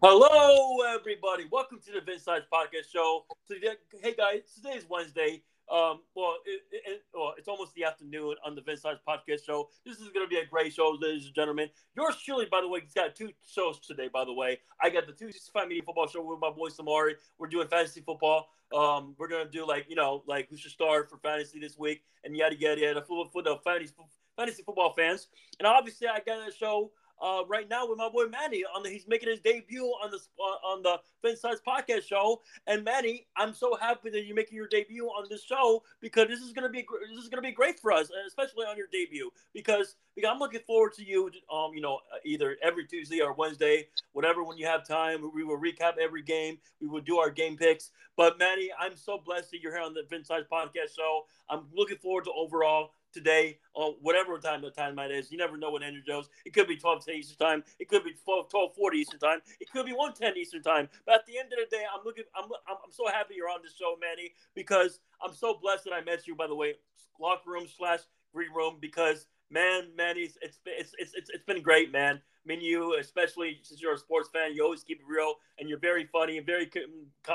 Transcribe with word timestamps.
Hello, 0.00 0.78
everybody. 0.94 1.46
Welcome 1.50 1.80
to 1.84 1.90
the 1.90 2.00
Vince 2.00 2.22
Sides 2.22 2.44
Podcast 2.52 2.92
Show. 2.92 3.24
Today, 3.48 3.72
hey 4.00 4.14
guys, 4.14 4.42
today 4.54 4.76
is 4.76 4.84
Wednesday. 4.88 5.42
Um, 5.68 6.02
well, 6.14 6.36
it, 6.46 6.62
it, 6.70 7.02
well, 7.12 7.34
it's 7.36 7.48
almost 7.48 7.74
the 7.74 7.82
afternoon 7.82 8.36
on 8.46 8.54
the 8.54 8.60
Vince 8.60 8.82
Sides 8.82 9.00
Podcast 9.06 9.44
Show. 9.44 9.70
This 9.84 9.96
is 9.96 10.10
going 10.10 10.24
to 10.24 10.28
be 10.30 10.36
a 10.36 10.46
great 10.46 10.72
show, 10.72 10.96
ladies 11.00 11.26
and 11.26 11.34
gentlemen. 11.34 11.68
Yours 11.96 12.14
truly, 12.24 12.46
by 12.48 12.60
the 12.60 12.68
way, 12.68 12.78
he's 12.80 12.92
got 12.92 13.16
two 13.16 13.30
shows 13.44 13.80
today. 13.80 14.06
By 14.06 14.24
the 14.24 14.32
way, 14.32 14.60
I 14.80 14.88
got 14.88 15.08
the 15.08 15.12
265 15.12 15.66
Media 15.66 15.82
Football 15.84 16.06
Show 16.06 16.22
with 16.22 16.38
my 16.38 16.50
boy 16.50 16.68
Samari. 16.68 17.14
We're 17.36 17.48
doing 17.48 17.66
fantasy 17.66 18.00
football. 18.00 18.50
Um, 18.72 19.16
we're 19.18 19.26
gonna 19.26 19.50
do 19.50 19.66
like 19.66 19.86
you 19.88 19.96
know, 19.96 20.22
like 20.28 20.48
who 20.48 20.56
should 20.56 20.70
start 20.70 21.10
for 21.10 21.16
fantasy 21.16 21.58
this 21.58 21.76
week, 21.76 22.02
and 22.22 22.36
yada 22.36 22.54
yada 22.54 22.80
yada 22.80 23.02
for, 23.02 23.28
for 23.32 23.42
the 23.42 23.56
fantasy 23.64 23.94
fantasy 24.36 24.62
football 24.62 24.92
fans. 24.92 25.26
And 25.58 25.66
obviously, 25.66 26.06
I 26.06 26.20
got 26.24 26.48
a 26.48 26.52
show 26.52 26.92
uh, 27.22 27.42
right 27.48 27.68
now 27.68 27.88
with 27.88 27.98
my 27.98 28.08
boy 28.08 28.26
Manny. 28.26 28.64
On 28.74 28.82
the, 28.82 28.90
he's 28.90 29.06
making 29.08 29.28
his 29.28 29.40
debut 29.40 29.84
on 29.84 30.10
the 30.10 30.18
uh, 30.18 30.66
on 30.66 30.82
the 30.82 30.98
Vince 31.22 31.40
Sides 31.40 31.60
Podcast 31.66 32.02
Show. 32.02 32.40
And 32.66 32.84
Manny, 32.84 33.26
I'm 33.36 33.54
so 33.54 33.76
happy 33.76 34.10
that 34.10 34.24
you're 34.24 34.36
making 34.36 34.56
your 34.56 34.68
debut 34.68 35.06
on 35.06 35.26
this 35.30 35.44
show 35.44 35.82
because 36.00 36.28
this 36.28 36.40
is 36.40 36.52
gonna 36.52 36.68
be 36.68 36.86
this 37.10 37.22
is 37.22 37.28
gonna 37.28 37.42
be 37.42 37.52
great 37.52 37.78
for 37.80 37.92
us, 37.92 38.10
especially 38.26 38.66
on 38.66 38.76
your 38.76 38.88
debut 38.92 39.30
because 39.54 39.96
because 40.14 40.30
I'm 40.32 40.38
looking 40.38 40.60
forward 40.66 40.94
to 40.94 41.04
you. 41.04 41.30
Um, 41.52 41.72
you 41.74 41.80
know, 41.80 42.00
either 42.24 42.56
every 42.62 42.86
Tuesday 42.86 43.20
or 43.20 43.32
Wednesday, 43.32 43.86
whatever 44.12 44.42
when 44.42 44.58
you 44.58 44.66
have 44.66 44.86
time. 44.86 45.30
We 45.34 45.44
will 45.44 45.58
recap 45.58 45.98
every 46.00 46.22
game. 46.22 46.58
We 46.80 46.88
will 46.88 47.00
do 47.00 47.18
our 47.18 47.30
game 47.30 47.56
picks. 47.56 47.90
But 48.16 48.38
Manny, 48.38 48.70
I'm 48.76 48.96
so 48.96 49.22
blessed 49.24 49.52
that 49.52 49.60
you're 49.62 49.72
here 49.72 49.84
on 49.84 49.94
the 49.94 50.02
Vince 50.10 50.26
Size 50.26 50.42
Podcast 50.50 50.96
Show. 50.96 51.26
I'm 51.48 51.66
looking 51.72 51.98
forward 51.98 52.24
to 52.24 52.32
overall 52.32 52.90
today 53.12 53.58
or 53.74 53.94
whatever 54.00 54.38
time 54.38 54.62
the 54.62 54.70
time 54.70 54.96
that 54.96 55.10
is. 55.10 55.30
You 55.30 55.38
never 55.38 55.56
know 55.56 55.70
what 55.70 55.82
Andrew 55.82 56.02
Jones. 56.06 56.28
It 56.44 56.52
could 56.52 56.68
be 56.68 56.76
12 56.76 57.04
10 57.04 57.14
Eastern 57.14 57.46
time. 57.46 57.64
It 57.78 57.88
could 57.88 58.04
be 58.04 58.14
12 58.24 58.48
12 58.50 58.74
40 58.74 58.98
Eastern 58.98 59.20
time. 59.20 59.38
It 59.60 59.70
could 59.70 59.86
be 59.86 59.92
110 59.92 60.40
Eastern 60.40 60.62
time. 60.62 60.88
But 61.06 61.16
at 61.16 61.26
the 61.26 61.38
end 61.38 61.52
of 61.52 61.58
the 61.58 61.76
day, 61.76 61.84
I'm 61.92 62.04
looking. 62.04 62.24
I'm 62.36 62.50
I'm, 62.68 62.92
so 62.92 63.06
happy 63.08 63.34
you're 63.36 63.48
on 63.48 63.60
the 63.62 63.70
show, 63.70 63.96
Manny, 64.00 64.32
because 64.54 65.00
I'm 65.24 65.34
so 65.34 65.58
blessed 65.60 65.84
that 65.84 65.92
I 65.92 66.02
met 66.02 66.26
you. 66.26 66.34
By 66.34 66.46
the 66.46 66.54
way, 66.54 66.74
locker 67.20 67.50
room 67.50 67.66
slash 67.66 68.00
green 68.32 68.52
room 68.54 68.76
because 68.80 69.26
man, 69.50 69.88
Manny, 69.96 70.20
it's 70.20 70.38
it's 70.42 70.58
it's 70.66 70.94
it's, 70.98 71.30
it's 71.30 71.44
been 71.44 71.62
great, 71.62 71.92
man. 71.92 72.16
I 72.16 72.48
mean, 72.48 72.60
you, 72.60 72.96
especially 72.98 73.58
since 73.62 73.80
you're 73.80 73.94
a 73.94 73.98
sports 73.98 74.30
fan, 74.32 74.54
you 74.54 74.64
always 74.64 74.82
keep 74.82 75.00
it 75.00 75.06
real, 75.06 75.34
and 75.58 75.68
you're 75.68 75.78
very 75.78 76.06
funny 76.06 76.38
and 76.38 76.46
very 76.46 76.66
co- 76.66 77.34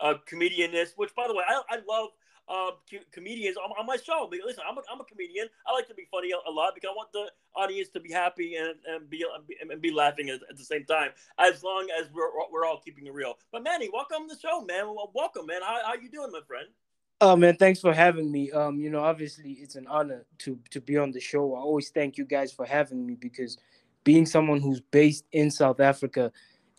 uh, 0.00 0.14
comedianist. 0.30 0.92
Which, 0.96 1.14
by 1.14 1.26
the 1.26 1.34
way, 1.34 1.44
I, 1.46 1.60
I 1.68 1.78
love 1.88 2.10
uh, 2.48 2.70
comedians 3.12 3.56
on, 3.56 3.70
on, 3.78 3.86
my 3.86 3.96
show. 3.96 4.30
Listen, 4.30 4.62
I'm 4.68 4.78
a, 4.78 4.82
I'm 4.92 5.00
a 5.00 5.04
comedian. 5.04 5.48
I 5.66 5.72
like 5.72 5.88
to 5.88 5.94
be 5.94 6.06
funny 6.10 6.30
a, 6.30 6.48
a 6.48 6.52
lot 6.52 6.74
because 6.74 6.90
I 6.92 6.94
want 6.94 7.10
the 7.12 7.30
audience 7.54 7.88
to 7.90 8.00
be 8.00 8.12
happy 8.12 8.56
and, 8.56 8.74
and 8.86 9.10
be 9.10 9.24
and 9.60 9.80
be 9.80 9.90
laughing 9.90 10.30
at, 10.30 10.40
at, 10.48 10.56
the 10.56 10.64
same 10.64 10.84
time. 10.84 11.10
As 11.38 11.62
long 11.62 11.88
as 11.98 12.08
we're 12.12 12.30
we're 12.52 12.64
all 12.64 12.80
keeping 12.84 13.06
it 13.06 13.14
real. 13.14 13.34
But 13.52 13.64
Manny, 13.64 13.88
welcome 13.92 14.28
to 14.28 14.34
the 14.34 14.40
show, 14.40 14.60
man. 14.62 14.94
Welcome, 15.12 15.46
man. 15.46 15.62
How 15.62 15.80
how 15.84 15.94
you 15.94 16.10
doing, 16.10 16.30
my 16.32 16.40
friend? 16.46 16.68
Oh 17.20 17.34
man, 17.34 17.56
thanks 17.56 17.80
for 17.80 17.94
having 17.94 18.30
me. 18.30 18.50
Um, 18.52 18.78
you 18.78 18.90
know, 18.90 19.00
obviously 19.00 19.52
it's 19.52 19.74
an 19.74 19.86
honor 19.88 20.26
to 20.40 20.58
to 20.70 20.80
be 20.80 20.98
on 20.98 21.12
the 21.12 21.20
show. 21.20 21.54
I 21.54 21.58
always 21.58 21.88
thank 21.88 22.16
you 22.18 22.24
guys 22.24 22.52
for 22.52 22.66
having 22.66 23.06
me 23.06 23.14
because 23.14 23.58
being 24.04 24.26
someone 24.26 24.60
who's 24.60 24.80
based 24.80 25.24
in 25.32 25.50
South 25.50 25.80
Africa 25.80 26.30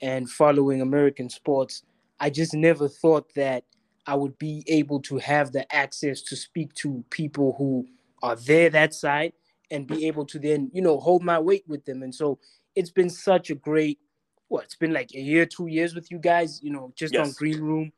and 0.02 0.30
following 0.30 0.82
American 0.82 1.30
sports, 1.30 1.84
I 2.20 2.30
just 2.30 2.54
never 2.54 2.88
thought 2.88 3.34
that 3.34 3.66
I 4.08 4.16
would 4.16 4.38
be 4.38 4.63
able 4.67 5.02
to 5.02 5.17
have 5.17 5.52
the 5.52 5.72
access 5.75 6.22
to 6.23 6.36
speak 6.36 6.73
to 6.75 7.03
people 7.09 7.55
who 7.58 7.86
are 8.23 8.38
there 8.38 8.69
that 8.69 8.94
side 8.94 9.33
and 9.69 9.86
be 9.86 10.08
able 10.08 10.25
to 10.25 10.39
then, 10.39 10.72
you 10.73 10.81
know, 10.81 10.97
hold 10.97 11.23
my 11.23 11.38
weight 11.38 11.66
with 11.67 11.83
them. 11.83 12.02
And 12.02 12.16
so 12.16 12.39
it's 12.73 12.89
been 12.89 13.09
such 13.09 13.49
a 13.49 13.55
great, 13.55 13.99
what, 14.47 14.64
it's 14.64 14.75
been 14.75 14.94
like 14.94 15.14
a 15.14 15.19
year, 15.19 15.45
two 15.45 15.67
years 15.67 15.94
with 15.94 16.09
you 16.09 16.19
guys, 16.19 16.61
you 16.64 16.72
know, 16.72 16.94
just 16.95 17.14
yes. 17.14 17.27
on 17.27 17.33
Green 17.33 17.59
Room. 17.59 17.91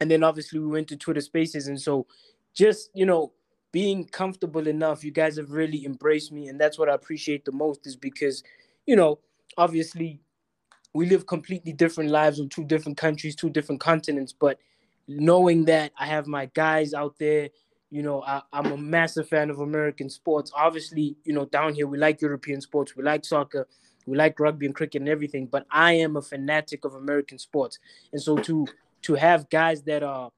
And 0.00 0.10
then 0.10 0.24
obviously 0.24 0.58
we 0.58 0.66
went 0.66 0.88
to 0.88 0.96
Twitter 0.96 1.20
Spaces. 1.20 1.68
And 1.68 1.80
so 1.80 2.06
just, 2.54 2.90
you 2.94 3.04
know, 3.04 3.32
being 3.70 4.06
comfortable 4.06 4.66
enough, 4.66 5.04
you 5.04 5.10
guys 5.10 5.36
have 5.36 5.50
really 5.50 5.84
embraced 5.84 6.32
me. 6.32 6.48
And 6.48 6.58
that's 6.58 6.78
what 6.78 6.88
I 6.88 6.94
appreciate 6.94 7.44
the 7.44 7.52
most 7.52 7.86
is 7.86 7.96
because, 7.96 8.42
you 8.86 8.96
know, 8.96 9.18
obviously 9.58 10.20
we 10.94 11.06
live 11.06 11.26
completely 11.26 11.72
different 11.72 12.10
lives 12.10 12.38
in 12.38 12.48
two 12.48 12.64
different 12.64 12.96
countries, 12.96 13.36
two 13.36 13.50
different 13.50 13.80
continents, 13.80 14.32
but 14.32 14.58
knowing 15.06 15.64
that 15.66 15.92
I 15.98 16.06
have 16.06 16.26
my 16.26 16.46
guys 16.46 16.94
out 16.94 17.18
there, 17.18 17.50
you 17.90 18.02
know, 18.02 18.22
I, 18.22 18.42
am 18.52 18.72
a 18.72 18.76
massive 18.76 19.28
fan 19.28 19.50
of 19.50 19.60
American 19.60 20.10
sports. 20.10 20.50
Obviously, 20.54 21.16
you 21.24 21.32
know, 21.32 21.44
down 21.44 21.74
here 21.74 21.86
we 21.86 21.98
like 21.98 22.20
European 22.20 22.60
sports, 22.60 22.96
we 22.96 23.04
like 23.04 23.24
soccer, 23.24 23.68
we 24.06 24.16
like 24.16 24.40
rugby 24.40 24.66
and 24.66 24.74
cricket 24.74 25.02
and 25.02 25.08
everything. 25.08 25.46
But 25.46 25.66
I 25.70 25.92
am 25.92 26.16
a 26.16 26.22
fanatic 26.22 26.84
of 26.84 26.94
American 26.94 27.38
sports, 27.38 27.78
and 28.12 28.20
so 28.20 28.36
to 28.38 28.66
to 29.02 29.14
have 29.14 29.48
guys 29.50 29.82
that 29.82 30.02
are, 30.02 30.30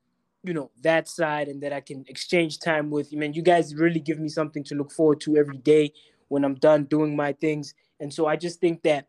you 0.42 0.52
know, 0.52 0.70
that 0.82 1.08
side 1.08 1.48
and 1.48 1.62
that 1.62 1.72
I 1.72 1.80
can 1.80 2.04
exchange 2.08 2.58
time 2.58 2.90
with. 2.90 3.10
I 3.12 3.16
mean, 3.16 3.32
you 3.32 3.42
guys 3.42 3.74
really 3.74 4.00
give 4.00 4.18
me 4.18 4.28
something 4.28 4.64
to 4.64 4.74
look 4.74 4.90
forward 4.90 5.20
to 5.22 5.36
every 5.36 5.58
day 5.58 5.92
when 6.28 6.44
I'm 6.44 6.56
done 6.56 6.84
doing 6.84 7.14
my 7.14 7.32
things. 7.32 7.74
And 8.00 8.12
so 8.12 8.26
I 8.26 8.36
just 8.36 8.60
think 8.60 8.82
that 8.82 9.06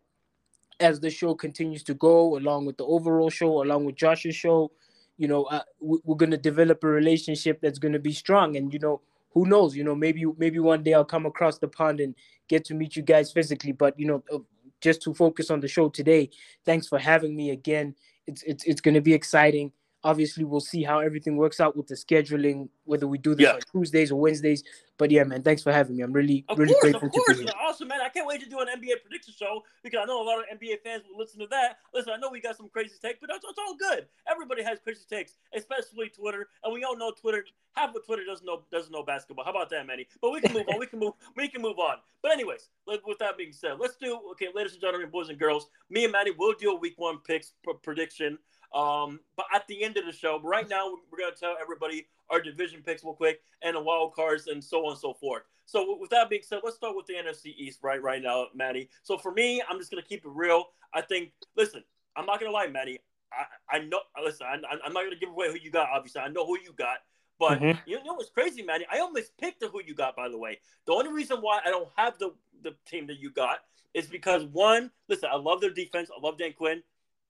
as 0.80 1.00
the 1.00 1.10
show 1.10 1.34
continues 1.34 1.84
to 1.84 1.96
go, 1.96 2.38
along 2.38 2.66
with 2.66 2.78
the 2.78 2.86
overall 2.86 3.30
show, 3.30 3.64
along 3.64 3.86
with 3.86 3.96
Josh's 3.96 4.36
show, 4.36 4.72
you 5.18 5.28
know, 5.28 5.44
uh, 5.46 5.64
we're 5.80 6.16
going 6.16 6.32
to 6.32 6.38
develop 6.38 6.84
a 6.84 6.88
relationship 6.88 7.60
that's 7.62 7.80
going 7.80 7.94
to 7.94 8.00
be 8.00 8.14
strong. 8.14 8.56
And, 8.56 8.72
you 8.72 8.80
know, 8.80 9.02
who 9.32 9.46
knows, 9.46 9.76
you 9.76 9.84
know, 9.84 9.96
maybe, 9.96 10.26
maybe 10.38 10.60
one 10.60 10.84
day 10.84 10.94
I'll 10.94 11.06
come 11.06 11.26
across 11.26 11.58
the 11.58 11.68
pond 11.68 12.00
and 12.00 12.16
get 12.48 12.66
to 12.66 12.74
meet 12.74 12.96
you 12.96 13.02
guys 13.02 13.32
physically. 13.32 13.72
But, 13.72 14.00
you 14.00 14.08
know, 14.08 14.24
uh, 14.34 14.40
just 14.82 15.02
to 15.04 15.14
focus 15.14 15.50
on 15.50 15.60
the 15.60 15.68
show 15.68 15.90
today, 15.90 16.30
thanks 16.66 16.88
for 16.88 17.00
having 17.00 17.36
me 17.36 17.50
again. 17.52 17.96
It's, 18.28 18.44
it's, 18.44 18.64
it's 18.66 18.82
going 18.82 18.96
to 18.96 19.02
be 19.02 19.14
exciting. 19.14 19.72
Obviously, 20.04 20.44
we'll 20.44 20.60
see 20.60 20.84
how 20.84 21.00
everything 21.00 21.38
works 21.38 21.60
out 21.60 21.76
with 21.76 21.88
the 21.88 21.96
scheduling, 21.96 22.70
whether 22.86 23.08
we 23.08 23.18
do 23.18 23.36
this 23.36 23.46
yeah. 23.46 23.54
on 23.54 23.60
Tuesdays 23.72 24.12
or 24.12 24.20
Wednesdays. 24.20 24.64
But 24.98 25.12
yeah, 25.12 25.24
man, 25.24 25.44
thanks 25.44 25.62
for 25.62 25.72
having 25.72 25.96
me. 25.96 26.04
I'm 26.04 26.14
really, 26.14 26.44
of 26.50 26.58
really 26.58 26.74
course, 26.74 26.82
grateful 26.82 27.08
of 27.08 27.14
course. 27.14 27.28
to 27.28 27.34
be 27.36 27.44
here. 27.44 27.54
Awesome, 27.62 27.88
man. 27.88 28.00
I 28.04 28.10
can't 28.10 28.28
wait 28.28 28.42
to 28.42 28.50
do 28.50 28.60
an 28.60 28.68
NBA 28.68 29.02
prediction 29.04 29.34
show 29.38 29.64
because 29.84 30.00
I 30.02 30.06
know 30.06 30.22
a 30.22 30.26
lot 30.26 30.40
of 30.40 30.46
NBA 30.60 30.82
fans 30.84 31.04
will 31.10 31.18
listen 31.20 31.40
to 31.40 31.48
that. 31.48 31.78
Listen, 31.94 32.14
I 32.14 32.18
know 32.18 32.30
we 32.32 32.42
got 32.42 32.58
some 32.58 32.70
crazy 32.70 32.96
takes, 33.02 33.20
but 33.20 33.30
it's, 33.34 33.46
it's 33.48 33.60
all 33.60 33.76
good. 33.76 34.08
Everybody 34.30 34.64
has 34.64 34.80
crazy 34.80 35.02
takes, 35.10 35.34
especially 35.56 36.10
Twitter, 36.10 36.48
and 36.64 36.74
we 36.74 36.84
all 36.84 36.98
know 36.98 37.12
Twitter. 37.12 37.46
Half 37.76 37.96
of 37.96 38.06
Twitter 38.06 38.24
doesn't 38.26 38.46
know 38.46 38.64
doesn't 38.72 38.92
know 38.92 39.04
basketball. 39.04 39.46
How 39.46 39.52
about 39.52 39.70
that, 39.70 39.86
Manny? 39.86 40.08
But 40.20 40.32
we 40.32 40.42
can 40.42 40.54
move 40.54 40.66
on. 40.68 40.80
We 40.80 40.88
can 40.88 41.00
move. 41.00 41.14
We 41.36 41.48
can 41.48 41.62
move 41.62 41.78
on. 41.78 41.98
But 42.24 42.32
anyways, 42.32 42.70
with 42.88 43.20
that 43.20 43.38
being 43.38 43.52
said, 43.52 43.74
let's 43.80 43.98
do 43.98 44.20
okay, 44.32 44.48
ladies 44.54 44.74
and 44.74 44.82
gentlemen, 44.82 45.10
boys 45.10 45.30
and 45.30 45.38
girls. 45.38 45.68
Me 45.90 46.04
and 46.06 46.12
Manny 46.12 46.32
will 46.32 46.54
do 46.60 46.72
a 46.72 46.76
week 46.76 46.94
one 46.98 47.20
picks 47.20 47.54
prediction. 47.84 48.40
Um, 48.74 49.20
but 49.36 49.46
at 49.54 49.68
the 49.68 49.84
end 49.84 49.98
of 49.98 50.06
the 50.06 50.12
show, 50.12 50.40
right 50.44 50.68
now 50.70 50.92
we're 51.12 51.20
gonna 51.20 51.36
tell 51.36 51.56
everybody 51.62 52.08
our 52.30 52.42
division 52.42 52.82
picks 52.86 53.04
real 53.04 53.14
quick 53.14 53.42
and 53.62 53.76
the 53.76 53.82
wild 53.82 54.14
cards 54.14 54.48
and 54.48 54.64
so 54.64 54.86
on 54.86 54.92
and 54.92 55.00
so 55.00 55.14
forth. 55.14 55.44
So 55.66 55.98
with 56.00 56.10
that 56.12 56.30
being 56.30 56.44
said, 56.44 56.60
let's 56.64 56.78
start 56.78 56.96
with 56.96 57.06
the 57.08 57.14
NFC 57.14 57.54
East 57.58 57.80
right 57.84 58.02
right 58.02 58.22
now, 58.22 58.48
Maddie. 58.56 58.90
So 59.04 59.18
for 59.18 59.32
me, 59.32 59.62
I'm 59.70 59.78
just 59.78 59.92
gonna 59.92 60.02
keep 60.02 60.26
it 60.26 60.32
real. 60.34 60.66
I 60.94 61.02
think. 61.02 61.32
Listen, 61.56 61.84
I'm 62.16 62.26
not 62.26 62.40
gonna 62.40 62.52
lie, 62.52 62.68
Maddie. 62.68 63.00
I, 63.32 63.78
I 63.78 63.80
know. 63.80 64.00
Listen, 64.24 64.48
I, 64.48 64.56
I'm 64.86 64.94
not 64.94 65.04
gonna 65.04 65.16
give 65.16 65.30
away 65.30 65.50
who 65.50 65.58
you 65.58 65.72
got. 65.72 65.90
Obviously, 65.94 66.22
I 66.22 66.30
know 66.30 66.46
who 66.46 66.58
you 66.60 66.74
got. 66.74 66.98
But 67.40 67.60
mm-hmm. 67.60 67.80
you 67.86 68.04
know 68.04 68.14
what's 68.14 68.30
crazy, 68.30 68.64
Maddie? 68.64 68.86
I 68.92 69.00
almost 69.00 69.38
picked 69.38 69.60
the 69.60 69.68
who 69.68 69.82
you 69.84 69.94
got. 69.94 70.16
By 70.16 70.30
the 70.30 70.38
way, 70.38 70.60
the 70.86 70.94
only 70.94 71.12
reason 71.12 71.38
why 71.38 71.60
I 71.66 71.70
don't 71.70 71.90
have 71.96 72.18
the 72.18 72.34
the 72.64 72.76
team 72.86 73.08
that 73.08 73.20
you 73.20 73.30
got 73.30 73.60
is 73.94 74.08
because 74.08 74.44
one, 74.46 74.92
listen, 75.08 75.30
I 75.32 75.38
love 75.38 75.62
their 75.62 75.72
defense. 75.72 76.10
I 76.16 76.20
love 76.26 76.38
Dan 76.38 76.54
Quinn. 76.54 76.82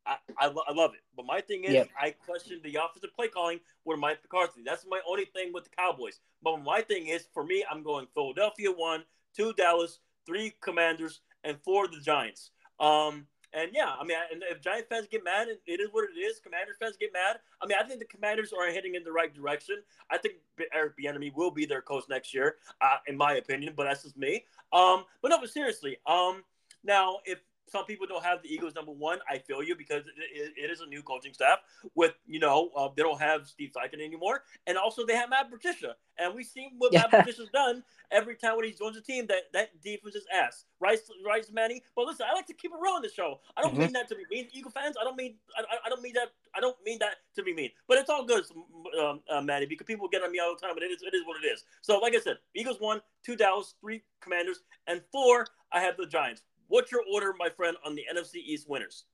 I, 0.07 0.17
I, 0.39 0.53
I, 0.67 0.73
love 0.73 0.93
it. 0.93 1.01
But 1.15 1.25
my 1.25 1.41
thing 1.41 1.65
is, 1.65 1.73
yep. 1.73 1.89
I 1.99 2.11
question 2.11 2.61
the 2.63 2.77
offensive 2.81 3.13
play 3.15 3.27
calling 3.27 3.59
with 3.85 3.99
Mike 3.99 4.19
McCarthy. 4.23 4.61
That's 4.65 4.85
my 4.89 4.99
only 5.07 5.25
thing 5.25 5.51
with 5.53 5.65
the 5.65 5.69
Cowboys. 5.77 6.19
But 6.41 6.57
my 6.63 6.81
thing 6.81 7.07
is, 7.07 7.27
for 7.33 7.43
me, 7.43 7.65
I'm 7.69 7.83
going 7.83 8.07
Philadelphia 8.13 8.71
one, 8.71 9.03
two 9.35 9.53
Dallas, 9.53 9.99
three 10.25 10.53
Commanders, 10.61 11.21
and 11.43 11.57
four 11.63 11.87
the 11.87 11.99
Giants. 11.99 12.51
Um, 12.79 13.27
and 13.53 13.71
yeah, 13.73 13.93
I 13.99 14.03
mean, 14.03 14.17
and 14.31 14.43
if 14.51 14.61
Giant 14.61 14.87
fans 14.89 15.07
get 15.09 15.23
mad, 15.23 15.47
it 15.47 15.79
is 15.79 15.87
what 15.91 16.05
it 16.05 16.19
is. 16.19 16.39
Commanders 16.39 16.75
fans 16.79 16.97
get 16.99 17.11
mad. 17.13 17.37
I 17.61 17.65
mean, 17.65 17.77
I 17.81 17.87
think 17.87 17.99
the 17.99 18.05
Commanders 18.05 18.53
are 18.53 18.69
heading 18.71 18.95
in 18.95 19.03
the 19.03 19.11
right 19.11 19.33
direction. 19.33 19.77
I 20.11 20.17
think 20.17 20.35
Eric 20.73 20.93
Bieniemy 20.97 21.33
will 21.33 21.51
be 21.51 21.65
their 21.65 21.81
coach 21.81 22.03
next 22.09 22.33
year, 22.33 22.57
uh, 22.81 22.97
in 23.07 23.17
my 23.17 23.35
opinion. 23.35 23.73
But 23.75 23.85
that's 23.85 24.03
just 24.03 24.17
me. 24.17 24.45
Um, 24.73 25.05
but 25.21 25.29
no, 25.29 25.39
but 25.39 25.49
seriously, 25.49 25.97
um, 26.05 26.43
now 26.83 27.19
if 27.25 27.39
some 27.67 27.85
people 27.85 28.07
don't 28.07 28.23
have 28.23 28.41
the 28.41 28.53
Eagles 28.53 28.75
number 28.75 28.91
one. 28.91 29.19
I 29.29 29.37
feel 29.39 29.61
you 29.61 29.75
because 29.75 30.03
it, 30.07 30.53
it 30.55 30.71
is 30.71 30.81
a 30.81 30.85
new 30.85 31.01
coaching 31.01 31.33
staff 31.33 31.59
with, 31.95 32.13
you 32.25 32.39
know, 32.39 32.69
uh, 32.75 32.89
they 32.95 33.03
don't 33.03 33.19
have 33.19 33.47
Steve 33.47 33.71
Steichen 33.75 34.03
anymore. 34.03 34.43
And 34.65 34.77
also 34.77 35.05
they 35.05 35.15
have 35.15 35.29
Matt 35.29 35.51
Patricia. 35.51 35.95
And 36.17 36.33
we've 36.33 36.45
seen 36.45 36.71
what 36.77 36.93
yeah. 36.93 37.01
Matt 37.01 37.11
Patricia's 37.25 37.49
done 37.53 37.83
every 38.11 38.35
time 38.35 38.55
when 38.55 38.65
he 38.65 38.71
joins 38.71 38.97
a 38.97 39.01
team 39.01 39.27
that 39.27 39.51
that 39.53 39.81
defense 39.81 40.15
is 40.15 40.25
ass. 40.33 40.65
Right, 40.79 40.99
right, 41.25 41.45
Manny? 41.51 41.83
But 41.95 42.05
listen, 42.05 42.25
I 42.29 42.33
like 42.33 42.47
to 42.47 42.53
keep 42.53 42.71
it 42.71 42.77
real 42.81 42.93
on 42.93 43.01
the 43.01 43.09
show. 43.09 43.39
I 43.55 43.61
don't 43.61 43.71
mm-hmm. 43.71 43.81
mean 43.81 43.93
that 43.93 44.07
to 44.09 44.15
be 44.15 44.23
mean. 44.29 44.47
Eagle 44.51 44.71
fans, 44.71 44.95
I 44.99 45.03
don't 45.03 45.17
mean 45.17 45.35
I, 45.57 45.63
I 45.85 45.89
don't 45.89 46.01
mean 46.01 46.13
that 46.13 46.29
I 46.55 46.59
don't 46.59 46.77
mean 46.85 46.99
that 46.99 47.15
to 47.35 47.43
be 47.43 47.53
mean. 47.53 47.69
But 47.87 47.97
it's 47.97 48.09
all 48.09 48.25
good, 48.25 48.45
um, 49.01 49.21
uh, 49.29 49.41
Manny, 49.41 49.65
because 49.65 49.85
people 49.85 50.07
get 50.07 50.23
on 50.23 50.31
me 50.31 50.39
all 50.39 50.55
the 50.55 50.65
time, 50.65 50.75
but 50.75 50.83
it 50.83 50.91
is 50.91 51.01
it 51.01 51.13
is 51.13 51.23
what 51.25 51.43
it 51.43 51.47
is. 51.47 51.63
So 51.81 51.99
like 51.99 52.15
I 52.15 52.19
said, 52.19 52.37
Eagles 52.55 52.77
one, 52.79 53.01
two 53.23 53.35
Dallas, 53.35 53.75
three 53.81 54.03
Commanders, 54.21 54.61
and 54.87 55.01
four, 55.11 55.47
I 55.71 55.81
have 55.81 55.97
the 55.97 56.05
Giants. 56.05 56.43
What's 56.67 56.91
your 56.91 57.01
order, 57.13 57.33
my 57.37 57.49
friend, 57.49 57.77
on 57.85 57.95
the 57.95 58.05
NFC 58.13 58.35
East 58.35 58.69
winners? 58.69 59.05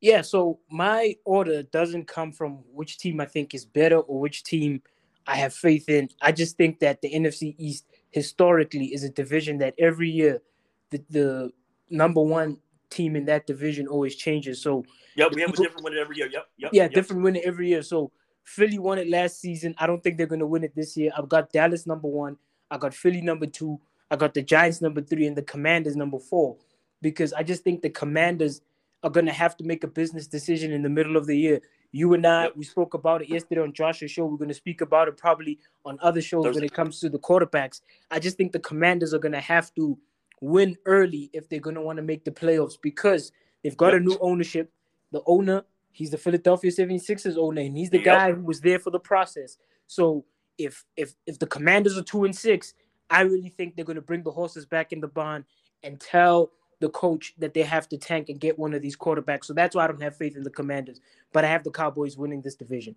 Yeah, 0.00 0.22
so 0.22 0.58
my 0.70 1.16
order 1.24 1.62
doesn't 1.62 2.06
come 2.06 2.32
from 2.32 2.62
which 2.72 2.98
team 2.98 3.20
I 3.20 3.26
think 3.26 3.54
is 3.54 3.64
better 3.64 3.96
or 3.96 4.20
which 4.20 4.42
team 4.42 4.82
I 5.26 5.36
have 5.36 5.54
faith 5.54 5.88
in. 5.88 6.10
I 6.20 6.32
just 6.32 6.56
think 6.56 6.80
that 6.80 7.00
the 7.00 7.10
NFC 7.12 7.54
East 7.58 7.86
historically 8.10 8.86
is 8.86 9.02
a 9.02 9.08
division 9.08 9.58
that 9.58 9.74
every 9.78 10.10
year 10.10 10.42
the, 10.90 11.02
the 11.10 11.52
number 11.90 12.20
one 12.20 12.58
team 12.90 13.16
in 13.16 13.24
that 13.26 13.46
division 13.46 13.88
always 13.88 14.14
changes. 14.16 14.60
So 14.62 14.84
yeah, 15.16 15.26
we 15.32 15.40
have 15.40 15.50
a 15.50 15.56
different 15.56 15.84
winner 15.84 16.00
every 16.00 16.16
year. 16.16 16.28
Yep, 16.30 16.46
yep. 16.56 16.70
Yeah, 16.72 16.82
yep. 16.82 16.92
different 16.92 17.22
winner 17.22 17.40
every 17.44 17.68
year. 17.68 17.82
So 17.82 18.12
Philly 18.44 18.78
won 18.78 18.98
it 18.98 19.08
last 19.08 19.40
season. 19.40 19.74
I 19.78 19.86
don't 19.86 20.02
think 20.02 20.18
they're 20.18 20.26
gonna 20.26 20.46
win 20.46 20.64
it 20.64 20.74
this 20.74 20.96
year. 20.96 21.10
I've 21.16 21.28
got 21.28 21.50
Dallas 21.50 21.86
number 21.86 22.08
one. 22.08 22.36
I 22.70 22.78
got 22.78 22.94
Philly 22.94 23.20
number 23.20 23.46
two. 23.46 23.80
I 24.10 24.16
got 24.16 24.34
the 24.34 24.42
Giants 24.42 24.80
number 24.80 25.00
three 25.00 25.26
and 25.26 25.36
the 25.36 25.42
Commanders 25.42 25.96
number 25.96 26.18
four. 26.18 26.56
Because 27.02 27.32
I 27.32 27.42
just 27.42 27.62
think 27.64 27.82
the 27.82 27.90
Commanders 27.90 28.60
are 29.02 29.10
gonna 29.10 29.32
have 29.32 29.56
to 29.58 29.64
make 29.64 29.84
a 29.84 29.88
business 29.88 30.26
decision 30.26 30.72
in 30.72 30.82
the 30.82 30.88
middle 30.88 31.16
of 31.16 31.26
the 31.26 31.36
year. 31.36 31.60
You 31.92 32.14
and 32.14 32.26
I, 32.26 32.48
we 32.56 32.64
spoke 32.64 32.94
about 32.94 33.22
it 33.22 33.28
yesterday 33.28 33.60
on 33.60 33.72
Josh's 33.72 34.10
show. 34.10 34.26
We're 34.26 34.36
going 34.36 34.48
to 34.48 34.54
speak 34.54 34.80
about 34.80 35.06
it 35.06 35.16
probably 35.16 35.60
on 35.84 35.96
other 36.02 36.20
shows 36.20 36.44
Thursday. 36.44 36.58
when 36.58 36.64
it 36.64 36.74
comes 36.74 36.98
to 36.98 37.08
the 37.08 37.20
quarterbacks. 37.20 37.82
I 38.10 38.18
just 38.18 38.36
think 38.36 38.50
the 38.50 38.58
Commanders 38.58 39.14
are 39.14 39.20
going 39.20 39.30
to 39.30 39.40
have 39.40 39.72
to 39.76 39.96
win 40.40 40.76
early 40.86 41.30
if 41.32 41.48
they're 41.48 41.60
going 41.60 41.76
to 41.76 41.82
want 41.82 41.98
to 41.98 42.02
make 42.02 42.24
the 42.24 42.32
playoffs 42.32 42.74
because 42.82 43.30
they've 43.62 43.76
got 43.76 43.92
yep. 43.92 44.00
a 44.00 44.04
new 44.04 44.18
ownership. 44.20 44.72
The 45.12 45.22
owner, 45.24 45.62
he's 45.92 46.10
the 46.10 46.18
Philadelphia 46.18 46.72
76ers 46.72 47.36
owner, 47.36 47.60
and 47.60 47.76
he's 47.76 47.90
the 47.90 47.98
yep. 47.98 48.04
guy 48.06 48.32
who 48.32 48.42
was 48.42 48.60
there 48.60 48.80
for 48.80 48.90
the 48.90 48.98
process. 48.98 49.56
So 49.86 50.24
if 50.58 50.84
if 50.96 51.14
if 51.26 51.38
the 51.38 51.46
Commanders 51.46 51.96
are 51.96 52.02
two 52.02 52.24
and 52.24 52.34
six, 52.34 52.74
I 53.08 53.20
really 53.20 53.50
think 53.50 53.76
they're 53.76 53.84
going 53.84 53.94
to 53.94 54.02
bring 54.02 54.24
the 54.24 54.32
horses 54.32 54.66
back 54.66 54.92
in 54.92 55.00
the 55.00 55.06
barn 55.06 55.44
and 55.84 56.00
tell 56.00 56.50
the 56.80 56.88
coach 56.90 57.34
that 57.38 57.54
they 57.54 57.62
have 57.62 57.88
to 57.88 57.98
tank 57.98 58.28
and 58.28 58.40
get 58.40 58.58
one 58.58 58.74
of 58.74 58.82
these 58.82 58.96
quarterbacks. 58.96 59.44
So 59.46 59.52
that's 59.52 59.74
why 59.74 59.84
I 59.84 59.86
don't 59.86 60.02
have 60.02 60.16
faith 60.16 60.36
in 60.36 60.42
the 60.42 60.50
Commanders, 60.50 61.00
but 61.32 61.44
I 61.44 61.48
have 61.48 61.64
the 61.64 61.70
Cowboys 61.70 62.16
winning 62.16 62.42
this 62.42 62.54
division. 62.54 62.96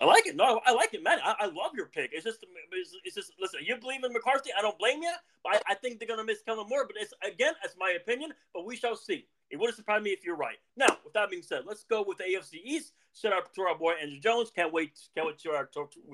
I 0.00 0.06
like 0.06 0.26
it. 0.26 0.34
No, 0.34 0.60
I 0.64 0.72
like 0.72 0.94
it, 0.94 1.02
man. 1.02 1.18
I, 1.22 1.34
I 1.40 1.46
love 1.46 1.72
your 1.76 1.86
pick. 1.86 2.10
It's 2.14 2.24
just, 2.24 2.44
it's, 2.72 2.96
it's, 3.04 3.14
just. 3.14 3.32
Listen, 3.38 3.60
you 3.62 3.76
believe 3.76 4.02
in 4.02 4.12
McCarthy. 4.12 4.50
I 4.56 4.62
don't 4.62 4.78
blame 4.78 5.02
you, 5.02 5.12
but 5.44 5.56
I, 5.56 5.72
I 5.72 5.74
think 5.74 5.98
they're 5.98 6.08
gonna 6.08 6.24
miss 6.24 6.40
Kellen 6.40 6.66
Moore. 6.70 6.86
But 6.86 6.96
it's 6.98 7.12
again, 7.22 7.52
that's 7.62 7.76
my 7.78 7.90
opinion. 8.00 8.32
But 8.54 8.64
we 8.64 8.76
shall 8.76 8.96
see. 8.96 9.26
It 9.50 9.58
wouldn't 9.58 9.76
surprise 9.76 10.02
me 10.02 10.10
if 10.10 10.24
you're 10.24 10.36
right. 10.36 10.56
Now, 10.76 10.96
with 11.04 11.12
that 11.14 11.28
being 11.28 11.42
said, 11.42 11.64
let's 11.66 11.84
go 11.84 12.02
with 12.06 12.16
the 12.16 12.24
AFC 12.24 12.60
East. 12.64 12.92
Shout 13.12 13.34
out 13.34 13.52
to 13.52 13.62
our 13.62 13.76
boy 13.76 13.92
Andrew 14.00 14.20
Jones. 14.20 14.50
Can't 14.50 14.72
wait. 14.72 14.98
Can't 15.14 15.26
wait 15.26 15.38
to 15.40 15.50
our 15.50 15.68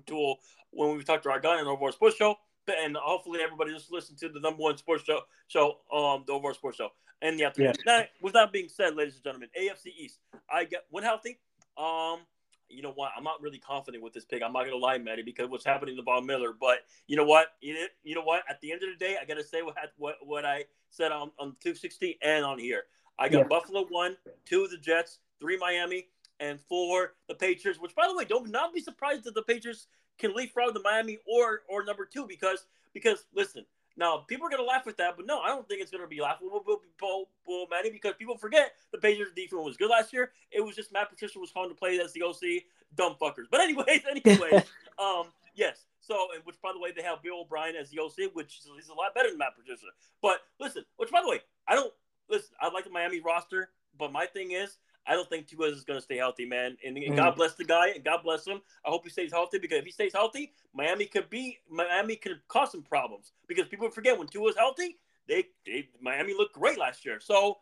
tool 0.06 0.40
when 0.70 0.96
we 0.96 1.05
talk 1.05 1.23
to 1.23 1.31
our 1.31 1.38
guy 1.38 1.61
on 1.61 1.69
our 1.69 1.93
Sports 1.93 2.17
Show 2.17 2.37
and 2.68 2.96
hopefully 2.96 3.40
everybody 3.42 3.72
just 3.72 3.92
listen 3.92 4.16
to 4.16 4.28
the 4.28 4.40
number 4.40 4.62
one 4.62 4.76
sports 4.76 5.04
show, 5.04 5.20
show 5.48 5.78
um, 5.92 6.24
the 6.26 6.32
overall 6.32 6.54
sports 6.54 6.78
show, 6.78 6.90
and 7.22 7.38
the 7.38 7.44
afternoon. 7.44 7.74
Yeah. 7.86 7.98
Now, 7.98 8.04
with 8.20 8.32
that 8.34 8.52
being 8.52 8.68
said, 8.68 8.96
ladies 8.96 9.14
and 9.14 9.24
gentlemen, 9.24 9.48
AFC 9.60 9.92
East, 9.96 10.20
I 10.50 10.64
get 10.64 10.84
when 10.90 11.04
healthy. 11.04 11.38
Um, 11.76 12.20
you 12.68 12.82
know 12.82 12.92
what? 12.92 13.12
I'm 13.16 13.22
not 13.22 13.40
really 13.40 13.58
confident 13.58 14.02
with 14.02 14.12
this 14.12 14.24
pick. 14.24 14.42
I'm 14.42 14.52
not 14.52 14.64
gonna 14.64 14.76
lie, 14.76 14.98
Maddie, 14.98 15.22
because 15.22 15.48
what's 15.48 15.64
happening 15.64 15.96
to 15.96 16.02
Von 16.02 16.26
Miller. 16.26 16.52
But 16.58 16.78
you 17.06 17.16
know 17.16 17.24
what? 17.24 17.48
You 17.60 18.14
know 18.14 18.22
what? 18.22 18.42
At 18.48 18.60
the 18.60 18.72
end 18.72 18.82
of 18.82 18.88
the 18.90 19.04
day, 19.04 19.16
I 19.20 19.24
gotta 19.24 19.44
say 19.44 19.62
what 19.62 19.76
what, 19.96 20.16
what 20.22 20.44
I 20.44 20.64
said 20.90 21.12
on, 21.12 21.30
on 21.38 21.54
260 21.60 22.18
and 22.22 22.44
on 22.44 22.58
here. 22.58 22.84
I 23.18 23.28
got 23.28 23.38
yeah. 23.38 23.44
Buffalo 23.48 23.86
one, 23.88 24.16
two 24.44 24.68
the 24.68 24.78
Jets, 24.78 25.20
three 25.40 25.56
Miami, 25.56 26.08
and 26.40 26.60
four 26.60 27.14
the 27.28 27.34
Patriots. 27.34 27.80
Which, 27.80 27.94
by 27.94 28.06
the 28.08 28.16
way, 28.16 28.24
don't 28.24 28.50
not 28.50 28.74
be 28.74 28.80
surprised 28.80 29.24
that 29.24 29.34
the 29.34 29.42
Patriots 29.42 29.86
can 30.18 30.34
leapfrog 30.34 30.74
the 30.74 30.80
Miami 30.80 31.18
or 31.26 31.62
or 31.68 31.84
number 31.84 32.04
two 32.04 32.26
because 32.26 32.66
because 32.92 33.26
listen, 33.34 33.64
now 33.96 34.18
people 34.18 34.46
are 34.46 34.50
gonna 34.50 34.62
laugh 34.62 34.86
at 34.86 34.96
that, 34.98 35.16
but 35.16 35.26
no, 35.26 35.40
I 35.40 35.48
don't 35.48 35.66
think 35.68 35.80
it's 35.80 35.90
gonna 35.90 36.06
be 36.06 36.20
laughable, 36.20 36.64
Paul 36.98 37.28
Manny, 37.70 37.90
because 37.90 38.14
people 38.18 38.36
forget 38.36 38.72
the 38.92 38.98
Patriots 38.98 39.32
defense 39.34 39.62
was 39.64 39.76
good 39.76 39.90
last 39.90 40.12
year. 40.12 40.32
It 40.50 40.60
was 40.60 40.76
just 40.76 40.92
Matt 40.92 41.10
Patricia 41.10 41.38
was 41.38 41.50
fun 41.50 41.68
to 41.68 41.74
play 41.74 41.98
as 41.98 42.12
the 42.12 42.22
OC, 42.22 42.64
dumb 42.94 43.16
fuckers. 43.20 43.46
But 43.50 43.60
anyways, 43.60 44.02
anyways, 44.10 44.62
um, 44.98 45.26
yes. 45.54 45.84
So, 46.00 46.28
and 46.34 46.44
which 46.44 46.60
by 46.62 46.72
the 46.72 46.78
way, 46.78 46.92
they 46.92 47.02
have 47.02 47.22
Bill 47.22 47.40
O'Brien 47.40 47.74
as 47.74 47.90
the 47.90 48.00
OC, 48.00 48.34
which 48.34 48.60
is 48.78 48.88
a 48.88 48.94
lot 48.94 49.14
better 49.14 49.28
than 49.28 49.38
Matt 49.38 49.56
Patricia. 49.56 49.86
But 50.22 50.42
listen, 50.60 50.84
which 50.98 51.10
by 51.10 51.20
the 51.20 51.28
way, 51.28 51.40
I 51.66 51.74
don't 51.74 51.92
listen. 52.30 52.54
I 52.60 52.70
like 52.70 52.84
the 52.84 52.90
Miami 52.90 53.20
roster, 53.20 53.70
but 53.98 54.12
my 54.12 54.26
thing 54.26 54.52
is 54.52 54.78
I 55.06 55.14
don't 55.14 55.29
think 55.29 55.47
Tua 55.47 55.69
is 55.69 55.85
going 55.85 55.99
to 55.99 56.03
stay 56.03 56.17
healthy, 56.17 56.44
man. 56.44 56.76
And, 56.85 56.97
and 56.97 57.12
mm. 57.12 57.17
God 57.17 57.37
bless 57.37 57.55
the 57.55 57.64
guy, 57.64 57.91
and 57.91 58.05
God 58.05 58.23
bless 58.25 58.47
him. 58.47 58.61
I 58.85 58.91
hope 58.91 59.05
he 59.05 59.11
stays 59.11 59.32
healthy 59.32 59.58
because 59.58 59.79
if 59.79 59.85
he 59.85 59.93
stays 59.93 60.12
healthy, 60.12 60.53
Miami 60.75 61.06
could 61.06 61.31
be 61.31 61.58
Miami 61.70 62.17
could 62.17 62.41
cause 62.49 62.73
some 62.73 62.82
problems 62.82 63.32
because 63.47 63.67
people 63.69 63.88
forget 63.91 64.19
when 64.19 64.26
Tua 64.29 64.50
is 64.50 64.56
healthy, 64.56 64.99
they, 65.29 65.44
they 65.64 65.88
Miami 66.00 66.35
looked 66.35 66.55
great 66.55 66.79
last 66.79 67.05
year. 67.05 67.20
So, 67.20 67.58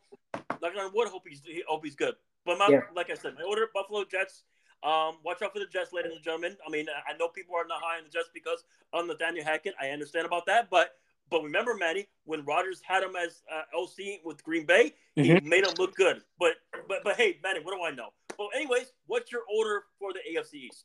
like 0.61 0.73
on 0.79 0.91
wood, 0.95 1.09
hope 1.09 1.25
he's 1.29 1.43
hope 1.69 1.85
he's 1.85 1.97
good. 1.97 2.15
But 2.45 2.59
my, 2.59 2.69
yeah. 2.71 2.81
like 2.95 3.11
I 3.11 3.15
said, 3.15 3.35
my 3.37 3.43
order 3.43 3.69
Buffalo 3.73 4.05
Jets. 4.05 4.45
Um, 4.83 5.17
watch 5.25 5.41
out 5.41 5.55
for 5.55 5.61
the 5.61 5.67
Jets, 5.67 5.95
ladies 5.95 6.13
and 6.13 6.23
gentlemen. 6.23 6.59
I 6.67 6.71
mean, 6.71 6.87
I 7.09 7.17
know 7.17 7.29
people 7.29 7.55
are 7.57 7.67
not 7.67 7.81
high 7.83 7.97
on 7.97 8.05
the 8.05 8.11
Jets 8.11 8.29
because 8.35 8.65
of 8.93 9.07
Nathaniel 9.07 9.43
Hackett. 9.43 9.75
I 9.81 9.89
understand 9.89 10.27
about 10.27 10.45
that, 10.45 10.69
but 10.69 10.97
but 11.31 11.43
remember, 11.43 11.75
Manny, 11.75 12.07
when 12.25 12.45
Rodgers 12.45 12.81
had 12.87 13.03
him 13.03 13.17
as 13.17 13.43
uh, 13.53 13.79
OC 13.79 14.25
with 14.25 14.43
Green 14.45 14.67
Bay, 14.67 14.95
he 15.15 15.23
mm-hmm. 15.23 15.49
made 15.49 15.65
him 15.67 15.75
look 15.79 15.95
good. 15.95 16.23
But 16.39 16.53
but 16.89 16.99
but 17.05 17.17
hey, 17.17 17.39
Manny, 17.43 17.61
what 17.63 17.75
do 17.75 17.83
I 17.83 17.91
know? 17.91 18.09
Well, 18.39 18.51
anyways, 18.55 18.93
what's 19.07 19.33
your 19.33 19.43
order 19.55 19.85
for 19.99 20.13
the 20.13 20.21
AFC 20.21 20.55
East? 20.55 20.85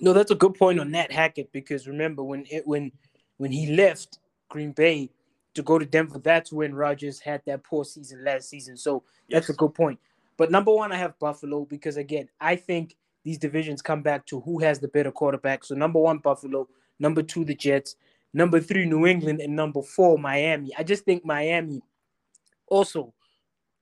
No, 0.00 0.12
that's 0.12 0.30
a 0.30 0.36
good 0.36 0.54
point 0.54 0.78
on 0.78 0.90
Nate 0.90 1.12
Hackett 1.12 1.52
because 1.52 1.86
remember 1.86 2.22
when 2.22 2.44
it 2.50 2.66
when 2.66 2.92
when 3.38 3.52
he 3.52 3.74
left 3.74 4.18
Green 4.48 4.72
Bay 4.72 5.10
to 5.54 5.62
go 5.62 5.78
to 5.78 5.86
Denver, 5.86 6.18
that's 6.18 6.52
when 6.52 6.74
Rodgers 6.74 7.18
had 7.18 7.42
that 7.46 7.64
poor 7.64 7.84
season 7.84 8.24
last 8.24 8.48
season. 8.48 8.76
So 8.76 9.02
yes. 9.28 9.40
that's 9.40 9.50
a 9.50 9.54
good 9.54 9.74
point. 9.74 9.98
But 10.36 10.50
number 10.50 10.72
one, 10.72 10.92
I 10.92 10.96
have 10.96 11.18
Buffalo 11.18 11.64
because 11.64 11.96
again, 11.96 12.28
I 12.40 12.56
think 12.56 12.96
these 13.24 13.38
divisions 13.38 13.82
come 13.82 14.02
back 14.02 14.24
to 14.26 14.40
who 14.40 14.60
has 14.60 14.78
the 14.78 14.88
better 14.88 15.10
quarterback. 15.10 15.64
So 15.64 15.74
number 15.74 15.98
one, 15.98 16.18
Buffalo. 16.18 16.68
Number 17.00 17.22
two, 17.22 17.44
the 17.44 17.54
Jets 17.54 17.96
number 18.32 18.60
three, 18.60 18.84
New 18.84 19.06
England, 19.06 19.40
and 19.40 19.54
number 19.54 19.82
four, 19.82 20.18
Miami. 20.18 20.72
I 20.76 20.82
just 20.82 21.04
think 21.04 21.24
Miami 21.24 21.82
also 22.66 23.14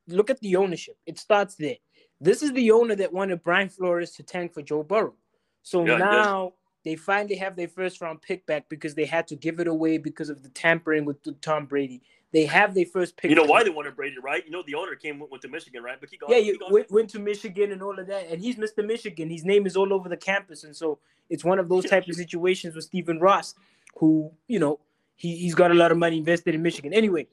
look 0.09 0.31
at 0.31 0.41
the 0.41 0.57
ownership. 0.57 0.97
It 1.07 1.19
starts 1.19 1.55
there. 1.57 1.77
This 2.21 2.43
is 2.43 2.53
the 2.53 2.71
owner 2.71 2.95
that 2.97 3.13
wanted 3.13 3.43
Brian 3.43 3.69
Flores 3.69 4.13
to 4.13 4.23
tank 4.23 4.55
for 4.55 4.63
Joe 4.63 4.83
Burrow. 4.83 5.15
So 5.63 5.85
yeah, 5.85 5.99
now 5.99 6.53
they 6.85 6.97
finally 6.97 7.35
have 7.37 7.57
their 7.57 7.69
first 7.69 8.01
round 8.01 8.23
pick 8.23 8.47
back 8.47 8.69
because 8.69 8.95
they 8.95 9.05
had 9.05 9.27
to 9.29 9.37
give 9.37 9.61
it 9.61 9.67
away 9.67 9.99
because 9.99 10.31
of 10.31 10.43
the 10.43 10.49
tampering 10.51 11.05
with 11.05 11.19
Tom 11.41 11.67
Brady. 11.67 12.01
They 12.33 12.45
have 12.47 12.75
their 12.75 12.87
first 12.87 13.17
pick. 13.17 13.31
You 13.31 13.37
know 13.37 13.45
why 13.45 13.65
they 13.65 13.71
wanted 13.71 13.97
Brady, 13.97 14.17
right? 14.23 14.45
You 14.45 14.51
know 14.51 14.63
the 14.67 14.75
owner 14.75 14.95
came 14.95 15.19
went 15.19 15.43
to 15.43 15.49
Michigan, 15.49 15.83
right? 15.83 15.99
But 15.99 16.11
keep 16.11 16.21
going. 16.21 16.33
Yeah, 16.33 16.39
you 16.39 16.59
went, 16.71 16.91
went, 16.91 17.11
to 17.11 17.19
Michigan 17.19 17.73
and 17.73 17.83
all 17.83 17.99
of 17.99 18.07
that, 18.07 18.29
and 18.31 18.41
he's 18.41 18.57
Mr. 18.57 18.87
Michigan. 18.87 19.29
His 19.29 19.45
name 19.45 19.67
is 19.67 19.77
all 19.77 19.93
over 19.93 20.09
the 20.09 20.17
campus, 20.17 20.65
and 20.65 20.75
so 20.75 20.99
it's 21.29 21.45
one 21.45 21.59
of 21.59 21.69
those 21.69 21.87
type 21.87 22.07
of 22.09 22.15
situations 22.15 22.75
with 22.75 22.85
Stephen 22.85 23.19
Ross 23.19 23.55
who, 23.97 24.33
you 24.49 24.59
know, 24.59 24.81
he, 25.15 25.37
he's 25.37 25.55
got 25.55 25.71
a 25.71 25.75
lot 25.75 25.93
of 25.93 25.99
money 25.99 26.19
invested 26.19 26.55
in 26.55 26.63
Michigan. 26.63 26.93
Anyway, 26.93 27.27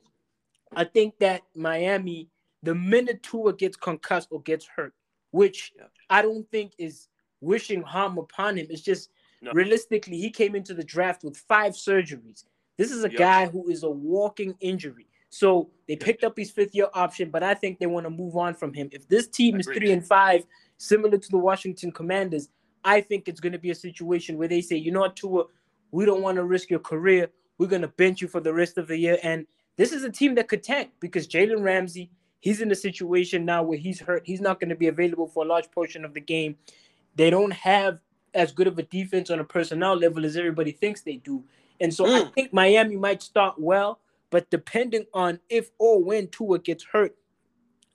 I 0.76 0.86
think 0.86 1.18
that 1.20 1.42
Miami, 1.56 2.30
the 2.62 2.74
minute 2.74 3.24
Tua 3.24 3.54
gets 3.54 3.78
concussed 3.78 4.30
or 4.32 4.42
gets 4.42 4.66
hurt, 4.66 4.94
which. 5.32 5.74
I 6.10 6.22
don't 6.22 6.48
think 6.52 6.74
is 6.78 7.08
wishing 7.42 7.82
harm 7.82 8.18
upon 8.20 8.58
him, 8.58 8.68
it's 8.70 8.82
just 8.82 9.10
no. 9.42 9.52
realistically, 9.54 10.18
he 10.18 10.30
came 10.30 10.56
into 10.56 10.74
the 10.74 10.84
draft 10.84 11.24
with 11.24 11.36
five 11.36 11.74
surgeries. 11.74 12.46
This 12.78 12.92
is 12.92 13.04
a 13.04 13.10
yep. 13.10 13.18
guy 13.18 13.48
who 13.48 13.70
is 13.70 13.84
a 13.84 13.90
walking 13.90 14.56
injury. 14.60 15.08
So 15.30 15.70
they 15.88 15.96
picked 15.96 16.24
up 16.24 16.38
his 16.38 16.52
fifth 16.52 16.76
year 16.76 16.90
option, 16.94 17.32
but 17.32 17.42
I 17.42 17.56
think 17.56 17.80
they 17.80 17.88
want 17.88 18.06
to 18.06 18.12
move 18.12 18.38
on 18.38 18.54
from 18.54 18.74
him. 18.74 18.90
If 18.92 19.08
this 19.08 19.28
team 19.28 19.60
is 19.60 19.66
three 19.66 19.92
and 19.92 20.06
five, 20.06 20.46
similar 20.78 21.18
to 21.18 21.32
the 21.32 21.38
Washington 21.38 21.92
Commanders, 21.92 22.50
I 22.84 23.02
think 23.02 23.28
it's 23.28 23.40
going 23.40 23.54
to 23.54 23.60
be 23.60 23.72
a 23.72 23.76
situation 23.76 24.38
where 24.38 24.48
they 24.48 24.62
say, 24.62 24.76
you 24.76 24.92
know 24.92 25.00
what, 25.00 25.16
Tua, 25.16 25.46
we 25.94 26.06
don't 26.06 26.24
want 26.24 26.38
to 26.38 26.44
risk 26.44 26.70
your 26.72 26.80
career. 26.80 27.30
We're 27.60 27.68
going 27.68 27.84
to 27.84 27.88
bench 27.88 28.20
you 28.20 28.28
for 28.28 28.42
the 28.42 28.52
rest 28.52 28.78
of 28.80 28.88
the 28.88 28.98
year. 28.98 29.20
And 29.22 29.46
this 29.78 29.94
is 29.94 30.04
a 30.04 30.10
team 30.10 30.36
that 30.36 30.48
could 30.48 30.64
tank 30.64 30.90
because 31.00 31.28
Jalen 31.28 31.62
Ramsey, 31.62 32.10
he's 32.40 32.62
in 32.62 32.72
a 32.72 32.76
situation 32.76 33.46
now 33.46 33.62
where 33.62 33.78
he's 33.78 34.02
hurt. 34.02 34.24
He's 34.26 34.42
not 34.42 34.60
going 34.60 34.70
to 34.70 34.76
be 34.76 34.88
available 34.88 35.28
for 35.28 35.46
a 35.46 35.48
large 35.48 35.70
portion 35.70 36.04
of 36.04 36.16
the 36.16 36.20
game. 36.20 36.58
They 37.16 37.30
don't 37.30 37.54
have 37.54 38.00
as 38.34 38.52
good 38.52 38.66
of 38.66 38.80
a 38.80 38.84
defense 38.84 39.30
on 39.30 39.40
a 39.40 39.44
personnel 39.44 39.96
level 39.96 40.26
as 40.26 40.36
everybody 40.36 40.72
thinks 40.72 41.02
they 41.02 41.18
do. 41.18 41.44
And 41.80 41.94
so 41.94 42.06
mm. 42.06 42.26
I 42.26 42.30
think 42.32 42.52
Miami 42.52 42.96
might 42.96 43.22
start 43.22 43.56
well, 43.60 44.00
but 44.32 44.50
depending 44.50 45.06
on 45.14 45.40
if 45.48 45.70
or 45.78 46.04
when 46.04 46.28
Tua 46.30 46.58
gets 46.58 46.84
hurt, 46.84 47.16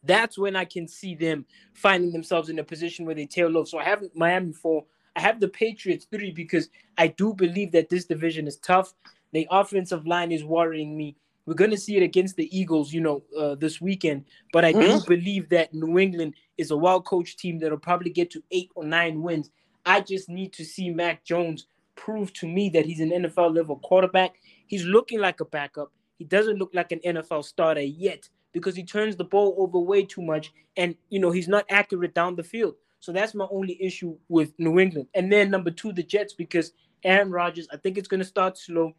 that's 0.04 0.38
when 0.38 0.54
I 0.54 0.64
can 0.64 0.86
see 0.86 1.16
them 1.16 1.46
finding 1.74 2.12
themselves 2.12 2.48
in 2.48 2.60
a 2.60 2.64
position 2.64 3.04
where 3.06 3.16
they 3.16 3.26
tail 3.26 3.56
off. 3.56 3.66
So 3.66 3.78
I 3.78 3.84
have 3.84 4.04
Miami 4.14 4.52
for 4.52 4.84
I 5.18 5.20
have 5.20 5.40
the 5.40 5.48
Patriots 5.48 6.06
three 6.08 6.30
because 6.30 6.68
I 6.96 7.08
do 7.08 7.34
believe 7.34 7.72
that 7.72 7.88
this 7.88 8.04
division 8.04 8.46
is 8.46 8.56
tough. 8.56 8.94
The 9.32 9.48
offensive 9.50 10.06
line 10.06 10.30
is 10.30 10.44
worrying 10.44 10.96
me. 10.96 11.16
We're 11.44 11.54
going 11.54 11.72
to 11.72 11.76
see 11.76 11.96
it 11.96 12.04
against 12.04 12.36
the 12.36 12.56
Eagles, 12.56 12.92
you 12.92 13.00
know, 13.00 13.24
uh, 13.36 13.56
this 13.56 13.80
weekend. 13.80 14.26
But 14.52 14.64
I 14.64 14.72
mm-hmm. 14.72 14.98
do 14.98 15.04
believe 15.08 15.48
that 15.48 15.74
New 15.74 15.98
England 15.98 16.34
is 16.56 16.70
a 16.70 16.76
well 16.76 17.02
coached 17.02 17.40
team 17.40 17.58
that'll 17.58 17.78
probably 17.78 18.10
get 18.10 18.30
to 18.30 18.44
eight 18.52 18.70
or 18.76 18.84
nine 18.84 19.20
wins. 19.20 19.50
I 19.84 20.02
just 20.02 20.28
need 20.28 20.52
to 20.52 20.64
see 20.64 20.88
Mac 20.88 21.24
Jones 21.24 21.66
prove 21.96 22.32
to 22.34 22.46
me 22.46 22.68
that 22.68 22.86
he's 22.86 23.00
an 23.00 23.10
NFL 23.10 23.56
level 23.56 23.80
quarterback. 23.80 24.36
He's 24.68 24.84
looking 24.84 25.18
like 25.18 25.40
a 25.40 25.46
backup. 25.46 25.90
He 26.18 26.26
doesn't 26.26 26.58
look 26.58 26.70
like 26.74 26.92
an 26.92 27.00
NFL 27.04 27.44
starter 27.44 27.80
yet 27.80 28.28
because 28.52 28.76
he 28.76 28.84
turns 28.84 29.16
the 29.16 29.24
ball 29.24 29.56
over 29.58 29.80
way 29.80 30.04
too 30.04 30.22
much, 30.22 30.52
and 30.76 30.94
you 31.10 31.18
know 31.18 31.32
he's 31.32 31.48
not 31.48 31.64
accurate 31.68 32.14
down 32.14 32.36
the 32.36 32.44
field. 32.44 32.76
So 33.00 33.12
that's 33.12 33.34
my 33.34 33.46
only 33.50 33.80
issue 33.82 34.16
with 34.28 34.52
New 34.58 34.78
England. 34.78 35.08
And 35.14 35.30
then 35.32 35.50
number 35.50 35.70
two, 35.70 35.92
the 35.92 36.02
Jets, 36.02 36.32
because 36.32 36.72
Aaron 37.04 37.30
Rodgers, 37.30 37.68
I 37.72 37.76
think 37.76 37.96
it's 37.96 38.08
going 38.08 38.20
to 38.20 38.26
start 38.26 38.58
slow. 38.58 38.94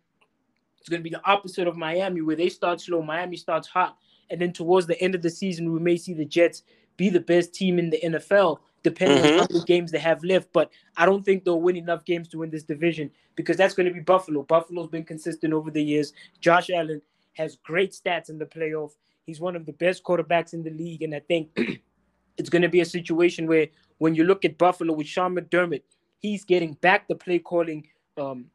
It's 0.80 0.90
going 0.90 1.02
to 1.02 1.04
be 1.04 1.10
the 1.10 1.26
opposite 1.26 1.68
of 1.68 1.76
Miami, 1.76 2.22
where 2.22 2.36
they 2.36 2.50
start 2.50 2.80
slow, 2.80 3.02
Miami 3.02 3.36
starts 3.36 3.68
hot, 3.68 3.98
and 4.30 4.40
then 4.40 4.54
towards 4.54 4.88
the 4.88 5.00
end 5.02 5.16
of 5.16 5.22
the 5.22 5.30
season, 5.30 5.74
we 5.74 5.80
may 5.80 5.98
see 5.98 6.14
the 6.14 6.26
Jets 6.26 6.64
be 6.96 7.10
the 7.10 7.20
best 7.20 7.54
team 7.54 7.80
in 7.80 7.90
the 7.90 8.00
NFL, 8.04 8.60
depending 8.84 9.18
mm-hmm. 9.18 9.34
on 9.34 9.40
how 9.40 9.48
many 9.50 9.66
games 9.66 9.92
they 9.92 10.00
have 10.00 10.24
left. 10.24 10.52
But 10.54 10.72
I 10.96 11.06
don't 11.06 11.24
think 11.24 11.44
they'll 11.44 11.62
win 11.62 11.76
enough 11.76 12.06
games 12.06 12.30
to 12.30 12.40
win 12.40 12.50
this 12.50 12.64
division 12.64 13.12
because 13.36 13.58
that's 13.58 13.74
going 13.74 13.88
to 13.88 13.94
be 13.94 14.00
Buffalo. 14.00 14.44
Buffalo's 14.44 14.90
been 14.90 15.04
consistent 15.04 15.54
over 15.54 15.72
the 15.72 15.84
years. 15.84 16.14
Josh 16.40 16.70
Allen 16.70 17.02
has 17.34 17.58
great 17.58 17.92
stats 17.92 18.30
in 18.30 18.38
the 18.38 18.46
playoff. 18.46 18.92
He's 19.26 19.40
one 19.40 19.56
of 19.56 19.66
the 19.66 19.74
best 19.74 20.04
quarterbacks 20.04 20.54
in 20.54 20.64
the 20.64 20.72
league, 20.72 21.04
and 21.04 21.14
I 21.16 21.20
think 21.20 21.50
it's 22.38 22.50
going 22.50 22.62
to 22.62 22.70
be 22.70 22.82
a 22.82 22.86
situation 22.86 23.48
where 23.48 23.68
when 24.00 24.16
you 24.16 24.24
look 24.24 24.44
at 24.44 24.58
Buffalo 24.58 24.94
with 24.94 25.08
Sean 25.08 25.36
McDermott, 25.36 25.84
he's 26.18 26.44
getting 26.44 26.74
back 26.74 27.08
the 27.08 27.16
play 27.16 27.40
calling 27.40 27.88
um, 28.18 28.46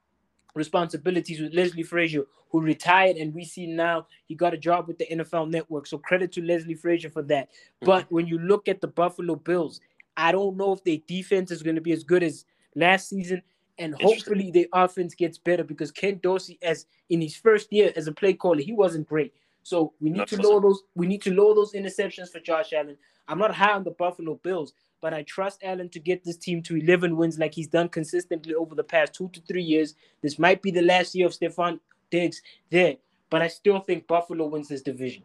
responsibilities 0.54 1.40
with 1.40 1.54
Leslie 1.54 1.82
Frazier, 1.82 2.24
who 2.50 2.60
retired, 2.60 3.16
and 3.16 3.34
we 3.34 3.44
see 3.44 3.66
now 3.66 4.06
he 4.26 4.34
got 4.34 4.54
a 4.54 4.58
job 4.58 4.88
with 4.88 4.98
the 4.98 5.06
NFL 5.06 5.50
Network. 5.50 5.86
So 5.86 5.98
credit 5.98 6.32
to 6.32 6.42
Leslie 6.42 6.74
Frazier 6.74 7.10
for 7.10 7.22
that. 7.22 7.48
Mm-hmm. 7.50 7.86
But 7.86 8.10
when 8.10 8.26
you 8.26 8.38
look 8.38 8.68
at 8.68 8.80
the 8.80 8.88
Buffalo 8.88 9.36
Bills, 9.36 9.80
I 10.16 10.32
don't 10.32 10.56
know 10.56 10.72
if 10.72 10.84
their 10.84 10.98
defense 11.06 11.50
is 11.50 11.62
going 11.62 11.76
to 11.76 11.82
be 11.82 11.92
as 11.92 12.04
good 12.04 12.22
as 12.22 12.44
last 12.76 13.08
season, 13.08 13.42
and 13.78 13.94
hopefully 14.00 14.50
their 14.52 14.66
offense 14.72 15.14
gets 15.14 15.36
better 15.36 15.64
because 15.64 15.90
Ken 15.90 16.20
Dorsey, 16.22 16.58
as 16.62 16.86
in 17.10 17.20
his 17.20 17.36
first 17.36 17.72
year 17.72 17.92
as 17.96 18.06
a 18.06 18.12
play 18.12 18.34
caller, 18.34 18.60
he 18.60 18.72
wasn't 18.72 19.08
great. 19.08 19.34
So 19.64 19.94
we 20.00 20.10
need 20.10 20.28
to 20.28 20.40
lower 20.40 20.60
those. 20.60 20.82
We 20.94 21.06
need 21.06 21.22
to 21.22 21.34
lower 21.34 21.54
those 21.54 21.72
interceptions 21.72 22.30
for 22.30 22.38
Josh 22.38 22.72
Allen. 22.72 22.96
I'm 23.26 23.38
not 23.38 23.54
high 23.54 23.72
on 23.72 23.82
the 23.82 23.90
Buffalo 23.90 24.38
Bills, 24.42 24.74
but 25.04 25.12
I 25.12 25.22
trust 25.24 25.60
Allen 25.62 25.90
to 25.90 26.00
get 26.00 26.24
this 26.24 26.38
team 26.38 26.62
to 26.62 26.76
11 26.78 27.14
wins 27.18 27.38
like 27.38 27.52
he's 27.52 27.66
done 27.66 27.90
consistently 27.90 28.54
over 28.54 28.74
the 28.74 28.82
past 28.82 29.12
two 29.12 29.28
to 29.34 29.40
three 29.42 29.62
years. 29.62 29.96
This 30.22 30.38
might 30.38 30.62
be 30.62 30.70
the 30.70 30.80
last 30.80 31.14
year 31.14 31.26
of 31.26 31.32
Stefon 31.34 31.78
Diggs 32.10 32.40
there, 32.70 32.96
but 33.28 33.42
I 33.42 33.48
still 33.48 33.80
think 33.80 34.06
Buffalo 34.06 34.46
wins 34.46 34.68
this 34.68 34.80
division. 34.80 35.22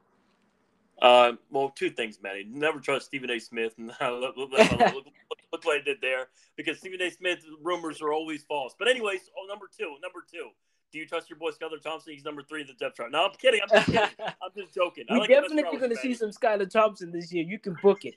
Uh, 1.01 1.31
well, 1.49 1.69
two 1.69 1.91
things, 1.91 2.19
Manny. 2.21 2.43
Never 2.45 2.81
trust 2.81 3.05
Stephen 3.05 3.29
A. 3.29 3.39
Smith, 3.39 3.73
and 3.77 3.87
look, 3.87 4.35
look, 4.35 4.51
look, 4.51 4.69
look, 4.69 5.05
what 5.63 5.79
I 5.79 5.81
did 5.81 6.01
there 6.01 6.27
because 6.57 6.79
Stephen 6.79 7.01
A. 7.01 7.09
Smith 7.09 7.39
rumors 7.63 8.01
are 8.01 8.11
always 8.11 8.43
false. 8.43 8.75
But 8.77 8.89
anyways, 8.89 9.21
oh, 9.39 9.47
number 9.47 9.67
two, 9.77 9.95
number 10.03 10.25
two. 10.29 10.49
Do 10.91 10.99
you 10.99 11.07
trust 11.07 11.29
your 11.29 11.39
boy 11.39 11.51
Skylar 11.51 11.81
Thompson? 11.81 12.11
He's 12.11 12.25
number 12.25 12.43
three 12.43 12.61
in 12.61 12.67
the 12.67 12.73
depth 12.73 12.97
chart. 12.97 13.13
No, 13.13 13.27
I'm 13.27 13.31
kidding. 13.37 13.61
I'm 13.63 13.69
just 13.69 13.85
kidding. 13.85 14.09
I'm 14.19 14.51
just 14.57 14.73
joking. 14.73 15.05
We're 15.09 15.19
like 15.19 15.29
definitely 15.29 15.77
going 15.77 15.91
to 15.91 15.95
see 15.95 16.15
some 16.15 16.31
Skylar 16.31 16.69
Thompson 16.69 17.11
this 17.11 17.31
year. 17.31 17.45
You 17.45 17.59
can 17.59 17.77
book 17.81 18.03
it. 18.03 18.15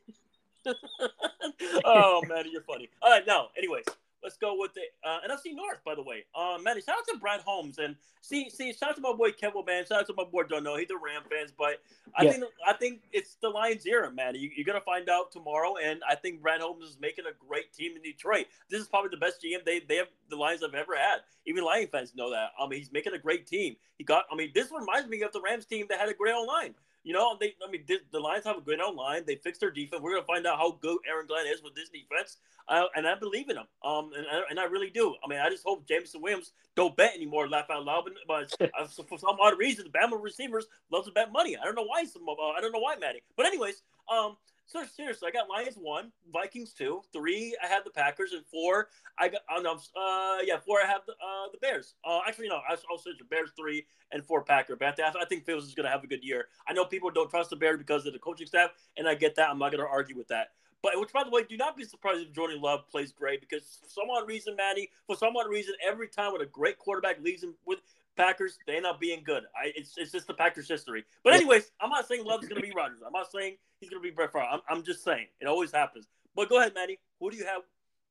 oh 1.85 2.23
man, 2.29 2.45
you're 2.51 2.63
funny. 2.63 2.89
All 3.03 3.11
right, 3.11 3.27
now, 3.27 3.49
anyways, 3.57 3.85
let's 4.23 4.37
go 4.37 4.55
with 4.57 4.73
the 4.75 4.83
uh, 5.05 5.19
NFC 5.29 5.55
North. 5.55 5.79
By 5.85 5.95
the 5.95 6.03
way, 6.03 6.25
uh, 6.35 6.59
Manny, 6.63 6.81
shout 6.81 6.97
out 6.99 7.05
to 7.13 7.19
Brad 7.19 7.41
Holmes 7.41 7.79
and 7.79 7.97
see, 8.21 8.49
see, 8.49 8.73
shout 8.73 8.91
out 8.91 8.97
to 8.97 9.01
my 9.01 9.13
boy 9.13 9.33
Kevin 9.33 9.65
Man. 9.67 9.85
Shout 9.85 10.01
out 10.01 10.07
to 10.07 10.15
my 10.17 10.25
boy 10.25 10.45
Don't 10.45 10.65
know 10.65 10.77
he's 10.77 10.91
a 10.91 10.97
Ram 10.97 11.23
fans, 11.31 11.53
but 11.57 11.83
I 12.17 12.25
yeah. 12.25 12.33
think 12.33 12.45
I 12.67 12.73
think 12.75 13.03
it's 13.13 13.37
the 13.43 13.49
Lions' 13.49 13.87
era, 13.87 14.11
man. 14.11 14.35
You, 14.35 14.51
are 14.61 14.65
gonna 14.65 14.81
find 14.81 15.09
out 15.09 15.33
tomorrow, 15.33 15.75
and 15.83 16.01
I 16.09 16.15
think 16.15 16.41
Brad 16.41 16.61
Holmes 16.61 16.85
is 16.85 16.99
making 17.01 17.25
a 17.27 17.47
great 17.47 17.73
team 17.73 17.97
in 17.97 18.03
Detroit. 18.03 18.47
This 18.71 18.81
is 18.81 18.89
probably 18.89 19.11
the 19.11 19.19
best 19.19 19.43
GM 19.43 19.65
they 19.65 19.81
they 19.81 19.97
have 19.97 20.09
the 20.31 20.37
Lions 20.37 20.63
have 20.63 20.75
ever 20.75 20.97
had. 20.97 21.21
Even 21.47 21.65
Lion 21.65 21.89
fans 21.91 22.15
know 22.15 22.31
that. 22.31 22.51
I 22.59 22.67
mean, 22.69 22.79
he's 22.79 22.93
making 22.93 23.15
a 23.15 23.19
great 23.19 23.47
team. 23.47 23.77
He 23.99 24.05
got. 24.05 24.25
I 24.31 24.37
mean, 24.37 24.53
this 24.55 24.69
reminds 24.71 25.09
me 25.09 25.23
of 25.23 25.33
the 25.33 25.41
Rams 25.41 25.67
team 25.67 25.87
that 25.89 25.99
had 25.99 26.09
a 26.09 26.15
great 26.15 26.35
line. 26.35 26.75
You 27.05 27.13
know, 27.13 27.37
they. 27.39 27.55
I 27.67 27.71
mean, 27.71 27.85
the 28.13 28.21
Lions 28.21 28.45
have 28.45 28.59
a 28.59 28.61
good 28.61 28.79
line. 28.95 29.23
They 29.27 29.37
fixed 29.37 29.61
their 29.61 29.71
defense. 29.71 30.03
We're 30.03 30.15
gonna 30.15 30.27
find 30.27 30.47
out 30.47 30.59
how 30.59 30.79
good 30.81 30.99
Aaron 31.09 31.27
Glenn 31.27 31.47
is 31.47 31.63
with 31.63 31.75
this 31.75 31.89
defense, 31.89 32.37
uh, 32.69 32.85
and 32.95 33.07
I 33.07 33.17
believe 33.17 33.49
in 33.49 33.57
him. 33.57 33.67
Um, 33.85 34.11
and, 34.17 34.27
and 34.51 34.61
I 34.61 34.65
really 34.65 34.91
do. 34.91 35.15
I 35.25 35.29
mean, 35.29 35.41
I 35.41 35.51
just 35.51 35.65
hope 35.65 35.87
Jameson 35.89 36.23
Williams 36.23 36.53
don't 36.77 36.97
bet 36.97 37.15
anymore. 37.15 37.49
Laugh 37.49 37.71
out 37.71 37.85
loud, 37.85 38.05
but, 38.27 38.49
but 38.59 38.71
uh, 38.81 38.87
for 38.87 39.19
some 39.19 39.37
odd 39.41 39.59
reason, 39.59 39.85
the 39.91 39.99
Bama 39.99 40.23
receivers 40.23 40.67
love 40.91 41.05
to 41.07 41.11
bet 41.11 41.33
money. 41.33 41.57
I 41.57 41.65
don't 41.65 41.75
know 41.75 41.87
why. 41.87 42.05
Some, 42.05 42.23
uh, 42.29 42.33
I 42.57 42.61
don't 42.61 42.73
know 42.73 42.79
why, 42.79 42.95
Maddie. 42.97 43.23
But 43.37 43.47
anyways, 43.47 43.83
um, 44.13 44.37
so 44.67 44.85
seriously, 44.85 45.29
I 45.29 45.31
got 45.31 45.49
Lions 45.49 45.77
one, 45.77 46.13
Vikings 46.33 46.73
two, 46.73 47.03
three. 47.13 47.57
I 47.63 47.67
had 47.67 47.83
the 47.85 47.91
Packers, 47.91 48.33
and 48.33 48.45
four. 48.47 48.89
I 49.19 49.29
got 49.29 49.43
oh, 49.51 49.61
no, 49.61 49.73
uh, 49.75 50.39
yeah, 50.45 50.59
four. 50.59 50.79
I 50.83 50.87
have 50.87 51.03
the 51.07 51.13
uh, 51.13 51.49
the 51.53 51.59
Bears. 51.59 51.95
Uh, 52.05 52.21
actually, 52.27 52.49
no, 52.49 52.57
I, 52.69 52.77
I'll 52.91 52.99
say 52.99 53.11
the 53.19 53.25
Bears 53.25 53.51
three 53.59 53.85
and 54.13 54.25
four 54.25 54.43
Packer. 54.43 54.77
But 54.77 54.99
I, 54.99 55.13
I 55.21 55.25
think 55.25 55.45
Fields 55.45 55.67
is 55.67 55.75
going 55.75 55.85
to 55.85 55.91
have 55.91 56.05
a 56.05 56.07
good 56.07 56.25
year. 56.25 56.47
I 56.67 56.73
know 56.73 56.85
people 56.85 57.11
don't 57.11 57.31
trust 57.31 57.51
the 57.51 57.57
Bears 57.57 57.79
because 57.79 58.07
of 58.07 58.13
the 58.13 58.19
coaching 58.19 58.47
staff, 58.47 58.71
and 58.97 59.09
I 59.09 59.15
get 59.15 59.35
that. 59.37 59.51
I'm 59.51 59.59
not 59.59 59.73
going 59.73 59.85
to 59.85 59.91
argue 59.91 60.17
with 60.17 60.29
that. 60.29 60.49
But 60.83 60.99
which, 60.99 61.13
by 61.13 61.23
the 61.23 61.31
way, 61.31 61.45
do 61.45 61.57
not 61.57 61.77
be 61.77 61.85
surprised 61.85 62.23
if 62.23 62.33
Jordan 62.33 62.61
Love 62.61 62.91
plays 62.91 63.13
great 63.13 63.41
because 63.41 63.79
for 63.81 63.89
some 63.89 64.11
odd 64.11 64.27
reason, 64.27 64.57
Manny, 64.57 64.91
for 65.07 65.15
some 65.15 65.37
odd 65.37 65.49
reason, 65.49 65.75
every 65.87 66.09
time 66.09 66.33
when 66.33 66.41
a 66.41 66.47
great 66.47 66.77
quarterback 66.77 67.23
leaves 67.23 67.43
him 67.43 67.55
with 67.65 67.79
Packers, 68.17 68.59
they 68.67 68.77
end 68.77 68.87
up 68.87 69.01
being 69.01 69.23
good. 69.25 69.45
I, 69.57 69.73
it's, 69.75 69.97
it's 69.97 70.13
just 70.13 70.27
the 70.27 70.35
Packers 70.35 70.69
history. 70.69 71.05
But 71.25 71.35
anyways, 71.35 71.71
I'm 71.81 71.91
not 71.91 72.07
saying 72.07 72.25
Love 72.25 72.43
is 72.43 72.49
going 72.49 72.61
to 72.61 72.67
be 72.67 72.73
Rodgers. 72.75 73.01
I'm 73.05 73.13
not 73.13 73.31
saying 73.31 73.57
he's 73.81 73.91
going 73.91 74.03
to 74.03 74.07
be 74.07 74.15
Brett 74.15 74.33
Favre. 74.33 74.47
I'm, 74.51 74.61
I'm 74.69 74.83
just 74.83 75.05
saying 75.05 75.27
it 75.41 75.47
always 75.47 75.73
happens. 75.73 76.07
But 76.35 76.49
go 76.49 76.59
ahead, 76.59 76.73
Manny. 76.75 76.99
Who 77.21 77.31
do 77.31 77.37
you 77.37 77.45
have 77.45 77.63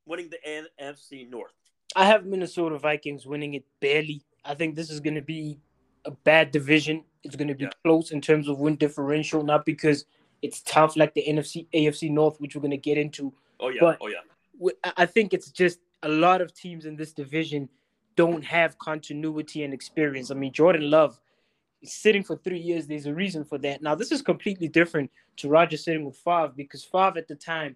winning 0.05 0.29
the 0.29 0.37
NFC 0.81 1.29
North? 1.29 1.53
I 1.95 2.05
have 2.05 2.25
Minnesota 2.25 2.77
Vikings 2.77 3.25
winning 3.25 3.55
it 3.55 3.65
barely. 3.79 4.23
I 4.45 4.55
think 4.55 4.75
this 4.75 4.89
is 4.89 4.99
going 4.99 5.15
to 5.15 5.21
be 5.21 5.59
a 6.05 6.11
bad 6.11 6.51
division. 6.51 7.03
It's 7.23 7.35
going 7.35 7.49
to 7.49 7.55
be 7.55 7.65
yeah. 7.65 7.71
close 7.83 8.11
in 8.11 8.21
terms 8.21 8.47
of 8.47 8.59
win 8.59 8.75
differential, 8.75 9.43
not 9.43 9.65
because 9.65 10.05
it's 10.41 10.61
tough 10.61 10.95
like 10.95 11.13
the 11.13 11.23
NFC 11.27 11.67
AFC 11.73 12.09
North, 12.09 12.39
which 12.39 12.55
we're 12.55 12.61
going 12.61 12.71
to 12.71 12.77
get 12.77 12.97
into. 12.97 13.33
Oh 13.59 13.69
yeah, 13.69 13.79
but 13.81 13.97
oh 14.01 14.07
yeah. 14.07 14.81
I 14.97 15.05
think 15.05 15.33
it's 15.33 15.51
just 15.51 15.79
a 16.03 16.09
lot 16.09 16.41
of 16.41 16.53
teams 16.53 16.85
in 16.85 16.95
this 16.95 17.13
division 17.13 17.69
don't 18.21 18.43
have 18.43 18.77
continuity 18.77 19.63
and 19.63 19.73
experience. 19.73 20.29
I 20.29 20.35
mean, 20.35 20.53
Jordan 20.53 20.91
Love 20.91 21.19
sitting 21.83 22.23
for 22.23 22.35
three 22.35 22.59
years. 22.59 22.85
There's 22.85 23.07
a 23.07 23.13
reason 23.15 23.43
for 23.43 23.57
that. 23.57 23.81
Now, 23.81 23.95
this 23.95 24.11
is 24.11 24.21
completely 24.21 24.67
different 24.67 25.09
to 25.37 25.49
Roger 25.49 25.75
sitting 25.75 26.05
with 26.05 26.17
Favre 26.17 26.53
because 26.55 26.83
Favre 26.83 27.17
at 27.17 27.27
the 27.27 27.33
time 27.33 27.75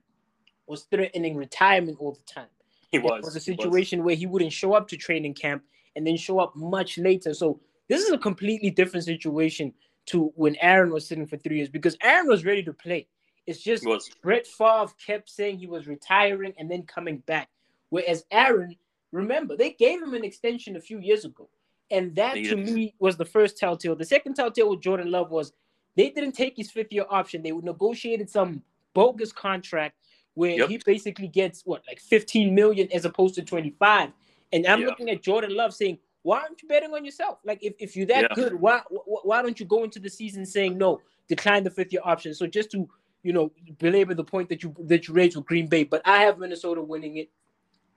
was 0.67 0.83
threatening 0.83 1.35
retirement 1.35 1.97
all 1.99 2.11
the 2.11 2.31
time. 2.31 2.51
He 2.91 2.99
was. 2.99 3.21
It 3.23 3.25
was 3.25 3.35
a 3.35 3.39
situation 3.39 3.99
was. 3.99 4.05
where 4.05 4.15
he 4.15 4.27
wouldn't 4.27 4.53
show 4.53 4.73
up 4.73 4.87
to 4.89 4.97
training 4.97 5.33
camp 5.33 5.63
and 5.95 6.05
then 6.05 6.15
show 6.15 6.37
up 6.37 6.55
much 6.55 6.99
later. 6.99 7.33
So 7.33 7.59
this 7.89 8.03
is 8.03 8.11
a 8.11 8.17
completely 8.19 8.69
different 8.69 9.03
situation 9.03 9.73
to 10.07 10.31
when 10.35 10.55
Aaron 10.61 10.91
was 10.91 11.07
sitting 11.07 11.25
for 11.25 11.37
three 11.37 11.57
years 11.57 11.69
because 11.69 11.97
Aaron 12.03 12.27
was 12.27 12.45
ready 12.45 12.61
to 12.61 12.73
play. 12.73 13.07
It's 13.47 13.63
just 13.63 13.83
Brett 14.21 14.45
Favre 14.45 14.93
kept 15.03 15.27
saying 15.27 15.57
he 15.57 15.65
was 15.65 15.87
retiring 15.87 16.53
and 16.59 16.69
then 16.69 16.83
coming 16.83 17.17
back. 17.25 17.49
Whereas 17.89 18.25
Aaron, 18.29 18.75
remember, 19.15 19.55
they 19.55 19.71
gave 19.71 20.01
him 20.01 20.13
an 20.13 20.23
extension 20.23 20.75
a 20.75 20.81
few 20.81 20.99
years 20.99 21.25
ago. 21.25 21.49
And 21.91 22.15
that 22.15 22.33
to 22.35 22.55
me 22.55 22.95
was 22.99 23.15
the 23.15 23.25
first 23.25 23.57
telltale. 23.57 23.95
The 23.95 24.05
second 24.05 24.33
telltale 24.35 24.71
with 24.71 24.81
Jordan 24.81 25.11
Love 25.11 25.29
was 25.29 25.53
they 25.95 26.09
didn't 26.09 26.33
take 26.33 26.57
his 26.57 26.71
fifth 26.71 26.91
year 26.91 27.05
option. 27.09 27.43
They 27.43 27.51
negotiated 27.51 28.29
some 28.29 28.63
bogus 28.93 29.31
contract 29.31 29.95
where 30.33 30.57
yep. 30.57 30.69
he 30.69 30.79
basically 30.83 31.27
gets 31.27 31.61
what 31.65 31.83
like 31.87 31.99
15 31.99 32.53
million 32.53 32.91
as 32.91 33.05
opposed 33.05 33.35
to 33.35 33.43
25. 33.43 34.11
And 34.51 34.67
I'm 34.67 34.81
yeah. 34.81 34.87
looking 34.87 35.09
at 35.09 35.21
Jordan 35.21 35.55
Love 35.55 35.73
saying, 35.73 35.99
why 36.23 36.39
aren't 36.39 36.61
you 36.61 36.67
betting 36.67 36.91
on 36.91 37.05
yourself? 37.05 37.37
Like 37.45 37.63
if, 37.63 37.73
if 37.79 37.95
you're 37.95 38.07
that 38.07 38.29
yeah. 38.29 38.35
good, 38.35 38.55
why 38.55 38.81
why 38.89 39.43
don't 39.43 39.59
you 39.59 39.65
go 39.65 39.83
into 39.83 39.99
the 39.99 40.09
season 40.09 40.43
saying 40.43 40.75
no, 40.75 40.99
decline 41.27 41.63
the 41.63 41.69
fifth 41.69 41.93
year 41.93 42.01
option? 42.03 42.33
So 42.33 42.47
just 42.47 42.71
to 42.71 42.89
you 43.21 43.31
know 43.31 43.51
belabor 43.77 44.15
the 44.15 44.23
point 44.23 44.49
that 44.49 44.63
you 44.63 44.75
that 44.79 45.07
you 45.07 45.13
raised 45.13 45.35
with 45.35 45.45
Green 45.45 45.67
Bay, 45.67 45.83
but 45.83 46.01
I 46.03 46.23
have 46.23 46.39
Minnesota 46.39 46.81
winning 46.81 47.17
it. 47.17 47.29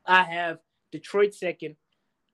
I 0.05 0.25
have 0.25 0.59
Detroit 0.91 1.35
second. 1.35 1.77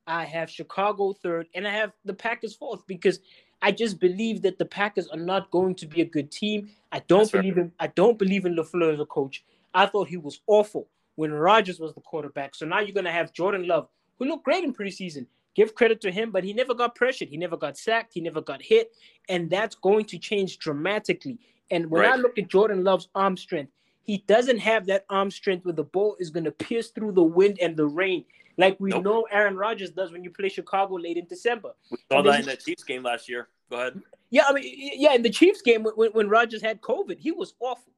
I 0.06 0.24
have 0.24 0.50
Chicago 0.50 1.12
third, 1.14 1.46
and 1.54 1.66
I 1.66 1.72
have 1.72 1.92
the 2.04 2.14
Packers 2.14 2.54
fourth 2.54 2.86
because 2.86 3.20
I 3.62 3.72
just 3.72 3.98
believe 3.98 4.42
that 4.42 4.58
the 4.58 4.66
Packers 4.66 5.08
are 5.08 5.18
not 5.18 5.50
going 5.50 5.74
to 5.76 5.86
be 5.86 6.02
a 6.02 6.04
good 6.04 6.30
team. 6.30 6.68
I 6.92 6.98
don't 7.00 7.20
That's 7.20 7.30
believe 7.30 7.56
right. 7.56 7.66
in 7.66 7.72
I 7.80 7.86
don't 7.88 8.18
believe 8.18 8.44
in 8.44 8.56
LaFleur 8.56 8.92
as 8.92 9.00
a 9.00 9.06
coach. 9.06 9.44
I 9.72 9.86
thought 9.86 10.08
he 10.08 10.18
was 10.18 10.40
awful 10.46 10.88
when 11.16 11.32
Rodgers 11.32 11.80
was 11.80 11.94
the 11.94 12.00
quarterback. 12.02 12.54
So 12.54 12.66
now 12.66 12.80
you're 12.80 12.94
gonna 12.94 13.10
have 13.12 13.32
Jordan 13.32 13.66
Love, 13.66 13.88
who 14.18 14.26
looked 14.26 14.44
great 14.44 14.64
in 14.64 14.74
preseason 14.74 15.26
give 15.54 15.74
credit 15.74 16.00
to 16.02 16.10
him, 16.10 16.30
but 16.30 16.44
he 16.44 16.52
never 16.52 16.74
got 16.74 16.94
pressured. 16.94 17.28
He 17.28 17.36
never 17.36 17.56
got 17.56 17.78
sacked. 17.78 18.12
He 18.14 18.20
never 18.20 18.40
got 18.40 18.62
hit. 18.62 18.92
And 19.28 19.48
that's 19.48 19.74
going 19.76 20.04
to 20.06 20.18
change 20.18 20.58
dramatically. 20.58 21.38
And 21.70 21.90
when 21.90 22.02
right. 22.02 22.12
I 22.12 22.16
look 22.16 22.38
at 22.38 22.48
Jordan 22.48 22.84
Love's 22.84 23.08
arm 23.14 23.36
strength, 23.36 23.72
he 24.04 24.18
doesn't 24.26 24.58
have 24.58 24.86
that 24.86 25.04
arm 25.10 25.30
strength 25.30 25.64
where 25.64 25.74
the 25.74 25.84
ball 25.84 26.16
is 26.20 26.30
going 26.30 26.44
to 26.44 26.52
pierce 26.52 26.90
through 26.90 27.12
the 27.12 27.22
wind 27.22 27.58
and 27.60 27.76
the 27.76 27.86
rain 27.86 28.24
like 28.56 28.78
we 28.78 28.90
nope. 28.90 29.04
know 29.04 29.26
Aaron 29.30 29.56
Rodgers 29.56 29.90
does 29.90 30.12
when 30.12 30.22
you 30.22 30.30
play 30.30 30.48
Chicago 30.48 30.94
late 30.94 31.16
in 31.16 31.26
December. 31.26 31.74
We 31.90 31.98
saw 32.10 32.22
that 32.22 32.40
in 32.40 32.46
the 32.46 32.56
Chiefs 32.56 32.84
game 32.84 33.02
last 33.02 33.28
year. 33.28 33.48
Go 33.70 33.76
ahead. 33.76 34.00
Yeah, 34.30 34.44
I 34.48 34.52
mean, 34.52 34.64
yeah, 34.96 35.14
in 35.14 35.22
the 35.22 35.30
Chiefs 35.30 35.62
game 35.62 35.84
when, 35.84 36.10
when 36.10 36.28
Rodgers 36.28 36.62
had 36.62 36.80
COVID, 36.80 37.18
he 37.18 37.32
was 37.32 37.54
awful. 37.60 37.92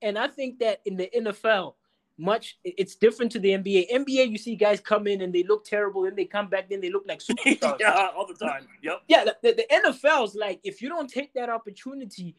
And 0.00 0.18
I 0.18 0.28
think 0.28 0.60
that 0.60 0.80
in 0.84 0.96
the 0.96 1.10
NFL, 1.14 1.74
much 2.16 2.58
it's 2.64 2.94
different 2.94 3.32
to 3.32 3.38
the 3.38 3.50
NBA. 3.50 3.90
NBA, 3.92 4.30
you 4.30 4.38
see 4.38 4.56
guys 4.56 4.80
come 4.80 5.06
in 5.06 5.20
and 5.22 5.32
they 5.32 5.42
look 5.42 5.64
terrible, 5.64 6.04
and 6.04 6.16
they 6.16 6.24
come 6.24 6.48
back, 6.48 6.68
then 6.68 6.80
they 6.80 6.90
look 6.90 7.04
like 7.06 7.18
superstars. 7.20 7.78
yeah, 7.80 8.08
all 8.16 8.26
the 8.26 8.34
time. 8.34 8.66
Yep. 8.82 9.02
Yeah, 9.08 9.24
the, 9.24 9.36
the, 9.42 9.52
the 9.52 9.66
NFL's 9.70 10.34
like 10.34 10.60
if 10.64 10.80
you 10.80 10.88
don't 10.88 11.08
take 11.08 11.34
that 11.34 11.48
opportunity, 11.48 12.34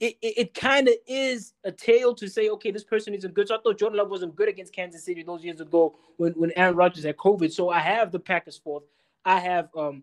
it, 0.00 0.16
it, 0.22 0.34
it 0.38 0.54
kind 0.54 0.88
of 0.88 0.94
is 1.06 1.52
a 1.64 1.70
tale 1.70 2.14
to 2.14 2.26
say, 2.26 2.48
okay, 2.48 2.70
this 2.70 2.84
person 2.84 3.14
isn't 3.14 3.34
good. 3.34 3.48
So 3.48 3.56
I 3.56 3.58
thought 3.60 3.78
Jordan 3.78 3.98
Love 3.98 4.10
wasn't 4.10 4.34
good 4.34 4.48
against 4.48 4.74
Kansas 4.74 5.04
City 5.04 5.22
those 5.22 5.44
years 5.44 5.60
ago 5.60 5.94
when, 6.16 6.32
when 6.32 6.52
Aaron 6.56 6.74
Rodgers 6.74 7.04
had 7.04 7.18
COVID. 7.18 7.52
So 7.52 7.68
I 7.68 7.80
have 7.80 8.10
the 8.10 8.18
Packers 8.18 8.56
fourth. 8.56 8.84
I 9.24 9.38
have 9.40 9.68
um, 9.76 10.02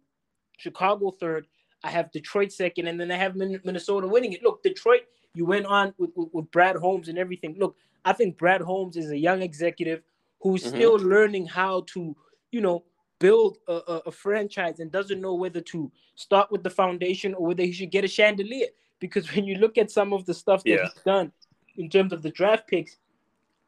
Chicago 0.57 1.09
third. 1.11 1.47
I 1.83 1.89
have 1.89 2.11
Detroit 2.11 2.51
second, 2.51 2.87
and 2.87 2.99
then 2.99 3.11
I 3.11 3.15
have 3.15 3.35
Minnesota 3.35 4.07
winning 4.07 4.33
it. 4.33 4.43
Look, 4.43 4.63
Detroit, 4.63 5.01
you 5.33 5.45
went 5.45 5.65
on 5.65 5.93
with, 5.97 6.11
with, 6.15 6.29
with 6.33 6.51
Brad 6.51 6.75
Holmes 6.75 7.07
and 7.07 7.17
everything. 7.17 7.55
Look, 7.57 7.75
I 8.05 8.13
think 8.13 8.37
Brad 8.37 8.61
Holmes 8.61 8.97
is 8.97 9.11
a 9.11 9.17
young 9.17 9.41
executive 9.41 10.01
who's 10.41 10.61
mm-hmm. 10.61 10.75
still 10.75 10.95
learning 10.95 11.47
how 11.47 11.83
to, 11.93 12.15
you 12.51 12.61
know, 12.61 12.83
build 13.19 13.57
a, 13.67 13.73
a, 13.73 14.01
a, 14.07 14.11
franchise 14.11 14.79
and 14.79 14.91
doesn't 14.91 15.21
know 15.21 15.33
whether 15.33 15.59
to 15.59 15.91
start 16.15 16.51
with 16.51 16.61
the 16.61 16.69
foundation 16.69 17.33
or 17.33 17.47
whether 17.47 17.63
he 17.63 17.71
should 17.71 17.89
get 17.89 18.05
a 18.05 18.07
chandelier. 18.07 18.67
Because 18.99 19.33
when 19.33 19.45
you 19.45 19.55
look 19.55 19.77
at 19.77 19.91
some 19.91 20.13
of 20.13 20.25
the 20.25 20.33
stuff 20.33 20.63
that 20.63 20.69
yeah. 20.69 20.83
he's 20.83 21.03
done 21.03 21.31
in 21.75 21.89
terms 21.89 22.13
of 22.13 22.21
the 22.23 22.31
draft 22.31 22.67
picks, 22.67 22.97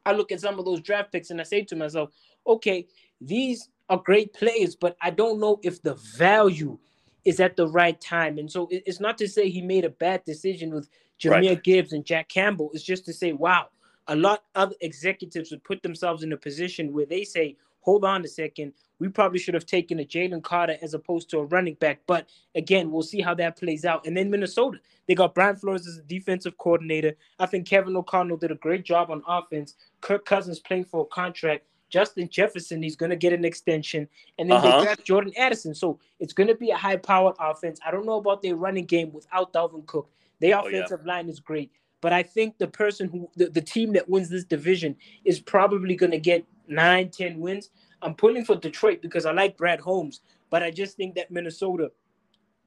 I 0.04 0.12
look 0.12 0.32
at 0.32 0.40
some 0.40 0.58
of 0.58 0.64
those 0.64 0.80
draft 0.80 1.12
picks 1.12 1.30
and 1.30 1.40
I 1.40 1.44
say 1.44 1.62
to 1.64 1.76
myself, 1.76 2.10
okay, 2.46 2.86
these 3.20 3.68
are 3.88 3.98
great 3.98 4.32
players, 4.32 4.74
but 4.74 4.96
I 5.00 5.10
don't 5.10 5.40
know 5.40 5.60
if 5.62 5.82
the 5.82 5.94
value 6.16 6.78
is 7.24 7.40
at 7.40 7.56
the 7.56 7.68
right 7.68 8.00
time. 8.00 8.38
And 8.38 8.50
so 8.50 8.68
it's 8.70 9.00
not 9.00 9.18
to 9.18 9.28
say 9.28 9.50
he 9.50 9.62
made 9.62 9.84
a 9.84 9.90
bad 9.90 10.24
decision 10.24 10.72
with 10.72 10.88
Jahmyr 11.20 11.48
right. 11.48 11.62
Gibbs 11.62 11.92
and 11.92 12.04
Jack 12.04 12.28
Campbell. 12.28 12.70
It's 12.72 12.82
just 12.82 13.04
to 13.06 13.12
say, 13.12 13.32
wow, 13.32 13.66
a 14.08 14.16
lot 14.16 14.44
of 14.54 14.72
executives 14.80 15.50
would 15.50 15.62
put 15.64 15.82
themselves 15.82 16.22
in 16.22 16.32
a 16.32 16.36
position 16.36 16.92
where 16.92 17.06
they 17.06 17.24
say, 17.24 17.56
hold 17.80 18.04
on 18.04 18.24
a 18.24 18.28
second, 18.28 18.72
we 19.00 19.08
probably 19.08 19.40
should 19.40 19.54
have 19.54 19.66
taken 19.66 19.98
a 19.98 20.04
Jalen 20.04 20.42
Carter 20.42 20.76
as 20.82 20.94
opposed 20.94 21.30
to 21.30 21.38
a 21.38 21.44
running 21.44 21.74
back. 21.74 22.00
But 22.06 22.28
again, 22.54 22.92
we'll 22.92 23.02
see 23.02 23.20
how 23.20 23.34
that 23.34 23.58
plays 23.58 23.84
out. 23.84 24.06
And 24.06 24.16
then 24.16 24.30
Minnesota, 24.30 24.78
they 25.08 25.14
got 25.14 25.34
Brian 25.34 25.56
Flores 25.56 25.86
as 25.88 25.96
a 25.96 26.02
defensive 26.02 26.56
coordinator. 26.58 27.16
I 27.38 27.46
think 27.46 27.66
Kevin 27.66 27.96
O'Connell 27.96 28.36
did 28.36 28.52
a 28.52 28.56
great 28.56 28.84
job 28.84 29.10
on 29.10 29.22
offense. 29.26 29.74
Kirk 30.00 30.24
Cousins 30.24 30.60
playing 30.60 30.84
for 30.84 31.02
a 31.02 31.06
contract. 31.06 31.64
Justin 31.88 32.28
Jefferson, 32.28 32.82
he's 32.82 32.94
going 32.94 33.10
to 33.10 33.16
get 33.16 33.32
an 33.32 33.44
extension. 33.44 34.06
And 34.38 34.48
then 34.48 34.58
uh-huh. 34.58 34.78
they 34.78 34.84
draft 34.84 35.04
Jordan 35.04 35.32
Addison. 35.36 35.74
So 35.74 35.98
it's 36.20 36.32
going 36.32 36.46
to 36.46 36.54
be 36.54 36.70
a 36.70 36.76
high 36.76 36.96
powered 36.96 37.34
offense. 37.40 37.80
I 37.84 37.90
don't 37.90 38.06
know 38.06 38.18
about 38.18 38.42
their 38.42 38.54
running 38.54 38.84
game 38.84 39.12
without 39.12 39.52
Dalvin 39.52 39.86
Cook. 39.86 40.08
Their 40.40 40.58
offensive 40.58 41.00
oh, 41.02 41.06
yeah. 41.06 41.12
line 41.12 41.28
is 41.28 41.40
great. 41.40 41.72
But 42.00 42.12
I 42.12 42.22
think 42.22 42.58
the 42.58 42.68
person 42.68 43.08
who, 43.08 43.28
the, 43.36 43.50
the 43.50 43.60
team 43.60 43.92
that 43.94 44.08
wins 44.08 44.30
this 44.30 44.44
division 44.44 44.96
is 45.24 45.40
probably 45.40 45.96
going 45.96 46.12
to 46.12 46.18
get 46.18 46.46
nine, 46.66 47.10
10 47.10 47.38
wins. 47.40 47.70
I'm 48.02 48.14
pulling 48.14 48.44
for 48.44 48.56
Detroit 48.56 49.02
because 49.02 49.26
I 49.26 49.32
like 49.32 49.56
Brad 49.56 49.80
Holmes, 49.80 50.20
but 50.48 50.62
I 50.62 50.70
just 50.70 50.96
think 50.96 51.14
that 51.16 51.30
Minnesota 51.30 51.90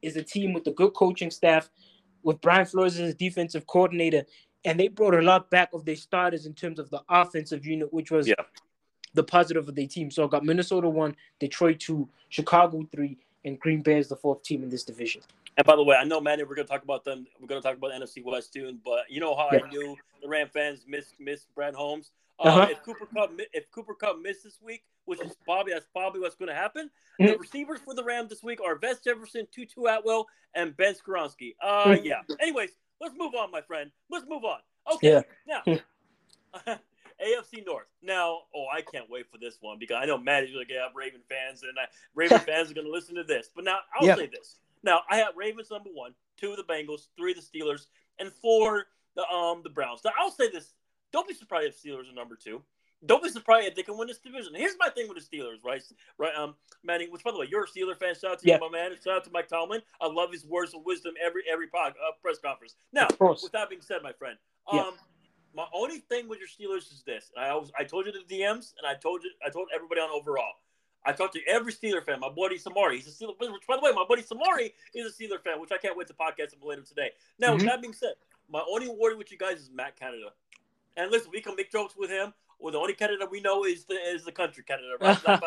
is 0.02 0.16
a 0.16 0.24
team 0.24 0.54
with 0.54 0.68
a 0.68 0.72
good 0.72 0.94
coaching 0.94 1.32
staff, 1.32 1.70
with 2.24 2.42
Brian 2.42 2.66
Flores 2.66 3.00
as 3.00 3.16
defensive 3.16 3.66
coordinator, 3.68 4.26
and 4.66 4.80
they 4.80 4.88
brought 4.88 5.16
a 5.16 5.22
lot 5.22 5.50
back 5.50 5.70
of 5.74 5.86
their 5.86 5.96
starters 5.96 6.46
in 6.46 6.54
terms 6.54 6.80
of 6.80 6.90
the 6.90 7.02
offensive 7.10 7.66
unit, 7.66 7.94
which 7.94 8.12
was 8.12 8.28
yeah. 8.28 8.36
the 9.14 9.24
positive 9.24 9.68
of 9.68 9.76
their 9.76 9.88
team. 9.88 10.12
So 10.12 10.26
I 10.26 10.28
got 10.28 10.46
Minnesota 10.46 10.88
one, 10.88 11.16
Detroit 11.40 11.80
two, 11.80 12.08
Chicago 12.30 12.88
three, 12.92 13.18
and 13.44 13.60
Green 13.60 13.82
Bay 13.82 13.98
is 13.98 14.08
the 14.08 14.16
fourth 14.16 14.44
team 14.44 14.64
in 14.64 14.70
this 14.70 14.84
division. 14.84 15.22
And 15.58 15.66
by 15.66 15.76
the 15.76 15.84
way, 15.84 15.96
I 15.96 16.04
know 16.04 16.20
Manny, 16.20 16.44
we're 16.44 16.56
gonna 16.56 16.68
talk 16.68 16.84
about 16.84 17.04
them. 17.04 17.28
We're 17.40 17.48
gonna 17.48 17.62
talk 17.62 17.78
about 17.78 17.92
NFC 17.92 18.24
West 18.24 18.54
too. 18.54 18.78
But 18.84 19.10
you 19.10 19.20
know 19.20 19.36
how 19.36 19.50
yeah. 19.52 19.60
I 19.64 19.70
knew 19.70 19.96
the 20.22 20.28
Ram 20.28 20.48
fans 20.48 20.86
miss 20.88 21.14
miss 21.20 21.46
Brad 21.54 21.76
Holmes. 21.76 22.12
Uh, 22.44 22.48
uh-huh. 22.48 22.68
If 22.72 22.84
Cooper 22.84 23.06
Kupp 23.06 23.32
if 23.54 23.72
Cooper 23.72 23.94
Kupp 23.94 24.20
missed 24.22 24.44
this 24.44 24.60
week, 24.62 24.84
which 25.06 25.22
is 25.22 25.34
probably 25.46 25.74
that's 25.74 25.86
probably 25.94 26.20
what's 26.20 26.36
going 26.36 26.50
to 26.50 26.56
happen. 26.56 26.90
Mm-hmm. 27.20 27.32
The 27.32 27.38
receivers 27.38 27.80
for 27.84 27.94
the 27.94 28.04
Rams 28.04 28.30
this 28.30 28.44
week 28.44 28.60
are 28.62 28.78
Vess 28.78 29.04
Jefferson, 29.04 29.48
Tutu 29.52 29.86
Atwell, 29.86 30.28
and 30.54 30.76
Ben 30.76 30.94
Skowronek. 30.94 31.56
Uh, 31.62 31.86
mm-hmm. 31.86 32.06
yeah. 32.06 32.22
Anyways, 32.42 32.72
let's 33.00 33.16
move 33.18 33.34
on, 33.36 33.52
my 33.52 33.62
friend. 33.62 33.92
Let's 34.10 34.26
move 34.28 34.44
on. 34.44 34.60
Okay. 34.96 35.24
Yeah. 35.48 35.62
Now, 35.66 35.80
AFC 37.24 37.66
North. 37.66 37.88
Now, 38.02 38.40
oh, 38.56 38.66
I 38.74 38.82
can't 38.82 39.10
wait 39.10 39.26
for 39.32 39.38
this 39.38 39.58
one 39.62 39.78
because 39.80 39.98
I 40.02 40.06
know 40.06 40.18
Matt 40.18 40.44
is 40.44 40.52
going 40.52 40.66
to 40.66 40.72
get 40.72 40.82
up 40.82 40.94
Raven 40.96 41.22
fans, 41.30 41.64
and 41.64 41.78
I, 41.80 41.86
Raven 42.16 42.40
fans 42.46 42.72
are 42.72 42.74
going 42.74 42.88
to 42.88 42.94
listen 42.94 43.16
to 43.16 43.24
this. 43.24 43.50
But 43.56 43.66
now, 43.66 43.80
I'll 43.98 44.08
yeah. 44.08 44.16
say 44.16 44.28
this. 44.28 44.58
Now, 44.84 45.02
I 45.10 45.18
have 45.18 45.38
Ravens 45.38 45.72
number 45.72 45.90
one, 45.94 46.14
two 46.38 46.52
of 46.52 46.58
the 46.58 46.64
Bengals, 46.64 47.08
three 47.18 47.32
of 47.32 47.38
the 47.38 47.60
Steelers, 47.60 47.86
and 48.20 48.32
four 48.32 48.88
the 49.16 49.28
um 49.30 49.62
the 49.64 49.70
Browns. 49.70 50.02
Now, 50.04 50.12
I'll 50.20 50.32
say 50.32 50.50
this 50.50 50.74
don't 51.14 51.28
be 51.28 51.34
surprised 51.34 51.68
if 51.68 51.82
Steelers 51.82 52.12
are 52.12 52.16
number 52.16 52.36
two. 52.36 52.62
Don't 53.06 53.22
be 53.22 53.30
surprised 53.30 53.68
if 53.68 53.76
they 53.76 53.84
can 53.84 53.98
win 53.98 54.08
this 54.08 54.18
division. 54.18 54.54
Here's 54.56 54.76
my 54.80 54.90
thing 54.90 55.08
with 55.10 55.18
the 55.18 55.38
Steelers, 55.38 55.64
right? 55.64 55.82
Right, 56.18 56.34
um, 56.36 56.56
Manning. 56.84 57.12
Which, 57.12 57.24
by 57.24 57.32
the 57.32 57.40
way, 57.40 57.48
you're 57.50 57.66
a 57.66 57.68
Steeler 57.68 57.98
fan. 57.98 58.16
Shout 58.16 58.32
out 58.32 58.40
to 58.40 58.48
yeah. 58.48 58.56
you, 58.56 58.62
my 58.62 58.70
man. 58.70 58.92
Shout 59.04 59.18
out 59.18 59.24
to 59.26 59.32
Mike 59.32 59.50
Tomlin. 59.50 59.82
I 60.02 60.08
love 60.08 60.32
his 60.32 60.46
words 60.46 60.74
of 60.74 60.86
wisdom 60.86 61.14
every 61.24 61.44
every 61.52 61.68
pod, 61.68 61.92
uh, 61.92 62.12
press 62.22 62.40
conference. 62.40 62.76
Now, 62.92 63.08
with 63.20 63.52
that 63.52 63.70
being 63.70 63.82
said, 63.82 63.98
my 64.04 64.14
friend, 64.14 64.38
um, 64.72 64.78
yeah. 64.78 64.92
my 65.54 65.66
only 65.74 66.00
thing 66.00 66.30
with 66.30 66.40
your 66.40 66.48
Steelers 66.48 66.92
is 66.92 67.04
this. 67.06 67.30
I 67.38 67.54
was, 67.54 67.72
I 67.78 67.84
told 67.84 68.06
you 68.06 68.14
the 68.14 68.20
DMs, 68.20 68.74
and 68.78 68.88
I 68.88 68.96
told 68.96 69.24
you, 69.24 69.32
I 69.46 69.50
told 69.50 69.68
everybody 69.76 70.00
on 70.00 70.10
overall. 70.10 70.54
I 71.06 71.12
talked 71.12 71.34
to 71.34 71.42
every 71.46 71.74
Steeler 71.74 72.04
fan. 72.06 72.22
My 72.22 72.30
buddy 72.30 72.58
Samari, 72.58 72.96
he's 72.96 73.08
a 73.08 73.12
Steeler. 73.12 73.38
Which, 73.38 73.68
by 73.68 73.76
the 73.76 73.82
way, 73.82 73.92
my 73.92 74.06
buddy 74.08 74.24
Samari 74.24 74.72
is 74.96 75.06
a 75.06 75.24
Steeler 75.24 75.44
fan, 75.44 75.60
which 75.60 75.74
I 75.74 75.78
can't 75.78 75.98
wait 75.98 76.08
to 76.08 76.14
podcast 76.14 76.54
him 76.54 76.60
later 76.64 76.84
today. 76.84 77.12
Now, 77.38 77.48
mm-hmm. 77.48 77.58
with 77.58 77.66
that 77.66 77.82
being 77.82 77.94
said, 77.94 78.14
my 78.50 78.64
only 78.72 78.88
worry 78.88 79.16
with 79.16 79.30
you 79.30 79.38
guys 79.38 79.60
is 79.60 79.70
Matt 79.74 80.00
Canada. 80.00 80.30
And 80.96 81.12
listen, 81.12 81.32
we 81.32 81.42
can 81.42 81.56
make 81.56 81.72
jokes 81.72 81.96
with 81.98 82.10
him. 82.10 82.34
Well, 82.60 82.72
the 82.72 82.78
only 82.78 82.94
Canada 82.94 83.28
we 83.30 83.42
know 83.42 83.66
is 83.66 83.86
the 83.86 83.96
is 83.96 84.24
the 84.24 84.32
country 84.32 84.64
Canada, 84.64 84.96
right? 85.00 85.20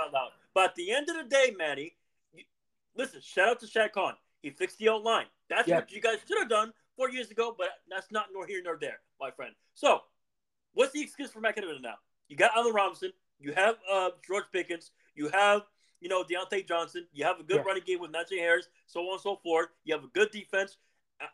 But 0.55 0.65
at 0.71 0.75
the 0.75 0.91
end 0.91 1.09
of 1.11 1.17
the 1.17 1.25
day, 1.25 1.55
Manny, 1.57 1.97
you, 2.33 2.45
listen, 2.97 3.21
shout 3.21 3.49
out 3.49 3.61
to 3.61 3.67
Shad 3.67 3.93
Khan. 3.93 4.15
He 4.43 4.51
fixed 4.51 4.79
the 4.79 4.89
old 4.89 5.05
line. 5.05 5.27
That's 5.49 5.69
what 5.69 5.93
you 5.93 6.01
guys 6.01 6.19
should 6.27 6.39
have 6.39 6.49
done 6.49 6.73
four 6.97 7.11
years 7.11 7.31
ago, 7.31 7.55
but 7.57 7.69
that's 7.91 8.11
not 8.11 8.27
nor 8.33 8.47
here 8.47 8.63
nor 8.65 8.79
there, 8.81 9.01
my 9.21 9.31
friend. 9.31 9.55
So, 9.75 10.01
what's 10.75 10.93
the 10.93 11.03
excuse 11.03 11.31
for 11.31 11.41
Canada 11.41 11.79
now? 11.81 11.97
You 12.29 12.37
got 12.37 12.53
Allen 12.57 12.75
Robinson. 12.75 13.13
You 13.39 13.53
have 13.53 13.77
uh, 13.91 14.11
George 14.27 14.45
Pickens. 14.53 14.91
You 15.15 15.29
have 15.29 15.63
you 16.01 16.09
know 16.09 16.25
Diontae 16.25 16.67
Johnson. 16.67 17.07
You 17.13 17.25
have 17.25 17.41
a 17.41 17.43
good 17.43 17.57
yeah. 17.57 17.63
running 17.63 17.83
game 17.87 18.01
with 18.01 18.13
Najee 18.13 18.39
Harris, 18.39 18.69
so 18.87 19.01
on 19.01 19.13
and 19.13 19.21
so 19.21 19.37
forth. 19.37 19.69
You 19.85 19.95
have 19.95 20.05
a 20.05 20.09
good 20.09 20.31
defense. 20.31 20.77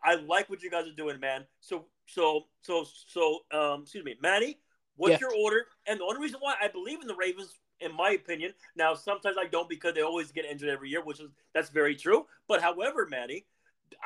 I 0.05 0.15
like 0.15 0.49
what 0.49 0.63
you 0.63 0.71
guys 0.71 0.87
are 0.87 0.95
doing, 0.95 1.19
man. 1.19 1.45
So, 1.61 1.87
so, 2.13 2.45
so, 2.61 2.85
so, 3.07 3.41
um, 3.53 3.83
excuse 3.83 4.05
me, 4.05 4.17
Manny, 4.21 4.59
what's 4.97 5.21
your 5.21 5.33
order? 5.35 5.67
And 5.87 5.99
the 5.99 6.05
only 6.05 6.21
reason 6.21 6.41
why 6.41 6.55
I 6.61 6.69
believe 6.69 7.01
in 7.01 7.07
the 7.07 7.15
Ravens, 7.15 7.59
in 7.81 7.95
my 7.95 8.11
opinion, 8.11 8.53
now 8.77 8.95
sometimes 8.95 9.37
I 9.39 9.47
don't 9.47 9.69
because 9.69 9.95
they 9.95 10.03
always 10.03 10.31
get 10.31 10.45
injured 10.45 10.69
every 10.69 10.91
year, 10.91 11.03
which 11.03 11.21
is 11.21 11.31
that's 11.55 11.71
very 11.71 11.97
true. 11.97 12.27
But 12.49 12.61
however, 12.61 13.09
Manny, 13.11 13.47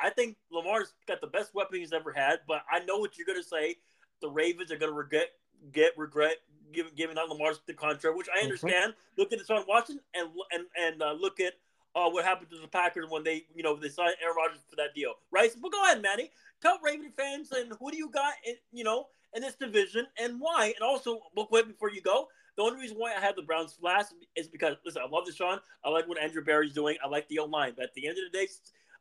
I 0.01 0.09
think 0.09 0.37
Lamar's 0.51 0.93
got 1.07 1.21
the 1.21 1.27
best 1.27 1.53
weapon 1.53 1.79
he's 1.79 1.93
ever 1.93 2.13
had. 2.13 2.39
But 2.47 2.61
I 2.71 2.79
know 2.79 2.97
what 2.97 3.17
you're 3.17 3.27
gonna 3.27 3.43
say. 3.43 3.75
The 4.21 4.29
Ravens 4.29 4.71
are 4.71 4.77
gonna 4.77 4.93
regret 4.93 5.27
get 5.71 5.97
regret 5.97 6.37
giving 6.71 6.93
giving 6.95 7.17
out 7.17 7.29
Lamar's 7.29 7.59
the 7.67 7.73
contract, 7.73 8.17
which 8.17 8.27
I 8.33 8.41
understand. 8.43 8.93
Mm-hmm. 8.93 9.21
Look 9.21 9.33
at 9.33 9.39
Deshaun 9.39 9.67
Watson 9.67 9.99
and 10.13 10.29
and 10.51 10.65
and 10.79 11.01
uh, 11.01 11.11
look 11.11 11.39
at 11.39 11.53
uh, 11.97 12.09
what 12.09 12.23
happened 12.23 12.49
to 12.51 12.59
the 12.59 12.67
Packers 12.67 13.05
when 13.09 13.23
they, 13.23 13.45
you 13.55 13.63
know, 13.63 13.75
they 13.75 13.89
signed 13.89 14.13
Aaron 14.21 14.35
Rodgers 14.37 14.61
for 14.69 14.75
that 14.75 14.93
deal, 14.93 15.13
right? 15.31 15.51
So, 15.51 15.57
but 15.61 15.71
go 15.71 15.83
ahead, 15.83 16.01
Manny. 16.01 16.29
Tell 16.61 16.79
Raven 16.83 17.11
fans 17.17 17.51
and 17.51 17.73
who 17.79 17.91
do 17.91 17.97
you 17.97 18.09
got, 18.09 18.33
in, 18.45 18.55
you 18.71 18.83
know, 18.83 19.07
in 19.33 19.41
this 19.41 19.55
division 19.55 20.05
and 20.21 20.39
why? 20.39 20.73
And 20.75 20.83
also, 20.83 21.19
real 21.35 21.47
quick 21.47 21.67
before 21.67 21.91
you 21.91 22.01
go, 22.01 22.27
the 22.55 22.63
only 22.63 22.79
reason 22.79 22.97
why 22.97 23.13
I 23.15 23.19
had 23.19 23.35
the 23.35 23.41
Browns 23.41 23.77
last 23.81 24.13
is 24.35 24.47
because 24.47 24.75
listen, 24.85 25.01
I 25.03 25.09
love 25.09 25.25
Deshaun. 25.27 25.59
I 25.83 25.89
like 25.89 26.07
what 26.07 26.19
Andrew 26.19 26.43
Berry's 26.43 26.73
doing. 26.73 26.97
I 27.03 27.07
like 27.07 27.27
the 27.29 27.39
O 27.39 27.45
line. 27.45 27.73
But 27.75 27.85
at 27.85 27.93
the 27.93 28.07
end 28.07 28.17
of 28.17 28.31
the 28.31 28.37
day, 28.37 28.47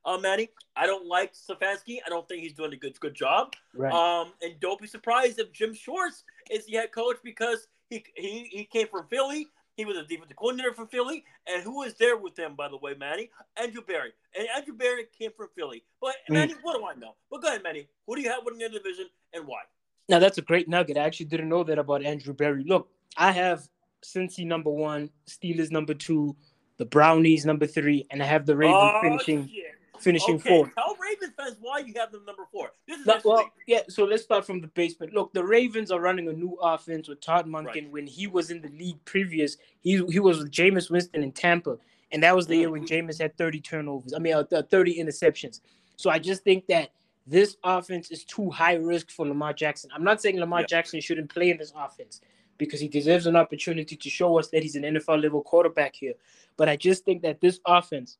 uh, 0.04 0.18
Manny, 0.18 0.50
I 0.76 0.86
don't 0.86 1.06
like 1.06 1.32
Stefanski. 1.32 1.98
I 2.04 2.08
don't 2.08 2.28
think 2.28 2.42
he's 2.42 2.52
doing 2.52 2.72
a 2.72 2.76
good 2.76 2.98
good 3.00 3.14
job. 3.14 3.54
Right. 3.74 3.92
Um, 3.92 4.32
and 4.42 4.60
don't 4.60 4.80
be 4.80 4.86
surprised 4.86 5.38
if 5.38 5.52
Jim 5.52 5.74
Schwartz 5.74 6.24
is 6.50 6.66
the 6.66 6.74
head 6.74 6.92
coach 6.92 7.16
because 7.24 7.66
he 7.88 8.04
he, 8.14 8.44
he 8.50 8.64
came 8.64 8.88
from 8.88 9.06
Philly. 9.08 9.48
He 9.76 9.84
was 9.84 9.96
a 9.96 10.04
defensive 10.04 10.36
coordinator 10.36 10.72
for 10.72 10.86
Philly. 10.86 11.24
And 11.46 11.62
who 11.62 11.78
was 11.78 11.94
there 11.94 12.16
with 12.16 12.38
him, 12.38 12.54
by 12.56 12.68
the 12.68 12.78
way, 12.78 12.94
Manny? 12.98 13.30
Andrew 13.60 13.82
Berry. 13.86 14.12
And 14.38 14.48
Andrew 14.56 14.74
Berry 14.74 15.04
came 15.18 15.30
from 15.36 15.48
Philly. 15.54 15.84
But, 16.00 16.14
mm. 16.28 16.34
Manny, 16.34 16.54
mm. 16.54 16.58
what 16.62 16.78
do 16.78 16.86
I 16.86 16.94
know? 16.94 17.14
But 17.30 17.42
go 17.42 17.48
ahead, 17.48 17.62
Manny. 17.62 17.86
Who 18.06 18.16
do 18.16 18.22
you 18.22 18.30
have 18.30 18.40
winning 18.44 18.60
the 18.60 18.78
division 18.78 19.06
and 19.34 19.46
why? 19.46 19.60
Now, 20.08 20.18
that's 20.18 20.38
a 20.38 20.42
great 20.42 20.68
nugget. 20.68 20.96
I 20.96 21.00
actually 21.00 21.26
didn't 21.26 21.48
know 21.48 21.64
that 21.64 21.78
about 21.78 22.04
Andrew 22.04 22.32
Berry. 22.32 22.64
Look, 22.64 22.88
I 23.16 23.32
have 23.32 23.68
Cincy 24.02 24.46
number 24.46 24.70
one, 24.70 25.10
Steelers 25.28 25.70
number 25.70 25.94
two, 25.94 26.36
the 26.78 26.86
Brownies 26.86 27.44
number 27.44 27.66
three, 27.66 28.06
and 28.10 28.22
I 28.22 28.26
have 28.26 28.46
the 28.46 28.56
Ravens 28.56 28.76
oh, 28.78 29.00
finishing. 29.02 29.48
Shit 29.48 29.75
finishing 30.00 30.36
okay, 30.36 30.48
fourth. 30.48 30.74
Tell 30.74 30.96
Ravens 30.96 31.32
fans 31.36 31.56
why 31.60 31.78
you 31.78 31.94
have 31.96 32.12
them 32.12 32.24
number 32.24 32.44
four. 32.50 32.72
This 32.86 33.00
is 33.00 33.06
no, 33.06 33.20
well, 33.24 33.50
yeah. 33.66 33.80
So 33.88 34.04
let's 34.04 34.22
start 34.22 34.46
from 34.46 34.60
the 34.60 34.68
basement. 34.68 35.12
Look, 35.12 35.32
the 35.32 35.44
Ravens 35.44 35.90
are 35.90 36.00
running 36.00 36.28
a 36.28 36.32
new 36.32 36.56
offense 36.62 37.08
with 37.08 37.20
Todd 37.20 37.46
Monken. 37.46 37.66
Right. 37.66 37.90
When 37.90 38.06
he 38.06 38.26
was 38.26 38.50
in 38.50 38.60
the 38.60 38.68
league 38.70 39.04
previous, 39.04 39.56
he 39.80 40.04
he 40.06 40.20
was 40.20 40.38
with 40.38 40.50
Jameis 40.50 40.90
Winston 40.90 41.22
in 41.22 41.32
Tampa, 41.32 41.78
and 42.12 42.22
that 42.22 42.34
was 42.34 42.46
the 42.46 42.56
year 42.56 42.70
when 42.70 42.84
mm-hmm. 42.84 43.08
Jameis 43.08 43.20
had 43.20 43.36
30 43.36 43.60
turnovers. 43.60 44.14
I 44.14 44.18
mean, 44.18 44.34
uh, 44.34 44.62
30 44.70 44.98
interceptions. 44.98 45.60
So 45.96 46.10
I 46.10 46.18
just 46.18 46.44
think 46.44 46.66
that 46.66 46.90
this 47.26 47.56
offense 47.64 48.10
is 48.10 48.24
too 48.24 48.50
high 48.50 48.74
risk 48.74 49.10
for 49.10 49.26
Lamar 49.26 49.52
Jackson. 49.52 49.90
I'm 49.94 50.04
not 50.04 50.22
saying 50.22 50.38
Lamar 50.38 50.64
Jackson 50.64 51.00
shouldn't 51.00 51.30
play 51.30 51.50
in 51.50 51.56
this 51.56 51.72
offense 51.76 52.20
because 52.58 52.80
he 52.80 52.88
deserves 52.88 53.26
an 53.26 53.36
opportunity 53.36 53.96
to 53.96 54.10
show 54.10 54.38
us 54.38 54.48
that 54.48 54.62
he's 54.62 54.76
an 54.76 54.82
NFL 54.82 55.22
level 55.22 55.42
quarterback 55.42 55.94
here. 55.94 56.14
But 56.56 56.68
I 56.68 56.76
just 56.76 57.04
think 57.04 57.22
that 57.22 57.40
this 57.40 57.60
offense 57.66 58.18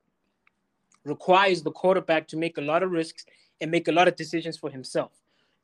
requires 1.07 1.62
the 1.62 1.71
quarterback 1.71 2.27
to 2.29 2.37
make 2.37 2.59
a 2.59 2.61
lot 2.61 2.83
of 2.83 2.90
risks 2.90 3.25
and 3.61 3.71
make 3.71 3.88
a 3.88 3.92
lot 3.92 4.09
of 4.09 4.16
decisions 4.16 4.57
for 4.59 4.71
himself. 4.71 5.12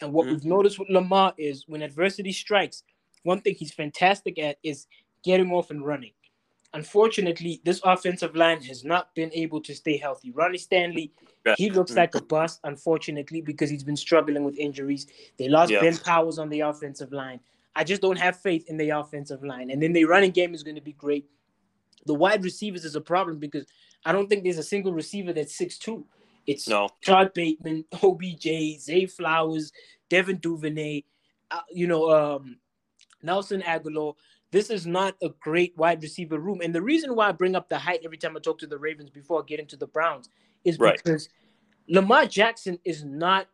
And 0.00 0.12
what 0.12 0.26
Mhm. 0.26 0.30
we've 0.30 0.44
noticed 0.44 0.78
with 0.78 0.88
Lamar 0.88 1.34
is 1.36 1.66
when 1.68 1.82
adversity 1.82 2.32
strikes, 2.32 2.84
one 3.24 3.40
thing 3.40 3.54
he's 3.54 3.72
fantastic 3.72 4.38
at 4.38 4.58
is 4.62 4.86
getting 5.22 5.52
off 5.52 5.70
and 5.70 5.84
running. 5.84 6.12
Unfortunately, 6.74 7.60
this 7.64 7.80
offensive 7.84 8.34
line 8.34 8.62
has 8.62 8.82
not 8.82 9.14
been 9.14 9.30
able 9.34 9.60
to 9.60 9.74
stay 9.74 9.98
healthy. 9.98 10.30
Ronnie 10.30 10.56
Stanley, 10.56 11.12
Yeah. 11.44 11.54
he 11.58 11.68
looks 11.70 11.92
Mhm. 11.92 11.96
like 11.96 12.14
a 12.14 12.22
bust, 12.22 12.60
unfortunately, 12.64 13.42
because 13.42 13.68
he's 13.68 13.84
been 13.84 13.96
struggling 13.96 14.42
with 14.42 14.56
injuries. 14.56 15.06
They 15.36 15.48
lost 15.48 15.70
Yeah. 15.70 15.80
Ben 15.80 15.98
Powers 15.98 16.38
on 16.38 16.48
the 16.48 16.60
offensive 16.60 17.12
line. 17.12 17.40
I 17.74 17.84
just 17.84 18.00
don't 18.00 18.18
have 18.18 18.40
faith 18.40 18.68
in 18.68 18.78
the 18.78 18.90
offensive 18.90 19.44
line. 19.44 19.70
And 19.70 19.82
then 19.82 19.92
the 19.92 20.04
running 20.06 20.30
game 20.30 20.54
is 20.54 20.62
going 20.62 20.76
to 20.76 20.80
be 20.80 20.92
great. 20.92 21.28
The 22.06 22.14
wide 22.14 22.42
receivers 22.42 22.84
is 22.84 22.96
a 22.96 23.00
problem 23.00 23.38
because 23.38 23.66
I 24.04 24.12
don't 24.12 24.28
think 24.28 24.42
there's 24.44 24.58
a 24.58 24.62
single 24.62 24.92
receiver 24.92 25.32
that's 25.32 25.56
6'2. 25.56 26.04
It's 26.46 26.68
No. 26.68 26.88
Todd 27.04 27.32
Bateman, 27.34 27.84
OBJ, 28.02 28.78
Zay 28.80 29.06
Flowers, 29.06 29.72
Devin 30.08 30.38
Duvernay, 30.38 31.04
uh, 31.50 31.60
you 31.70 31.86
know, 31.86 32.10
um, 32.10 32.56
Nelson 33.22 33.62
Agholor. 33.62 34.14
This 34.50 34.68
is 34.68 34.86
not 34.86 35.14
a 35.22 35.30
great 35.40 35.76
wide 35.76 36.02
receiver 36.02 36.38
room. 36.38 36.60
And 36.62 36.74
the 36.74 36.82
reason 36.82 37.14
why 37.14 37.28
I 37.28 37.32
bring 37.32 37.54
up 37.54 37.68
the 37.68 37.78
height 37.78 38.00
every 38.04 38.18
time 38.18 38.36
I 38.36 38.40
talk 38.40 38.58
to 38.58 38.66
the 38.66 38.78
Ravens 38.78 39.08
before 39.10 39.40
I 39.40 39.44
get 39.46 39.60
into 39.60 39.76
the 39.76 39.86
Browns 39.86 40.28
is 40.64 40.78
Right. 40.78 41.00
because 41.02 41.28
Lamar 41.88 42.26
Jackson 42.26 42.78
is 42.84 43.04
not, 43.04 43.46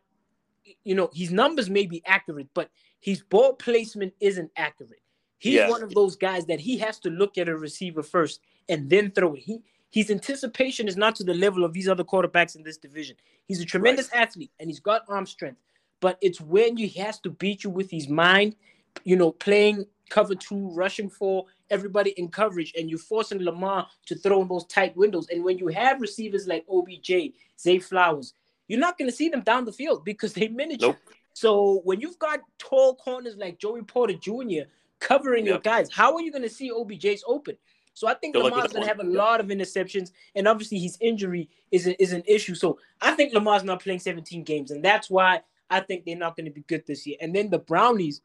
you 0.83 0.95
know, 0.95 1.09
his 1.13 1.31
numbers 1.31 1.69
may 1.69 1.85
be 1.85 2.01
accurate, 2.05 2.47
but 2.53 2.69
his 2.99 3.21
ball 3.21 3.53
placement 3.53 4.13
isn't 4.19 4.51
accurate. 4.57 5.01
He's 5.37 5.55
Yeah. 5.55 5.69
one 5.69 5.83
of 5.83 5.93
those 5.93 6.15
guys 6.17 6.45
that 6.47 6.59
he 6.59 6.77
has 6.79 6.99
to 6.99 7.09
look 7.09 7.37
at 7.37 7.47
a 7.47 7.55
receiver 7.57 8.03
first 8.03 8.41
and 8.67 8.89
then 8.89 9.11
throw 9.11 9.35
it. 9.35 9.39
He 9.41 9.61
his 9.91 10.11
anticipation 10.11 10.87
is 10.87 10.97
not 10.97 11.15
to 11.15 11.23
the 11.23 11.33
level 11.33 11.63
of 11.63 11.73
these 11.73 11.87
other 11.87 12.03
quarterbacks 12.03 12.55
in 12.55 12.63
this 12.63 12.77
division. 12.77 13.15
He's 13.45 13.61
a 13.61 13.65
tremendous 13.65 14.09
athlete 14.13 14.51
and 14.59 14.69
he's 14.69 14.79
got 14.79 15.03
arm 15.07 15.25
strength, 15.25 15.59
but 15.99 16.17
it's 16.21 16.39
when 16.39 16.77
he 16.77 16.87
has 16.99 17.19
to 17.21 17.29
beat 17.29 17.63
you 17.63 17.69
with 17.69 17.89
his 17.89 18.07
mind, 18.07 18.55
you 19.03 19.15
know, 19.15 19.31
playing 19.31 19.85
cover 20.09 20.35
two, 20.35 20.69
rushing 20.71 21.09
for 21.09 21.45
everybody 21.69 22.11
in 22.11 22.27
coverage, 22.27 22.73
and 22.77 22.89
you're 22.89 22.99
forcing 22.99 23.41
Lamar 23.41 23.87
to 24.07 24.15
throw 24.15 24.41
in 24.41 24.47
those 24.47 24.65
tight 24.65 24.95
windows. 24.97 25.27
And 25.29 25.43
when 25.43 25.57
you 25.57 25.67
have 25.67 26.01
receivers 26.01 26.47
like 26.47 26.65
OBJ, 26.69 27.33
Zay 27.59 27.79
Flowers, 27.79 28.33
you're 28.67 28.79
not 28.79 28.97
going 28.97 29.09
to 29.09 29.15
see 29.15 29.29
them 29.29 29.41
down 29.41 29.65
the 29.65 29.71
field 29.71 30.05
because 30.05 30.33
they 30.33 30.47
miniature. 30.47 30.89
Nope. 30.89 30.97
So 31.33 31.81
when 31.83 32.01
you've 32.01 32.19
got 32.19 32.41
tall 32.57 32.95
corners 32.95 33.35
like 33.37 33.59
Joey 33.59 33.83
Porter 33.83 34.13
Jr. 34.13 34.67
covering 34.99 35.45
your 35.45 35.59
guys, 35.59 35.89
how 35.91 36.15
are 36.15 36.21
you 36.21 36.31
going 36.31 36.43
to 36.43 36.49
see 36.49 36.71
OBJ's 36.71 37.23
open? 37.25 37.55
So 37.99 38.07
I 38.07 38.13
think 38.13 38.33
Good 38.33 38.43
luck 38.43 38.53
with 38.53 38.53
Lamar's 38.53 38.71
going 38.71 38.83
to 38.83 38.87
have 38.87 39.01
a 39.01 39.03
lot 39.03 39.41
of 39.41 39.47
interceptions, 39.47 40.11
and 40.33 40.47
obviously 40.47 40.79
his 40.79 40.97
injury 41.01 41.49
is 41.69 41.85
a, 41.85 42.01
is 42.01 42.13
an 42.13 42.23
issue. 42.25 42.55
So 42.55 42.79
I 43.01 43.11
think 43.11 43.33
Lamar's 43.33 43.65
not 43.65 43.83
playing 43.83 43.99
17 43.99 44.45
games, 44.45 44.71
and 44.71 44.81
that's 44.81 45.09
why 45.09 45.41
I 45.69 45.81
think 45.81 46.05
they're 46.05 46.15
not 46.15 46.37
going 46.37 46.45
to 46.45 46.51
be 46.51 46.61
good 46.61 46.87
this 46.87 47.05
year. 47.05 47.17
And 47.19 47.35
then 47.35 47.49
the 47.49 47.59
Brownies, 47.59 48.21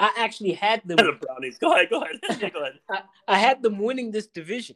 I 0.00 0.10
actually 0.18 0.54
had 0.54 0.82
them. 0.84 0.96
The 1.06 1.24
Brownies. 1.24 1.56
Go 1.58 1.72
ahead. 1.72 1.88
Go 1.88 2.02
ahead. 2.02 2.16
Go 2.52 2.62
ahead. 2.62 2.80
I, 2.90 3.02
I 3.28 3.38
had 3.38 3.62
them 3.62 3.78
winning 3.78 4.10
this 4.10 4.26
division, 4.26 4.74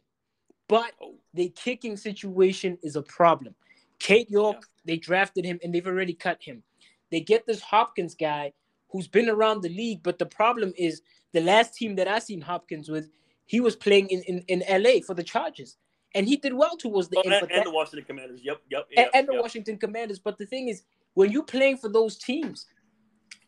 but 0.69 0.93
Oh. 1.01 1.15
the 1.33 1.49
kicking 1.49 1.97
situation 1.97 2.77
is 2.83 2.95
a 2.95 3.01
problem. 3.01 3.53
Cade 3.99 4.29
York, 4.29 4.59
Yeah. 4.61 4.93
they 4.93 4.97
drafted 4.97 5.43
him 5.43 5.59
and 5.61 5.75
they've 5.75 5.85
already 5.85 6.13
cut 6.13 6.41
him. 6.41 6.63
They 7.11 7.19
get 7.19 7.45
this 7.45 7.59
Hopkins 7.59 8.15
guy 8.15 8.53
who's 8.91 9.09
been 9.09 9.27
around 9.27 9.59
the 9.61 9.75
league, 9.75 10.03
but 10.03 10.19
the 10.19 10.25
problem 10.25 10.71
is 10.77 11.01
the 11.33 11.41
last 11.41 11.73
team 11.75 11.97
that 11.97 12.07
I 12.07 12.19
seen 12.19 12.39
Hopkins 12.39 12.87
with, 12.87 13.09
he 13.45 13.59
was 13.59 13.75
playing 13.75 14.07
in, 14.09 14.21
in, 14.23 14.61
in 14.61 14.83
LA 14.83 15.01
for 15.05 15.13
the 15.13 15.23
Chargers. 15.23 15.77
And 16.13 16.27
he 16.27 16.37
did 16.37 16.53
well 16.53 16.77
towards 16.77 17.09
the 17.09 17.17
Oh, 17.17 17.21
end. 17.21 17.33
and, 17.33 17.51
and 17.51 17.65
the 17.65 17.71
Washington 17.71 18.05
Commanders. 18.05 18.39
Yep. 18.43 18.61
Yep. 18.71 18.87
and, 18.89 18.97
yep, 18.97 19.11
and 19.13 19.27
the 19.27 19.33
yep. 19.33 19.41
Washington 19.41 19.77
Commanders. 19.77 20.19
But 20.19 20.37
the 20.37 20.45
thing 20.45 20.69
is, 20.69 20.83
when 21.13 21.31
you're 21.31 21.43
playing 21.43 21.77
for 21.77 21.89
those 21.89 22.17
teams, 22.17 22.67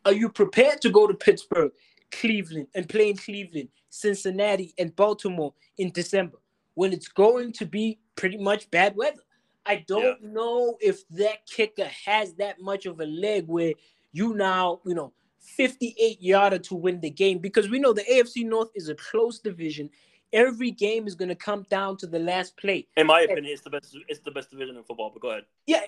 are 0.05 0.13
you 0.13 0.29
prepared 0.29 0.81
to 0.81 0.89
go 0.89 1.07
to 1.07 1.13
Pittsburgh, 1.13 1.71
Cleveland, 2.11 2.67
and 2.75 2.87
play 2.87 3.09
in 3.09 3.17
Cleveland, 3.17 3.69
Cincinnati, 3.89 4.73
and 4.77 4.95
Baltimore 4.95 5.53
in 5.77 5.91
December 5.91 6.37
when 6.75 6.93
it's 6.93 7.07
going 7.07 7.53
to 7.53 7.65
be 7.65 7.99
pretty 8.15 8.37
much 8.37 8.69
bad 8.69 8.95
weather? 8.95 9.21
I 9.65 9.83
don't 9.87 10.21
know 10.23 10.77
if 10.79 11.07
that 11.09 11.45
kicker 11.45 11.89
has 12.05 12.33
that 12.35 12.61
much 12.61 12.85
of 12.85 12.99
a 13.01 13.05
leg 13.05 13.47
where 13.47 13.73
you 14.13 14.33
now, 14.33 14.79
you 14.85 14.95
know, 14.95 15.13
58 15.47 16.21
yarder 16.21 16.59
to 16.59 16.75
win 16.75 16.99
the 16.99 17.09
game 17.09 17.39
because 17.39 17.69
we 17.69 17.79
know 17.79 17.93
the 17.93 18.03
AFC 18.03 18.45
North 18.45 18.69
is 18.75 18.89
a 18.89 18.95
close 18.95 19.39
division. 19.39 19.89
Every 20.33 20.71
game 20.71 21.07
is 21.07 21.15
going 21.15 21.29
to 21.29 21.35
come 21.35 21.65
down 21.69 21.95
to 21.97 22.07
the 22.07 22.19
last 22.19 22.57
play. 22.57 22.85
In 22.97 23.07
my 23.07 23.21
opinion, 23.21 23.45
it's 23.53 23.61
the 23.61 23.69
best. 23.69 23.97
It's 24.09 24.19
the 24.19 24.31
best 24.31 24.51
division 24.51 24.75
in 24.75 24.83
football. 24.83 25.09
But 25.13 25.21
go 25.21 25.29
ahead. 25.31 25.43
Yeah, 25.67 25.83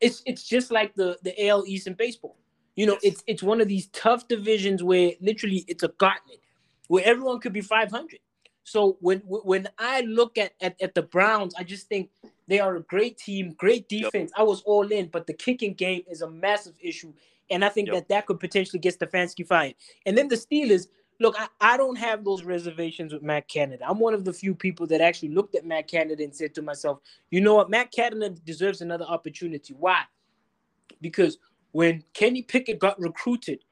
it's 0.00 0.22
it's 0.26 0.42
just 0.44 0.70
like 0.70 0.94
the 0.94 1.18
the 1.22 1.48
AL 1.48 1.64
East 1.66 1.86
in 1.86 1.94
baseball. 1.94 2.36
You 2.76 2.86
know, 2.86 2.98
Yes. 3.02 3.14
it's 3.14 3.24
it's 3.26 3.42
one 3.42 3.60
of 3.62 3.68
these 3.68 3.86
tough 3.88 4.28
divisions 4.28 4.82
where 4.84 5.12
literally 5.20 5.64
it's 5.68 5.82
a 5.82 5.88
gauntlet 5.88 6.40
where 6.88 7.04
everyone 7.04 7.40
could 7.40 7.54
be 7.54 7.62
500. 7.62 8.18
So 8.64 8.98
when 9.00 9.20
when 9.20 9.68
I 9.78 10.02
look 10.02 10.36
at, 10.36 10.52
at 10.60 10.80
at 10.82 10.94
the 10.94 11.02
Browns, 11.02 11.54
I 11.58 11.64
just 11.64 11.88
think 11.88 12.10
they 12.46 12.60
are 12.60 12.76
a 12.76 12.82
great 12.82 13.16
team, 13.16 13.54
great 13.56 13.86
Yep. 13.90 14.12
defense. 14.12 14.32
I 14.36 14.42
was 14.42 14.60
all 14.62 14.86
in, 14.92 15.06
but 15.08 15.26
the 15.26 15.32
kicking 15.32 15.72
game 15.72 16.02
is 16.10 16.20
a 16.20 16.30
massive 16.30 16.74
issue, 16.82 17.14
and 17.50 17.64
I 17.64 17.68
think 17.68 17.88
Yep. 17.88 17.94
that 17.96 18.08
that 18.08 18.26
could 18.26 18.40
potentially 18.40 18.78
get 18.78 18.98
Stefanski 18.98 19.46
fired. 19.46 19.74
And 20.06 20.16
then 20.16 20.28
the 20.28 20.36
Steelers. 20.36 20.88
Look, 21.20 21.34
I, 21.36 21.48
I 21.60 21.76
don't 21.76 21.96
have 21.96 22.22
those 22.24 22.44
reservations 22.44 23.12
with 23.12 23.22
Matt 23.24 23.48
Canada. 23.48 23.84
I'm 23.88 23.98
one 23.98 24.14
of 24.14 24.24
the 24.24 24.32
few 24.32 24.54
people 24.54 24.86
that 24.86 25.00
actually 25.00 25.30
looked 25.30 25.56
at 25.56 25.66
Matt 25.66 25.88
Canada 25.88 26.22
and 26.22 26.32
said 26.32 26.54
to 26.54 26.62
myself, 26.62 27.00
you 27.32 27.40
know 27.40 27.56
what, 27.56 27.68
Matt 27.68 27.90
Canada 27.90 28.30
deserves 28.30 28.82
another 28.82 29.04
opportunity. 29.04 29.74
Why? 29.76 30.02
Because 31.00 31.38
when 31.72 32.04
Kenny 32.14 32.42
Pickett 32.42 32.78
got 32.78 33.00
recruited 33.00 33.64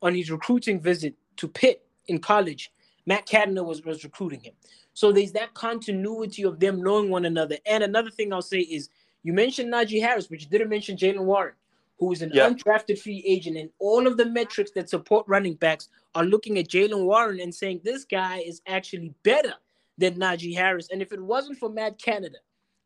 on 0.00 0.14
his 0.14 0.30
recruiting 0.30 0.80
visit 0.80 1.16
to 1.38 1.48
Pitt 1.48 1.84
in 2.06 2.20
college, 2.20 2.72
Matt 3.04 3.26
Canada 3.26 3.64
was, 3.64 3.84
was 3.84 4.04
recruiting 4.04 4.40
him. 4.40 4.54
So 4.94 5.10
there's 5.10 5.32
that 5.32 5.54
continuity 5.54 6.44
of 6.44 6.60
them 6.60 6.82
knowing 6.82 7.10
one 7.10 7.24
another. 7.24 7.56
And 7.66 7.82
another 7.82 8.10
thing 8.10 8.32
I'll 8.32 8.42
say 8.42 8.60
is 8.60 8.90
you 9.24 9.32
mentioned 9.32 9.72
Najee 9.72 10.00
Harris, 10.00 10.28
but 10.28 10.40
you 10.40 10.46
didn't 10.46 10.68
mention 10.68 10.96
Jaylen 10.96 11.24
Warren, 11.24 11.54
who 12.02 12.10
is 12.10 12.20
an 12.20 12.32
Yeah. 12.34 12.48
undrafted 12.50 12.98
free 12.98 13.22
agent. 13.24 13.56
And 13.56 13.70
all 13.78 14.08
of 14.08 14.16
the 14.16 14.24
metrics 14.26 14.72
that 14.72 14.90
support 14.90 15.24
running 15.28 15.54
backs 15.54 15.88
are 16.16 16.24
looking 16.24 16.58
at 16.58 16.66
Jaylen 16.66 17.04
Warren 17.04 17.38
and 17.38 17.54
saying 17.54 17.82
this 17.84 18.04
guy 18.04 18.38
is 18.38 18.60
actually 18.66 19.14
better 19.22 19.54
than 19.98 20.16
Najee 20.16 20.56
Harris. 20.56 20.88
And 20.90 21.00
if 21.00 21.12
it 21.12 21.20
wasn't 21.22 21.58
for 21.58 21.68
Matt 21.68 22.02
Canada 22.02 22.38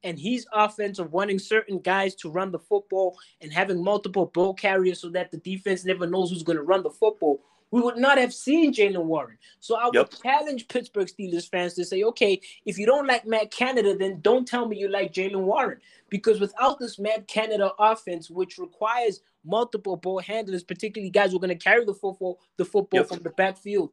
and 0.05 0.19
his 0.19 0.47
offense 0.53 0.99
of 0.99 1.15
wanting 1.15 1.39
certain 1.39 1.79
guys 1.79 2.15
to 2.17 2.29
run 2.31 2.53
the 2.53 2.59
football 2.59 3.17
and 3.41 3.51
having 3.51 3.83
multiple 3.83 4.27
ball 4.27 4.53
carriers 4.53 5.01
so 5.01 5.09
that 5.09 5.31
the 5.31 5.39
defense 5.39 5.87
never 5.87 6.07
knows 6.07 6.31
who's 6.31 6.43
going 6.43 6.59
to 6.59 6.63
run 6.63 6.83
the 6.83 6.91
football, 6.91 7.41
we 7.71 7.81
would 7.81 7.97
not 7.97 8.19
have 8.19 8.35
seen 8.35 8.73
Jaylen 8.73 9.05
Warren. 9.05 9.39
So 9.61 9.77
I 9.77 9.87
would 9.87 9.95
Yep. 9.95 10.11
challenge 10.23 10.69
Pittsburgh 10.69 11.09
Steelers 11.09 11.49
fans 11.51 11.73
to 11.75 11.87
say, 11.87 12.03
okay, 12.03 12.39
if 12.67 12.79
you 12.79 12.85
don't 12.85 13.07
like 13.07 13.27
Matt 13.27 13.51
Canada, 13.51 13.97
then 13.97 14.21
don't 14.21 14.47
tell 14.47 14.69
me 14.69 14.77
you 14.79 14.89
like 14.89 15.13
Jaylen 15.15 15.41
Warren. 15.45 15.81
Because 16.09 16.39
without 16.41 16.79
this 16.79 16.99
Matt 16.99 17.27
Canada 17.27 17.73
offense, 17.79 18.31
which 18.31 18.59
requires 18.59 19.21
multiple 19.45 19.97
ball 19.97 20.21
handlers, 20.21 20.63
particularly 20.63 21.11
guys 21.11 21.31
who 21.31 21.37
are 21.39 21.41
going 21.41 21.57
to 21.57 21.65
carry 21.65 21.85
the 21.85 21.95
football, 21.95 22.39
the 22.57 22.65
football 22.65 23.01
Yep. 23.01 23.09
from 23.09 23.19
the 23.21 23.31
backfield, 23.31 23.91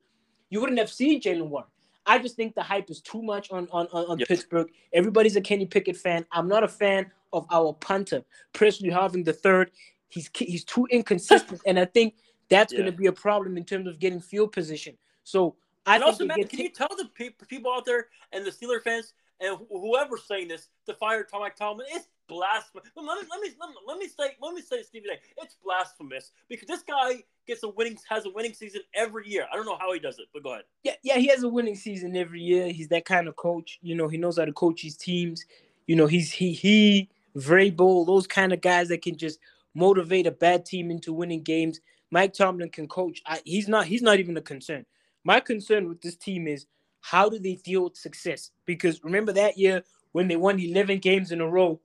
you 0.49 0.59
wouldn't 0.61 0.77
have 0.79 0.91
seen 0.91 1.19
Jaylen 1.21 1.47
Warren. 1.47 1.67
I 2.05 2.19
just 2.19 2.35
think 2.35 2.53
the 2.53 2.61
hype 2.61 2.89
is 2.91 3.01
too 3.01 3.21
much 3.23 3.49
on 3.51 3.67
on, 3.71 3.87
on, 3.87 4.19
Yep. 4.19 4.27
Pittsburgh. 4.27 4.69
Everybody's 4.91 5.35
a 5.37 5.41
Kenny 5.41 5.65
Pickett 5.65 5.97
fan. 5.97 6.25
I'm 6.31 6.47
not 6.47 6.63
a 6.63 6.67
fan 6.67 7.09
of 7.31 7.47
our 7.51 7.73
punter, 7.73 8.23
Pressley 8.51 8.89
Harvin 8.89 9.25
III. 9.27 9.71
He's 10.09 10.29
he's 10.37 10.63
too 10.63 10.85
inconsistent, 10.91 11.61
and 11.65 11.79
I 11.79 11.85
think 11.85 12.15
that's 12.49 12.71
going 12.73 12.85
to 12.85 12.91
be 12.91 13.07
a 13.07 13.11
problem 13.13 13.57
in 13.57 13.63
terms 13.63 13.87
of 13.87 13.97
getting 13.99 14.19
field 14.19 14.51
position. 14.51 14.95
So 15.23 15.55
I 15.87 15.95
And 15.95 16.03
also, 16.03 16.25
man, 16.25 16.37
can 16.39 16.49
t- 16.49 16.63
you 16.63 16.69
tell 16.69 16.89
the 16.89 17.05
pe- 17.15 17.31
people 17.47 17.71
out 17.73 17.85
there 17.85 18.07
and 18.31 18.45
the 18.45 18.51
Steeler 18.51 18.81
fans 18.83 19.13
and 19.39 19.57
wh- 19.57 19.71
whoever's 19.71 20.23
saying 20.23 20.47
this 20.47 20.69
to 20.85 20.93
fire 20.93 21.23
Tom 21.23 21.41
Mike 21.41 21.55
Tomlin? 21.55 21.87
It's 21.91 22.07
blasphemous. 22.27 22.89
Let 22.95 23.05
me 23.05 23.27
let 23.29 23.41
me 23.41 23.49
let 23.87 23.97
me, 23.97 24.07
say 24.07 24.35
let 24.41 24.53
me 24.53 24.61
say 24.61 24.83
Stevie 24.83 25.09
A. 25.09 25.43
It's 25.43 25.55
blasphemous 25.63 26.31
because 26.49 26.67
this 26.67 26.83
guy 26.83 27.23
gets 27.47 27.63
a 27.63 27.69
winning 27.69 27.97
has 28.09 28.25
a 28.25 28.29
winning 28.29 28.53
season 28.53 28.81
every 28.93 29.27
year. 29.27 29.45
I 29.51 29.55
don't 29.55 29.65
know 29.65 29.77
how 29.79 29.93
he 29.93 29.99
does 29.99 30.19
it, 30.19 30.25
but 30.33 30.43
go 30.43 30.53
ahead. 30.53 30.65
yeah, 30.83 30.93
yeah, 31.03 31.17
he 31.17 31.27
has 31.27 31.43
a 31.43 31.49
winning 31.49 31.75
season 31.75 32.15
every 32.15 32.41
year. 32.41 32.69
He's 32.69 32.87
that 32.89 33.05
kind 33.05 33.27
of 33.27 33.35
coach. 33.35 33.79
You 33.81 33.95
know, 33.95 34.07
he 34.07 34.17
knows 34.17 34.37
how 34.37 34.45
to 34.45 34.53
coach 34.53 34.81
his 34.81 34.97
teams. 34.97 35.45
You 35.87 35.95
know, 35.95 36.07
he's 36.07 36.31
he 36.31 36.53
he 36.53 37.09
Vrabel, 37.35 38.05
those 38.05 38.27
kind 38.27 38.53
of 38.53 38.61
guys 38.61 38.89
that 38.89 39.01
can 39.01 39.17
just 39.17 39.39
motivate 39.75 40.27
a 40.27 40.31
bad 40.31 40.65
team 40.65 40.91
into 40.91 41.13
winning 41.13 41.41
games. 41.41 41.79
Mike 42.11 42.33
Tomlin 42.33 42.69
can 42.69 42.87
coach. 42.87 43.21
I, 43.25 43.41
he's 43.43 43.67
not 43.67 43.85
he's 43.85 44.01
not 44.01 44.19
even 44.19 44.37
a 44.37 44.41
concern. 44.41 44.85
My 45.23 45.39
concern 45.39 45.87
with 45.87 46.01
this 46.01 46.15
team 46.15 46.47
is 46.47 46.65
how 47.03 47.29
do 47.29 47.37
they 47.39 47.55
deal 47.55 47.83
with 47.85 47.97
success? 47.97 48.51
Because 48.65 49.03
remember 49.03 49.33
that 49.33 49.57
year 49.57 49.83
when 50.13 50.29
they 50.29 50.37
won 50.37 50.59
11 50.59 50.99
games 50.99 51.31
in 51.33 51.41
a 51.41 51.47
row 51.47 51.81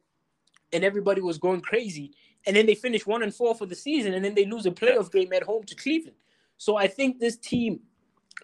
and 0.72 0.84
everybody 0.84 1.20
was 1.20 1.38
going 1.38 1.60
crazy 1.60 2.12
and 2.46 2.56
then 2.56 2.66
they 2.66 2.76
finish 2.76 3.06
1 3.06 3.24
and 3.24 3.34
4 3.34 3.56
for 3.56 3.66
the 3.66 3.74
season 3.74 4.14
and 4.14 4.24
then 4.24 4.34
they 4.34 4.46
lose 4.46 4.66
a 4.66 4.70
playoff 4.70 5.12
game 5.12 5.32
at 5.34 5.42
home 5.42 5.64
to 5.64 5.74
Cleveland. 5.74 6.16
So 6.58 6.76
I 6.76 6.86
think 6.88 7.18
this 7.20 7.36
team 7.36 7.80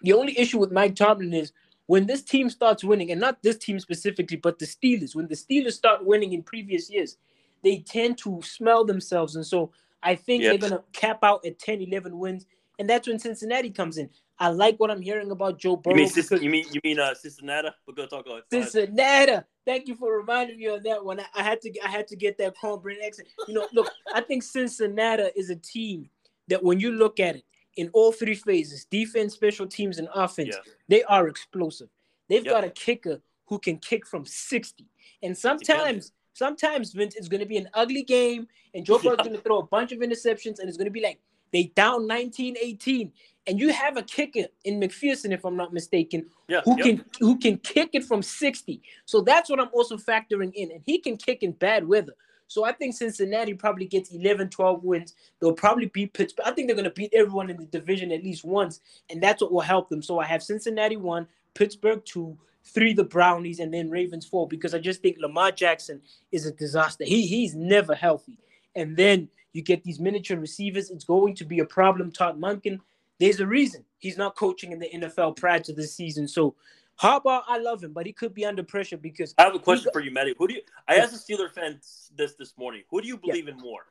the 0.03 0.13
only 0.13 0.37
issue 0.39 0.59
with 0.59 0.71
Mike 0.71 0.95
Tomlin 0.95 1.33
is 1.33 1.53
when 1.87 2.07
this 2.07 2.23
team 2.23 2.49
starts 2.49 2.83
winning, 2.83 3.11
and 3.11 3.21
not 3.21 3.43
this 3.43 3.57
team 3.57 3.79
specifically, 3.79 4.37
but 4.37 4.59
the 4.59 4.65
Steelers, 4.65 5.15
when 5.15 5.27
the 5.27 5.35
Steelers 5.35 5.73
start 5.73 6.05
winning 6.05 6.33
in 6.33 6.43
previous 6.43 6.89
years, 6.89 7.17
they 7.63 7.79
tend 7.79 8.17
to 8.19 8.41
smell 8.43 8.85
themselves. 8.85 9.35
And 9.35 9.45
so 9.45 9.71
I 10.03 10.15
think 10.15 10.43
Yeah. 10.43 10.51
they're 10.51 10.59
going 10.59 10.73
to 10.73 10.83
cap 10.93 11.23
out 11.23 11.45
at 11.45 11.59
10, 11.59 11.81
11 11.81 12.17
wins. 12.19 12.45
And 12.79 12.89
that's 12.89 13.07
when 13.07 13.19
Cincinnati 13.19 13.71
comes 13.71 13.97
in. 13.97 14.09
I 14.37 14.49
like 14.49 14.77
what 14.79 14.91
I'm 14.91 15.01
hearing 15.01 15.31
about 15.31 15.57
Joe 15.59 15.77
Burrow. 15.77 15.95
You 15.95 16.03
mean 16.03 16.11
because- 16.13 16.41
you 16.41 16.49
mean 16.49 16.65
you 16.71 16.81
mean 16.83 16.99
uh 16.99 17.13
Cincinnati? 17.13 17.69
We'll 17.87 17.95
go 17.95 18.05
talk 18.05 18.25
about. 18.25 18.43
Cincinnati. 18.51 19.37
Thank 19.65 19.87
you 19.87 19.95
for 19.95 20.15
reminding 20.17 20.57
me 20.57 20.65
of 20.65 20.83
that 20.83 21.03
one. 21.03 21.19
I, 21.19 21.25
I 21.35 21.43
had 21.43 21.61
to 21.61 21.71
I 21.83 21.87
had 21.89 22.07
to 22.07 22.15
get 22.15 22.37
that 22.39 22.55
cornbread 22.59 22.97
accent. 23.05 23.29
You 23.47 23.53
know, 23.55 23.67
look, 23.73 23.89
I 24.13 24.21
think 24.21 24.43
Cincinnati 24.43 25.29
is 25.35 25.49
a 25.49 25.55
team 25.55 26.09
that 26.49 26.63
when 26.63 26.79
you 26.79 26.91
look 26.91 27.19
at 27.19 27.37
it 27.37 27.43
in 27.77 27.89
all 27.93 28.11
three 28.11 28.35
phases, 28.35 28.85
defense, 28.85 29.33
special 29.33 29.67
teams, 29.67 29.97
and 29.99 30.07
offense, 30.13 30.55
Yeah. 30.55 30.71
they 30.87 31.03
are 31.03 31.27
explosive. 31.27 31.89
They've 32.29 32.45
Yep. 32.45 32.53
got 32.53 32.63
a 32.63 32.69
kicker 32.69 33.21
who 33.47 33.59
can 33.59 33.77
kick 33.77 34.05
from 34.07 34.25
60. 34.25 34.85
And 35.23 35.37
sometimes, 35.37 36.11
sometimes 36.33 36.91
Vince 36.93 37.15
it's 37.15 37.27
gonna 37.27 37.45
be 37.45 37.57
an 37.57 37.69
ugly 37.73 38.03
game, 38.03 38.47
and 38.73 38.85
Joe 38.85 38.97
Burrow's 39.03 39.17
Yeah. 39.19 39.25
gonna 39.25 39.37
throw 39.41 39.59
a 39.59 39.65
bunch 39.65 39.91
of 39.91 39.99
interceptions, 39.99 40.59
and 40.59 40.67
it's 40.69 40.77
gonna 40.77 40.89
be 40.91 41.01
like 41.01 41.19
they 41.55 41.71
down 41.75 42.07
19-18. 42.07 43.11
And 43.47 43.59
you 43.59 43.71
have 43.71 43.95
a 43.95 44.01
kicker 44.01 44.45
in 44.63 44.79
McPherson, 44.79 45.31
if 45.31 45.45
I'm 45.45 45.55
not 45.55 45.71
mistaken, 45.71 46.25
Yeah. 46.47 46.61
who 46.65 46.77
yep. 46.77 46.85
can 46.85 47.05
who 47.19 47.37
can 47.37 47.57
kick 47.59 47.91
it 47.93 48.03
from 48.03 48.23
60. 48.23 48.81
So 49.05 49.21
that's 49.21 49.49
what 49.49 49.59
I'm 49.59 49.69
also 49.71 49.97
factoring 49.97 50.51
in. 50.53 50.71
And 50.71 50.81
he 50.85 50.97
can 50.99 51.15
kick 51.15 51.43
in 51.43 51.51
bad 51.51 51.87
weather. 51.87 52.13
So 52.47 52.63
I 52.63 52.71
think 52.71 52.95
Cincinnati 52.95 53.53
probably 53.53 53.85
gets 53.85 54.11
11, 54.11 54.49
12 54.49 54.83
wins. 54.83 55.15
They'll 55.39 55.53
probably 55.53 55.87
beat 55.87 56.13
Pittsburgh. 56.13 56.45
I 56.47 56.51
think 56.51 56.67
they're 56.67 56.75
going 56.75 56.85
to 56.85 56.91
beat 56.91 57.13
everyone 57.13 57.49
in 57.49 57.57
the 57.57 57.65
division 57.65 58.11
at 58.11 58.23
least 58.23 58.43
once. 58.43 58.81
And 59.09 59.21
that's 59.21 59.41
what 59.41 59.51
will 59.51 59.61
help 59.61 59.89
them. 59.89 60.01
So 60.01 60.19
I 60.19 60.25
have 60.25 60.43
Cincinnati 60.43 60.97
one, 60.97 61.27
Pittsburgh 61.53 62.03
two, 62.05 62.37
three 62.63 62.93
the 62.93 63.03
Brownies, 63.03 63.59
and 63.59 63.73
then 63.73 63.89
Ravens 63.89 64.25
four, 64.25 64.47
because 64.47 64.73
I 64.73 64.79
just 64.79 65.01
think 65.01 65.17
Lamar 65.19 65.51
Jackson 65.51 66.01
is 66.31 66.45
a 66.45 66.51
disaster. 66.51 67.03
He 67.03 67.27
he's 67.27 67.55
never 67.55 67.95
healthy. 67.95 68.37
And 68.75 68.97
then 68.97 69.29
you 69.55 69.61
get 69.61 69.83
these 69.85 70.01
miniature 70.01 70.37
receivers. 70.37 70.91
It's 70.91 71.05
going 71.05 71.33
to 71.35 71.45
be 71.45 71.59
a 71.59 71.65
problem. 71.65 72.11
Todd 72.11 72.37
Monken, 72.39 72.79
there's 73.21 73.39
a 73.39 73.47
reason 73.47 73.85
he's 73.99 74.17
not 74.17 74.35
coaching 74.35 74.73
in 74.73 74.79
the 74.79 74.89
NFL 74.93 75.37
prior 75.37 75.59
to 75.61 75.71
this 75.71 75.95
season. 75.95 76.27
So 76.27 76.55
Harbaugh, 77.01 77.41
I 77.47 77.57
love 77.59 77.81
him, 77.81 77.93
but 77.93 78.05
he 78.05 78.11
could 78.11 78.33
be 78.33 78.45
under 78.45 78.63
pressure 78.63 78.97
because 78.97 79.33
I 79.37 79.43
have 79.43 79.55
a 79.55 79.59
question 79.59 79.85
got- 79.85 79.93
for 79.93 80.01
you, 80.01 80.11
Matty. 80.11 80.35
Who 80.37 80.47
do 80.49 80.55
you? 80.55 80.61
I 80.89 80.95
asked 80.97 81.13
a 81.13 81.17
Steeler 81.33 81.49
fan 81.49 81.79
this 82.17 82.35
this 82.35 82.57
morning. 82.57 82.83
Who 82.89 83.01
do 83.01 83.07
you 83.07 83.15
Yeah. 83.23 83.31
believe 83.31 83.47
in 83.47 83.57
more, 83.57 83.85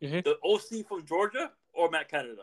Mhm. 0.00 0.22
the 0.22 0.38
OC 0.44 0.84
from 0.84 1.04
Georgia 1.04 1.50
or 1.72 1.90
Matt 1.90 2.08
Canada? 2.08 2.42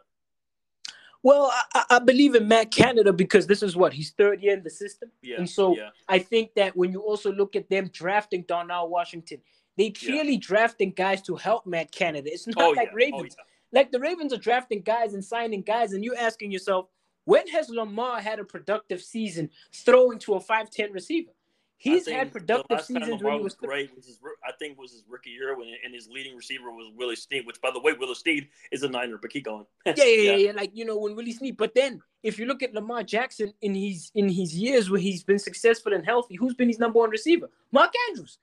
well, 1.22 1.52
I, 1.54 1.64
I- 1.76 1.96
I 1.98 2.00
believe 2.00 2.36
in 2.36 2.48
Matt 2.48 2.72
Canada 2.72 3.12
because 3.14 3.46
this 3.48 3.62
is 3.64 3.76
what 3.76 3.92
he's 3.94 4.12
third 4.12 4.42
year 4.42 4.54
in 4.54 4.64
the 4.64 4.70
system, 4.70 5.12
Yeah. 5.22 5.36
and 5.38 5.50
so 5.50 5.76
yeah, 5.76 5.90
I 6.08 6.20
think 6.20 6.54
that 6.56 6.76
when 6.78 6.92
you 6.94 7.02
also 7.02 7.32
look 7.32 7.56
at 7.58 7.70
them 7.70 7.90
drafting 7.90 8.44
Darnell 8.44 8.88
Washington, 8.90 9.42
they 9.80 9.92
clearly 9.92 10.36
drafting 10.36 10.92
guys 10.92 11.22
to 11.22 11.38
help 11.38 11.66
Matt 11.66 11.94
Canada. 11.94 12.30
It's 12.30 12.46
not 12.46 12.58
oh 12.62 12.70
like 12.72 12.88
yeah, 12.88 12.92
oh, 12.92 12.96
Ravens. 12.96 13.38
Oh, 13.40 13.44
Like 13.72 13.92
the 13.94 14.00
Ravens 14.00 14.34
are 14.34 14.38
drafting 14.38 14.82
guys 14.82 15.14
and 15.14 15.24
signing 15.24 15.62
guys, 15.62 15.94
and 15.94 16.04
you 16.04 16.14
asking 16.16 16.52
yourself, 16.52 16.88
when 17.24 17.48
has 17.48 17.70
Lamar 17.70 18.20
had 18.20 18.40
a 18.40 18.44
productive 18.44 19.02
season 19.02 19.50
throwing 19.74 20.20
to 20.20 20.34
a 20.34 20.40
5'10 20.42 20.94
receiver? 20.94 21.32
He's 21.78 22.10
had 22.10 22.34
productive 22.34 22.68
the 22.68 22.74
last 22.74 22.88
time 22.90 23.04
seasons 23.04 23.22
Lamar 23.22 23.32
when 23.32 23.40
he 23.40 23.44
was. 23.46 23.54
great. 23.54 23.96
Was 23.96 24.06
his, 24.06 24.20
I 24.46 24.52
think 24.60 24.78
was 24.78 24.92
his 24.92 25.06
rookie 25.08 25.30
year 25.30 25.58
when 25.58 25.70
and 25.86 25.94
his 25.94 26.10
leading 26.10 26.36
receiver 26.36 26.72
was 26.72 26.92
Willie 26.98 27.16
Snead. 27.16 27.46
Which, 27.48 27.62
by 27.62 27.72
the 27.72 27.80
way, 27.80 27.94
Willie 27.94 28.16
Snead 28.16 28.50
is 28.74 28.84
a 28.84 28.90
Niner. 28.90 29.18
But 29.18 29.32
keep 29.32 29.46
going. 29.46 29.66
yeah, 29.86 29.94
yeah, 29.96 30.04
yeah, 30.04 30.36
yeah. 30.36 30.52
Like 30.52 30.72
you 30.74 30.84
know, 30.84 30.98
when 30.98 31.16
Willie 31.16 31.32
Snead. 31.32 31.56
But 31.56 31.74
then, 31.74 32.02
if 32.22 32.38
you 32.38 32.48
look 32.48 32.64
at 32.64 32.74
Lamar 32.74 33.04
Jackson 33.04 33.54
in 33.62 33.76
his 33.76 34.12
in 34.14 34.28
his 34.28 34.54
years 34.54 34.90
where 34.90 35.00
he's 35.00 35.24
been 35.24 35.40
successful 35.40 35.94
and 35.94 36.04
healthy, 36.04 36.36
who's 36.36 36.54
been 36.54 36.68
his 36.68 36.80
number 36.80 37.00
one 37.00 37.12
receiver? 37.12 37.50
Mark 37.72 37.94
Andrews. 38.10 38.40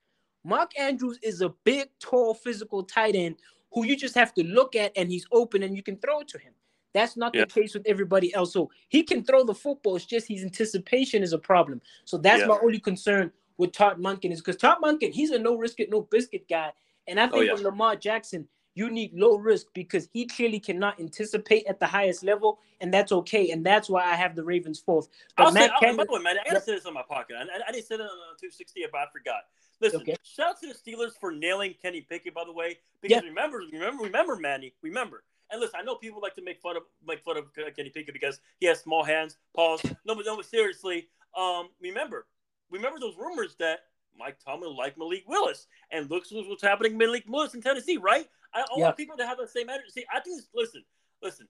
Mark 0.47 0.71
Andrews 0.79 1.19
is 1.21 1.41
a 1.41 1.49
big, 1.65 1.89
tall, 1.99 2.33
physical 2.33 2.81
tight 2.81 3.15
end 3.15 3.35
who 3.73 3.85
you 3.85 3.97
just 3.97 4.15
have 4.15 4.33
to 4.35 4.43
look 4.45 4.77
at, 4.77 4.93
and 4.95 5.11
he's 5.11 5.27
open, 5.33 5.61
and 5.61 5.75
you 5.75 5.83
can 5.83 5.97
throw 5.97 6.21
it 6.21 6.29
to 6.29 6.37
him. 6.37 6.53
That's 6.93 7.17
not 7.17 7.35
Yeah. 7.35 7.41
the 7.41 7.47
case 7.47 7.73
with 7.73 7.85
everybody 7.85 8.33
else. 8.33 8.53
So 8.53 8.71
he 8.87 9.03
can 9.03 9.25
throw 9.25 9.43
the 9.43 9.53
football. 9.53 9.97
It's 9.97 10.05
just 10.05 10.25
his 10.29 10.43
anticipation 10.43 11.21
is 11.21 11.33
a 11.33 11.37
problem. 11.37 11.81
So 12.05 12.17
that's 12.17 12.39
Yeah. 12.41 12.47
my 12.47 12.57
only 12.63 12.79
concern 12.79 13.33
with 13.57 13.73
Todd 13.73 13.99
Monken 13.99 14.31
is 14.31 14.39
because 14.39 14.55
Todd 14.55 14.77
Monken, 14.81 15.11
he's 15.11 15.31
a 15.31 15.37
no 15.37 15.55
risk 15.55 15.81
it, 15.81 15.89
no 15.89 16.01
biscuit 16.01 16.47
guy. 16.47 16.71
And 17.07 17.19
I 17.19 17.23
think 17.23 17.35
Oh, 17.35 17.41
yeah. 17.41 17.53
with 17.53 17.63
Lamar 17.63 17.97
Jackson, 17.97 18.47
you 18.73 18.89
need 18.89 19.11
low 19.13 19.35
risk 19.35 19.67
because 19.73 20.07
he 20.13 20.25
clearly 20.27 20.59
cannot 20.61 20.97
anticipate 20.99 21.65
at 21.67 21.79
the 21.79 21.87
highest 21.87 22.23
level, 22.23 22.59
and 22.79 22.93
that's 22.93 23.11
okay. 23.11 23.51
And 23.51 23.65
that's 23.65 23.89
why 23.89 24.05
I 24.05 24.15
have 24.15 24.33
the 24.35 24.43
Ravens 24.45 24.79
fourth. 24.79 25.09
But 25.35 25.47
I'll 25.47 25.51
say, 25.51 25.59
Matt 25.61 25.71
I'll, 25.81 25.97
by 25.97 26.05
the 26.05 26.11
way, 26.13 26.19
man, 26.21 26.37
I 26.39 26.43
gotta 26.47 26.61
say 26.61 26.75
this 26.75 26.85
on 26.85 26.93
my 26.93 27.03
pocket. 27.03 27.35
I, 27.35 27.41
I, 27.41 27.67
I 27.67 27.71
didn't 27.73 27.85
say 27.85 27.95
it 27.95 28.01
on 28.01 28.07
uh, 28.07 28.37
260, 28.39 28.85
but 28.91 28.99
I 28.99 29.07
forgot. 29.11 29.41
Listen, 29.79 30.01
Okay. 30.01 30.15
shout 30.23 30.49
out 30.51 30.59
to 30.61 30.67
the 30.67 30.73
Steelers 30.73 31.11
for 31.19 31.31
nailing 31.31 31.73
Kenny 31.81 32.01
Pickett, 32.01 32.33
by 32.33 32.43
the 32.43 32.51
way. 32.51 32.79
Because 33.01 33.21
Yeah. 33.23 33.27
remember, 33.29 33.59
remember, 33.71 34.03
remember, 34.03 34.35
Manny, 34.35 34.73
remember. 34.81 35.23
And 35.49 35.61
listen, 35.61 35.79
I 35.79 35.83
know 35.83 35.95
people 35.95 36.19
like 36.21 36.35
to 36.35 36.41
make 36.41 36.59
fun 36.59 36.75
of 36.77 36.83
make 37.05 37.23
fun 37.23 37.37
of 37.37 37.45
uh, 37.57 37.71
Kenny 37.75 37.89
Pickett 37.89 38.13
because 38.13 38.41
he 38.59 38.65
has 38.65 38.81
small 38.81 39.03
hands. 39.03 39.37
Pause. 39.53 39.81
No, 40.05 40.15
but 40.15 40.25
no, 40.25 40.35
but 40.35 40.45
seriously, 40.45 41.09
um, 41.35 41.69
remember, 41.79 42.27
remember 42.69 42.99
those 42.99 43.15
rumors 43.17 43.55
that 43.59 43.85
Mike 44.17 44.39
Tomlin 44.43 44.75
liked 44.75 44.97
Malik 44.97 45.23
Willis, 45.27 45.67
and 45.91 46.09
looks 46.09 46.31
what's 46.31 46.63
happening 46.63 46.97
Malik 46.97 47.23
Willis 47.27 47.53
in 47.53 47.61
Tennessee, 47.61 47.97
right? 47.97 48.27
I, 48.53 48.61
I 48.61 48.65
Yeah. 48.77 48.83
want 48.85 48.97
people 48.97 49.15
to 49.17 49.25
have 49.27 49.37
the 49.37 49.47
same 49.47 49.69
attitude. 49.69 49.91
See, 49.93 50.05
I 50.11 50.19
think. 50.19 50.37
this- 50.37 50.49
Listen, 50.53 50.83
listen. 51.21 51.47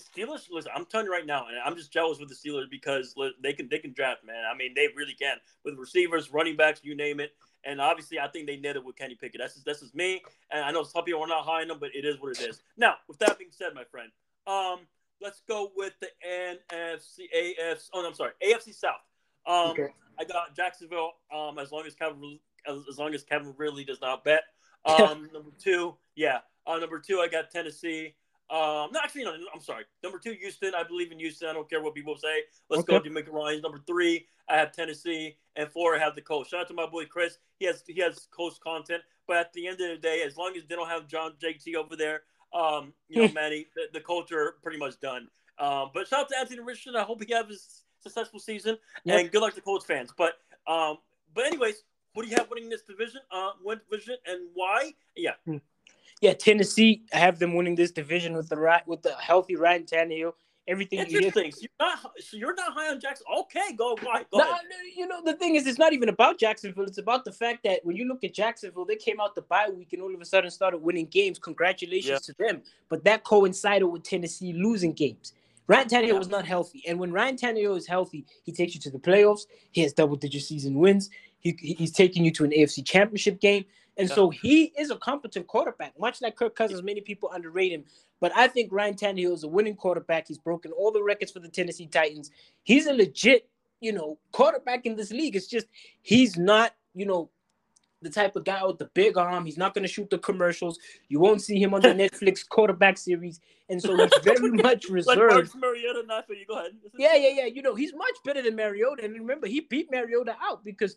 Steelers, 0.00 0.46
listen, 0.50 0.72
I'm 0.74 0.86
telling 0.86 1.06
you 1.06 1.12
right 1.12 1.26
now, 1.26 1.46
and 1.48 1.56
I'm 1.64 1.76
just 1.76 1.92
jealous 1.92 2.18
with 2.18 2.28
the 2.28 2.34
Steelers 2.34 2.70
because 2.70 3.14
they 3.42 3.52
can 3.52 3.68
they 3.68 3.78
can 3.78 3.92
draft, 3.92 4.24
man. 4.24 4.44
I 4.50 4.56
mean, 4.56 4.72
they 4.74 4.88
really 4.96 5.14
can 5.14 5.36
with 5.64 5.78
receivers, 5.78 6.32
running 6.32 6.56
backs, 6.56 6.80
you 6.82 6.94
name 6.94 7.20
it. 7.20 7.32
And 7.64 7.80
obviously, 7.80 8.18
I 8.18 8.26
think 8.26 8.46
they 8.46 8.56
did 8.56 8.76
it 8.76 8.84
with 8.84 8.96
Kenny 8.96 9.14
Pickett. 9.14 9.40
That's 9.40 9.54
just, 9.54 9.64
that's 9.64 9.80
just 9.80 9.94
me. 9.94 10.22
And 10.50 10.64
I 10.64 10.72
know 10.72 10.82
some 10.82 11.04
people 11.04 11.22
are 11.22 11.28
not 11.28 11.44
high 11.44 11.62
on 11.62 11.70
him, 11.70 11.78
but 11.78 11.94
it 11.94 12.04
is 12.04 12.20
what 12.20 12.32
it 12.32 12.48
is. 12.48 12.60
Now, 12.76 12.96
with 13.06 13.18
that 13.20 13.38
being 13.38 13.52
said, 13.52 13.68
my 13.74 13.84
friend, 13.84 14.10
um, 14.48 14.80
let's 15.20 15.42
go 15.48 15.70
with 15.76 15.92
the 16.00 16.08
NFC, 16.26 17.26
AFC. 17.36 17.88
Oh, 17.92 18.02
no, 18.02 18.08
I'm 18.08 18.14
sorry, 18.14 18.32
AFC 18.44 18.74
South. 18.74 18.94
Um, 19.46 19.70
Okay. 19.70 19.88
I 20.18 20.24
got 20.24 20.54
Jacksonville. 20.56 21.12
Um, 21.34 21.58
as 21.58 21.72
long 21.72 21.86
as 21.86 21.94
Kevin, 21.94 22.38
as, 22.66 22.78
as 22.90 22.98
long 22.98 23.14
as 23.14 23.22
Kevin 23.22 23.54
really 23.56 23.84
does 23.84 24.00
not 24.00 24.24
bet. 24.24 24.42
Um, 24.84 25.30
number 25.32 25.52
two, 25.62 25.94
yeah. 26.16 26.38
Uh, 26.66 26.76
number 26.78 26.98
two, 26.98 27.20
I 27.20 27.28
got 27.28 27.52
Tennessee. 27.52 28.16
Um, 28.52 28.90
no, 28.92 29.00
actually, 29.02 29.24
no. 29.24 29.34
I'm 29.54 29.60
sorry. 29.62 29.84
Number 30.02 30.18
two, 30.18 30.32
Houston. 30.34 30.74
I 30.74 30.82
believe 30.82 31.10
in 31.10 31.18
Houston. 31.18 31.48
I 31.48 31.54
don't 31.54 31.68
care 31.70 31.82
what 31.82 31.94
people 31.94 32.16
say. 32.16 32.42
Let's 32.68 32.84
go, 32.84 32.96
Okay. 32.96 33.08
DeMeco 33.08 33.32
Ryans. 33.32 33.62
Number 33.62 33.80
three, 33.86 34.26
I 34.48 34.56
have 34.58 34.72
Tennessee, 34.72 35.36
and 35.56 35.70
four, 35.70 35.96
I 35.96 35.98
have 35.98 36.14
the 36.14 36.20
coach. 36.20 36.50
Shout 36.50 36.60
out 36.60 36.68
to 36.68 36.74
my 36.74 36.84
boy 36.86 37.06
Chris. 37.06 37.38
He 37.58 37.64
has 37.66 37.82
he 37.86 37.98
has 38.00 38.28
coach 38.30 38.60
content, 38.60 39.02
but 39.26 39.38
at 39.38 39.52
the 39.54 39.66
end 39.66 39.80
of 39.80 39.88
the 39.88 39.96
day, 39.96 40.22
as 40.26 40.36
long 40.36 40.52
as 40.56 40.64
they 40.68 40.74
don't 40.74 40.88
have 40.88 41.06
John 41.06 41.32
JT 41.42 41.74
over 41.76 41.96
there, 41.96 42.22
um, 42.52 42.92
you 43.08 43.22
know, 43.22 43.32
Manny, 43.34 43.68
the, 43.74 43.84
the 43.94 44.00
culture 44.00 44.56
pretty 44.62 44.78
much 44.78 45.00
done. 45.00 45.28
Um, 45.58 45.90
but 45.94 46.06
shout 46.08 46.20
out 46.20 46.28
to 46.30 46.38
Anthony 46.38 46.60
Richardson. 46.60 46.96
I 46.96 47.04
hope 47.04 47.22
he 47.24 47.32
has 47.32 47.46
a 47.46 48.02
successful 48.02 48.38
season, 48.40 48.76
Yep. 49.04 49.18
and 49.20 49.30
good 49.32 49.40
luck 49.40 49.54
to 49.54 49.60
Colts 49.62 49.86
fans. 49.86 50.10
But 50.16 50.34
um, 50.66 50.98
but 51.34 51.46
anyways, 51.46 51.84
what 52.12 52.24
do 52.24 52.28
you 52.28 52.36
have 52.36 52.50
winning 52.50 52.68
this 52.68 52.82
division? 52.82 53.20
Uh, 53.30 53.52
win 53.64 53.80
division 53.90 54.16
and 54.26 54.48
why? 54.52 54.92
Yeah, 55.16 55.32
Yeah, 56.22 56.32
Tennessee. 56.34 57.02
I 57.12 57.18
have 57.18 57.38
them 57.38 57.54
winning 57.54 57.74
this 57.74 57.90
division 57.90 58.34
with 58.34 58.48
the 58.48 58.56
right 58.56 58.86
with 58.86 59.02
the 59.02 59.14
healthy 59.16 59.56
Ryan 59.56 59.82
Tannehill. 59.84 60.32
Everything 60.68 61.00
you 61.00 61.06
hear. 61.06 61.20
interesting. 61.22 61.50
So 61.50 61.58
you're 61.62 61.70
not 61.80 61.98
so 62.20 62.36
you're 62.36 62.54
not 62.54 62.72
high 62.72 62.88
on 62.90 63.00
Jackson. 63.00 63.26
Okay, 63.40 63.72
go? 63.76 63.96
Go 63.96 64.08
ahead. 64.08 64.26
you 64.96 65.08
know 65.08 65.20
the 65.24 65.34
thing 65.34 65.56
is, 65.56 65.66
it's 65.66 65.80
not 65.80 65.92
even 65.92 66.08
about 66.08 66.38
Jacksonville. 66.38 66.84
It's 66.84 66.98
about 66.98 67.24
the 67.24 67.32
fact 67.32 67.64
that 67.64 67.80
when 67.84 67.96
you 67.96 68.06
look 68.06 68.22
at 68.22 68.32
Jacksonville, 68.32 68.84
they 68.84 68.94
came 68.94 69.20
out 69.20 69.34
the 69.34 69.42
bye 69.42 69.68
week 69.68 69.92
and 69.92 70.00
all 70.00 70.14
of 70.14 70.20
a 70.20 70.24
sudden 70.24 70.50
started 70.52 70.78
winning 70.78 71.06
games. 71.06 71.40
Congratulations 71.40 72.08
Yeah. 72.28 72.32
to 72.34 72.34
them. 72.38 72.62
But 72.88 73.02
that 73.02 73.24
coincided 73.24 73.86
with 73.86 74.04
Tennessee 74.04 74.52
losing 74.52 74.92
games. 74.92 75.32
Ryan 75.66 75.88
Tannehill 75.88 76.06
Yeah. 76.08 76.12
was 76.18 76.28
not 76.28 76.46
healthy, 76.46 76.84
and 76.86 76.98
when 77.00 77.10
Ryan 77.10 77.34
Tannehill 77.36 77.76
is 77.76 77.88
healthy, 77.88 78.24
he 78.44 78.52
takes 78.52 78.74
you 78.74 78.80
to 78.82 78.90
the 78.90 78.98
playoffs. 79.00 79.46
He 79.72 79.80
has 79.82 79.92
double-digit 79.92 80.42
season 80.42 80.74
wins. 80.74 81.10
He- 81.40 81.56
he's 81.60 81.92
taking 81.92 82.24
you 82.24 82.30
to 82.32 82.44
an 82.44 82.52
AFC 82.52 82.82
Championship 82.82 83.40
game, 83.40 83.64
and 83.96 84.08
Yeah. 84.08 84.14
so 84.14 84.30
he 84.30 84.72
is 84.78 84.90
a 84.90 84.96
competent 84.96 85.46
quarterback. 85.46 85.98
Much 85.98 86.20
like 86.22 86.36
Kirk 86.36 86.54
Cousins, 86.54 86.82
many 86.82 87.00
people 87.00 87.30
underrate 87.32 87.72
him, 87.72 87.84
but 88.20 88.32
I 88.36 88.48
think 88.48 88.72
Ryan 88.72 88.94
Tannehill 88.94 89.32
is 89.34 89.44
a 89.44 89.48
winning 89.48 89.76
quarterback. 89.76 90.28
He's 90.28 90.38
broken 90.38 90.72
all 90.72 90.90
the 90.92 91.02
records 91.02 91.32
for 91.32 91.40
the 91.40 91.48
Tennessee 91.48 91.86
Titans. 91.86 92.30
He's 92.62 92.86
a 92.86 92.92
legit, 92.92 93.48
you 93.80 93.92
know, 93.92 94.18
quarterback 94.32 94.86
in 94.86 94.96
this 94.96 95.10
league. 95.10 95.36
It's 95.36 95.46
just 95.46 95.66
he's 96.02 96.36
not, 96.38 96.74
you 96.94 97.06
know, 97.06 97.30
the 98.00 98.10
type 98.10 98.34
of 98.34 98.42
guy 98.44 98.64
with 98.64 98.78
the 98.78 98.86
big 98.94 99.16
arm. 99.16 99.44
He's 99.44 99.56
not 99.56 99.74
going 99.74 99.82
to 99.84 99.88
shoot 99.88 100.10
the 100.10 100.18
commercials. 100.18 100.76
You 101.08 101.20
won't 101.20 101.40
see 101.40 101.62
him 101.62 101.72
on 101.72 101.82
the 101.82 101.88
Netflix 102.02 102.48
quarterback 102.48 102.98
series, 102.98 103.38
and 103.68 103.80
so 103.80 103.96
he's 103.96 104.10
very 104.24 104.50
much 104.50 104.86
Like 104.88 104.90
reserved. 104.90 105.32
Marcus 105.32 105.54
Mariota, 105.54 106.02
not 106.06 106.26
for 106.26 106.32
you. 106.34 106.44
Go 106.46 106.58
ahead. 106.58 106.72
Yeah, 106.98 107.14
yeah, 107.14 107.28
yeah. 107.28 107.44
You 107.46 107.62
know, 107.62 107.76
he's 107.76 107.94
much 107.94 108.14
better 108.24 108.42
than 108.42 108.56
Mariota. 108.56 109.04
And 109.04 109.14
remember, 109.14 109.46
he 109.46 109.60
beat 109.60 109.88
Mariota 109.92 110.34
out 110.42 110.64
because 110.64 110.96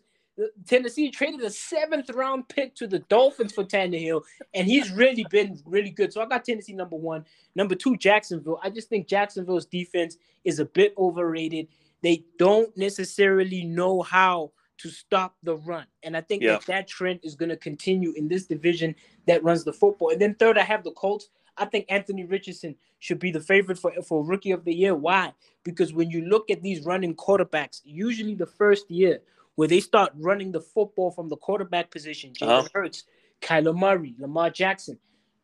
Tennessee 0.66 1.10
traded 1.10 1.40
a 1.40 1.50
seventh 1.50 2.10
round 2.10 2.48
pick 2.48 2.74
to 2.76 2.86
the 2.86 2.98
Dolphins 3.00 3.52
for 3.52 3.64
Tannehill, 3.64 4.22
and 4.54 4.66
he's 4.66 4.90
really 4.92 5.24
been 5.30 5.60
really 5.64 5.90
good. 5.90 6.12
So 6.12 6.20
I 6.22 6.26
got 6.26 6.44
Tennessee 6.44 6.74
number 6.74 6.96
one. 6.96 7.24
Number 7.54 7.74
two, 7.74 7.96
Jacksonville. 7.96 8.60
I 8.62 8.70
just 8.70 8.88
think 8.88 9.06
Jacksonville's 9.06 9.66
defense 9.66 10.18
is 10.44 10.58
a 10.58 10.66
bit 10.66 10.94
overrated. 10.98 11.68
They 12.02 12.24
don't 12.38 12.74
necessarily 12.76 13.64
know 13.64 14.02
how 14.02 14.52
to 14.78 14.90
stop 14.90 15.36
the 15.42 15.56
run. 15.56 15.86
And 16.02 16.14
I 16.14 16.20
think 16.20 16.42
Yeah. 16.42 16.52
that 16.52 16.66
that 16.66 16.88
trend 16.88 17.20
is 17.22 17.34
going 17.34 17.48
to 17.48 17.56
continue 17.56 18.12
in 18.12 18.28
this 18.28 18.44
division 18.44 18.94
that 19.26 19.42
runs 19.42 19.64
the 19.64 19.72
football. 19.72 20.10
And 20.10 20.20
then 20.20 20.34
third, 20.34 20.58
I 20.58 20.64
have 20.64 20.84
the 20.84 20.90
Colts. 20.92 21.30
I 21.56 21.64
think 21.64 21.86
Anthony 21.88 22.24
Richardson 22.24 22.76
should 22.98 23.18
be 23.18 23.30
the 23.30 23.40
favorite 23.40 23.78
for, 23.78 23.90
for 24.02 24.22
rookie 24.22 24.50
of 24.50 24.64
the 24.64 24.74
year. 24.74 24.94
Why? 24.94 25.32
Because 25.64 25.94
when 25.94 26.10
you 26.10 26.26
look 26.26 26.50
at 26.50 26.60
these 26.60 26.84
running 26.84 27.14
quarterbacks, 27.14 27.80
usually 27.84 28.34
the 28.34 28.44
first 28.44 28.90
year 28.90 29.20
where 29.56 29.68
they 29.68 29.80
start 29.80 30.12
running 30.14 30.52
the 30.52 30.60
football 30.60 31.10
from 31.10 31.28
the 31.28 31.36
quarterback 31.36 31.90
position, 31.90 32.32
Jalen 32.32 32.58
uh-huh. 32.60 32.68
Hurts, 32.72 33.04
Kyler 33.40 33.76
Murray, 33.76 34.14
Lamar 34.18 34.50
Jackson, 34.50 34.98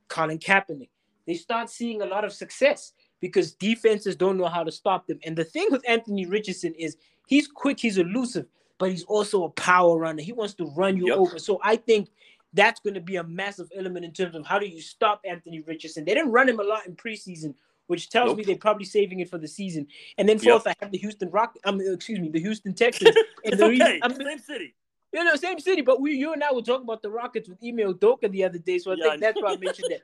Colin 0.09 0.38
Kaepernick, 0.38 0.88
they 1.27 1.35
start 1.35 1.70
seeing 1.70 2.03
a 2.03 2.07
lot 2.07 2.25
of 2.25 2.33
success 2.33 2.92
because 3.20 3.53
defenses 3.55 4.16
don't 4.16 4.37
know 4.37 4.48
how 4.48 4.64
to 4.64 4.72
stop 4.72 5.07
them. 5.07 5.18
And 5.25 5.37
the 5.37 5.44
thing 5.44 5.68
with 5.70 5.88
Anthony 5.88 6.27
Richardson 6.27 6.75
is 6.75 6.96
he's 7.27 7.46
quick, 7.46 7.79
he's 7.79 7.98
elusive, 7.98 8.46
but 8.79 8.90
he's 8.90 9.05
also 9.05 9.44
a 9.44 9.51
power 9.51 9.96
runner. 9.96 10.22
He 10.22 10.33
wants 10.33 10.55
to 10.55 10.66
run 10.77 10.96
you 10.96 11.09
yep. 11.09 11.18
over. 11.18 11.38
So 11.38 11.61
I 11.62 11.77
think 11.77 12.09
that's 12.53 12.81
going 12.81 12.94
to 12.94 13.01
be 13.01 13.16
a 13.16 13.25
massive 13.25 13.70
element 13.77 14.05
in 14.05 14.12
terms 14.12 14.35
of 14.35 14.44
how 14.44 14.59
do 14.59 14.66
you 14.66 14.81
stop 14.81 15.22
Anthony 15.25 15.61
Richardson. 15.61 16.05
They 16.05 16.14
didn't 16.14 16.33
run 16.33 16.48
him 16.48 16.61
a 16.61 16.64
lot 16.64 16.87
in 16.87 16.96
preseason, 16.96 17.55
which 17.92 18.09
tells 18.09 18.28
nope. 18.28 18.38
me 18.38 18.44
they're 18.44 18.57
probably 18.57 18.87
saving 18.87 19.20
it 19.20 19.28
for 19.28 19.37
the 19.37 19.46
season. 19.46 19.87
And 20.16 20.26
then 20.26 20.38
fourth, 20.38 20.62
yep. 20.64 20.78
I 20.81 20.83
have 20.83 20.92
the 20.92 20.96
Houston 20.96 21.28
Rock. 21.28 21.59
I 21.62 21.72
mean, 21.72 21.92
excuse 21.92 22.18
me, 22.18 22.31
the 22.31 22.40
Houston 22.40 22.72
Texans. 22.72 23.14
and 23.44 23.61
the 23.61 23.64
okay. 23.64 23.70
reason, 23.70 24.00
I'm, 24.02 24.14
same 24.14 24.38
city. 24.38 24.74
You 25.12 25.22
know, 25.22 25.37
same 25.37 25.61
city. 25.61 25.83
But 25.83 26.00
we, 26.00 26.14
you 26.14 26.33
and 26.33 26.42
I 26.42 26.50
were 26.55 26.62
talking 26.62 26.85
about 26.85 27.02
the 27.02 27.11
Rockets 27.11 27.50
with 27.50 27.59
Ime 27.62 27.92
Udoka 27.92 28.31
the 28.31 28.44
other 28.44 28.57
day, 28.57 28.78
so 28.78 28.92
I 28.92 28.94
yeah, 28.96 29.11
think 29.11 29.20
that's 29.20 29.42
why 29.42 29.52
I 29.52 29.57
mentioned 29.59 29.88
that. 29.90 30.00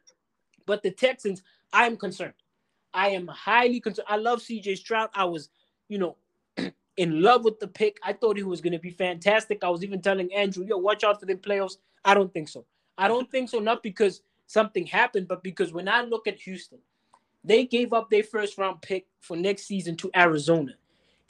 But 0.66 0.82
the 0.82 0.90
Texans, 0.90 1.42
I'm 1.72 1.96
concerned. 1.96 2.34
I 2.92 3.08
am 3.08 3.26
highly 3.26 3.80
concerned. 3.80 4.06
I 4.06 4.16
love 4.16 4.40
CJ 4.40 4.76
Stroud. 4.76 5.08
I 5.14 5.24
was, 5.24 5.48
you 5.88 5.96
know, 5.96 6.16
in 6.98 7.22
love 7.22 7.42
with 7.42 7.58
the 7.58 7.68
pick. 7.68 7.96
I 8.02 8.12
thought 8.12 8.36
he 8.36 8.42
was 8.42 8.60
going 8.60 8.74
to 8.74 8.78
be 8.78 8.90
fantastic. 8.90 9.64
I 9.64 9.70
was 9.70 9.82
even 9.82 10.02
telling 10.02 10.30
Andrew, 10.34 10.66
yo, 10.66 10.76
watch 10.76 11.04
out 11.04 11.20
for 11.20 11.24
the 11.24 11.36
playoffs. 11.36 11.78
I 12.04 12.12
don't 12.12 12.34
think 12.34 12.50
so. 12.50 12.66
I 12.98 13.08
don't 13.08 13.30
think 13.30 13.48
so, 13.48 13.60
not 13.60 13.82
because 13.82 14.20
something 14.46 14.84
happened, 14.84 15.26
but 15.26 15.42
because 15.42 15.72
when 15.72 15.88
I 15.88 16.02
look 16.02 16.26
at 16.26 16.38
Houston, 16.40 16.80
they 17.48 17.64
gave 17.64 17.92
up 17.92 18.10
their 18.10 18.22
first 18.22 18.58
round 18.58 18.82
pick 18.82 19.06
for 19.20 19.36
next 19.36 19.64
season 19.64 19.96
to 19.96 20.10
Arizona. 20.14 20.72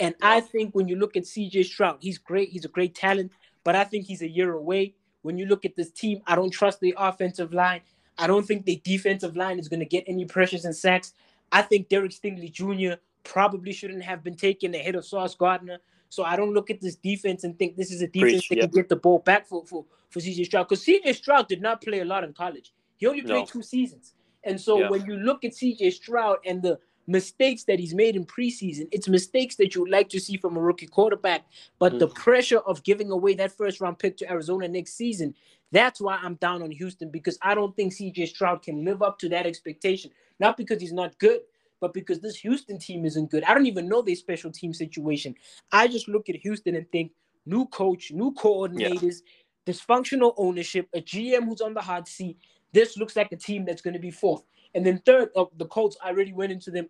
And 0.01 0.15
I 0.21 0.41
think 0.41 0.75
when 0.75 0.89
you 0.89 0.97
look 0.97 1.17
at 1.17 1.25
CJ 1.25 1.65
Stroud, 1.65 1.99
he's 2.01 2.19
great. 2.19 2.51
He's 2.51 2.65
a 2.65 2.69
great 2.69 2.95
talent, 2.95 3.33
but 3.65 3.75
I 3.75 3.85
think 3.85 4.07
he's 4.07 4.23
a 4.23 4.29
year 4.29 4.53
away. 4.53 4.95
When 5.23 5.39
you 5.39 5.47
look 5.47 5.65
at 5.65 5.77
this 5.77 5.91
team, 5.91 6.21
I 6.27 6.35
don't 6.35 6.51
trust 6.51 6.81
the 6.81 6.95
offensive 6.97 7.53
line. 7.53 7.81
I 8.19 8.27
don't 8.27 8.47
think 8.47 8.65
the 8.65 8.81
defensive 8.85 9.37
line 9.37 9.59
is 9.59 9.69
going 9.69 9.81
to 9.81 9.87
get 9.87 10.05
any 10.07 10.25
pressures 10.25 10.65
and 10.65 10.75
sacks. 10.75 11.15
I 11.53 11.63
think 11.63 11.89
Derek 11.89 12.13
Stingley 12.13 12.51
Jr. 12.53 13.01
probably 13.25 13.73
shouldn't 13.73 14.03
have 14.03 14.23
been 14.25 14.37
taken 14.37 14.75
ahead 14.75 14.97
of 14.97 15.05
Sauce 15.05 15.35
Gardner. 15.35 15.79
So 16.09 16.25
I 16.25 16.37
don't 16.37 16.55
look 16.55 16.71
at 16.71 16.81
this 16.81 16.97
defense 16.97 17.45
and 17.45 17.59
think 17.59 17.77
this 17.77 17.93
is 17.93 18.03
a 18.03 18.09
defense 18.09 18.33
Preach, 18.33 18.49
that 18.49 18.57
yeah. 18.57 18.63
can 18.63 18.71
get 18.73 18.89
the 18.89 18.97
ball 18.97 19.19
back 19.19 19.47
for, 19.47 19.65
for, 19.67 19.85
for 20.11 20.21
CJ 20.21 20.47
Stroud. 20.47 20.69
Because 20.69 20.85
CJ 20.85 21.15
Stroud 21.15 21.49
did 21.49 21.61
not 21.61 21.81
play 21.81 22.01
a 22.01 22.05
lot 22.05 22.25
in 22.25 22.33
college. 22.33 22.73
He 22.97 23.07
only 23.07 23.23
played 23.23 23.41
no. 23.41 23.45
two 23.47 23.63
seasons. 23.63 24.15
And 24.45 24.61
so 24.61 24.81
yeah. 24.81 24.91
when 24.91 25.05
you 25.05 25.17
look 25.17 25.45
at 25.45 25.53
CJ 25.53 25.93
Stroud 25.93 26.39
and 26.45 26.63
the 26.63 26.79
mistakes 27.07 27.65
that 27.65 27.79
he's 27.79 27.95
made 27.95 28.17
in 28.17 28.25
preseason, 28.25 28.89
it's 28.93 29.09
mistakes 29.09 29.57
that 29.57 29.75
you 29.75 29.83
would 29.83 29.91
like 29.91 30.09
to 30.11 30.21
see 30.21 30.37
from 30.37 30.57
a 30.57 30.61
rookie 30.61 30.87
quarterback. 30.87 31.47
But 31.79 31.95
mm. 31.95 31.99
the 31.99 32.09
pressure 32.09 32.59
of 32.59 32.83
giving 32.83 33.11
away 33.11 33.35
that 33.35 33.53
first 33.53 33.81
round 33.81 33.99
pick 33.99 34.17
to 34.19 34.31
Arizona 34.31 34.69
next 34.69 34.95
season, 34.95 35.35
that's 35.73 36.01
why 36.01 36.19
I'm 36.23 36.35
down 36.35 36.63
on 36.63 36.71
Houston 36.71 37.11
because 37.11 37.39
I 37.43 37.55
don't 37.55 37.75
think 37.77 37.93
CJ 37.93 38.29
Stroud 38.29 38.63
can 38.63 38.85
live 38.85 39.03
up 39.03 39.19
to 39.21 39.29
that 39.31 39.47
expectation. 39.47 40.11
Not 40.41 40.57
because 40.57 40.81
he's 40.81 40.93
not 40.93 41.19
good, 41.19 41.41
but 41.81 41.93
because 41.93 42.21
this 42.21 42.37
Houston 42.37 42.79
team 42.79 43.05
isn't 43.05 43.31
good. 43.31 43.45
I 43.45 43.55
don't 43.55 43.67
even 43.67 43.89
know 43.89 44.03
their 44.03 44.15
special 44.15 44.51
team 44.51 44.73
situation. 44.73 45.35
I 45.73 45.89
just 45.89 46.09
look 46.09 46.29
at 46.29 46.37
Houston 46.37 46.75
and 46.75 46.91
think 46.91 47.13
new 47.47 47.67
coach, 47.67 48.13
new 48.13 48.33
coordinators, 48.35 49.21
yeah. 49.67 49.73
dysfunctional 49.73 50.35
ownership, 50.37 50.89
a 50.95 51.01
GM 51.01 51.45
who's 51.45 51.61
on 51.61 51.75
the 51.75 51.81
hot 51.81 52.09
seat. 52.09 52.39
This 52.73 52.97
looks 52.97 53.17
like 53.17 53.33
a 53.33 53.37
team 53.37 53.65
that's 53.65 53.83
going 53.83 53.95
to 53.95 54.01
be 54.01 54.11
fourth. 54.11 54.43
And 54.75 54.85
then 54.85 55.01
third, 55.05 55.31
uh, 55.35 55.47
the 55.57 55.67
Colts, 55.67 55.97
I 56.03 56.11
already 56.11 56.33
went 56.33 56.53
into 56.53 56.71
them. 56.71 56.89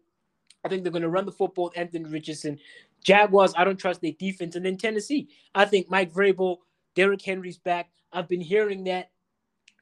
I 0.65 0.69
think 0.69 0.83
they're 0.83 0.93
going 0.93 1.03
to 1.03 1.09
run 1.09 1.27
the 1.27 1.33
football. 1.33 1.73
Anthony 1.77 2.05
Richardson, 2.05 2.59
Jaguars. 3.05 3.55
I 3.57 3.65
don't 3.65 3.79
trust 3.79 4.01
their 4.01 4.13
defense. 4.13 4.57
And 4.57 4.65
then 4.65 4.77
Tennessee, 4.77 5.29
I 5.55 5.65
think 5.65 5.89
Mike 5.89 6.13
Vrabel, 6.13 6.59
Derrick 6.95 7.23
Henry's 7.23 7.59
back. 7.59 7.91
I've 8.13 8.29
been 8.29 8.41
hearing 8.41 8.85
that 8.85 9.11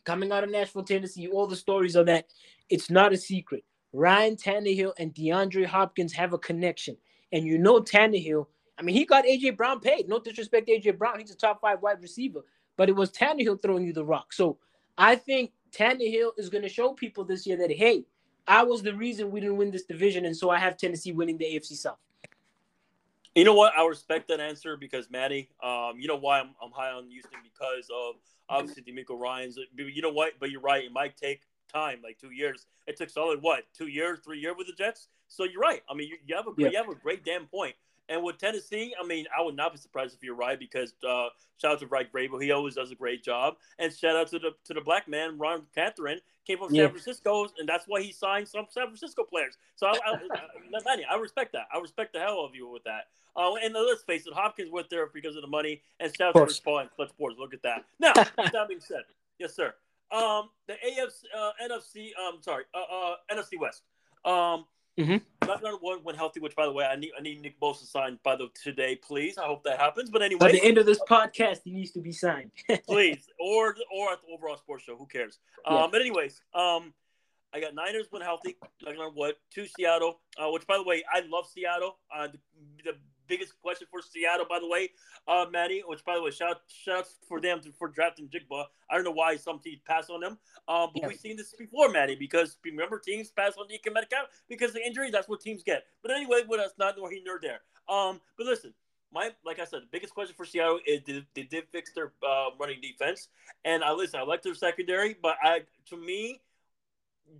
coming 0.04 0.32
out 0.32 0.44
of 0.44 0.50
Nashville, 0.50 0.84
Tennessee. 0.84 1.28
All 1.28 1.46
the 1.46 1.56
stories 1.56 1.96
are 1.96 2.04
that 2.04 2.26
it's 2.68 2.90
not 2.90 3.12
a 3.12 3.16
secret. 3.16 3.64
Ryan 3.92 4.36
Tannehill 4.36 4.92
and 4.98 5.14
DeAndre 5.14 5.64
Hopkins 5.64 6.12
have 6.12 6.34
a 6.34 6.38
connection. 6.38 6.96
And 7.32 7.46
you 7.46 7.58
know 7.58 7.80
Tannehill, 7.80 8.46
I 8.78 8.82
mean, 8.82 8.94
he 8.94 9.06
got 9.06 9.24
AJ 9.24 9.56
Brown 9.56 9.80
paid. 9.80 10.08
No 10.08 10.18
disrespect 10.18 10.68
AJ 10.68 10.98
Brown. 10.98 11.18
He's 11.18 11.30
a 11.30 11.36
top 11.36 11.60
five 11.60 11.80
wide 11.80 12.02
receiver. 12.02 12.44
But 12.76 12.88
it 12.90 12.96
was 12.96 13.10
Tannehill 13.10 13.62
throwing 13.62 13.84
you 13.84 13.92
the 13.92 14.04
rock. 14.04 14.32
So 14.32 14.58
I 14.98 15.16
think 15.16 15.52
Tannehill 15.76 16.30
is 16.38 16.48
going 16.48 16.62
to 16.62 16.68
show 16.68 16.92
people 16.92 17.24
this 17.24 17.46
year 17.46 17.56
that, 17.58 17.70
hey, 17.70 18.04
I 18.48 18.62
was 18.62 18.82
the 18.82 18.94
reason 18.94 19.30
we 19.30 19.40
didn't 19.40 19.56
win 19.56 19.70
this 19.70 19.84
division. 19.84 20.24
And 20.24 20.36
so 20.36 20.50
I 20.50 20.58
have 20.58 20.76
Tennessee 20.76 21.12
winning 21.12 21.36
the 21.36 21.44
AFC 21.44 21.76
South. 21.76 21.98
You 23.34 23.44
know 23.44 23.54
what? 23.54 23.74
I 23.76 23.86
respect 23.86 24.28
that 24.28 24.40
answer 24.40 24.78
because 24.78 25.10
Maddie, 25.10 25.50
um, 25.62 25.94
you 25.98 26.08
know 26.08 26.16
why 26.16 26.40
I'm, 26.40 26.54
I'm 26.62 26.70
high 26.70 26.90
on 26.90 27.10
Houston 27.10 27.38
because 27.42 27.90
of 27.94 28.14
obviously 28.48 28.82
DeMeco 28.82 29.18
Ryans. 29.18 29.58
You 29.76 30.00
know 30.00 30.12
what? 30.12 30.34
But 30.40 30.50
you're 30.50 30.62
right. 30.62 30.84
It 30.84 30.92
might 30.92 31.18
take 31.18 31.42
time, 31.70 31.98
like 32.02 32.18
two 32.18 32.30
years. 32.30 32.66
It 32.86 32.96
took 32.96 33.10
solid 33.10 33.42
what, 33.42 33.64
two 33.76 33.88
years, 33.88 34.20
three 34.24 34.38
years 34.38 34.54
with 34.56 34.68
the 34.68 34.72
Jets. 34.72 35.08
So 35.28 35.44
you're 35.44 35.60
right. 35.60 35.82
I 35.90 35.94
mean, 35.94 36.08
you, 36.08 36.16
you 36.26 36.34
have 36.34 36.46
a 36.46 36.52
yeah. 36.56 36.68
you 36.68 36.76
have 36.78 36.88
a 36.88 36.94
great 36.94 37.24
damn 37.24 37.46
point. 37.46 37.74
And 38.08 38.22
with 38.22 38.38
Tennessee, 38.38 38.94
I 39.02 39.06
mean, 39.06 39.26
I 39.36 39.42
would 39.42 39.56
not 39.56 39.72
be 39.72 39.78
surprised 39.78 40.14
if 40.14 40.22
you're 40.22 40.36
right 40.36 40.58
because 40.58 40.94
uh, 41.06 41.28
shout 41.60 41.72
out 41.72 41.80
to 41.80 41.88
Mike 41.90 42.12
Vrabel, 42.12 42.40
he 42.40 42.52
always 42.52 42.74
does 42.76 42.92
a 42.92 42.94
great 42.94 43.24
job. 43.24 43.56
And 43.78 43.92
shout 43.92 44.16
out 44.16 44.28
to 44.28 44.38
the 44.38 44.54
to 44.64 44.74
the 44.74 44.80
black 44.80 45.08
man 45.08 45.38
Ran 45.38 45.62
Carthon 45.74 46.20
came 46.46 46.58
from 46.58 46.72
yeah. 46.72 46.84
San 46.84 46.90
Francisco, 46.90 47.46
and 47.58 47.68
that's 47.68 47.84
why 47.86 48.02
he 48.02 48.12
signed 48.12 48.46
some 48.46 48.66
San 48.70 48.86
Francisco 48.86 49.24
players. 49.24 49.56
So 49.74 49.86
I, 49.88 49.98
I, 50.06 50.18
I, 50.86 51.02
I 51.10 51.16
respect 51.16 51.52
that. 51.52 51.66
I 51.74 51.78
respect 51.78 52.12
the 52.12 52.20
hell 52.20 52.44
of 52.44 52.54
you 52.54 52.68
with 52.68 52.84
that. 52.84 53.08
Uh, 53.36 53.54
and 53.62 53.74
let's 53.74 54.02
face 54.02 54.26
it, 54.26 54.32
Hopkins 54.32 54.70
went 54.70 54.88
there 54.88 55.08
because 55.12 55.36
of 55.36 55.42
the 55.42 55.48
money, 55.48 55.82
and 56.00 56.14
shout 56.16 56.28
out 56.28 56.40
to 56.40 56.46
Chris 56.46 56.60
Paul 56.60 56.78
and 56.78 56.90
Klutch 56.96 57.10
Sports. 57.10 57.36
Look 57.38 57.52
at 57.52 57.62
that. 57.62 57.84
Now, 57.98 58.12
that 58.14 58.68
being 58.68 58.80
said, 58.80 59.02
yes, 59.38 59.54
sir. 59.54 59.74
Um, 60.10 60.50
the 60.66 60.74
AFC, 60.74 61.24
uh, 61.36 61.50
NFC, 61.62 62.10
um, 62.16 62.38
sorry, 62.40 62.64
uh, 62.74 62.78
uh, 62.78 63.14
NFC 63.30 63.58
West. 63.60 63.82
Um, 64.24 64.64
mm-hmm. 64.98 65.46
not 65.46 65.82
one 65.82 66.00
when 66.02 66.14
healthy. 66.14 66.40
Which, 66.40 66.56
by 66.56 66.66
the 66.66 66.72
way, 66.72 66.84
I 66.84 66.96
need 66.96 67.12
I 67.18 67.22
need 67.22 67.40
Nick 67.42 67.60
Bosa 67.60 67.86
signed 67.86 68.18
by 68.22 68.36
the 68.36 68.48
today, 68.62 68.96
please. 68.96 69.38
I 69.38 69.46
hope 69.46 69.64
that 69.64 69.78
happens. 69.78 70.10
But 70.10 70.22
anyway, 70.22 70.38
by 70.38 70.52
the 70.52 70.62
end 70.64 70.78
of 70.78 70.86
this 70.86 71.00
podcast, 71.08 71.60
he 71.64 71.72
needs 71.72 71.92
to 71.92 72.00
be 72.00 72.12
signed, 72.12 72.50
please, 72.86 73.28
or 73.38 73.76
or 73.94 74.12
at 74.12 74.18
the 74.22 74.34
overall 74.34 74.56
sports 74.56 74.84
show. 74.84 74.96
Who 74.96 75.06
cares? 75.06 75.38
Yeah. 75.68 75.84
Um, 75.84 75.90
but 75.90 76.00
anyways, 76.00 76.40
um, 76.54 76.92
I 77.52 77.60
got 77.60 77.74
Niners 77.74 78.06
when 78.10 78.22
healthy. 78.22 78.56
Like 78.82 78.98
on 78.98 79.12
what? 79.14 79.36
Two 79.52 79.66
Seattle. 79.66 80.20
Uh, 80.38 80.50
which, 80.50 80.66
by 80.66 80.76
the 80.76 80.84
way, 80.84 81.02
I 81.12 81.20
love 81.28 81.46
Seattle. 81.52 81.96
Uh, 82.14 82.28
the, 82.28 82.38
the 82.84 82.96
biggest 83.28 83.60
question 83.62 83.86
for 83.90 84.00
Seattle, 84.02 84.46
by 84.48 84.58
the 84.58 84.68
way, 84.68 84.90
uh, 85.28 85.46
Maddie. 85.50 85.82
Which, 85.86 86.04
by 86.04 86.14
the 86.14 86.22
way, 86.22 86.30
shout 86.30 86.60
shout 86.68 87.06
for 87.28 87.40
them 87.40 87.60
to, 87.60 87.72
for 87.72 87.88
drafting 87.88 88.28
Njigba. 88.28 88.64
I 88.90 88.94
don't 88.94 89.04
know 89.04 89.10
why 89.10 89.36
some 89.36 89.58
teams 89.58 89.80
pass 89.86 90.10
on 90.10 90.20
them, 90.20 90.38
uh, 90.68 90.86
but 90.92 91.02
yeah. 91.02 91.08
we've 91.08 91.20
seen 91.20 91.36
this 91.36 91.54
before, 91.54 91.90
Maddie. 91.90 92.16
Because 92.16 92.56
remember, 92.64 92.98
teams 92.98 93.30
pass 93.30 93.54
on 93.58 93.66
DK 93.68 93.92
Metcalf 93.92 94.26
because 94.48 94.70
of 94.70 94.78
injuries. 94.78 95.12
That's 95.12 95.28
what 95.28 95.40
teams 95.40 95.62
get. 95.62 95.84
But 96.02 96.10
anyway, 96.10 96.42
what 96.46 96.60
else? 96.60 96.72
Not 96.78 96.96
nor 96.96 97.10
here 97.10 97.20
nor 97.24 97.38
there. 97.40 97.60
Um, 97.88 98.20
but 98.36 98.46
listen, 98.46 98.74
my 99.12 99.30
like 99.44 99.58
I 99.58 99.64
said, 99.64 99.82
the 99.82 99.88
biggest 99.90 100.14
question 100.14 100.34
for 100.36 100.44
Seattle 100.44 100.80
is 100.86 101.00
did 101.02 101.26
they 101.34 101.42
did 101.42 101.64
fix 101.70 101.92
their 101.92 102.12
uh, 102.26 102.50
running 102.58 102.80
defense? 102.80 103.28
And 103.64 103.82
I 103.82 103.92
listen, 103.92 104.20
I 104.20 104.24
like 104.24 104.42
their 104.42 104.54
secondary, 104.54 105.16
but 105.20 105.36
I 105.42 105.62
to 105.90 105.96
me, 105.96 106.42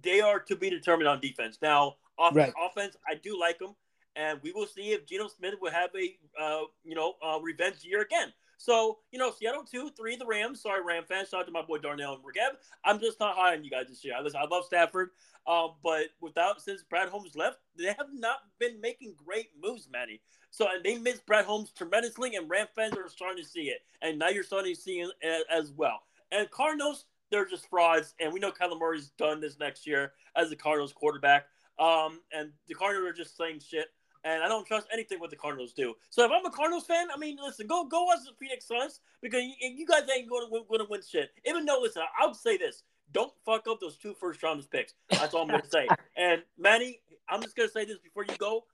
they 0.02 0.20
are 0.20 0.40
to 0.40 0.56
be 0.56 0.70
determined 0.70 1.08
on 1.08 1.20
defense. 1.20 1.58
Now, 1.60 1.96
off- 2.18 2.34
right. 2.34 2.52
offense, 2.64 2.96
I 3.08 3.14
do 3.14 3.38
like 3.38 3.58
them 3.58 3.74
and 4.16 4.40
we 4.42 4.52
will 4.52 4.66
see 4.66 4.92
if 4.92 5.06
Geno 5.06 5.28
Smith 5.28 5.54
will 5.60 5.70
have 5.70 5.90
a 5.94 6.42
uh, 6.42 6.62
you 6.84 6.94
know 6.94 7.14
uh, 7.24 7.38
revenge 7.40 7.84
year 7.84 8.00
again. 8.00 8.32
So 8.58 8.98
you 9.12 9.18
know 9.18 9.30
Seattle 9.30 9.64
two, 9.64 9.90
three 9.90 10.16
the 10.16 10.26
Rams. 10.26 10.62
Sorry, 10.62 10.82
Ram 10.82 11.04
fans. 11.04 11.28
Shout 11.28 11.40
out 11.40 11.46
to 11.46 11.52
my 11.52 11.62
boy 11.62 11.78
Darnell 11.78 12.14
and 12.14 12.22
Regev. 12.22 12.56
I'm 12.84 12.98
just 12.98 13.20
not 13.20 13.36
high 13.36 13.54
on 13.54 13.62
you 13.62 13.70
guys 13.70 13.86
this 13.88 14.04
year. 14.04 14.14
Listen, 14.22 14.40
I 14.42 14.46
love 14.46 14.64
Stafford, 14.64 15.10
um, 15.46 15.74
but 15.84 16.06
without 16.20 16.60
since 16.62 16.82
Brad 16.82 17.08
Holmes 17.08 17.36
left, 17.36 17.58
they 17.78 17.86
have 17.86 18.08
not 18.12 18.38
been 18.58 18.80
making 18.80 19.14
great 19.24 19.48
moves, 19.62 19.88
Manny. 19.92 20.20
So 20.50 20.66
and 20.72 20.82
they 20.82 20.96
miss 20.96 21.20
Brad 21.20 21.44
Holmes 21.44 21.70
tremendously, 21.76 22.34
and 22.34 22.48
Ram 22.48 22.66
fans 22.74 22.96
are 22.96 23.08
starting 23.08 23.42
to 23.42 23.48
see 23.48 23.68
it, 23.68 23.80
and 24.00 24.18
now 24.18 24.28
you're 24.28 24.42
starting 24.42 24.74
to 24.74 24.80
see 24.80 25.00
it 25.00 25.46
as 25.50 25.72
well. 25.72 26.00
And 26.32 26.50
Cardinals, 26.50 27.04
they're 27.30 27.44
just 27.46 27.68
frauds, 27.68 28.14
and 28.18 28.32
we 28.32 28.40
know 28.40 28.50
Kyler 28.50 28.78
Murray's 28.78 29.10
done 29.18 29.40
this 29.40 29.58
next 29.58 29.86
year 29.86 30.12
as 30.34 30.48
the 30.50 30.56
Cardinals 30.56 30.92
quarterback. 30.92 31.44
Um, 31.78 32.20
and 32.32 32.52
the 32.68 32.74
Cardinals 32.74 33.10
are 33.10 33.12
just 33.12 33.36
saying 33.36 33.60
shit 33.60 33.88
and 34.26 34.42
I 34.42 34.48
don't 34.48 34.66
trust 34.66 34.88
anything 34.92 35.20
what 35.20 35.30
the 35.30 35.36
Cardinals 35.36 35.72
do. 35.72 35.94
So 36.10 36.24
if 36.24 36.30
I'm 36.32 36.44
a 36.44 36.50
Cardinals 36.50 36.84
fan, 36.84 37.06
I 37.14 37.18
mean, 37.18 37.38
listen, 37.42 37.66
go 37.66 37.84
go 37.84 38.04
watch 38.04 38.18
the 38.26 38.34
Phoenix 38.38 38.66
Suns 38.66 39.00
because 39.22 39.42
you, 39.42 39.54
you 39.60 39.86
guys 39.86 40.02
ain't 40.14 40.28
going 40.28 40.46
to 40.46 40.64
going 40.68 40.80
to 40.80 40.86
win 40.90 41.00
shit. 41.08 41.30
Even 41.46 41.64
though, 41.64 41.78
listen, 41.80 42.02
I'll 42.20 42.34
say 42.34 42.56
this: 42.56 42.82
don't 43.12 43.32
fuck 43.44 43.66
up 43.68 43.80
those 43.80 43.96
two 43.96 44.14
first 44.14 44.42
round 44.42 44.68
picks. 44.70 44.94
That's 45.10 45.32
all 45.32 45.42
I'm 45.42 45.48
going 45.48 45.62
to 45.62 45.68
say. 45.68 45.86
And 46.18 46.42
Manny, 46.58 47.00
I'm 47.28 47.42
just 47.42 47.54
going 47.54 47.68
to 47.68 47.72
say 47.72 47.84
this 47.84 47.98
before 47.98 48.24
you 48.24 48.34
go. 48.38 48.64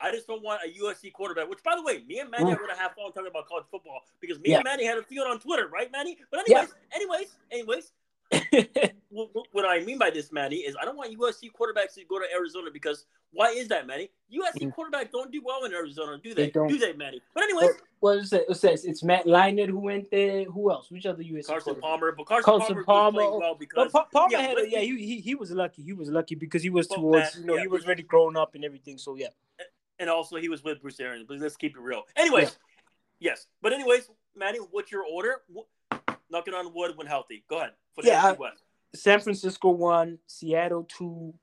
I 0.00 0.10
just 0.10 0.26
don't 0.26 0.42
want 0.42 0.60
a 0.66 0.84
USC 0.84 1.12
quarterback. 1.12 1.48
Which, 1.48 1.62
by 1.62 1.76
the 1.76 1.82
way, 1.82 2.02
me 2.06 2.18
and 2.18 2.28
Manny 2.28 2.50
are 2.50 2.56
mm. 2.56 2.58
going 2.58 2.70
to 2.70 2.76
have 2.76 2.92
fun 2.94 3.12
talking 3.12 3.30
about 3.30 3.46
college 3.46 3.66
football 3.70 4.00
because 4.20 4.38
me 4.40 4.50
yeah. 4.50 4.56
and 4.56 4.64
Manny 4.64 4.84
had 4.84 4.98
a 4.98 5.02
field 5.02 5.28
on 5.28 5.38
Twitter, 5.38 5.68
right, 5.68 5.90
Manny? 5.92 6.18
But 6.30 6.40
anyways, 6.40 6.68
yeah. 6.68 6.96
anyways, 6.96 7.36
anyways, 7.52 7.92
what, 9.10 9.64
I 9.64 9.80
mean 9.80 9.98
by 9.98 10.10
this, 10.10 10.32
Manny, 10.32 10.56
is 10.56 10.76
I 10.80 10.84
don't 10.84 10.96
want 10.96 11.16
USC 11.18 11.50
quarterbacks 11.58 11.94
to 11.94 12.04
go 12.04 12.18
to 12.18 12.26
Arizona 12.32 12.70
because 12.70 13.06
why 13.32 13.50
is 13.50 13.68
that, 13.68 13.86
Manny? 13.86 14.10
USC 14.32 14.66
mm. 14.66 14.74
quarterbacks 14.74 15.10
don't 15.12 15.32
do 15.32 15.40
well 15.44 15.64
in 15.64 15.72
Arizona, 15.72 16.18
do 16.22 16.34
they? 16.34 16.46
they 16.46 16.50
don't. 16.50 16.68
Do 16.68 16.78
they, 16.78 16.92
Manny? 16.92 17.22
But 17.34 17.44
anyways, 17.44 17.70
what 18.00 18.18
is 18.18 18.32
it? 18.32 18.44
It 18.48 18.54
says 18.56 18.84
it's 18.84 19.02
Matt 19.02 19.24
Leinart 19.24 19.68
who 19.68 19.78
went 19.78 20.10
there. 20.10 20.44
Who 20.44 20.70
else? 20.70 20.90
Which 20.90 21.06
other 21.06 21.22
USC? 21.22 21.46
Carson 21.46 21.76
Palmer, 21.76 22.12
but 22.12 22.26
Carson, 22.26 22.44
Carson 22.44 22.84
Palmer, 22.84 23.22
Palmer 23.22 23.38
well 23.38 23.54
because 23.54 23.90
pa- 23.92 24.06
Palmer 24.12 24.32
yeah, 24.32 24.42
had 24.42 24.58
a, 24.58 24.70
yeah 24.70 24.80
he, 24.80 24.96
he 24.98 25.20
he 25.20 25.34
was 25.34 25.50
lucky. 25.50 25.82
He 25.82 25.94
was 25.94 26.10
lucky 26.10 26.34
because 26.34 26.62
he 26.62 26.70
was 26.70 26.86
towards 26.86 27.36
you 27.36 27.46
know 27.46 27.54
yeah, 27.54 27.62
he 27.62 27.68
was 27.68 27.84
already 27.84 28.02
grown 28.02 28.36
up 28.36 28.54
and 28.54 28.64
everything. 28.64 28.98
So 28.98 29.14
yeah, 29.14 29.28
and 29.98 30.10
also 30.10 30.36
he 30.36 30.48
was 30.48 30.62
with 30.62 30.82
Bruce 30.82 31.00
Arians. 31.00 31.24
But 31.26 31.38
let's 31.38 31.56
keep 31.56 31.76
it 31.76 31.80
real. 31.80 32.02
Anyways, 32.16 32.58
yeah. 33.20 33.30
yes. 33.30 33.46
But 33.62 33.72
anyways, 33.72 34.10
Manny, 34.36 34.58
what's 34.58 34.92
your 34.92 35.04
order? 35.04 35.42
Knocking 36.30 36.54
on 36.54 36.72
wood 36.74 36.92
when 36.96 37.06
healthy. 37.06 37.44
Go 37.48 37.58
ahead. 37.58 37.72
yeah, 38.02 38.24
I, 38.24 38.36
San 38.94 39.20
Francisco 39.20 39.70
one, 39.70 40.18
Seattle 40.26 40.84
two, 40.84 41.34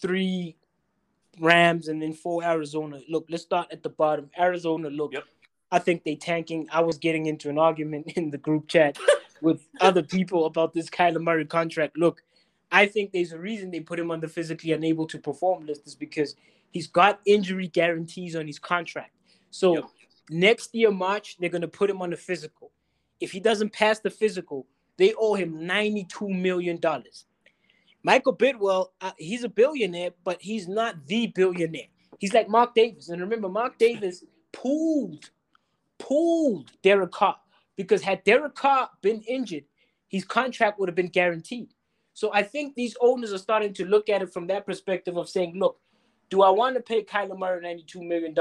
three, 0.00 0.56
Rams, 1.40 1.88
and 1.88 2.00
then 2.00 2.12
four 2.12 2.44
Arizona. 2.44 3.00
Look, 3.08 3.26
let's 3.28 3.42
start 3.42 3.68
at 3.72 3.82
the 3.82 3.88
bottom. 3.88 4.30
Arizona, 4.38 4.88
look, 4.88 5.12
yep. 5.12 5.24
I 5.70 5.78
think 5.78 6.04
they 6.04 6.14
tanking. 6.14 6.68
I 6.72 6.80
was 6.80 6.98
getting 6.98 7.26
into 7.26 7.48
an 7.48 7.58
argument 7.58 8.12
in 8.16 8.30
the 8.30 8.38
group 8.38 8.68
chat 8.68 8.98
with 9.40 9.66
other 9.80 10.02
people 10.02 10.46
about 10.46 10.72
this 10.72 10.88
Kyler 10.88 11.22
Murray 11.22 11.44
contract. 11.44 11.96
Look, 11.96 12.22
I 12.70 12.86
think 12.86 13.12
there's 13.12 13.32
a 13.32 13.38
reason 13.38 13.70
they 13.70 13.80
put 13.80 14.00
him 14.00 14.10
on 14.10 14.20
the 14.20 14.28
physically 14.28 14.72
unable 14.72 15.06
to 15.06 15.18
perform 15.18 15.66
list 15.66 15.86
is 15.86 15.94
because 15.94 16.34
he's 16.70 16.86
got 16.86 17.20
injury 17.24 17.68
guarantees 17.68 18.34
on 18.34 18.46
his 18.46 18.58
contract. 18.58 19.12
So 19.50 19.74
yep. 19.74 19.84
next 20.30 20.74
year, 20.74 20.90
March, 20.90 21.36
they're 21.38 21.50
going 21.50 21.62
to 21.62 21.68
put 21.68 21.88
him 21.88 22.02
on 22.02 22.10
the 22.10 22.16
physical. 22.16 22.72
If 23.20 23.32
he 23.32 23.40
doesn't 23.40 23.72
pass 23.72 24.00
the 24.00 24.10
physical, 24.10 24.66
they 24.96 25.14
owe 25.18 25.34
him 25.34 25.54
$92 25.54 26.28
million. 26.40 26.80
Michael 28.02 28.36
Bidwill, 28.36 28.88
uh, 29.00 29.12
he's 29.18 29.44
a 29.44 29.48
billionaire, 29.48 30.10
but 30.24 30.40
he's 30.40 30.68
not 30.68 31.06
the 31.06 31.28
billionaire. 31.28 31.88
He's 32.18 32.34
like 32.34 32.48
Mark 32.48 32.74
Davis. 32.74 33.08
And 33.08 33.20
remember, 33.20 33.48
Mark 33.48 33.78
Davis 33.78 34.24
pulled, 34.52 35.30
pulled 35.98 36.70
Derek 36.82 37.12
Carr 37.12 37.36
because 37.76 38.02
had 38.02 38.22
Derek 38.24 38.54
Carr 38.54 38.90
been 39.02 39.22
injured, 39.22 39.64
his 40.08 40.24
contract 40.24 40.78
would 40.78 40.88
have 40.88 40.94
been 40.94 41.08
guaranteed. 41.08 41.68
So 42.12 42.32
I 42.32 42.42
think 42.42 42.74
these 42.74 42.96
owners 43.00 43.32
are 43.32 43.38
starting 43.38 43.74
to 43.74 43.84
look 43.84 44.08
at 44.08 44.22
it 44.22 44.32
from 44.32 44.46
that 44.46 44.64
perspective 44.64 45.16
of 45.16 45.28
saying, 45.28 45.58
look, 45.58 45.80
do 46.30 46.42
I 46.42 46.50
want 46.50 46.76
to 46.76 46.82
pay 46.82 47.02
Kyler 47.02 47.38
Murray 47.38 47.64
$92 47.64 48.06
million 48.06 48.34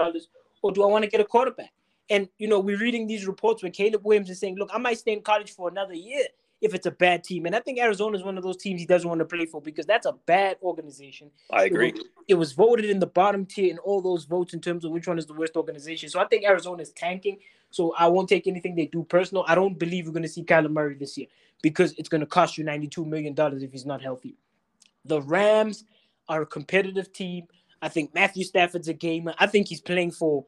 or 0.62 0.72
do 0.72 0.84
I 0.84 0.88
want 0.88 1.04
to 1.04 1.10
get 1.10 1.22
a 1.22 1.26
quarterback? 1.26 1.72
And, 2.10 2.28
you 2.38 2.48
know, 2.48 2.60
we're 2.60 2.80
reading 2.80 3.08
these 3.08 3.26
reports 3.26 3.64
where 3.64 3.72
Caleb 3.72 4.04
Williams 4.04 4.30
is 4.30 4.40
saying, 4.40 4.58
look, 4.58 4.70
I 4.74 4.78
might 4.78 4.98
stay 4.98 5.14
in 5.14 5.22
college 5.22 5.52
for 5.52 5.70
another 5.70 5.94
year 5.94 6.24
if 6.64 6.74
it's 6.74 6.86
a 6.86 6.92
bad 6.92 7.24
team. 7.24 7.46
And 7.46 7.56
I 7.56 7.60
think 7.60 7.78
Arizona 7.78 8.18
is 8.18 8.24
one 8.24 8.38
of 8.38 8.44
those 8.44 8.56
teams 8.56 8.80
he 8.80 8.88
doesn't 8.88 9.08
want 9.08 9.20
to 9.20 9.26
play 9.26 9.46
for 9.46 9.62
because 9.62 9.86
that's 9.86 10.06
a 10.06 10.14
bad 10.26 10.58
organization. 10.64 11.30
I 11.52 11.66
agree. 11.66 11.90
It 11.90 11.96
was, 11.96 12.04
it 12.30 12.34
was, 12.36 12.52
voted 12.54 12.86
in 12.86 13.00
the 13.00 13.08
bottom 13.08 13.46
tier 13.46 13.70
in 13.70 13.78
all 13.80 14.02
those 14.02 14.24
votes 14.24 14.54
in 14.54 14.62
terms 14.62 14.86
of 14.86 14.92
which 14.92 15.06
one 15.06 15.18
is 15.18 15.26
the 15.26 15.34
worst 15.34 15.58
organization. 15.58 16.10
So 16.10 16.22
I 16.22 16.26
think 16.26 16.46
Arizona 16.46 16.82
is 16.82 16.92
tanking. 16.92 17.40
So 17.70 17.94
I 17.98 18.08
won't 18.08 18.30
take 18.30 18.48
anything 18.48 18.76
they 18.76 18.86
do 18.86 19.04
personal. 19.04 19.44
I 19.48 19.56
don't 19.56 19.78
believe 19.78 20.06
we're 20.06 20.14
going 20.14 20.24
to 20.24 20.30
see 20.30 20.44
Kyler 20.44 20.72
Murray 20.72 20.96
this 20.96 21.18
year 21.18 21.28
because 21.62 21.94
it's 21.98 22.08
going 22.08 22.22
to 22.22 22.28
cost 22.28 22.58
you 22.58 22.64
$92 22.64 23.06
million 23.06 23.36
if 23.38 23.72
he's 23.72 23.86
not 23.86 24.02
healthy. 24.02 24.38
The 25.04 25.22
Rams 25.22 25.84
are 26.30 26.44
a 26.44 26.46
competitive 26.46 27.12
team. 27.12 27.48
I 27.82 27.90
think 27.90 28.14
Matthew 28.14 28.46
Stafford's 28.46 28.88
a 28.88 28.94
gamer. 28.94 29.34
I 29.38 29.48
think 29.48 29.68
he's 29.68 29.82
playing 29.82 30.12
for 30.12 30.46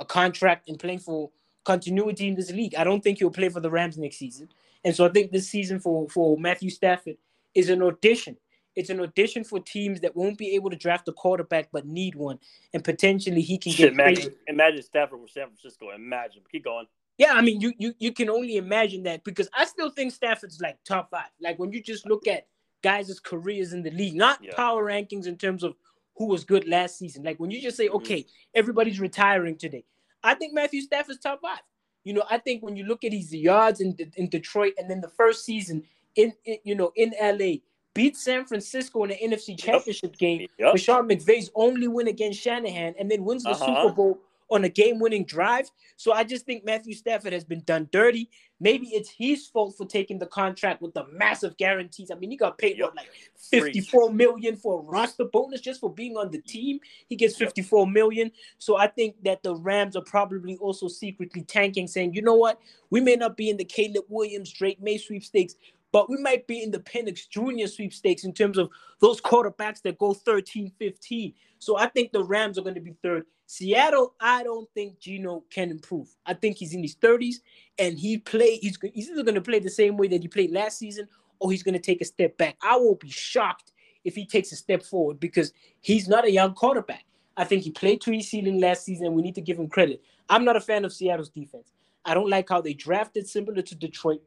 a 0.00 0.04
contract 0.04 0.68
and 0.68 0.78
playing 0.78 0.98
for 0.98 1.30
continuity 1.64 2.26
in 2.26 2.34
this 2.34 2.50
league. 2.50 2.74
I 2.74 2.84
don't 2.84 3.02
think 3.02 3.18
he'll 3.18 3.30
play 3.30 3.48
for 3.48 3.60
the 3.60 3.70
Rams 3.70 3.98
next 3.98 4.16
season. 4.16 4.48
And 4.84 4.96
so 4.96 5.06
I 5.06 5.10
think 5.10 5.30
this 5.30 5.48
season 5.48 5.78
for, 5.78 6.08
for 6.08 6.36
Matthew 6.38 6.70
Stafford 6.70 7.16
is 7.54 7.68
an 7.68 7.82
audition. 7.82 8.36
It's 8.76 8.88
an 8.88 9.00
audition 9.00 9.44
for 9.44 9.60
teams 9.60 10.00
that 10.00 10.16
won't 10.16 10.38
be 10.38 10.54
able 10.54 10.70
to 10.70 10.76
draft 10.76 11.08
a 11.08 11.12
quarterback 11.12 11.68
but 11.72 11.86
need 11.86 12.14
one. 12.14 12.38
And 12.72 12.82
potentially 12.82 13.42
he 13.42 13.58
can 13.58 13.72
get 13.72 13.92
imagine, 13.92 14.32
imagine 14.46 14.82
Stafford 14.82 15.20
with 15.20 15.30
San 15.30 15.46
Francisco. 15.46 15.90
Imagine. 15.90 16.42
Keep 16.50 16.64
going. 16.64 16.86
Yeah, 17.18 17.34
I 17.34 17.42
mean 17.42 17.60
you, 17.60 17.74
you 17.76 17.92
you 17.98 18.12
can 18.12 18.30
only 18.30 18.56
imagine 18.56 19.02
that 19.02 19.24
because 19.24 19.50
I 19.52 19.66
still 19.66 19.90
think 19.90 20.12
Stafford's 20.12 20.58
like 20.60 20.78
top 20.84 21.10
five. 21.10 21.28
Like 21.38 21.58
when 21.58 21.70
you 21.70 21.82
just 21.82 22.06
look 22.06 22.26
at 22.26 22.46
guys' 22.82 23.20
careers 23.20 23.74
in 23.74 23.82
the 23.82 23.90
league, 23.90 24.14
not 24.14 24.42
yeah. 24.42 24.54
power 24.56 24.82
rankings 24.82 25.26
in 25.26 25.36
terms 25.36 25.62
of 25.62 25.74
who 26.20 26.26
was 26.26 26.44
good 26.44 26.68
last 26.68 26.98
season. 26.98 27.24
Like 27.24 27.40
when 27.40 27.50
you 27.50 27.62
just 27.62 27.78
say, 27.78 27.86
mm-hmm. 27.86 27.96
okay, 27.96 28.26
everybody's 28.54 29.00
retiring 29.00 29.56
today. 29.56 29.84
I 30.22 30.34
think 30.34 30.52
Matthew 30.52 30.82
Stafford's 30.82 31.18
top 31.18 31.40
five. 31.40 31.62
You 32.04 32.12
know, 32.12 32.24
I 32.30 32.36
think 32.36 32.62
when 32.62 32.76
you 32.76 32.84
look 32.84 33.04
at 33.04 33.12
his 33.12 33.34
yards 33.34 33.80
in 33.80 33.96
in 34.16 34.28
Detroit 34.28 34.74
and 34.76 34.88
then 34.88 35.00
the 35.00 35.08
first 35.08 35.46
season 35.46 35.82
in, 36.16 36.34
in 36.44 36.58
you 36.62 36.74
know 36.74 36.92
in 36.94 37.14
LA, 37.18 37.60
beat 37.94 38.18
San 38.18 38.44
Francisco 38.44 39.02
in 39.04 39.10
the 39.10 39.16
NFC 39.16 39.58
Championship 39.58 40.10
yep. 40.10 40.18
game. 40.18 40.48
Yep. 40.58 40.76
Sean 40.76 41.08
McVay's 41.08 41.50
only 41.54 41.88
win 41.88 42.06
against 42.06 42.38
Shanahan, 42.38 42.94
and 42.98 43.10
then 43.10 43.24
wins 43.24 43.44
the 43.44 43.50
uh-huh. 43.50 43.82
Super 43.82 43.94
Bowl 43.94 44.18
on 44.50 44.64
a 44.64 44.68
game-winning 44.68 45.24
drive. 45.24 45.70
So 45.96 46.12
I 46.12 46.24
just 46.24 46.46
think 46.46 46.64
Matthew 46.64 46.94
Stafford 46.94 47.32
has 47.32 47.44
been 47.44 47.62
done 47.66 47.88
dirty. 47.92 48.30
Maybe 48.58 48.88
it's 48.88 49.08
his 49.08 49.46
fault 49.46 49.74
for 49.76 49.86
taking 49.86 50.18
the 50.18 50.26
contract 50.26 50.82
with 50.82 50.92
the 50.92 51.06
massive 51.12 51.56
guarantees. 51.56 52.10
I 52.10 52.16
mean, 52.16 52.30
he 52.30 52.36
got 52.36 52.58
paid 52.58 52.76
yep. 52.76 52.88
what 52.88 52.96
like 52.96 53.08
54 53.38 54.12
million 54.12 54.56
for 54.56 54.80
a 54.80 54.82
roster 54.82 55.24
bonus 55.24 55.60
just 55.60 55.80
for 55.80 55.92
being 55.92 56.16
on 56.16 56.30
the 56.30 56.42
team. 56.42 56.80
He 57.08 57.16
gets 57.16 57.36
54 57.36 57.86
million. 57.86 58.30
So 58.58 58.76
I 58.76 58.86
think 58.86 59.16
that 59.24 59.42
the 59.42 59.54
Rams 59.54 59.96
are 59.96 60.04
probably 60.04 60.56
also 60.56 60.88
secretly 60.88 61.42
tanking, 61.42 61.86
saying, 61.86 62.14
you 62.14 62.22
know 62.22 62.34
what, 62.34 62.60
we 62.90 63.00
may 63.00 63.16
not 63.16 63.36
be 63.36 63.48
in 63.48 63.56
the 63.56 63.64
Caleb 63.64 64.04
Williams, 64.08 64.52
Drake 64.52 64.80
Maye 64.82 64.98
sweepstakes, 64.98 65.54
but 65.92 66.08
we 66.08 66.16
might 66.18 66.46
be 66.46 66.62
in 66.62 66.70
the 66.70 66.78
Penix 66.78 67.28
Jr. 67.28 67.66
sweepstakes 67.66 68.24
in 68.24 68.32
terms 68.32 68.58
of 68.58 68.70
those 69.00 69.20
quarterbacks 69.20 69.82
that 69.82 69.98
go 69.98 70.14
13, 70.14 70.72
15. 70.78 71.34
So 71.58 71.76
I 71.76 71.86
think 71.86 72.12
the 72.12 72.24
Rams 72.24 72.58
are 72.58 72.62
going 72.62 72.74
to 72.74 72.80
be 72.80 72.94
third. 73.02 73.24
Seattle, 73.46 74.14
I 74.20 74.44
don't 74.44 74.68
think 74.74 75.00
Geno 75.00 75.42
can 75.50 75.70
improve. 75.70 76.08
I 76.24 76.34
think 76.34 76.56
he's 76.56 76.72
in 76.72 76.82
his 76.82 76.94
30s 76.94 77.36
and 77.78 77.98
he 77.98 78.18
play 78.18 78.56
he's, 78.58 78.78
he's 78.94 79.10
either 79.10 79.24
going 79.24 79.34
to 79.34 79.40
play 79.40 79.58
the 79.58 79.68
same 79.68 79.96
way 79.96 80.06
that 80.08 80.22
he 80.22 80.28
played 80.28 80.52
last 80.52 80.78
season 80.78 81.08
or 81.40 81.50
he's 81.50 81.64
going 81.64 81.74
to 81.74 81.80
take 81.80 82.00
a 82.00 82.04
step 82.04 82.36
back. 82.38 82.56
I 82.62 82.76
will 82.76 82.94
be 82.94 83.10
shocked 83.10 83.72
if 84.04 84.14
he 84.14 84.24
takes 84.24 84.52
a 84.52 84.56
step 84.56 84.84
forward 84.84 85.18
because 85.18 85.52
he's 85.80 86.08
not 86.08 86.24
a 86.24 86.30
young 86.30 86.54
quarterback. 86.54 87.04
I 87.36 87.44
think 87.44 87.64
he 87.64 87.70
played 87.70 88.00
to 88.02 88.12
his 88.12 88.28
ceiling 88.28 88.60
last 88.60 88.84
season 88.84 89.06
and 89.06 89.16
we 89.16 89.22
need 89.22 89.34
to 89.34 89.40
give 89.40 89.58
him 89.58 89.68
credit. 89.68 90.00
I'm 90.28 90.44
not 90.44 90.56
a 90.56 90.60
fan 90.60 90.84
of 90.84 90.92
Seattle's 90.92 91.30
defense. 91.30 91.72
I 92.04 92.14
don't 92.14 92.30
like 92.30 92.48
how 92.48 92.60
they 92.60 92.74
drafted 92.74 93.28
similar 93.28 93.62
to 93.62 93.74
Detroit 93.74 94.22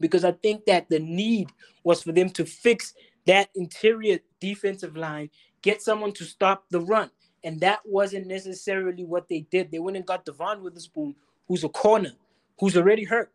because 0.00 0.24
I 0.24 0.32
think 0.32 0.64
that 0.66 0.88
the 0.88 0.98
need 0.98 1.50
was 1.84 2.02
for 2.02 2.12
them 2.12 2.30
to 2.30 2.44
fix 2.44 2.94
that 3.26 3.50
interior 3.54 4.18
defensive 4.40 4.96
line, 4.96 5.30
get 5.62 5.82
someone 5.82 6.12
to 6.12 6.24
stop 6.24 6.64
the 6.70 6.80
run. 6.80 7.10
And 7.44 7.60
that 7.60 7.80
wasn't 7.84 8.26
necessarily 8.26 9.04
what 9.04 9.28
they 9.28 9.40
did. 9.50 9.70
They 9.70 9.78
went 9.78 9.96
and 9.96 10.06
got 10.06 10.24
Devon 10.24 10.62
Witherspoon, 10.62 11.14
who's 11.46 11.64
a 11.64 11.68
corner, 11.68 12.12
who's 12.58 12.76
already 12.76 13.04
hurt. 13.04 13.32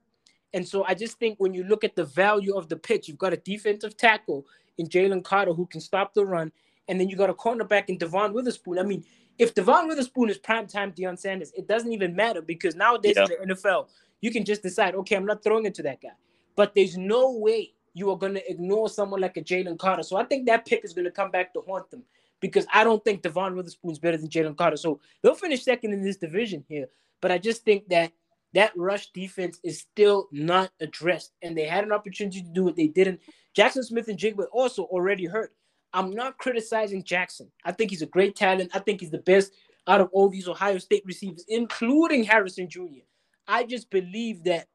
And 0.53 0.67
so 0.67 0.83
I 0.83 0.93
just 0.93 1.17
think 1.19 1.39
when 1.39 1.53
you 1.53 1.63
look 1.63 1.83
at 1.83 1.95
the 1.95 2.05
value 2.05 2.55
of 2.55 2.69
the 2.69 2.75
pitch, 2.75 3.07
you've 3.07 3.17
got 3.17 3.33
a 3.33 3.37
defensive 3.37 3.97
tackle 3.97 4.45
in 4.77 4.87
Jalen 4.87 5.23
Carter 5.23 5.53
who 5.53 5.65
can 5.65 5.81
stop 5.81 6.13
the 6.13 6.25
run, 6.25 6.51
and 6.87 6.99
then 6.99 7.09
you 7.09 7.15
got 7.15 7.29
a 7.29 7.33
cornerback 7.33 7.89
in 7.89 7.97
Devon 7.97 8.33
Witherspoon. 8.33 8.77
I 8.77 8.83
mean, 8.83 9.03
if 9.39 9.53
Devon 9.53 9.87
Witherspoon 9.87 10.29
is 10.29 10.37
prime 10.37 10.67
time 10.67 10.91
Deion 10.91 11.17
Sanders, 11.17 11.51
it 11.55 11.67
doesn't 11.67 11.91
even 11.91 12.15
matter 12.15 12.41
because 12.41 12.75
nowadays 12.75 13.15
yeah. 13.15 13.25
in 13.41 13.47
the 13.47 13.55
NFL, 13.55 13.87
you 14.21 14.31
can 14.31 14.45
just 14.45 14.61
decide, 14.61 14.95
okay, 14.95 15.15
I'm 15.15 15.25
not 15.25 15.43
throwing 15.43 15.65
it 15.65 15.73
to 15.75 15.83
that 15.83 16.01
guy. 16.01 16.09
But 16.55 16.75
there's 16.75 16.97
no 16.97 17.31
way 17.31 17.73
you 17.93 18.09
are 18.09 18.17
going 18.17 18.33
to 18.33 18.51
ignore 18.51 18.89
someone 18.89 19.21
like 19.21 19.37
a 19.37 19.41
Jalen 19.41 19.77
Carter. 19.77 20.03
So 20.03 20.17
I 20.17 20.23
think 20.23 20.45
that 20.47 20.65
pick 20.65 20.83
is 20.83 20.93
going 20.93 21.05
to 21.05 21.11
come 21.11 21.31
back 21.31 21.53
to 21.53 21.61
haunt 21.61 21.89
them 21.91 22.03
because 22.39 22.65
I 22.73 22.83
don't 22.83 23.03
think 23.03 23.21
Devon 23.21 23.55
Witherspoon's 23.55 23.99
better 23.99 24.17
than 24.17 24.29
Jalen 24.29 24.57
Carter. 24.57 24.77
So 24.77 24.99
they'll 25.21 25.35
finish 25.35 25.63
second 25.63 25.93
in 25.93 26.03
this 26.03 26.17
division 26.17 26.63
here. 26.67 26.87
But 27.21 27.31
I 27.31 27.37
just 27.37 27.63
think 27.63 27.87
that 27.89 28.11
that 28.53 28.71
rush 28.75 29.11
defense 29.11 29.59
is 29.63 29.79
still 29.79 30.27
not 30.31 30.71
addressed. 30.79 31.33
And 31.41 31.57
they 31.57 31.65
had 31.65 31.83
an 31.83 31.91
opportunity 31.91 32.41
to 32.41 32.49
do 32.49 32.67
it. 32.67 32.75
They 32.75 32.87
didn't. 32.87 33.19
Jackson 33.53 33.83
Smith-Njigba 33.83 34.45
also 34.51 34.83
already 34.83 35.25
hurt. 35.25 35.53
I'm 35.93 36.11
not 36.11 36.37
criticizing 36.39 37.03
Jackson. 37.03 37.51
I 37.63 37.71
think 37.71 37.91
he's 37.91 38.01
a 38.01 38.07
great 38.07 38.35
talent. 38.35 38.71
I 38.73 38.79
think 38.79 38.99
he's 38.99 39.11
the 39.11 39.19
best 39.19 39.53
out 39.87 40.01
of 40.01 40.09
all 40.11 40.29
these 40.29 40.47
Ohio 40.47 40.79
State 40.79 41.03
receivers, 41.05 41.45
including 41.47 42.23
Harrison 42.23 42.67
Jr. 42.69 43.05
I 43.47 43.63
just 43.63 43.89
believe 43.89 44.43
that 44.45 44.67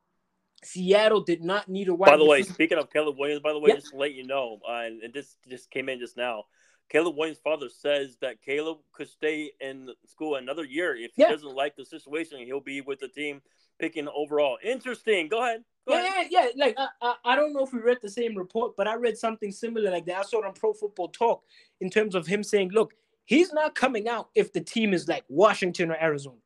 Seattle 0.64 1.20
did 1.20 1.42
not 1.42 1.68
need 1.68 1.88
a 1.88 1.94
wide. 1.94 2.10
By 2.10 2.16
the 2.16 2.24
way, 2.24 2.42
speaking 2.42 2.78
of 2.78 2.90
Caleb 2.90 3.16
Williams, 3.18 3.42
by 3.42 3.52
the 3.52 3.58
way, 3.58 3.68
yep. 3.68 3.78
just 3.78 3.92
to 3.92 3.96
let 3.96 4.14
you 4.14 4.26
know, 4.26 4.58
uh, 4.68 4.82
and, 4.84 5.02
and 5.02 5.14
this 5.14 5.36
just 5.48 5.70
came 5.70 5.88
in 5.88 5.98
just 5.98 6.16
now. 6.16 6.44
Caleb 6.88 7.16
Williams' 7.16 7.38
father 7.38 7.68
says 7.68 8.16
that 8.22 8.42
Caleb 8.42 8.78
could 8.92 9.08
stay 9.08 9.52
in 9.60 9.90
school 10.06 10.36
another 10.36 10.64
year 10.64 10.96
if 10.96 11.12
he 11.14 11.22
yeah. 11.22 11.28
doesn't 11.28 11.54
like 11.54 11.76
the 11.76 11.84
situation. 11.84 12.38
He'll 12.40 12.60
be 12.60 12.80
with 12.80 12.98
the 12.98 13.08
team 13.08 13.42
picking 13.78 14.08
overall. 14.08 14.56
Interesting. 14.64 15.28
Go 15.28 15.42
ahead. 15.42 15.64
Go 15.86 15.94
yeah, 15.94 16.06
ahead. 16.06 16.26
yeah, 16.30 16.46
yeah. 16.54 16.64
Like 16.64 16.74
I, 16.78 16.88
I, 17.02 17.14
I, 17.24 17.36
don't 17.36 17.52
know 17.52 17.62
if 17.62 17.72
we 17.72 17.80
read 17.80 17.98
the 18.00 18.10
same 18.10 18.36
report, 18.36 18.74
but 18.76 18.88
I 18.88 18.94
read 18.94 19.18
something 19.18 19.52
similar 19.52 19.90
like 19.90 20.06
that. 20.06 20.16
I 20.16 20.22
saw 20.22 20.40
it 20.40 20.46
on 20.46 20.54
Pro 20.54 20.72
Football 20.72 21.08
Talk 21.08 21.44
in 21.80 21.90
terms 21.90 22.14
of 22.14 22.26
him 22.26 22.42
saying, 22.42 22.70
"Look, 22.72 22.94
he's 23.26 23.52
not 23.52 23.74
coming 23.74 24.08
out 24.08 24.30
if 24.34 24.52
the 24.52 24.60
team 24.60 24.94
is 24.94 25.06
like 25.06 25.24
Washington 25.28 25.90
or 25.90 26.02
Arizona. 26.02 26.38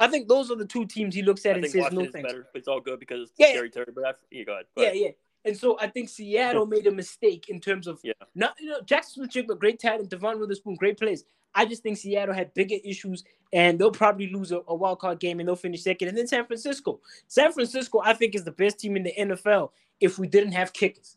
I 0.00 0.08
think 0.08 0.28
those 0.28 0.50
are 0.50 0.56
the 0.56 0.64
two 0.64 0.86
teams 0.86 1.14
he 1.14 1.22
looks 1.22 1.44
at 1.44 1.56
I 1.56 1.58
and 1.58 1.66
says 1.66 1.82
Washington's 1.82 2.06
no 2.06 2.12
thanks. 2.12 2.32
Better, 2.32 2.46
it's 2.54 2.66
all 2.68 2.80
good 2.80 2.98
because 2.98 3.28
it's 3.28 3.32
yeah, 3.38 3.50
scary 3.50 3.70
Terry. 3.70 3.92
But 3.94 4.02
that's, 4.02 4.22
yeah, 4.30 4.44
go 4.44 4.52
ahead. 4.54 4.66
Go 4.74 4.82
yeah, 4.82 4.88
ahead. 4.88 5.00
yeah. 5.00 5.10
And 5.44 5.56
so 5.56 5.78
I 5.80 5.86
think 5.86 6.08
Seattle 6.08 6.66
made 6.66 6.86
a 6.86 6.90
mistake 6.90 7.48
in 7.48 7.60
terms 7.60 7.86
of 7.86 8.00
yeah. 8.02 8.12
not 8.34 8.54
you 8.58 8.70
know 8.70 8.80
Jackson 8.82 9.28
Smith-Njigba, 9.30 9.58
great 9.58 9.78
talent, 9.78 10.10
Devon 10.10 10.40
Witherspoon, 10.40 10.74
great 10.74 10.98
players. 10.98 11.24
I 11.54 11.64
just 11.64 11.82
think 11.82 11.98
Seattle 11.98 12.34
had 12.34 12.54
bigger 12.54 12.76
issues 12.84 13.24
and 13.52 13.78
they'll 13.78 13.90
probably 13.90 14.32
lose 14.32 14.52
a, 14.52 14.60
a 14.68 14.74
wild 14.74 15.00
card 15.00 15.18
game 15.18 15.40
and 15.40 15.48
they'll 15.48 15.56
finish 15.56 15.82
second. 15.82 16.08
And 16.08 16.16
then 16.16 16.28
San 16.28 16.46
Francisco. 16.46 17.00
San 17.26 17.52
Francisco, 17.52 18.00
I 18.04 18.14
think, 18.14 18.34
is 18.34 18.44
the 18.44 18.52
best 18.52 18.78
team 18.78 18.96
in 18.96 19.02
the 19.02 19.14
NFL 19.18 19.70
if 20.00 20.18
we 20.18 20.28
didn't 20.28 20.52
have 20.52 20.72
kickers. 20.72 21.16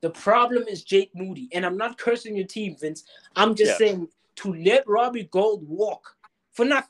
The 0.00 0.10
problem 0.10 0.64
is 0.68 0.84
Jake 0.84 1.10
Moody. 1.14 1.48
And 1.52 1.66
I'm 1.66 1.76
not 1.76 1.98
cursing 1.98 2.36
your 2.36 2.46
team, 2.46 2.76
Vince. 2.76 3.04
I'm 3.34 3.54
just 3.54 3.72
yeah. 3.72 3.78
saying 3.78 4.08
to 4.36 4.54
let 4.54 4.86
Robbie 4.86 5.28
Gould 5.30 5.66
walk 5.68 6.16
for 6.52 6.64
nothing 6.64 6.88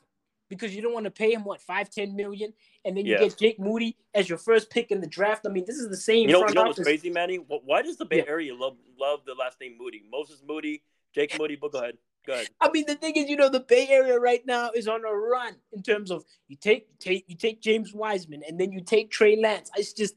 because 0.53 0.75
you 0.75 0.81
don't 0.81 0.93
want 0.93 1.05
to 1.05 1.11
pay 1.11 1.33
him 1.33 1.43
what 1.43 1.61
five, 1.61 1.89
ten 1.89 2.15
million, 2.15 2.53
and 2.85 2.95
then 2.95 3.05
you 3.05 3.13
yeah. 3.13 3.19
get 3.19 3.37
Jake 3.37 3.59
Moody 3.59 3.97
as 4.13 4.29
your 4.29 4.37
first 4.37 4.69
pick 4.69 4.91
in 4.91 5.01
the 5.01 5.07
draft. 5.07 5.45
I 5.45 5.49
mean, 5.49 5.65
this 5.65 5.77
is 5.77 5.89
the 5.89 5.97
same. 5.97 6.29
You 6.29 6.33
know, 6.33 6.47
you 6.47 6.53
know 6.53 6.63
what's 6.63 6.79
crazy, 6.79 7.09
Manny? 7.09 7.37
Why 7.37 7.81
does 7.81 7.97
the 7.97 8.05
Bay 8.05 8.17
yeah. 8.17 8.31
Area 8.31 8.55
love 8.55 8.77
love 8.99 9.21
the 9.25 9.33
last 9.33 9.59
name 9.59 9.77
Moody? 9.79 10.03
Moses 10.11 10.41
Moody, 10.47 10.83
Jake 11.13 11.37
Moody. 11.39 11.55
But 11.55 11.71
go 11.71 11.79
ahead. 11.79 11.97
Go 12.25 12.33
ahead. 12.33 12.47
I 12.61 12.69
mean, 12.71 12.85
the 12.87 12.95
thing 12.95 13.15
is, 13.15 13.29
you 13.29 13.35
know, 13.35 13.49
the 13.49 13.59
Bay 13.59 13.87
Area 13.89 14.17
right 14.17 14.45
now 14.45 14.71
is 14.73 14.87
on 14.87 15.03
a 15.03 15.13
run 15.13 15.55
in 15.73 15.83
terms 15.83 16.09
of 16.09 16.23
you 16.47 16.55
take 16.55 16.97
take 16.99 17.25
you 17.27 17.35
take 17.35 17.61
James 17.61 17.93
Wiseman 17.93 18.43
and 18.47 18.59
then 18.59 18.71
you 18.71 18.81
take 18.81 19.11
Trey 19.11 19.35
Lance. 19.41 19.69
It's 19.75 19.93
just, 19.93 20.15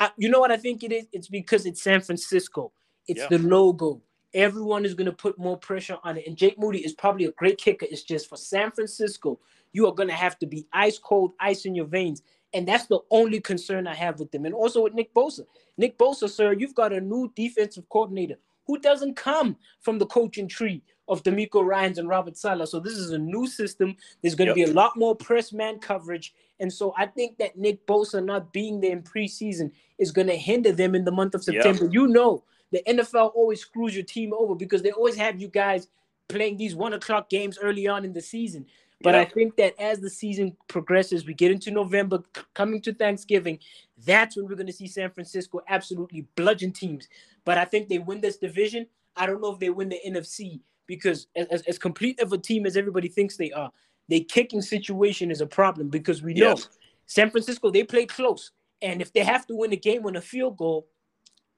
uh, 0.00 0.08
you 0.16 0.30
know 0.30 0.40
what 0.40 0.50
I 0.50 0.56
think 0.56 0.82
it 0.82 0.92
is? 0.92 1.06
It's 1.12 1.28
because 1.28 1.66
it's 1.66 1.82
San 1.82 2.00
Francisco. 2.00 2.72
It's 3.06 3.20
yeah. 3.20 3.28
the 3.28 3.38
logo. 3.38 4.00
Everyone 4.34 4.86
is 4.86 4.94
going 4.94 5.10
to 5.10 5.12
put 5.12 5.38
more 5.38 5.58
pressure 5.58 5.98
on 6.04 6.16
it, 6.16 6.26
and 6.26 6.38
Jake 6.38 6.58
Moody 6.58 6.78
is 6.78 6.94
probably 6.94 7.26
a 7.26 7.32
great 7.32 7.58
kicker. 7.58 7.84
It's 7.90 8.02
just 8.02 8.30
for 8.30 8.36
San 8.36 8.70
Francisco, 8.70 9.38
you 9.72 9.86
are 9.86 9.94
going 9.94 10.08
to 10.08 10.14
have 10.14 10.38
to 10.40 10.46
be 10.46 10.66
ice 10.72 10.98
cold, 10.98 11.32
ice 11.40 11.64
in 11.64 11.74
your 11.74 11.86
veins. 11.86 12.22
And 12.54 12.68
that's 12.68 12.86
the 12.86 13.00
only 13.10 13.40
concern 13.40 13.86
I 13.86 13.94
have 13.94 14.18
with 14.18 14.30
them. 14.30 14.44
And 14.44 14.54
also 14.54 14.82
with 14.82 14.94
Nick 14.94 15.14
Bosa. 15.14 15.46
Nick 15.78 15.96
Bosa, 15.96 16.28
sir, 16.28 16.52
you've 16.52 16.74
got 16.74 16.92
a 16.92 17.00
new 17.00 17.32
defensive 17.34 17.88
coordinator 17.88 18.36
who 18.66 18.78
doesn't 18.78 19.16
come 19.16 19.56
from 19.80 19.98
the 19.98 20.06
coaching 20.06 20.46
tree 20.46 20.82
of 21.08 21.22
DeMeco 21.22 21.64
Ryans 21.64 21.98
and 21.98 22.08
Robert 22.08 22.36
Saleh. 22.36 22.68
So 22.68 22.78
this 22.78 22.94
is 22.94 23.10
a 23.10 23.18
new 23.18 23.46
system. 23.46 23.96
There's 24.20 24.34
going 24.34 24.52
to 24.52 24.58
yep. 24.58 24.66
be 24.66 24.70
a 24.70 24.74
lot 24.74 24.96
more 24.96 25.16
press 25.16 25.52
man 25.52 25.78
coverage. 25.78 26.32
And 26.60 26.72
so 26.72 26.94
I 26.96 27.06
think 27.06 27.38
that 27.38 27.58
Nick 27.58 27.86
Bosa 27.86 28.24
not 28.24 28.52
being 28.52 28.80
there 28.80 28.92
in 28.92 29.02
preseason 29.02 29.72
is 29.98 30.12
going 30.12 30.28
to 30.28 30.36
hinder 30.36 30.72
them 30.72 30.94
in 30.94 31.04
the 31.04 31.10
month 31.10 31.34
of 31.34 31.42
September. 31.42 31.84
Yep. 31.84 31.92
You 31.92 32.06
know, 32.06 32.44
the 32.70 32.82
NFL 32.88 33.32
always 33.34 33.60
screws 33.60 33.94
your 33.94 34.04
team 34.04 34.32
over 34.32 34.54
because 34.54 34.82
they 34.82 34.92
always 34.92 35.16
have 35.16 35.40
you 35.40 35.48
guys 35.48 35.88
playing 36.28 36.56
these 36.56 36.74
one 36.74 36.92
o'clock 36.92 37.28
games 37.28 37.58
early 37.60 37.86
on 37.86 38.04
in 38.04 38.12
the 38.12 38.22
season. 38.22 38.66
But 39.02 39.14
I 39.14 39.24
think 39.24 39.56
that 39.56 39.78
as 39.80 40.00
the 40.00 40.10
season 40.10 40.56
progresses, 40.68 41.26
we 41.26 41.34
get 41.34 41.50
into 41.50 41.70
November, 41.70 42.22
coming 42.54 42.80
to 42.82 42.94
Thanksgiving, 42.94 43.58
that's 44.04 44.36
when 44.36 44.46
we're 44.46 44.56
going 44.56 44.66
to 44.66 44.72
see 44.72 44.86
San 44.86 45.10
Francisco 45.10 45.60
absolutely 45.68 46.26
bludgeon 46.36 46.72
teams. 46.72 47.08
But 47.44 47.58
I 47.58 47.64
think 47.64 47.88
they 47.88 47.98
win 47.98 48.20
this 48.20 48.36
division. 48.36 48.86
I 49.16 49.26
don't 49.26 49.40
know 49.40 49.52
if 49.52 49.58
they 49.58 49.70
win 49.70 49.88
the 49.88 50.00
NFC 50.06 50.60
because 50.86 51.26
as, 51.36 51.62
as 51.62 51.78
complete 51.78 52.20
of 52.20 52.32
a 52.32 52.38
team 52.38 52.66
as 52.66 52.76
everybody 52.76 53.08
thinks 53.08 53.36
they 53.36 53.50
are, 53.52 53.70
their 54.08 54.20
kicking 54.20 54.62
situation 54.62 55.30
is 55.30 55.40
a 55.40 55.46
problem 55.46 55.88
because 55.88 56.22
we 56.22 56.34
know 56.34 56.50
yes. 56.50 56.68
San 57.06 57.30
Francisco, 57.30 57.70
they 57.70 57.84
play 57.84 58.06
close. 58.06 58.50
And 58.80 59.00
if 59.00 59.12
they 59.12 59.20
have 59.20 59.46
to 59.46 59.56
win 59.56 59.72
a 59.72 59.76
game 59.76 60.06
on 60.06 60.16
a 60.16 60.20
field 60.20 60.56
goal 60.56 60.88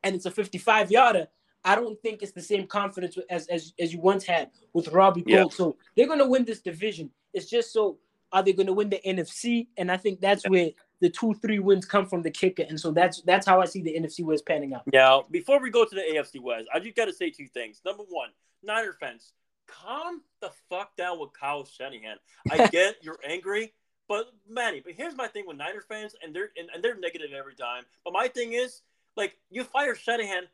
and 0.02 0.14
it's 0.14 0.26
a 0.26 0.30
55 0.30 0.90
yarder, 0.90 1.28
I 1.64 1.74
don't 1.74 2.00
think 2.02 2.22
it's 2.22 2.32
the 2.32 2.42
same 2.42 2.66
confidence 2.66 3.16
as, 3.30 3.46
as, 3.46 3.72
as 3.78 3.92
you 3.92 4.00
once 4.00 4.24
had 4.24 4.50
with 4.74 4.88
Robbie 4.88 5.22
Gould. 5.22 5.30
Yeah. 5.30 5.44
So 5.48 5.76
they're 5.96 6.06
going 6.06 6.18
to 6.18 6.28
win 6.28 6.44
this 6.44 6.60
division. 6.60 7.10
It's 7.34 7.50
just 7.50 7.72
so 7.72 7.98
are 8.34 8.42
they 8.42 8.52
going 8.52 8.66
to 8.66 8.72
win 8.72 8.90
the 8.90 9.00
NFC? 9.06 9.68
And 9.76 9.90
I 9.90 9.96
think 9.96 10.20
that's 10.20 10.48
where 10.48 10.70
the 11.00 11.08
two, 11.08 11.34
three 11.34 11.60
wins 11.60 11.86
come 11.86 12.06
from 12.06 12.22
the 12.22 12.30
kicker. 12.30 12.64
And 12.68 12.78
so 12.78 12.90
that's 12.90 13.22
that's 13.22 13.46
how 13.46 13.60
I 13.60 13.64
see 13.64 13.80
the 13.80 13.94
NFC 13.94 14.24
West 14.24 14.44
panning 14.44 14.74
out. 14.74 14.82
Now, 14.92 15.24
before 15.30 15.60
we 15.60 15.70
go 15.70 15.84
to 15.84 15.94
the 15.94 16.02
AFC 16.02 16.40
West, 16.40 16.66
I 16.74 16.80
just 16.80 16.96
got 16.96 17.04
to 17.06 17.12
say 17.12 17.30
two 17.30 17.46
things. 17.46 17.80
Number 17.84 18.02
one, 18.08 18.30
Niner 18.62 18.96
fans, 18.98 19.32
calm 19.66 20.22
the 20.40 20.50
fuck 20.68 20.96
down 20.96 21.20
with 21.20 21.30
Kyle 21.32 21.64
Shanahan. 21.64 22.16
I 22.50 22.66
get 22.72 22.96
you're 23.02 23.20
angry, 23.26 23.72
but 24.08 24.32
Manny, 24.48 24.80
but 24.80 24.94
here's 24.94 25.14
my 25.14 25.28
thing 25.28 25.44
with 25.46 25.56
Niner 25.56 25.82
fans, 25.88 26.14
and 26.22 26.34
they're 26.34 26.50
and, 26.56 26.68
and 26.74 26.82
they're 26.82 26.98
negative 26.98 27.30
every 27.32 27.54
time. 27.54 27.84
But 28.04 28.12
my 28.12 28.26
thing 28.26 28.54
is, 28.54 28.82
like, 29.16 29.36
you 29.50 29.62
fire 29.62 29.94
Shanahan, 29.94 30.44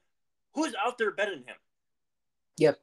who's 0.54 0.74
out 0.84 0.98
there 0.98 1.12
better 1.12 1.30
than 1.30 1.44
him? 1.44 1.56
Yep. 2.58 2.78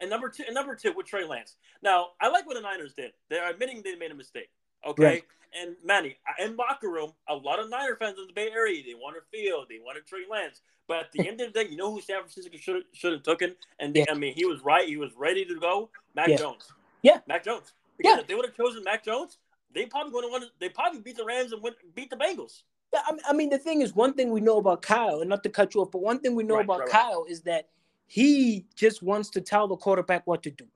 And 0.00 0.10
number 0.10 0.28
two, 0.28 0.44
and 0.46 0.54
number 0.54 0.74
two 0.74 0.92
with 0.92 1.06
Trey 1.06 1.24
Lance. 1.24 1.56
Now, 1.82 2.08
I 2.20 2.28
like 2.28 2.46
what 2.46 2.54
the 2.54 2.60
Niners 2.60 2.94
did. 2.94 3.12
They're 3.30 3.48
admitting 3.50 3.82
they 3.82 3.94
made 3.94 4.10
a 4.10 4.14
mistake. 4.14 4.50
Okay. 4.86 5.04
Right. 5.04 5.24
And 5.60 5.76
Manny, 5.84 6.16
in 6.38 6.56
locker 6.56 6.90
room, 6.90 7.12
a 7.28 7.34
lot 7.34 7.58
of 7.58 7.70
Niner 7.70 7.96
fans 7.96 8.18
in 8.18 8.26
the 8.26 8.32
Bay 8.32 8.50
Area, 8.52 8.82
they 8.84 8.94
want 8.94 9.16
wanted 9.16 9.22
Field, 9.32 9.66
they 9.70 9.76
want 9.78 9.96
wanted 9.96 10.06
Trey 10.06 10.24
Lance. 10.30 10.60
But 10.88 10.98
at 10.98 11.12
the 11.12 11.26
end 11.26 11.40
of 11.40 11.52
the 11.52 11.64
day, 11.64 11.70
you 11.70 11.76
know 11.76 11.90
who 11.90 12.00
San 12.00 12.18
Francisco 12.20 12.56
should 12.58 12.82
should 12.92 13.12
have 13.12 13.22
taken? 13.22 13.56
And 13.80 13.94
they, 13.94 14.00
yeah. 14.00 14.06
I 14.10 14.14
mean, 14.14 14.34
he 14.34 14.44
was 14.44 14.60
right. 14.62 14.86
He 14.86 14.96
was 14.96 15.12
ready 15.16 15.44
to 15.44 15.58
go. 15.58 15.90
Mac 16.14 16.28
yeah. 16.28 16.36
Jones. 16.36 16.70
Yeah. 17.02 17.18
Mac 17.26 17.44
Jones. 17.44 17.72
Because 17.96 18.16
yeah. 18.16 18.20
if 18.20 18.26
they 18.26 18.34
would 18.34 18.44
have 18.44 18.56
chosen 18.56 18.84
Mac 18.84 19.04
Jones, 19.04 19.38
they 19.74 19.86
probably 19.86 20.12
would 20.12 20.24
have 20.24 20.30
won. 20.30 20.42
They 20.60 20.68
probably 20.68 21.00
beat 21.00 21.16
the 21.16 21.24
Rams 21.24 21.52
and 21.52 21.62
win, 21.62 21.72
beat 21.94 22.10
the 22.10 22.16
Bengals. 22.16 22.62
Yeah, 22.92 23.00
I 23.28 23.32
mean, 23.32 23.50
the 23.50 23.58
thing 23.58 23.82
is, 23.82 23.94
one 23.94 24.14
thing 24.14 24.30
we 24.30 24.40
know 24.40 24.58
about 24.58 24.80
Kyle, 24.80 25.20
and 25.20 25.28
not 25.28 25.42
to 25.42 25.48
cut 25.48 25.74
you 25.74 25.80
off, 25.80 25.90
but 25.90 26.02
one 26.02 26.20
thing 26.20 26.36
we 26.36 26.44
know 26.44 26.54
right, 26.54 26.64
about 26.64 26.80
right, 26.80 26.88
Kyle 26.88 27.22
right. 27.22 27.30
is 27.30 27.42
that 27.42 27.68
he 28.06 28.66
just 28.74 29.02
wants 29.02 29.30
to 29.30 29.40
tell 29.40 29.68
the 29.68 29.76
quarterback 29.76 30.26
what 30.26 30.42
to 30.44 30.50
do. 30.50 30.66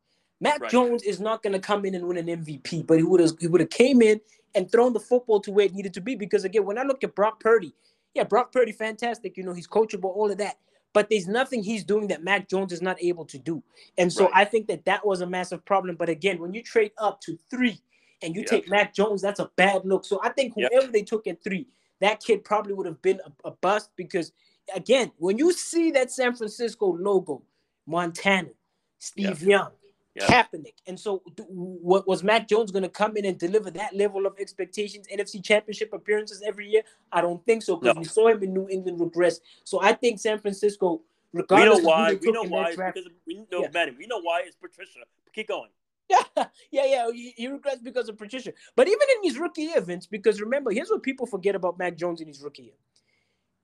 Mac 0.41 0.71
Jones 0.71 1.03
is 1.03 1.21
not 1.21 1.43
going 1.43 1.53
to 1.53 1.59
come 1.59 1.85
in 1.85 1.95
and 1.95 2.07
win 2.07 2.17
an 2.17 2.27
MVP, 2.27 2.87
but 2.87 2.97
he 2.97 3.05
would 3.05 3.21
have 3.21 3.33
he 3.39 3.47
would 3.47 3.61
have 3.61 3.71
came 3.71 4.01
in 4.01 4.21
and 4.55 4.71
thrown 4.73 4.93
the 4.93 5.01
football 5.01 5.41
to 5.41 5.53
where 5.53 5.67
it 5.67 5.75
needed 5.75 5.95
to 5.95 6.01
be. 6.01 6.15
Because 6.15 6.45
again, 6.45 6.65
when 6.65 6.79
I 6.79 6.83
look 6.83 7.05
at 7.05 7.15
Brock 7.15 7.41
Purdy, 7.41 7.75
yeah, 8.15 8.25
Brock 8.25 8.51
Purdy, 8.51 8.73
fantastic. 8.73 9.37
You 9.37 9.45
know, 9.45 9.53
he's 9.53 9.69
coachable, 9.69 10.05
all 10.05 10.31
of 10.31 10.39
that 10.39 10.57
but 10.93 11.09
there's 11.09 11.29
nothing 11.29 11.63
he's 11.63 11.85
doing 11.85 12.09
that 12.09 12.25
Mac 12.25 12.49
Jones 12.49 12.73
is 12.73 12.83
not 12.83 13.01
able 13.03 13.25
to 13.27 13.39
do. 13.39 13.63
And 13.99 14.13
so 14.13 14.25
right. 14.25 14.33
I 14.37 14.45
think 14.45 14.67
that 14.69 14.85
that 14.87 15.07
was 15.07 15.21
a 15.21 15.27
massive 15.27 15.65
problem. 15.65 15.97
But 15.97 16.09
again, 16.09 16.39
when 16.41 16.53
you 16.53 16.63
trade 16.63 16.93
up 16.99 17.21
to 17.23 17.39
three 17.51 17.81
and 18.23 18.35
you 18.35 18.41
yep. 18.41 18.51
take 18.51 18.69
Mac 18.69 18.95
Jones, 18.95 19.23
that's 19.23 19.41
a 19.41 19.51
bad 19.57 19.85
look. 19.85 20.05
So 20.05 20.21
I 20.23 20.31
think 20.31 20.55
whoever 20.55 20.85
yep. 20.87 20.93
they 20.93 21.03
took 21.03 21.27
at 21.27 21.43
three, 21.43 21.69
that 22.01 22.21
kid 22.21 22.45
probably 22.45 22.73
would 22.75 22.87
have 22.87 23.01
been 23.03 23.21
a, 23.25 23.49
a 23.49 23.51
bust 23.53 23.91
because, 23.97 24.33
again, 24.75 25.13
when 25.19 25.39
you 25.39 25.53
see 25.53 25.91
that 25.93 26.11
San 26.11 26.35
Francisco 26.35 26.97
logo, 26.99 27.43
Montana, 27.87 28.51
Steve 28.99 29.41
yep. 29.41 29.49
Young, 29.49 29.71
yeah. 30.15 30.27
Kaepernick. 30.27 30.75
And 30.87 30.99
so, 30.99 31.23
what 31.39 32.07
was 32.07 32.23
Mac 32.23 32.49
Jones 32.49 32.71
going 32.71 32.83
to 32.83 32.89
come 32.89 33.17
in 33.17 33.25
and 33.25 33.39
deliver 33.39 33.71
that 33.73 33.95
level 33.95 34.27
of 34.27 34.35
expectations, 34.39 35.07
NFC 35.13 35.43
Championship 35.43 35.93
appearances 35.93 36.43
every 36.45 36.69
year? 36.69 36.83
I 37.13 37.21
don't 37.21 37.45
think 37.45 37.63
so 37.63 37.77
because 37.77 37.95
no. 37.95 38.01
we 38.01 38.05
saw 38.05 38.29
him 38.29 38.43
in 38.43 38.53
New 38.53 38.69
England 38.69 39.01
regress. 39.01 39.41
So 39.65 39.81
I 39.81 39.93
think 39.93 40.19
San 40.21 40.39
Francisco, 40.39 41.01
regardless, 41.33 41.79
we 41.79 41.83
know 41.83 41.89
why. 41.89 42.19
We 42.21 42.33
know 42.33 42.45
why. 42.45 42.75
Draft, 42.75 42.97
because 42.97 43.11
we 43.27 43.47
know, 43.51 43.69
yeah. 43.73 43.87
we 43.99 44.07
know 44.07 44.21
why 44.21 44.43
it's 44.45 44.57
Patricia. 44.57 45.01
Keep 45.33 45.49
going. 45.49 45.71
Yeah, 46.11 46.45
yeah, 46.73 46.85
yeah. 46.87 47.07
He, 47.13 47.35
he 47.37 47.47
regrets 47.47 47.81
because 47.81 48.09
of 48.09 48.19
Patricia. 48.19 48.53
But 48.75 48.89
even 48.89 49.07
in 49.17 49.31
his 49.31 49.39
rookie 49.39 49.63
year, 49.63 49.81
Vince, 49.81 50.07
because 50.07 50.41
remember, 50.41 50.73
here's 50.73 50.91
what 50.91 51.03
people 51.03 51.27
forget 51.27 51.55
about 51.55 51.79
Mac 51.79 51.97
Jones 51.97 52.21
in 52.21 52.27
his 52.27 52.41
rookie 52.41 52.65
year. 52.65 52.75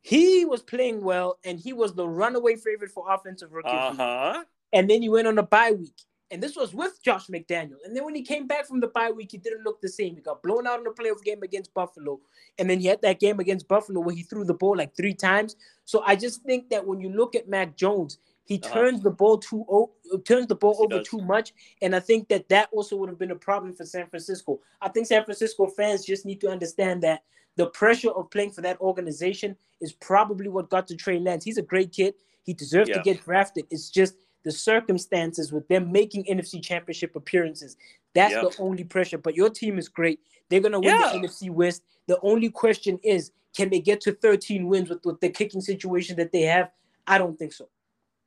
He 0.07 0.45
was 0.45 0.63
playing 0.63 1.03
well, 1.03 1.39
and 1.45 1.59
he 1.59 1.73
was 1.73 1.95
the 1.95 2.09
runaway 2.09 2.57
favorite 2.57 2.93
for 2.93 3.13
offensive 3.13 3.53
rookie. 3.53 3.69
Uh 3.69 3.93
huh. 3.93 4.45
And 4.73 4.89
then 4.89 5.03
he 5.03 5.09
went 5.09 5.27
on 5.27 5.39
a 5.39 5.43
bye 5.43 5.73
week 5.73 5.95
and 6.31 6.43
this 6.43 6.57
was 6.57 6.75
with 6.75 7.01
Josh 7.03 7.29
McDaniel. 7.29 7.77
And 7.85 7.95
then 7.95 8.05
when 8.05 8.15
he 8.15 8.23
came 8.23 8.47
back 8.47 8.67
from 8.67 8.81
the 8.81 8.89
bye 8.89 9.11
week, 9.11 9.31
he 9.31 9.39
didn't 9.39 9.63
look 9.63 9.81
the 9.81 9.89
same. 9.89 10.17
He 10.17 10.23
got 10.23 10.43
blown 10.43 10.67
out 10.67 10.79
in 10.79 10.85
the 10.85 10.91
playoff 10.91 11.23
game 11.23 11.43
against 11.43 11.73
Buffalo. 11.73 12.21
And 12.59 12.69
then 12.69 12.81
he 12.81 12.87
had 12.87 13.01
that 13.03 13.21
game 13.21 13.39
against 13.39 13.69
Buffalo 13.69 14.01
where 14.01 14.15
he 14.15 14.23
threw 14.23 14.45
the 14.45 14.55
ball 14.55 14.77
like 14.77 14.97
three 14.97 15.15
times. 15.15 15.55
So 15.85 16.03
I 16.05 16.17
just 16.17 16.43
think 16.43 16.69
that 16.71 16.85
when 16.85 17.01
you 17.01 17.11
look 17.11 17.37
at 17.37 17.49
Mac 17.49 17.77
Jones, 17.77 18.19
he 18.45 18.61
uh-huh. 18.63 18.75
turns 18.75 19.03
the 19.03 19.11
ball 19.11 19.39
too 19.39 19.91
turns 20.25 20.47
the 20.47 20.55
ball 20.55 20.77
over 20.79 21.03
too 21.03 21.19
much, 21.19 21.53
and 21.83 21.97
I 21.97 21.99
think 21.99 22.29
that 22.29 22.49
that 22.49 22.69
also 22.71 22.95
would 22.95 23.09
have 23.09 23.19
been 23.19 23.33
a 23.33 23.37
problem 23.37 23.75
for 23.75 23.85
San 23.85 24.07
Francisco. 24.07 24.61
I 24.81 24.89
think 24.89 25.09
San 25.09 25.25
Francisco 25.25 25.67
fans 25.67 26.05
just 26.05 26.25
need 26.25 26.41
to 26.43 26.49
understand 26.49 27.03
that 27.03 27.25
the 27.57 27.67
pressure 27.67 28.11
of 28.11 28.31
playing 28.31 28.53
for 28.53 28.61
that 28.63 28.81
organization 28.81 29.57
is 29.81 29.93
probably 29.93 30.49
what 30.49 30.71
got 30.71 30.87
to 30.89 30.97
Trey 30.97 31.19
Lance. 31.19 31.45
He's 31.45 31.59
a 31.59 31.63
great 31.63 31.93
kid. 31.93 32.15
He 32.43 32.55
deserves 32.55 32.89
yeah. 32.89 32.97
to 32.97 33.03
get 33.03 33.25
drafted. 33.25 33.67
It's 33.71 33.91
just 33.91 34.15
the 34.45 34.53
circumstances 34.53 35.53
with 35.53 35.67
them 35.69 35.91
making 35.91 36.25
NFC 36.25 36.63
championship 36.63 37.17
appearances. 37.17 37.77
That's 38.15 38.33
yep. 38.33 38.53
the 38.53 38.63
only 38.63 38.85
pressure. 38.85 39.19
But 39.19 39.35
your 39.35 39.51
team 39.51 39.79
is 39.79 39.89
great. 39.89 40.21
They're 40.49 40.61
gonna 40.61 40.81
win 40.81 40.97
yeah. 40.99 41.13
the 41.13 41.19
NFC 41.19 41.51
West. 41.51 41.83
The 42.07 42.21
only 42.23 42.51
question 42.51 43.01
is, 43.03 43.33
can 43.57 43.71
they 43.71 43.81
get 43.81 44.01
to 44.03 44.13
13 44.13 44.69
wins 44.69 44.89
with, 44.89 45.05
with 45.05 45.21
the 45.21 45.31
kicking 45.31 45.61
situation 45.61 46.17
that 46.17 46.31
they 46.31 46.43
have? 46.43 46.71
I 47.07 47.19
don't 47.19 47.37
think 47.37 47.53
so. 47.53 47.69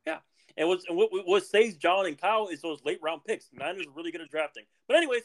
Yeah. 0.06 0.18
And 0.56 0.68
and 0.88 0.96
what, 0.96 1.10
what 1.24 1.46
saves 1.46 1.76
John 1.76 2.06
and 2.06 2.20
Kyle 2.20 2.48
is 2.48 2.60
those 2.60 2.84
late 2.84 2.98
round 3.02 3.24
picks. 3.24 3.48
Niners 3.52 3.86
are 3.86 3.92
really 3.94 4.10
good 4.10 4.20
at 4.20 4.30
drafting. 4.30 4.64
But 4.88 4.96
anyways, 4.96 5.22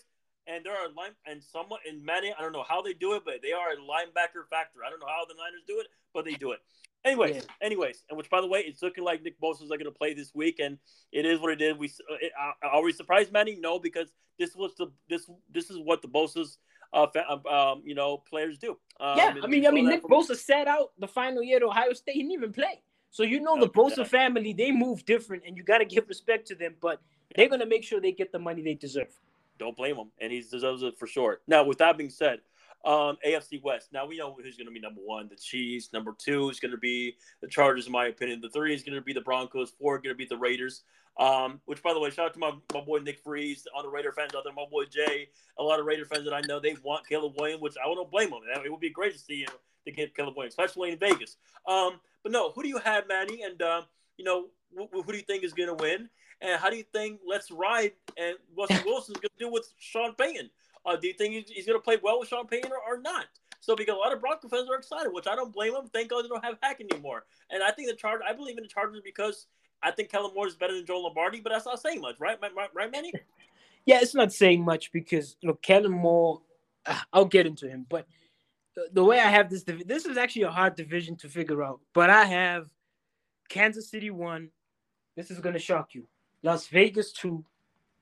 and 0.47 0.65
there 0.65 0.73
are 0.73 0.89
line 0.95 1.11
and 1.25 1.43
someone 1.43 1.79
in 1.89 2.03
many 2.03 2.33
I 2.37 2.41
don't 2.41 2.53
know 2.53 2.65
how 2.67 2.81
they 2.81 2.93
do 2.93 3.13
it, 3.13 3.23
but 3.25 3.41
they 3.41 3.51
are 3.51 3.71
a 3.71 3.77
linebacker 3.77 4.47
factor. 4.49 4.79
I 4.85 4.89
don't 4.89 4.99
know 4.99 5.07
how 5.07 5.25
the 5.25 5.35
Niners 5.35 5.63
do 5.67 5.79
it, 5.79 5.87
but 6.13 6.25
they 6.25 6.33
do 6.33 6.51
it. 6.51 6.59
Anyways, 7.03 7.35
yeah. 7.35 7.41
anyways, 7.61 8.03
and 8.09 8.17
which 8.17 8.29
by 8.31 8.41
the 8.41 8.47
way, 8.47 8.61
it's 8.61 8.81
looking 8.81 9.03
like 9.03 9.21
Nick 9.21 9.39
Bosa 9.39 9.61
is 9.61 9.69
going 9.69 9.83
to 9.83 9.91
play 9.91 10.15
this 10.15 10.33
week, 10.33 10.59
and 10.59 10.79
it 11.11 11.25
is 11.25 11.39
what 11.39 11.51
it 11.51 11.61
is. 11.61 11.77
We 11.77 11.87
uh, 11.87 12.15
it, 12.19 12.31
are 12.63 12.83
we 12.83 12.91
surprised, 12.91 13.31
Manny? 13.31 13.57
No, 13.59 13.77
because 13.77 14.09
this 14.39 14.55
was 14.55 14.73
the 14.75 14.91
this 15.07 15.29
this 15.53 15.69
is 15.69 15.77
what 15.77 16.01
the 16.01 16.07
Bosa's 16.07 16.57
uh, 16.93 17.07
um, 17.49 17.83
you 17.85 17.93
know, 17.93 18.23
players 18.29 18.57
do. 18.57 18.77
Um, 18.99 19.17
yeah, 19.17 19.35
I 19.43 19.47
mean, 19.47 19.67
I 19.67 19.71
mean, 19.71 19.87
Nick 19.87 20.01
from... 20.01 20.11
Bosa 20.11 20.35
sat 20.35 20.67
out 20.67 20.93
the 20.97 21.07
final 21.07 21.43
year 21.43 21.57
at 21.57 21.63
Ohio 21.63 21.93
State. 21.93 22.13
He 22.13 22.21
didn't 22.21 22.33
even 22.33 22.53
play. 22.53 22.81
So 23.11 23.23
you 23.23 23.39
know 23.39 23.59
the 23.59 23.69
Bosa 23.69 24.05
family, 24.05 24.53
they 24.53 24.71
move 24.71 25.05
different, 25.05 25.43
and 25.45 25.55
you 25.55 25.63
got 25.63 25.77
to 25.77 25.85
give 25.85 26.07
respect 26.09 26.47
to 26.47 26.55
them. 26.55 26.75
But 26.81 27.01
they're 27.35 27.49
gonna 27.49 27.65
make 27.65 27.83
sure 27.83 28.01
they 28.01 28.11
get 28.11 28.31
the 28.31 28.39
money 28.39 28.61
they 28.61 28.73
deserve. 28.73 29.13
Don't 29.57 29.75
blame 29.75 29.95
him, 29.95 30.11
and 30.19 30.31
he 30.31 30.41
deserves 30.41 30.83
it 30.83 30.97
for 30.97 31.07
sure. 31.07 31.39
Now, 31.47 31.63
with 31.63 31.77
that 31.79 31.97
being 31.97 32.09
said, 32.09 32.39
um, 32.85 33.17
AFC 33.25 33.63
West. 33.63 33.89
Now 33.91 34.05
we 34.05 34.17
know 34.17 34.33
who's 34.33 34.57
going 34.57 34.67
to 34.67 34.73
be 34.73 34.79
number 34.79 35.01
one. 35.03 35.27
The 35.27 35.35
Chiefs. 35.35 35.89
Number 35.91 36.15
two 36.17 36.49
is 36.49 36.59
going 36.59 36.71
to 36.71 36.77
be 36.77 37.15
the 37.41 37.47
Chargers, 37.47 37.87
in 37.87 37.91
my 37.91 38.05
opinion. 38.07 38.41
The 38.41 38.49
three 38.49 38.75
is 38.75 38.83
going 38.83 38.95
to 38.95 39.01
be 39.01 39.13
the 39.13 39.21
Broncos. 39.21 39.71
Four 39.71 39.97
going 39.97 40.13
to 40.13 40.17
be 40.17 40.25
the 40.25 40.37
Raiders. 40.37 40.83
Um, 41.17 41.61
which, 41.65 41.81
by 41.81 41.93
the 41.93 41.99
way, 41.99 42.09
shout 42.09 42.27
out 42.27 42.33
to 42.33 42.39
my, 42.39 42.51
my 42.73 42.81
boy 42.81 42.99
Nick 42.99 43.19
Freeze, 43.19 43.65
on 43.75 43.83
the 43.83 43.89
Raider 43.89 44.11
fans 44.11 44.35
out 44.35 44.43
there. 44.43 44.53
My 44.53 44.65
boy 44.69 44.83
Jay, 44.85 45.29
a 45.57 45.63
lot 45.63 45.79
of 45.79 45.85
Raider 45.85 46.05
fans 46.05 46.25
that 46.25 46.33
I 46.33 46.41
know, 46.41 46.59
they 46.59 46.75
want 46.83 47.07
Caleb 47.07 47.33
Williams, 47.37 47.61
which 47.61 47.75
I 47.81 47.87
don't 47.87 48.11
blame 48.11 48.31
them. 48.31 48.41
It 48.63 48.69
would 48.69 48.81
be 48.81 48.89
great 48.89 49.13
to 49.13 49.19
see 49.19 49.45
know, 49.47 49.53
to 49.85 49.91
get 49.91 50.15
Caleb 50.15 50.35
Williams, 50.35 50.53
especially 50.53 50.91
in 50.91 50.99
Vegas. 50.99 51.37
Um, 51.67 52.01
but 52.21 52.31
no, 52.31 52.51
who 52.51 52.63
do 52.63 52.69
you 52.69 52.79
have, 52.79 53.07
Manny? 53.07 53.43
And 53.43 53.61
uh, 53.61 53.83
you 54.17 54.25
know, 54.25 54.47
wh- 54.77 54.91
who 54.91 55.03
do 55.03 55.17
you 55.17 55.23
think 55.23 55.43
is 55.43 55.53
going 55.53 55.69
to 55.69 55.75
win? 55.75 56.09
And 56.41 56.59
how 56.59 56.69
do 56.69 56.77
you 56.77 56.85
think 56.93 57.19
Let's 57.25 57.51
Ride 57.51 57.93
and 58.17 58.35
Russell 58.57 58.77
Wilson 58.85 59.15
is 59.15 59.21
going 59.21 59.31
to 59.37 59.45
do 59.45 59.51
with 59.51 59.71
Sean 59.79 60.13
Payton? 60.15 60.49
Uh, 60.85 60.95
do 60.95 61.07
you 61.07 61.13
think 61.13 61.33
he's, 61.33 61.49
he's 61.49 61.65
going 61.65 61.77
to 61.77 61.83
play 61.83 61.97
well 62.01 62.19
with 62.19 62.29
Sean 62.29 62.45
Payton 62.45 62.71
or, 62.71 62.95
or, 62.95 63.01
not? 63.01 63.25
So 63.59 63.75
because 63.75 63.95
a 63.95 63.97
lot 63.97 64.13
of 64.13 64.21
Bronco 64.21 64.47
fans 64.47 64.69
are 64.69 64.75
excited, 64.75 65.11
which 65.11 65.25
I 65.27 65.35
don't 65.35 65.51
blame 65.51 65.73
them. 65.73 65.87
Thank 65.91 66.09
God 66.09 66.23
they 66.23 66.27
don't 66.27 66.45
have 66.45 66.57
Hack 66.61 66.81
anymore. 66.81 67.25
And 67.49 67.63
I 67.63 67.71
think 67.71 67.89
the 67.89 67.95
Chargers, 67.95 68.25
I 68.29 68.33
believe 68.33 68.57
in 68.57 68.63
the 68.63 68.69
Chargers 68.69 69.01
because 69.03 69.47
I 69.81 69.91
think 69.91 70.09
Kellen 70.09 70.33
Moore 70.35 70.47
is 70.47 70.55
better 70.55 70.75
than 70.75 70.85
Joe 70.85 70.99
Lombardi, 70.99 71.39
but 71.39 71.51
that's 71.51 71.65
not 71.65 71.81
saying 71.81 72.01
much, 72.01 72.19
right? 72.19 72.37
Right, 72.41 72.69
right 72.73 72.91
Manny? 72.91 73.11
Yeah, 73.87 73.99
it's 74.01 74.15
not 74.15 74.33
saying 74.33 74.65
much 74.65 74.91
because 74.91 75.37
look, 75.43 75.61
Kellen 75.61 75.91
Moore. 75.91 76.41
Uh, 76.87 76.99
I'll 77.13 77.25
get 77.25 77.45
into 77.45 77.69
him, 77.69 77.85
but 77.87 78.07
the, 78.75 78.87
the 78.93 79.03
way 79.03 79.19
I 79.19 79.29
have 79.29 79.47
this, 79.47 79.63
this 79.63 80.05
is 80.05 80.17
actually 80.17 80.41
a 80.41 80.49
hard 80.49 80.75
division 80.75 81.15
to 81.17 81.29
figure 81.29 81.63
out. 81.63 81.81
But 81.93 82.09
I 82.09 82.25
have 82.25 82.67
Kansas 83.47 83.89
City 83.89 84.09
one. 84.09 84.49
This 85.15 85.29
is 85.29 85.39
gonna 85.39 85.59
shock 85.59 85.93
you. 85.93 86.07
Las 86.45 86.67
Vegas 86.67 87.11
two. 87.11 87.43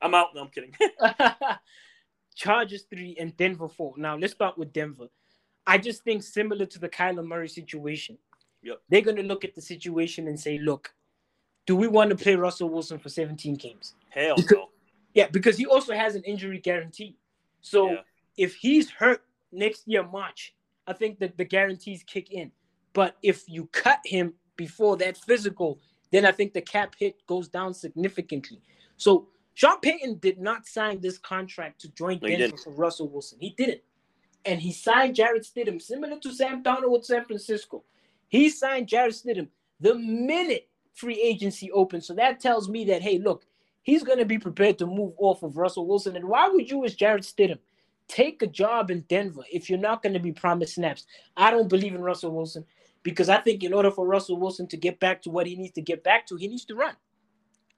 I'm 0.02 0.14
out. 0.14 0.36
No, 0.36 0.41
I'm 0.41 0.50
kidding. 0.50 0.76
Chargers 2.36 2.84
three 2.89 3.16
and 3.18 3.36
Denver 3.38 3.70
four. 3.70 3.94
Now 3.96 4.18
let's 4.18 4.34
start 4.34 4.58
with 4.58 4.74
Denver. 4.74 5.08
I 5.66 5.78
just 5.78 6.04
think 6.04 6.24
similar 6.24 6.66
to 6.66 6.78
the 6.78 6.89
Kyler 6.89 7.26
Murray 7.26 7.48
situation. 7.48 8.18
Yep. 8.62 8.82
They're 8.89 9.02
gonna 9.02 9.24
look 9.24 9.46
at 9.46 9.56
the 9.56 9.62
situation 9.62 10.28
and 10.28 10.38
say, 10.38 10.58
look, 10.58 10.94
do 11.66 11.78
we 11.78 11.88
want 11.88 12.10
to 12.10 12.18
play 12.18 12.36
Russell 12.36 12.70
Wilson 12.70 13.00
for 13.00 13.08
17 13.08 13.56
games? 13.56 13.96
Hell 14.10 14.36
because, 14.36 14.58
no. 14.58 14.70
Yeah, 15.14 15.28
because 15.32 15.58
he 15.58 15.66
also 15.66 15.94
has 15.94 16.16
an 16.16 16.24
injury 16.24 16.60
guarantee. 16.60 17.16
So 17.62 17.91
yeah. 17.91 17.98
if 18.36 18.56
he's 18.56 18.89
hurt 18.89 19.22
next 19.54 19.88
year, 19.88 20.04
March, 20.04 20.54
I 20.86 20.91
think 20.91 21.20
that 21.20 21.38
the 21.38 21.46
guarantees 21.46 22.04
kick 22.04 22.32
in. 22.32 22.52
But 22.91 23.16
if 23.24 23.48
you 23.48 23.68
cut 23.72 24.00
him 24.04 24.34
before 24.58 24.98
that 24.98 25.18
physical, 25.18 25.80
then 26.14 26.28
I 26.28 26.32
think 26.32 26.53
the 26.53 26.61
cap 26.61 26.95
hit 26.97 27.26
goes 27.26 27.47
down 27.47 27.74
significantly. 27.74 28.61
So 28.97 29.30
Sean 29.55 29.80
Payton 29.80 30.20
did 30.20 30.39
not 30.39 30.68
sign 30.68 31.01
this 31.01 31.18
contract 31.18 31.82
to 31.82 31.89
join 31.89 32.20
no, 32.22 32.30
Denver 32.30 32.55
for 32.55 32.72
Russell 32.72 33.09
Wilson. 33.09 33.39
He 33.41 33.49
didn't. 33.57 33.82
And 34.45 34.61
he 34.61 34.72
signed 34.72 35.16
Jarrett 35.16 35.43
Stidham, 35.43 35.82
similar 35.82 36.20
to 36.20 36.32
Sam 36.32 36.61
Darnold 36.61 36.91
with 36.91 37.05
San 37.05 37.26
Francisco. 37.26 37.84
He 38.28 38.49
signed 38.49 38.88
Jarrett 38.88 39.16
Stidham 39.16 39.47
the 39.80 39.95
minute 39.95 40.70
free 40.93 41.20
agency 41.20 41.72
opened. 41.72 42.03
So 42.03 42.14
that 42.14 42.39
tells 42.39 42.70
me 42.70 42.86
that, 42.86 43.01
hey, 43.01 43.18
look, 43.18 43.45
he's 43.82 44.03
going 44.03 44.20
to 44.20 44.26
be 44.26 44.38
prepared 44.38 44.78
to 44.80 44.86
move 44.86 45.14
off 45.18 45.41
of 45.41 45.57
Russell 45.57 45.88
Wilson. 45.88 46.16
And 46.16 46.26
why 46.26 46.47
would 46.47 46.70
you, 46.70 46.86
as 46.86 46.93
Jarrett 46.93 47.24
Stidham, 47.24 47.57
take 48.07 48.43
a 48.43 48.47
job 48.47 48.91
in 48.91 49.01
Denver 49.01 49.43
if 49.51 49.68
you're 49.68 49.80
not 49.80 50.03
going 50.03 50.14
to 50.14 50.20
be 50.20 50.32
promised 50.32 50.76
snaps? 50.76 51.07
I 51.36 51.49
don't 51.49 51.70
believe 51.70 51.95
in 51.95 52.01
Russell 52.01 52.36
Wilson 52.36 52.66
because 53.04 53.30
I 53.30 53.38
think 53.38 53.64
in 53.64 53.74
order 53.74 53.91
for 53.91 54.08
Russell 54.08 54.39
Wilson 54.39 54.68
to 54.68 54.78
get 54.78 54.99
back 54.99 55.22
to 55.24 55.30
what 55.30 55.45
he 55.45 55.56
needs 55.56 55.74
to 55.74 55.82
get 55.82 56.04
back 56.04 56.26
to, 56.28 56.36
he 56.36 56.47
needs 56.47 56.66
to 56.66 56.76
run. 56.76 56.95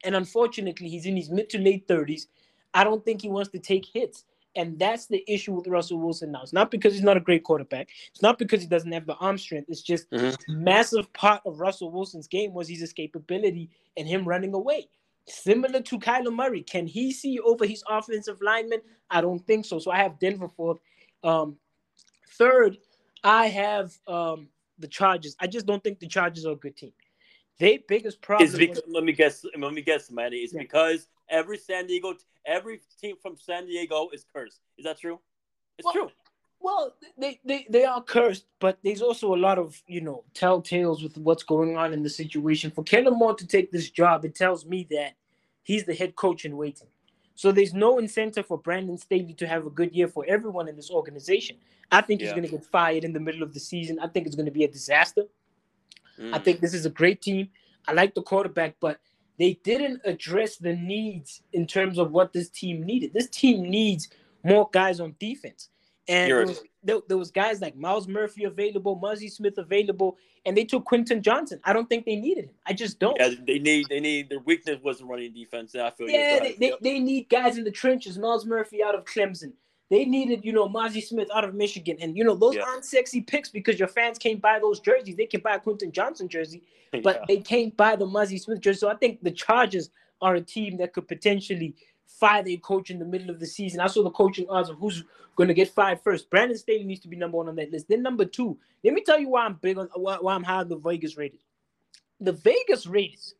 And 0.03 0.15
unfortunately, 0.15 0.87
he's 0.87 1.05
in 1.05 1.17
his 1.17 1.29
mid 1.29 1.49
to 1.49 1.57
late 1.57 1.87
30s. 1.87 2.27
I 2.73 2.83
don't 2.83 3.03
think 3.03 3.21
he 3.21 3.29
wants 3.29 3.49
to 3.51 3.59
take 3.59 3.85
hits. 3.85 4.25
And 4.57 4.79
that's 4.79 5.07
the 5.07 5.23
issue 5.27 5.51
with 5.51 5.67
Russell 5.67 5.99
Wilson 5.99 6.31
now. 6.31 6.41
It's 6.41 6.53
not 6.53 6.71
because 6.71 6.93
he's 6.93 7.03
not 7.03 7.17
a 7.17 7.21
great 7.21 7.43
quarterback. 7.43 7.89
It's 8.11 8.21
not 8.21 8.37
because 8.37 8.61
he 8.61 8.67
doesn't 8.67 8.91
have 8.91 9.05
the 9.05 9.15
arm 9.15 9.37
strength. 9.37 9.69
It's 9.69 9.81
just 9.81 10.09
mm-hmm. 10.11 10.63
massive 10.63 11.11
part 11.11 11.41
of 11.45 11.59
Russell 11.59 11.91
Wilson's 11.91 12.27
game 12.27 12.53
was 12.53 12.69
his 12.69 12.81
escapability 12.81 13.69
and 13.97 14.07
him 14.07 14.25
running 14.25 14.53
away. 14.53 14.87
Similar 15.27 15.81
to 15.81 15.99
Kyler 15.99 16.33
Murray. 16.33 16.61
Can 16.61 16.87
he 16.87 17.11
see 17.11 17.39
over 17.39 17.65
his 17.65 17.83
offensive 17.89 18.37
lineman? 18.41 18.79
I 19.09 19.21
don't 19.21 19.45
think 19.45 19.65
so. 19.65 19.79
So 19.79 19.91
I 19.91 19.97
have 19.97 20.19
Denver 20.19 20.49
fourth. 20.55 20.77
Um, 21.23 21.57
third, 22.37 22.77
I 23.23 23.47
have 23.47 23.91
um, 24.07 24.47
the 24.79 24.87
Chargers. 24.87 25.35
I 25.39 25.47
just 25.47 25.65
don't 25.65 25.83
think 25.83 25.99
the 25.99 26.07
Chargers 26.07 26.45
are 26.45 26.53
a 26.53 26.55
good 26.55 26.75
team. 26.75 26.93
Their 27.59 27.79
biggest 27.87 28.21
problem. 28.21 28.47
Is 28.47 28.55
because, 28.55 28.83
was, 28.85 28.93
let 28.93 29.03
me 29.03 29.13
guess. 29.13 29.45
Let 29.57 29.73
me 29.73 29.81
guess, 29.81 30.11
Manny. 30.11 30.37
It's 30.37 30.53
yeah. 30.53 30.61
because 30.61 31.07
every 31.29 31.57
San 31.57 31.87
Diego, 31.87 32.13
every 32.45 32.81
team 32.99 33.15
from 33.21 33.37
San 33.37 33.65
Diego 33.65 34.09
is 34.13 34.25
cursed. 34.31 34.59
Is 34.77 34.85
that 34.85 34.99
true? 34.99 35.19
It's 35.77 35.85
well, 35.85 35.93
true. 35.93 36.11
Well, 36.59 36.95
they, 37.17 37.39
they 37.45 37.65
they 37.69 37.85
are 37.85 38.01
cursed, 38.01 38.45
but 38.59 38.79
there's 38.83 39.01
also 39.01 39.33
a 39.33 39.37
lot 39.37 39.57
of 39.57 39.81
you 39.87 40.01
know 40.01 40.23
telltales 40.33 41.01
with 41.01 41.17
what's 41.17 41.43
going 41.43 41.77
on 41.77 41.93
in 41.93 42.03
the 42.03 42.09
situation. 42.09 42.71
For 42.71 42.83
Kellen 42.83 43.17
Moore 43.17 43.35
to 43.35 43.47
take 43.47 43.71
this 43.71 43.89
job, 43.89 44.25
it 44.25 44.35
tells 44.35 44.65
me 44.65 44.87
that 44.91 45.13
he's 45.63 45.85
the 45.85 45.93
head 45.93 46.15
coach 46.15 46.43
in 46.43 46.57
waiting. 46.57 46.87
So 47.35 47.51
there's 47.51 47.73
no 47.73 47.99
incentive 47.99 48.47
for 48.47 48.57
Brandon 48.57 48.97
Staley 48.97 49.33
to 49.33 49.47
have 49.47 49.65
a 49.65 49.69
good 49.69 49.93
year 49.93 50.07
for 50.07 50.25
everyone 50.27 50.67
in 50.67 50.75
this 50.75 50.89
organization. 50.89 51.57
I 51.91 52.01
think 52.01 52.21
yeah. 52.21 52.27
he's 52.27 52.33
going 52.33 52.45
to 52.45 52.49
get 52.49 52.65
fired 52.65 53.03
in 53.03 53.13
the 53.13 53.19
middle 53.19 53.43
of 53.43 53.53
the 53.53 53.59
season. 53.59 53.99
I 53.99 54.07
think 54.07 54.25
it's 54.25 54.35
going 54.35 54.47
to 54.47 54.51
be 54.51 54.63
a 54.63 54.67
disaster. 54.67 55.23
Mm. 56.19 56.33
I 56.33 56.39
think 56.39 56.61
this 56.61 56.73
is 56.73 56.85
a 56.85 56.89
great 56.89 57.21
team. 57.21 57.49
I 57.87 57.91
like 57.91 58.15
the 58.15 58.21
quarterback, 58.21 58.75
but 58.79 58.99
they 59.37 59.59
didn't 59.63 60.01
address 60.05 60.55
the 60.55 60.75
needs 60.75 61.41
in 61.51 61.67
terms 61.67 61.97
of 61.97 62.11
what 62.11 62.31
this 62.31 62.49
team 62.49 62.83
needed. 62.83 63.13
This 63.13 63.27
team 63.27 63.69
needs 63.69 64.09
more 64.43 64.69
guys 64.71 64.99
on 64.99 65.15
defense. 65.19 65.69
And 66.07 66.29
there 66.29 66.45
was, 66.45 66.61
there, 66.83 66.97
there, 67.07 67.17
was 67.17 67.31
guys 67.31 67.61
like 67.61 67.75
Myles 67.75 68.07
Murphy 68.07 68.43
available, 68.43 68.99
Mazi 68.99 69.31
Smith 69.31 69.57
available, 69.57 70.17
and 70.45 70.55
they 70.55 70.63
took 70.63 70.85
Quentin 70.85 71.23
Johnston. 71.23 71.59
I 71.63 71.73
don't 71.73 71.89
think 71.89 72.05
they 72.05 72.15
needed 72.15 72.45
him. 72.45 72.53
I 72.67 72.73
just 72.73 72.99
don't. 72.99 73.17
Yeah, 73.19 73.31
they 73.45 73.57
need 73.57 73.87
they 73.89 73.99
need 73.99 74.29
their 74.29 74.39
weakness 74.39 74.79
was 74.83 75.01
running 75.01 75.33
defense. 75.33 75.73
I 75.75 75.89
feel 75.89 76.07
yeah, 76.07 76.39
they, 76.39 76.53
they, 76.53 76.73
they, 76.81 76.99
need 76.99 77.27
guys 77.29 77.57
in 77.57 77.63
the 77.63 77.71
trenches. 77.71 78.19
Myles 78.19 78.45
Murphy 78.45 78.83
out 78.83 78.93
of 78.93 79.05
Clemson. 79.05 79.53
They 79.89 80.05
needed, 80.05 80.43
you 80.43 80.51
know, 80.51 80.67
Mazi 80.67 81.03
Smith 81.03 81.29
out 81.33 81.43
of 81.43 81.53
Michigan. 81.53 81.97
And, 82.01 82.17
you 82.17 82.23
know, 82.23 82.35
those 82.35 82.55
yeah. 82.55 82.63
aren't 82.63 82.85
sexy 82.85 83.21
picks 83.21 83.49
because 83.49 83.77
your 83.77 83.87
fans 83.87 84.17
can't 84.17 84.41
buy 84.41 84.57
those 84.59 84.79
jerseys. 84.79 85.15
They 85.15 85.27
can 85.27 85.41
buy 85.41 85.55
a 85.55 85.59
Quentin 85.59 85.91
Johnston 85.91 86.27
jersey, 86.27 86.63
but 87.03 87.17
yeah. 87.17 87.25
they 87.27 87.37
can't 87.37 87.75
buy 87.77 87.95
the 87.95 88.05
Mazi 88.05 88.41
Smith 88.41 88.61
jersey. 88.61 88.79
So 88.79 88.89
I 88.89 88.95
think 88.95 89.21
the 89.21 89.31
Chargers 89.31 89.91
are 90.21 90.35
a 90.35 90.41
team 90.41 90.77
that 90.77 90.93
could 90.93 91.07
potentially 91.07 91.75
fire 92.07 92.43
their 92.43 92.57
coach 92.57 92.89
in 92.89 92.99
the 92.99 93.05
middle 93.05 93.29
of 93.29 93.39
the 93.39 93.45
season. 93.45 93.79
I 93.79 93.87
saw 93.87 94.03
the 94.03 94.11
coaching 94.11 94.47
odds 94.49 94.69
of 94.69 94.77
who's 94.77 95.03
going 95.35 95.47
to 95.47 95.53
get 95.53 95.69
fired 95.69 95.99
first. 96.01 96.29
Brandon 96.29 96.57
Staley 96.57 96.83
needs 96.83 97.01
to 97.01 97.07
be 97.07 97.17
number 97.17 97.37
one 97.37 97.49
on 97.49 97.55
that 97.55 97.71
list. 97.71 97.87
Then 97.89 98.01
number 98.01 98.25
two, 98.25 98.57
let 98.83 98.93
me 98.93 99.01
tell 99.01 99.19
you 99.19 99.29
why 99.29 99.45
I'm 99.45 99.55
big 99.55 99.77
on 99.77 99.89
why, 99.95 100.17
why 100.19 100.33
I'm 100.33 100.43
high 100.43 100.57
on 100.59 100.69
the 100.69 100.77
Vegas 100.77 101.17
Raiders. 101.17 101.41
The 102.19 102.31
Vegas 102.31 102.85
Raiders 102.85 103.35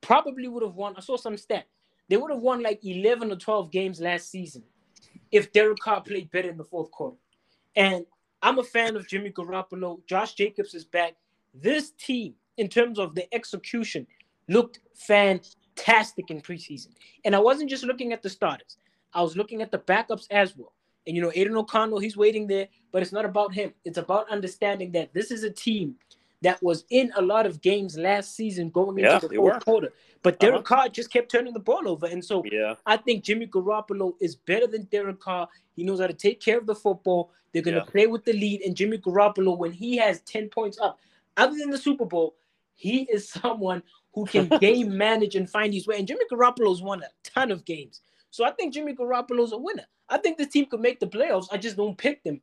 probably 0.00 0.48
would 0.48 0.62
have 0.62 0.74
won. 0.74 0.94
I 0.96 1.00
saw 1.00 1.16
some 1.16 1.36
stat. 1.36 1.66
They 2.08 2.16
would 2.16 2.30
have 2.30 2.40
won 2.40 2.62
like 2.62 2.84
11 2.84 3.32
or 3.32 3.36
12 3.36 3.72
games 3.72 4.00
last 4.00 4.30
season 4.30 4.62
if 5.32 5.52
Derek 5.52 5.78
Carr 5.80 6.02
played 6.02 6.30
better 6.30 6.48
in 6.48 6.56
the 6.56 6.64
fourth 6.64 6.90
quarter. 6.92 7.16
And 7.74 8.06
I'm 8.42 8.60
a 8.60 8.64
fan 8.64 8.94
of 8.94 9.08
Jimmy 9.08 9.30
Garoppolo. 9.30 10.06
Josh 10.06 10.34
Jacobs 10.34 10.74
is 10.74 10.84
back. 10.84 11.14
This 11.52 11.90
team, 11.92 12.34
in 12.58 12.68
terms 12.68 13.00
of 13.00 13.14
the 13.16 13.32
execution, 13.34 14.06
looked 14.48 14.80
fantastic 14.94 15.65
in 15.86 16.40
preseason. 16.40 16.88
And 17.24 17.34
I 17.34 17.38
wasn't 17.38 17.70
just 17.70 17.84
looking 17.84 18.12
at 18.12 18.22
the 18.22 18.30
starters, 18.30 18.78
I 19.14 19.22
was 19.22 19.36
looking 19.36 19.62
at 19.62 19.70
the 19.70 19.78
backups 19.78 20.26
as 20.30 20.56
well. 20.56 20.72
And 21.06 21.14
you 21.14 21.22
know, 21.22 21.30
Aidan 21.34 21.56
O'Connell, 21.56 22.00
he's 22.00 22.16
waiting 22.16 22.46
there, 22.46 22.68
but 22.90 23.02
it's 23.02 23.12
not 23.12 23.24
about 23.24 23.54
him. 23.54 23.72
It's 23.84 23.98
about 23.98 24.28
understanding 24.28 24.90
that 24.92 25.14
this 25.14 25.30
is 25.30 25.44
a 25.44 25.50
team 25.50 25.94
that 26.42 26.62
was 26.62 26.84
in 26.90 27.12
a 27.16 27.22
lot 27.22 27.46
of 27.46 27.60
games 27.60 27.96
last 27.96 28.34
season 28.34 28.70
going 28.70 28.98
into 28.98 29.10
yeah, 29.10 29.18
the 29.18 29.36
fourth 29.36 29.64
quarter. 29.64 29.92
But 30.22 30.40
Derek 30.40 30.56
uh-huh. 30.56 30.62
Carr 30.62 30.88
just 30.88 31.12
kept 31.12 31.30
turning 31.30 31.52
the 31.52 31.60
ball 31.60 31.88
over. 31.88 32.06
And 32.06 32.24
so 32.24 32.44
yeah. 32.50 32.74
I 32.84 32.96
think 32.96 33.24
Jimmy 33.24 33.46
Garoppolo 33.46 34.14
is 34.20 34.34
better 34.34 34.66
than 34.66 34.84
Derek 34.84 35.20
Carr. 35.20 35.48
He 35.74 35.84
knows 35.84 36.00
how 36.00 36.08
to 36.08 36.12
take 36.12 36.40
care 36.40 36.58
of 36.58 36.66
the 36.66 36.74
football. 36.74 37.30
They're 37.52 37.62
going 37.62 37.74
to 37.74 37.80
yeah. 37.80 37.90
play 37.90 38.06
with 38.06 38.24
the 38.24 38.32
lead. 38.32 38.62
And 38.62 38.76
Jimmy 38.76 38.98
Garoppolo, 38.98 39.56
when 39.56 39.72
he 39.72 39.96
has 39.96 40.20
10 40.22 40.48
points 40.48 40.78
up, 40.80 40.98
other 41.36 41.56
than 41.56 41.70
the 41.70 41.78
Super 41.78 42.04
Bowl, 42.04 42.34
he 42.74 43.02
is 43.02 43.28
someone 43.42 43.82
who 44.16 44.24
can 44.26 44.48
game 44.58 44.96
manage 44.96 45.36
and 45.36 45.48
find 45.48 45.72
his 45.72 45.86
way. 45.86 45.98
And 45.98 46.08
Jimmy 46.08 46.24
Garoppolo's 46.32 46.82
won 46.82 47.02
a 47.02 47.08
ton 47.22 47.52
of 47.52 47.64
games. 47.64 48.00
So 48.30 48.44
I 48.44 48.50
think 48.50 48.74
Jimmy 48.74 48.94
Garoppolo's 48.94 49.52
a 49.52 49.58
winner. 49.58 49.84
I 50.08 50.18
think 50.18 50.38
this 50.38 50.48
team 50.48 50.66
could 50.66 50.80
make 50.80 50.98
the 50.98 51.06
playoffs. 51.06 51.46
I 51.52 51.58
just 51.58 51.76
don't 51.76 51.96
pick 51.96 52.24
them. 52.24 52.40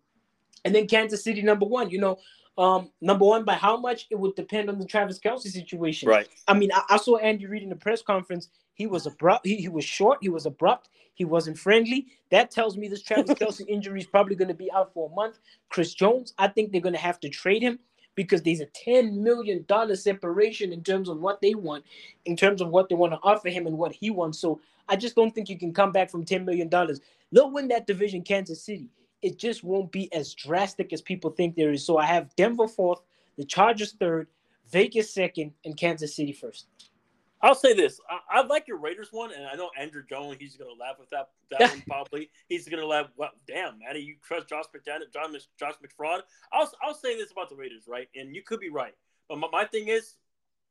And 0.63 0.74
then 0.74 0.88
Kansas 0.88 1.24
City, 1.24 1.41
number 1.41 1.65
one. 1.65 1.89
You 1.89 1.99
know, 1.99 2.19
um, 2.57 2.91
number 3.01 3.26
one, 3.26 3.43
by 3.43 3.55
how 3.55 3.76
much 3.76 4.07
it 4.09 4.15
would 4.15 4.36
depend 4.36 4.69
on 4.69 4.80
the 4.80 4.86
Travis 4.86 5.19
Kelce 5.19 5.47
situation. 5.47 6.07
Right. 6.07 6.28
I 6.47 6.53
mean, 6.53 6.71
I, 6.71 6.84
I 6.91 6.97
saw 6.97 7.17
Andy 7.17 7.47
Reid 7.47 7.63
in 7.63 7.69
the 7.69 7.76
press 7.76 8.01
conference, 8.01 8.49
He 8.76 8.88
was 8.88 9.05
abrupt. 9.07 9.45
He, 9.45 9.57
he 9.57 9.67
was 9.67 9.84
short. 9.84 10.19
He 10.21 10.30
was 10.30 10.45
abrupt. 10.45 10.89
He 11.15 11.26
wasn't 11.26 11.57
friendly. 11.57 12.07
That 12.32 12.51
tells 12.51 12.78
me 12.78 12.88
this 12.88 13.03
Travis 13.03 13.34
Kelsey 13.39 13.65
injury 13.65 13.99
is 13.99 14.07
probably 14.07 14.36
going 14.36 14.47
to 14.47 14.53
be 14.53 14.71
out 14.71 14.93
for 14.93 15.09
a 15.09 15.15
month. 15.15 15.39
Chris 15.69 15.93
Jones, 15.93 16.34
I 16.38 16.47
think 16.47 16.71
they're 16.71 16.82
going 16.82 16.95
to 16.95 16.99
have 16.99 17.19
to 17.21 17.30
trade 17.30 17.61
him 17.61 17.80
because 18.16 18.41
there's 18.41 18.59
a 18.61 18.68
$10 18.68 19.14
million 19.14 19.66
separation 19.95 20.72
in 20.72 20.84
terms 20.84 21.09
of 21.09 21.20
what 21.20 21.41
they 21.41 21.55
want, 21.55 21.84
in 22.26 22.36
terms 22.36 22.61
of 22.61 22.70
what 22.70 22.89
they 22.89 22.95
want 22.95 23.14
to 23.14 23.20
offer 23.24 23.49
him 23.49 23.68
and 23.68 23.78
what 23.78 23.93
he 23.93 24.09
wants. 24.09 24.39
So 24.39 24.59
I 24.88 24.95
just 24.95 25.16
don't 25.16 25.34
think 25.34 25.49
you 25.49 25.57
can 25.57 25.74
come 25.74 25.91
back 25.91 26.09
from 26.09 26.26
$10 26.26 26.45
million. 26.45 26.70
They'll 27.32 27.51
win 27.51 27.68
that 27.70 27.88
division, 27.88 28.22
Kansas 28.22 28.61
City. 28.64 28.89
It 29.22 29.39
just 29.39 29.64
won't 29.64 29.91
be 29.91 30.14
as 30.14 30.34
drastic 30.34 30.93
as 30.93 31.01
people 31.01 31.32
think 31.32 31.55
there 31.55 31.72
is. 31.72 31.86
So 31.86 31.97
I 31.97 32.05
have 32.05 32.36
Denver 32.36 32.68
fourth, 32.68 33.01
the 33.38 33.45
Chargers 33.45 33.93
third, 33.93 34.28
Vegas 34.70 35.14
second, 35.14 35.53
and 35.66 35.78
Kansas 35.78 36.16
City 36.16 36.34
first. 36.34 36.68
I'll 37.43 37.53
say 37.53 37.73
this: 37.73 37.99
I, 38.09 38.39
I, 38.39 38.45
like 38.45 38.69
your 38.69 38.77
Raiders 38.77 39.09
one, 39.11 39.31
and 39.33 39.45
I 39.45 39.55
know 39.55 39.69
Andrew 39.77 40.01
Jones. 40.09 40.37
He's 40.39 40.55
gonna 40.55 40.71
laugh 40.79 40.95
with 40.97 41.09
that. 41.09 41.29
That 41.51 41.69
one 41.69 41.83
probably. 41.87 42.29
He's 42.47 42.67
gonna 42.67 42.85
laugh. 42.85 43.07
Well, 43.17 43.31
damn, 43.45 43.79
Matty, 43.79 43.99
you 43.99 44.15
trust 44.23 44.47
Josh 44.47 44.63
McDaniel, 44.73 45.11
John, 45.13 45.35
Josh 45.59 45.73
McFraud? 45.83 46.21
I'll 46.53 46.71
I'll 46.81 46.95
say 46.95 47.17
this 47.17 47.31
about 47.31 47.49
the 47.49 47.55
Raiders, 47.55 47.83
right? 47.85 48.07
And 48.15 48.33
you 48.33 48.43
could 48.43 48.61
be 48.61 48.69
right, 48.69 48.93
but 49.27 49.37
my, 49.37 49.47
my 49.51 49.65
thing 49.65 49.89
is 49.89 50.15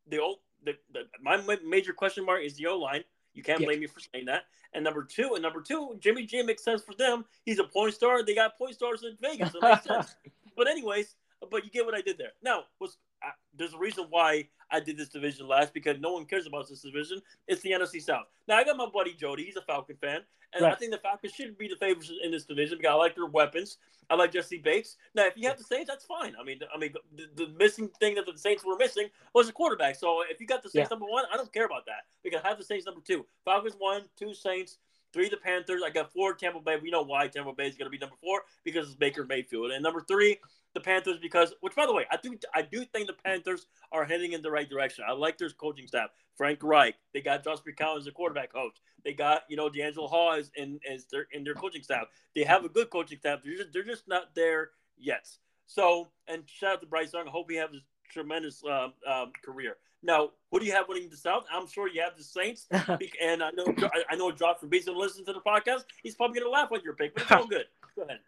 the 0.09 0.19
old 0.19 0.39
the, 0.65 0.75
the 0.93 1.03
my 1.21 1.39
major 1.65 1.93
question 1.93 2.25
mark 2.25 2.43
is 2.43 2.57
the 2.57 2.67
O 2.67 2.79
line. 2.79 3.05
You 3.35 3.43
can't 3.43 3.61
yeah. 3.61 3.67
blame 3.67 3.81
me 3.81 3.87
for 3.87 4.01
saying 4.01 4.27
that. 4.27 4.45
And 4.75 4.85
number 4.85 5.05
two, 5.05 5.33
and 5.35 5.43
number 5.43 5.61
two, 5.61 5.97
Jimmy 6.01 6.25
G 6.25 6.43
makes 6.43 6.65
sense 6.65 6.83
for 6.83 6.95
them. 6.95 7.25
He's 7.45 7.59
a 7.59 7.65
point 7.65 7.95
star. 7.95 8.23
They 8.23 8.35
got 8.35 8.57
point 8.59 8.75
stars 8.75 9.05
in 9.05 9.17
Vegas. 9.21 9.55
It 9.55 9.63
makes 9.63 9.85
sense. 9.87 10.15
But 10.57 10.69
anyways, 10.69 11.15
but 11.51 11.65
you 11.65 11.71
get 11.71 11.85
what 11.85 11.95
I 11.95 12.01
did 12.01 12.19
there. 12.19 12.33
Now, 12.43 12.65
was 12.81 12.97
I, 13.23 13.31
there's 13.57 13.75
a 13.75 13.79
reason 13.79 14.07
why 14.11 14.49
I 14.73 14.81
did 14.81 14.97
this 14.97 15.09
division 15.09 15.47
last 15.47 15.75
because 15.75 15.99
no 16.01 16.13
one 16.13 16.25
cares 16.25 16.47
about 16.47 16.69
this 16.69 16.81
division. 16.81 17.21
It's 17.47 17.61
the 17.63 17.71
NFC 17.71 18.03
South. 18.03 18.27
Now 18.49 18.57
I 18.57 18.65
got 18.65 18.77
my 18.77 18.89
buddy 18.93 19.13
Jody. 19.13 19.45
He's 19.45 19.57
a 19.57 19.63
Falcon 19.63 19.97
fan, 20.01 20.21
and 20.55 20.63
right. 20.63 20.73
I 20.73 20.77
think 20.77 20.93
the 20.93 20.99
Falcons 20.99 21.33
should 21.33 21.57
be 21.59 21.69
the 21.69 21.77
favorites 21.77 22.11
in 22.23 22.31
this 22.31 22.45
division 22.45 22.79
because 22.79 22.93
I 22.93 22.95
like 22.95 23.15
their 23.15 23.27
weapons. 23.27 23.79
I 24.11 24.15
like 24.15 24.33
Jessie 24.33 24.59
Bates. 24.59 24.97
Now, 25.15 25.27
if 25.27 25.35
you 25.37 25.49
have 25.49 25.59
the 25.59 25.65
Saints, 25.65 25.89
that's 25.89 26.05
fine. 26.05 26.35
I 26.39 26.45
mean, 26.45 26.61
I 26.75 26.79
mean, 26.79 26.93
the, 27.17 27.29
the 27.35 27.53
missing 27.59 27.89
thing 28.01 28.15
that 28.17 28.27
the 28.27 28.37
Saints 28.37 28.65
were 28.65 28.77
missing 28.77 29.09
was 29.35 29.49
a 29.49 29.53
quarterback. 29.53 29.97
So 29.97 30.23
if 30.29 30.41
you 30.41 30.47
got 30.47 30.63
the 30.63 30.69
Saints 30.69 30.91
yeah. 30.91 30.95
number 30.95 31.11
one, 31.11 31.25
I 31.33 31.37
don't 31.37 31.53
care 31.53 31.65
about 31.65 31.87
that 31.87 32.05
because 32.23 32.41
I 32.45 32.49
have 32.49 32.59
the 32.59 32.65
Saints 32.65 32.85
number 32.85 33.01
two. 33.07 33.25
Falcons 33.45 33.77
one, 33.79 34.03
two 34.19 34.35
Saints, 34.35 34.79
three 35.13 35.29
the 35.29 35.37
Panthers. 35.37 35.83
I 35.85 35.91
got 35.91 36.13
four 36.13 36.35
Tampa 36.35 36.61
Bay. 36.61 36.77
We 36.83 36.91
know 36.91 37.03
why 37.03 37.29
Tampa 37.29 37.53
Bay 37.53 37.69
is 37.69 37.77
going 37.77 37.87
to 37.87 37.91
be 37.91 37.99
number 37.99 38.17
four 38.23 38.43
because 38.65 38.87
it's 38.87 38.97
Baker 38.97 39.25
Mayfield, 39.25 39.71
and 39.71 39.83
number 39.83 40.05
three 40.09 40.39
the 40.75 40.81
Panthers 40.81 41.19
because, 41.19 41.53
which 41.61 41.75
by 41.75 41.87
the 41.87 41.93
way, 41.93 42.07
I 42.11 42.17
do 42.23 42.37
I 42.55 42.63
do 42.63 42.85
think 42.85 43.07
the 43.07 43.13
Panthers 43.13 43.67
are 43.91 44.05
heading 44.05 44.33
in 44.33 44.43
the 44.43 44.51
right 44.51 44.69
direction. 44.69 45.05
I 45.07 45.13
like 45.13 45.39
their 45.39 45.51
coaching 45.51 45.87
staff. 45.87 46.11
Frank 46.37 46.63
Reich, 46.63 46.95
they 47.13 47.21
got 47.21 47.45
Josh 47.45 47.59
McCown 47.59 47.99
as 47.99 48.07
a 48.07 48.11
quarterback 48.11 48.53
coach. 48.53 48.79
They 49.05 49.13
got 49.13 49.43
you 49.49 49.57
know 49.57 49.69
DeAngelo 49.69 50.09
Hall 50.09 50.33
as 50.33 50.51
in 50.57 50.81
as 50.91 51.07
their 51.07 51.27
in 51.33 51.45
their 51.45 51.55
coaching 51.55 51.83
staff. 51.83 52.07
They 52.35 52.45
have 52.45 52.65
a 52.65 52.69
good 52.69 52.91
coaching 52.91 53.19
staff. 53.19 53.41
They're 53.45 53.57
just, 53.57 53.73
they're 53.73 53.85
just 53.85 54.09
not 54.09 54.35
there 54.35 54.71
yet. 54.97 55.29
So 55.67 56.09
and 56.27 56.45
shout 56.47 56.75
out 56.75 56.81
to 56.81 56.87
Bryce 56.87 57.13
Young. 57.13 57.29
I 57.29 57.31
hope 57.31 57.51
he 57.51 57.57
has 57.57 57.71
tremendous 58.13 58.63
uh, 58.65 58.89
um, 59.07 59.33
career. 59.45 59.77
Now, 60.03 60.31
who 60.51 60.61
do 60.61 60.67
you 60.67 60.73
have 60.73 60.89
winning 60.89 61.09
the 61.09 61.17
South? 61.17 61.45
I'm 61.53 61.69
sure 61.69 61.89
you 61.89 62.03
have 62.03 62.17
the 62.17 62.25
Saints, 62.25 62.67
and 62.71 63.43
I 63.43 63.51
know 63.51 63.75
I 64.11 64.17
know 64.17 64.33
Josh 64.33 64.59
from 64.59 64.69
Beason 64.69 64.97
listens 64.97 65.27
to 65.27 65.33
the 65.33 65.41
podcast. 65.41 65.85
He's 66.03 66.15
probably 66.17 66.41
going 66.41 66.51
to 66.51 66.53
laugh 66.53 66.71
at 66.75 66.83
your 66.83 66.95
pick, 66.95 67.15
but 67.15 67.23
it's 67.23 67.33
all 67.33 67.47
good. 67.47 67.67
Go 67.95 68.03
ahead. 68.03 68.19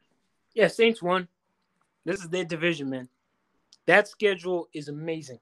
Yeah, 0.55 0.69
Saints 0.69 1.03
won. 1.03 1.27
This 2.05 2.21
is 2.21 2.29
their 2.29 2.45
division, 2.45 2.91
man. 2.91 3.09
That 3.87 4.09
schedule 4.09 4.69
is 4.73 4.89
amazing. 4.89 5.41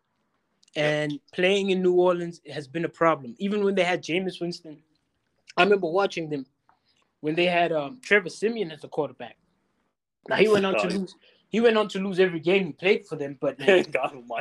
And 0.74 1.20
playing 1.32 1.70
in 1.70 1.82
New 1.82 1.92
Orleans 1.92 2.40
has 2.50 2.66
been 2.66 2.86
a 2.86 2.88
problem. 2.88 3.34
Even 3.38 3.62
when 3.62 3.74
they 3.74 3.84
had 3.84 4.02
Jameis 4.02 4.40
Winston, 4.40 4.78
I 5.56 5.64
remember 5.64 5.88
watching 5.88 6.30
them 6.30 6.46
when 7.20 7.34
they 7.34 7.44
had 7.44 7.72
um, 7.72 8.00
Trevor 8.02 8.30
Siemian 8.30 8.70
as 8.72 8.82
a 8.84 8.88
quarterback. 8.88 9.36
Now 10.28 10.36
he 10.36 10.48
went 10.48 10.64
on 10.64 10.78
to 10.78 10.88
lose. 10.88 11.14
He 11.52 11.60
went 11.60 11.76
on 11.76 11.86
to 11.88 11.98
lose 11.98 12.18
every 12.18 12.40
game 12.40 12.66
he 12.66 12.72
played 12.72 13.06
for 13.06 13.16
them, 13.16 13.36
but 13.40 13.58
man, 13.58 13.84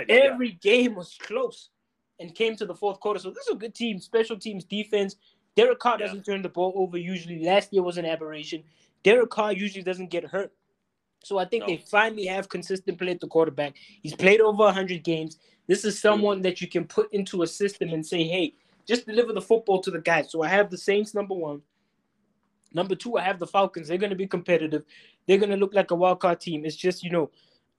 every 0.09 0.53
game 0.53 0.95
was 0.95 1.17
close 1.21 1.69
and 2.19 2.33
came 2.33 2.55
to 2.55 2.65
the 2.65 2.73
fourth 2.73 2.99
quarter. 3.01 3.19
So 3.19 3.29
this 3.29 3.47
is 3.47 3.55
a 3.55 3.59
good 3.59 3.75
team, 3.75 3.99
special 3.99 4.39
teams, 4.39 4.63
defense. 4.63 5.17
Derek 5.57 5.79
Carr 5.79 5.97
yeah. 5.99 6.07
doesn't 6.07 6.23
turn 6.23 6.41
the 6.41 6.49
ball 6.49 6.71
over 6.75 6.97
usually. 6.97 7.43
Last 7.43 7.73
year 7.73 7.83
was 7.83 7.97
an 7.97 8.05
aberration. 8.05 8.63
Derek 9.03 9.29
Carr 9.29 9.51
usually 9.51 9.83
doesn't 9.83 10.09
get 10.09 10.23
hurt. 10.23 10.53
So 11.23 11.37
I 11.37 11.45
think 11.45 11.61
no. 11.61 11.67
they 11.67 11.77
finally 11.77 12.25
have 12.25 12.49
consistent 12.49 12.97
play 12.97 13.11
at 13.11 13.19
the 13.19 13.27
quarterback. 13.27 13.75
He's 14.01 14.15
played 14.15 14.39
over 14.39 14.63
100 14.63 15.03
games. 15.03 15.37
This 15.67 15.83
is 15.83 15.95
mm. 15.97 16.01
someone 16.01 16.41
that 16.43 16.61
you 16.61 16.67
can 16.67 16.85
put 16.85 17.13
into 17.13 17.43
a 17.43 17.47
system 17.47 17.89
and 17.89 18.05
say, 18.05 18.23
hey, 18.23 18.53
just 18.87 19.05
deliver 19.05 19.33
the 19.33 19.41
football 19.41 19.81
to 19.81 19.91
the 19.91 19.99
guys. 19.99 20.31
So 20.31 20.41
I 20.41 20.47
have 20.47 20.69
the 20.69 20.77
Saints 20.77 21.13
number 21.13 21.35
one. 21.35 21.61
Number 22.73 22.95
two, 22.95 23.17
I 23.17 23.21
have 23.21 23.39
the 23.39 23.47
Falcons. 23.47 23.87
They're 23.87 23.97
going 23.97 24.11
to 24.11 24.15
be 24.15 24.27
competitive. 24.27 24.83
They're 25.27 25.37
going 25.37 25.49
to 25.49 25.57
look 25.57 25.73
like 25.73 25.91
a 25.91 25.95
wild 25.95 26.19
card 26.19 26.39
team. 26.39 26.65
It's 26.65 26.75
just, 26.75 27.03
you 27.03 27.11
know, 27.11 27.29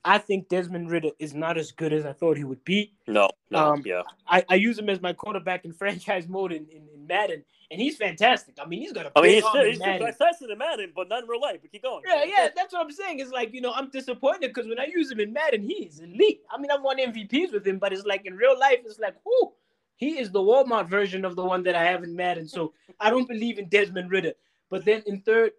I 0.05 0.19
think 0.19 0.49
Desmond 0.49 0.91
Ridder 0.91 1.11
is 1.19 1.33
not 1.33 1.57
as 1.57 1.71
good 1.71 1.93
as 1.93 2.05
I 2.05 2.13
thought 2.13 2.37
he 2.37 2.45
would 2.45 2.65
be. 2.65 2.93
No, 3.07 3.31
no, 3.51 3.73
um, 3.73 3.83
yeah. 3.87 4.03
I, 4.27 4.45
I 4.49 4.57
use 4.57 4.79
him 4.79 4.89
as 4.89 5.01
my 5.01 5.13
quarterback 5.13 5.65
in 5.65 5.73
franchise 5.73 6.29
mode 6.29 6.53
in, 6.53 6.67
in, 6.71 6.89
in 6.93 7.07
Madden, 7.07 7.45
and 7.71 7.81
he's 7.81 7.97
fantastic. 7.97 8.57
I 8.61 8.67
mean, 8.67 8.81
he's 8.81 8.93
got 8.93 9.07
a. 9.07 9.13
I 9.15 9.23
mean, 9.23 9.35
he's, 9.35 9.47
still, 9.47 9.65
he's 9.65 9.79
fantastic 9.79 10.51
in 10.51 10.59
Madden, 10.59 10.93
but 10.95 11.09
not 11.09 11.23
in 11.23 11.29
real 11.29 11.41
life. 11.41 11.59
But 11.63 11.71
keep 11.71 11.83
going. 11.83 12.03
Yeah, 12.07 12.25
yeah, 12.25 12.49
that's 12.55 12.73
what 12.73 12.83
I'm 12.83 12.91
saying. 12.91 13.21
It's 13.21 13.31
like 13.31 13.55
you 13.55 13.61
know, 13.61 13.73
I'm 13.73 13.91
disappointed 13.91 14.53
because 14.53 14.67
when 14.67 14.81
I 14.81 14.87
use 14.87 15.11
him 15.11 15.21
in 15.21 15.33
Madden, 15.33 15.63
he's 15.63 16.01
elite. 16.01 16.43
I 16.51 16.59
mean, 16.59 16.71
I've 16.73 16.83
won 16.83 16.99
MVPs 16.99 17.53
with 17.53 17.67
him, 17.67 17.79
but 17.79 17.93
it's 17.93 18.05
like 18.05 18.27
in 18.27 18.35
real 18.35 18.59
life, 18.59 18.81
it's 18.85 18.99
like, 18.99 19.15
whoo, 19.25 19.53
he 19.97 20.19
is 20.19 20.33
the 20.33 20.41
Walmart 20.41 20.89
version 20.89 21.25
of 21.25 21.37
the 21.37 21.45
one 21.45 21.63
that 21.63 21.77
I 21.77 21.85
have 21.85 22.03
in 22.03 22.17
Madden. 22.17 22.49
So 22.49 22.73
I 22.99 23.09
don't 23.09 23.29
believe 23.29 23.59
in 23.59 23.69
Desmond 23.69 24.11
Ridder. 24.11 24.33
But 24.73 24.87
then 24.87 25.03
in 25.05 25.21
third, 25.21 25.51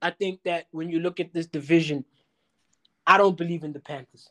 I 0.00 0.08
think 0.08 0.44
that 0.44 0.66
when 0.70 0.88
you 0.88 0.98
look 0.98 1.20
at 1.20 1.34
this 1.34 1.44
division, 1.44 2.06
I 3.06 3.18
don't 3.18 3.36
believe 3.36 3.64
in 3.64 3.74
the 3.74 3.80
Panthers. 3.80 4.30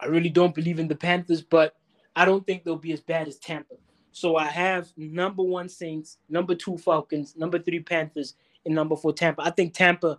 I 0.00 0.06
really 0.06 0.28
don't 0.28 0.56
believe 0.56 0.80
in 0.80 0.88
the 0.88 0.96
Panthers, 0.96 1.40
but 1.40 1.76
I 2.16 2.24
don't 2.24 2.44
think 2.44 2.64
they'll 2.64 2.74
be 2.74 2.92
as 2.92 3.00
bad 3.00 3.28
as 3.28 3.38
Tampa. 3.38 3.76
So 4.10 4.34
I 4.34 4.46
have 4.46 4.92
number 4.96 5.44
one 5.44 5.68
Saints, 5.68 6.18
number 6.28 6.56
two 6.56 6.78
Falcons, 6.78 7.36
number 7.36 7.60
three 7.60 7.78
Panthers, 7.78 8.34
and 8.64 8.74
number 8.74 8.96
four 8.96 9.12
Tampa. 9.12 9.42
I 9.42 9.50
think 9.50 9.72
Tampa 9.72 10.18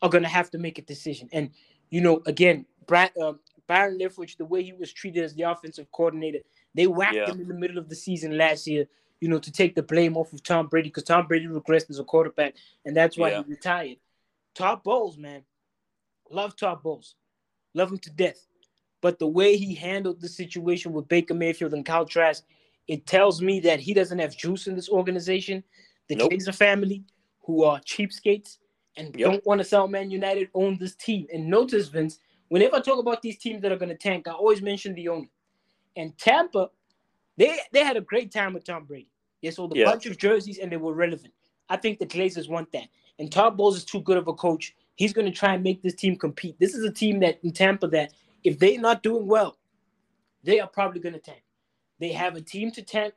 are 0.00 0.08
gonna 0.08 0.28
have 0.28 0.48
to 0.52 0.58
make 0.58 0.78
a 0.78 0.82
decision. 0.82 1.28
And 1.32 1.50
you 1.90 2.02
know, 2.02 2.22
again, 2.26 2.66
Brad, 2.86 3.10
uh, 3.20 3.32
Byron 3.66 3.98
Leftwich, 3.98 4.36
the 4.36 4.44
way 4.44 4.62
he 4.62 4.72
was 4.72 4.92
treated 4.92 5.24
as 5.24 5.34
the 5.34 5.42
offensive 5.42 5.90
coordinator, 5.90 6.38
they 6.72 6.86
whacked 6.86 7.16
yeah. 7.16 7.26
him 7.28 7.40
in 7.40 7.48
the 7.48 7.54
middle 7.54 7.78
of 7.78 7.88
the 7.88 7.96
season 7.96 8.38
last 8.38 8.68
year. 8.68 8.86
You 9.20 9.28
know, 9.28 9.38
to 9.38 9.50
take 9.50 9.74
the 9.74 9.82
blame 9.82 10.16
off 10.16 10.32
of 10.32 10.42
Tom 10.42 10.66
Brady 10.66 10.90
because 10.90 11.04
Tom 11.04 11.26
Brady 11.26 11.46
regressed 11.46 11.90
as 11.90 11.98
a 11.98 12.04
quarterback, 12.04 12.54
and 12.84 12.96
that's 12.96 13.16
why 13.16 13.30
yeah. 13.30 13.42
he 13.42 13.50
retired. 13.50 13.96
Todd 14.54 14.82
Bowles, 14.82 15.16
man, 15.16 15.42
love 16.30 16.56
Todd 16.56 16.82
Bowles, 16.82 17.14
love 17.74 17.90
him 17.90 17.98
to 17.98 18.10
death. 18.10 18.46
But 19.00 19.18
the 19.18 19.26
way 19.26 19.56
he 19.56 19.74
handled 19.74 20.20
the 20.20 20.28
situation 20.28 20.92
with 20.92 21.08
Baker 21.08 21.34
Mayfield 21.34 21.74
and 21.74 21.84
Kyle 21.84 22.06
Trask, 22.06 22.44
it 22.88 23.06
tells 23.06 23.40
me 23.40 23.60
that 23.60 23.80
he 23.80 23.94
doesn't 23.94 24.18
have 24.18 24.36
juice 24.36 24.66
in 24.66 24.74
this 24.74 24.88
organization. 24.88 25.62
The 26.08 26.16
nope. 26.16 26.32
Glazer 26.32 26.54
family, 26.54 27.04
who 27.46 27.64
are 27.64 27.80
cheapskates 27.80 28.58
and 28.96 29.14
yep. 29.16 29.30
don't 29.30 29.46
want 29.46 29.60
to 29.60 29.64
sell 29.64 29.88
Man 29.88 30.10
United, 30.10 30.48
own 30.54 30.76
this 30.78 30.94
team. 30.94 31.26
And 31.32 31.46
notice, 31.46 31.88
Vince, 31.88 32.18
whenever 32.48 32.76
I 32.76 32.80
talk 32.80 32.98
about 32.98 33.22
these 33.22 33.38
teams 33.38 33.62
that 33.62 33.72
are 33.72 33.76
going 33.76 33.90
to 33.90 33.96
tank, 33.96 34.26
I 34.28 34.32
always 34.32 34.62
mention 34.62 34.94
the 34.94 35.08
owner. 35.08 35.28
And 35.96 36.16
Tampa, 36.18 36.70
they 37.36 37.58
they 37.72 37.84
had 37.84 37.96
a 37.96 38.00
great 38.00 38.32
time 38.32 38.54
with 38.54 38.64
Tom 38.64 38.84
Brady. 38.84 39.08
They 39.42 39.50
sold 39.50 39.74
a 39.74 39.78
yeah. 39.78 39.84
bunch 39.84 40.06
of 40.06 40.18
jerseys 40.18 40.58
and 40.58 40.70
they 40.70 40.76
were 40.76 40.94
relevant. 40.94 41.32
I 41.68 41.76
think 41.76 41.98
the 41.98 42.06
Glazers 42.06 42.48
want 42.48 42.72
that. 42.72 42.88
And 43.18 43.30
Todd 43.30 43.56
Bowles 43.56 43.76
is 43.76 43.84
too 43.84 44.00
good 44.00 44.16
of 44.16 44.28
a 44.28 44.34
coach. 44.34 44.74
He's 44.94 45.12
going 45.12 45.26
to 45.26 45.36
try 45.36 45.54
and 45.54 45.62
make 45.62 45.82
this 45.82 45.94
team 45.94 46.16
compete. 46.16 46.56
This 46.58 46.74
is 46.74 46.84
a 46.84 46.92
team 46.92 47.20
that 47.20 47.38
in 47.42 47.52
Tampa 47.52 47.88
that 47.88 48.12
if 48.44 48.58
they're 48.58 48.80
not 48.80 49.02
doing 49.02 49.26
well, 49.26 49.58
they 50.42 50.60
are 50.60 50.68
probably 50.68 51.00
going 51.00 51.14
to 51.14 51.20
tank. 51.20 51.42
They 51.98 52.12
have 52.12 52.36
a 52.36 52.40
team 52.40 52.70
to 52.72 52.82
tank. 52.82 53.14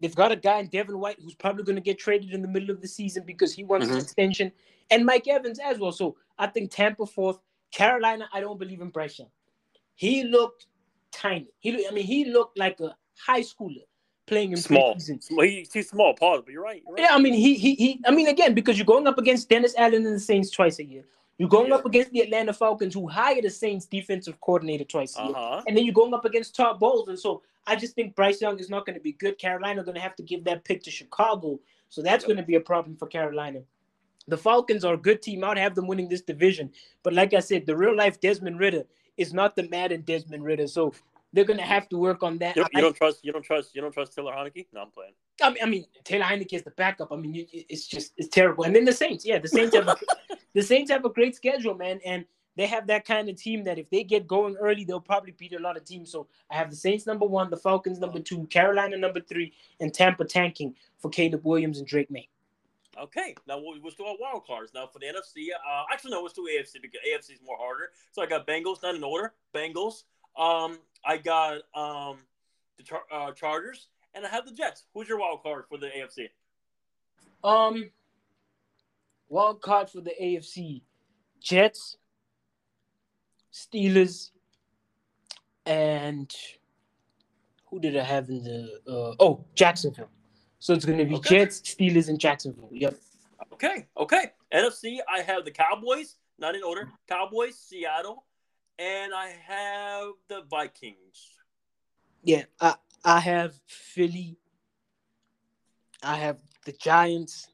They've 0.00 0.14
got 0.14 0.30
a 0.30 0.36
guy 0.36 0.58
in 0.58 0.68
Devin 0.68 0.98
White 0.98 1.18
who's 1.20 1.34
probably 1.34 1.64
going 1.64 1.76
to 1.76 1.82
get 1.82 1.98
traded 1.98 2.32
in 2.32 2.42
the 2.42 2.48
middle 2.48 2.70
of 2.70 2.80
the 2.80 2.88
season 2.88 3.24
because 3.26 3.54
he 3.54 3.64
wants 3.64 3.86
mm-hmm. 3.86 3.96
an 3.96 4.02
extension, 4.02 4.52
and 4.90 5.06
Mike 5.06 5.26
Evans 5.26 5.58
as 5.58 5.78
well. 5.78 5.92
So 5.92 6.16
I 6.38 6.46
think 6.48 6.70
Tampa 6.70 7.06
fourth. 7.06 7.38
Carolina, 7.72 8.28
I 8.32 8.40
don't 8.40 8.58
believe 8.58 8.80
in 8.80 8.90
Bryce 8.90 9.18
Young. 9.18 9.28
He 9.96 10.24
looked 10.24 10.66
tiny. 11.10 11.48
He, 11.58 11.86
I 11.86 11.90
mean, 11.90 12.04
he 12.04 12.26
looked 12.26 12.58
like 12.58 12.80
a 12.80 12.94
high 13.18 13.42
schooler 13.42 13.84
playing 14.26 14.52
in 14.52 14.56
small. 14.56 14.94
He's 14.94 15.68
too 15.68 15.82
small. 15.82 16.14
Pause, 16.14 16.42
but 16.44 16.52
you're 16.52 16.62
right, 16.62 16.82
you're 16.84 16.94
right. 16.94 17.02
Yeah, 17.02 17.14
I 17.14 17.18
mean, 17.18 17.34
he, 17.34 17.54
he, 17.54 17.74
he. 17.74 18.00
I 18.06 18.10
mean, 18.10 18.28
again, 18.28 18.54
because 18.54 18.76
you're 18.76 18.86
going 18.86 19.06
up 19.06 19.18
against 19.18 19.48
Dennis 19.48 19.74
Allen 19.76 20.06
and 20.06 20.14
the 20.16 20.20
Saints 20.20 20.50
twice 20.50 20.78
a 20.78 20.84
year. 20.84 21.04
You're 21.38 21.48
going 21.50 21.68
yeah. 21.68 21.74
up 21.74 21.86
against 21.86 22.12
the 22.12 22.20
Atlanta 22.20 22.52
Falcons, 22.52 22.94
who 22.94 23.06
hired 23.06 23.44
the 23.44 23.50
Saints 23.50 23.84
defensive 23.86 24.40
coordinator 24.40 24.84
twice 24.84 25.16
a 25.18 25.22
year. 25.22 25.36
Uh-huh. 25.36 25.62
And 25.66 25.76
then 25.76 25.84
you're 25.84 25.92
going 25.92 26.14
up 26.14 26.24
against 26.24 26.56
Todd 26.56 26.80
Bowles. 26.80 27.08
And 27.08 27.18
so 27.18 27.42
I 27.66 27.76
just 27.76 27.94
think 27.94 28.16
Bryce 28.16 28.40
Young 28.40 28.58
is 28.58 28.70
not 28.70 28.86
going 28.86 28.94
to 28.94 29.02
be 29.02 29.12
good. 29.12 29.38
Carolina 29.38 29.84
going 29.84 29.96
to 29.96 30.00
have 30.00 30.16
to 30.16 30.22
give 30.22 30.44
that 30.44 30.64
pick 30.64 30.82
to 30.84 30.90
Chicago. 30.90 31.60
So 31.90 32.00
that's 32.00 32.22
yep. 32.22 32.28
going 32.28 32.38
to 32.38 32.42
be 32.42 32.54
a 32.54 32.60
problem 32.60 32.96
for 32.96 33.06
Carolina. 33.06 33.60
The 34.28 34.38
Falcons 34.38 34.84
are 34.84 34.94
a 34.94 34.98
good 34.98 35.20
team. 35.20 35.44
I'd 35.44 35.58
have 35.58 35.74
them 35.74 35.86
winning 35.86 36.08
this 36.08 36.22
division. 36.22 36.70
But 37.02 37.12
like 37.12 37.34
I 37.34 37.40
said, 37.40 37.66
the 37.66 37.76
real 37.76 37.94
life 37.94 38.18
Desmond 38.18 38.58
Ridder 38.58 38.84
is 39.18 39.34
not 39.34 39.56
the 39.56 39.68
Madden 39.68 40.00
Desmond 40.00 40.42
Ridder. 40.42 40.66
So 40.66 40.94
they're 41.32 41.44
going 41.44 41.58
to 41.58 41.64
have 41.64 41.88
to 41.90 41.98
work 41.98 42.22
on 42.22 42.38
that. 42.38 42.56
You, 42.56 42.64
you 42.72 42.80
don't 42.80 42.96
trust. 42.96 43.24
You 43.24 43.32
don't 43.32 43.42
trust. 43.42 43.74
You 43.74 43.82
don't 43.82 43.92
trust 43.92 44.14
Taylor 44.14 44.32
Heinicke. 44.32 44.66
No, 44.72 44.82
I'm 44.82 44.90
playing. 44.90 45.12
I 45.42 45.50
mean, 45.50 45.58
I 45.62 45.66
mean, 45.66 45.84
Taylor 46.04 46.24
Heinicke 46.24 46.54
is 46.54 46.62
the 46.62 46.70
backup. 46.70 47.12
I 47.12 47.16
mean, 47.16 47.46
it's 47.52 47.86
just 47.86 48.12
it's 48.16 48.28
terrible. 48.28 48.64
And 48.64 48.74
then 48.74 48.84
the 48.84 48.92
Saints, 48.92 49.26
yeah, 49.26 49.38
the 49.38 49.48
Saints 49.48 49.74
have 49.74 49.88
a, 49.88 49.96
the 50.54 50.62
Saints 50.62 50.90
have 50.90 51.04
a 51.04 51.10
great 51.10 51.36
schedule, 51.36 51.74
man, 51.74 52.00
and 52.04 52.24
they 52.56 52.66
have 52.66 52.86
that 52.86 53.04
kind 53.04 53.28
of 53.28 53.36
team 53.36 53.64
that 53.64 53.78
if 53.78 53.90
they 53.90 54.02
get 54.02 54.26
going 54.26 54.56
early, 54.56 54.84
they'll 54.84 55.00
probably 55.00 55.32
beat 55.32 55.52
a 55.52 55.58
lot 55.58 55.76
of 55.76 55.84
teams. 55.84 56.10
So 56.10 56.26
I 56.50 56.56
have 56.56 56.70
the 56.70 56.76
Saints 56.76 57.06
number 57.06 57.26
one, 57.26 57.50
the 57.50 57.56
Falcons 57.56 57.98
number 57.98 58.18
two, 58.18 58.46
Carolina 58.46 58.96
number 58.96 59.20
three, 59.20 59.52
and 59.78 59.92
Tampa 59.92 60.24
tanking 60.24 60.74
for 60.98 61.10
Caleb 61.10 61.44
Williams 61.44 61.78
and 61.78 61.86
Drake 61.86 62.10
Maye. 62.10 62.28
Okay, 62.98 63.34
now 63.46 63.58
we'll, 63.58 63.78
we'll 63.82 63.92
do 63.92 64.04
our 64.04 64.16
wild 64.18 64.46
cards. 64.46 64.72
Now 64.74 64.86
for 64.86 64.98
the 64.98 65.06
NFC, 65.06 65.48
uh, 65.52 65.84
actually 65.92 66.12
no, 66.12 66.22
let's 66.22 66.32
do 66.32 66.48
AFC 66.50 66.80
because 66.80 67.00
AFC 67.06 67.34
is 67.34 67.40
more 67.44 67.58
harder. 67.58 67.90
So 68.12 68.22
I 68.22 68.26
got 68.26 68.46
Bengals, 68.46 68.82
not 68.82 68.94
in 68.94 69.04
order. 69.04 69.34
Bengals. 69.54 70.04
Um, 70.36 70.78
I 71.04 71.16
got 71.18 71.62
um 71.74 72.18
the 72.76 72.82
char- 72.84 73.06
uh, 73.10 73.32
Chargers, 73.32 73.88
and 74.14 74.24
I 74.26 74.28
have 74.28 74.46
the 74.46 74.52
Jets. 74.52 74.84
Who's 74.94 75.08
your 75.08 75.18
wild 75.18 75.42
card 75.42 75.64
for 75.68 75.78
the 75.78 75.86
AFC? 75.86 76.28
Um, 77.42 77.90
wild 79.28 79.62
card 79.62 79.88
for 79.90 80.00
the 80.00 80.12
AFC: 80.20 80.82
Jets, 81.40 81.96
Steelers, 83.52 84.30
and 85.64 86.34
who 87.70 87.80
did 87.80 87.96
I 87.96 88.02
have 88.02 88.28
in 88.28 88.44
the? 88.44 88.80
Uh, 88.86 89.14
oh, 89.20 89.44
Jacksonville. 89.54 90.10
So 90.58 90.74
it's 90.74 90.84
going 90.84 90.98
to 90.98 91.04
be 91.04 91.16
okay. 91.16 91.38
Jets, 91.40 91.60
Steelers, 91.60 92.08
and 92.08 92.18
Jacksonville. 92.18 92.70
Yep. 92.72 92.96
Okay. 93.52 93.86
Okay. 93.96 94.32
NFC, 94.52 94.98
I 95.08 95.20
have 95.20 95.44
the 95.44 95.50
Cowboys, 95.50 96.16
not 96.38 96.54
in 96.54 96.62
order. 96.62 96.90
Cowboys, 97.08 97.58
Seattle, 97.58 98.24
and 98.78 99.14
I 99.14 99.34
have 99.46 100.12
the 100.28 100.42
Vikings. 100.50 101.36
Yeah, 102.22 102.44
I 102.60 102.74
I 103.04 103.20
have 103.20 103.54
Philly. 103.66 104.36
I 106.02 106.16
have 106.16 106.38
the 106.64 106.72
Giants, 106.72 107.48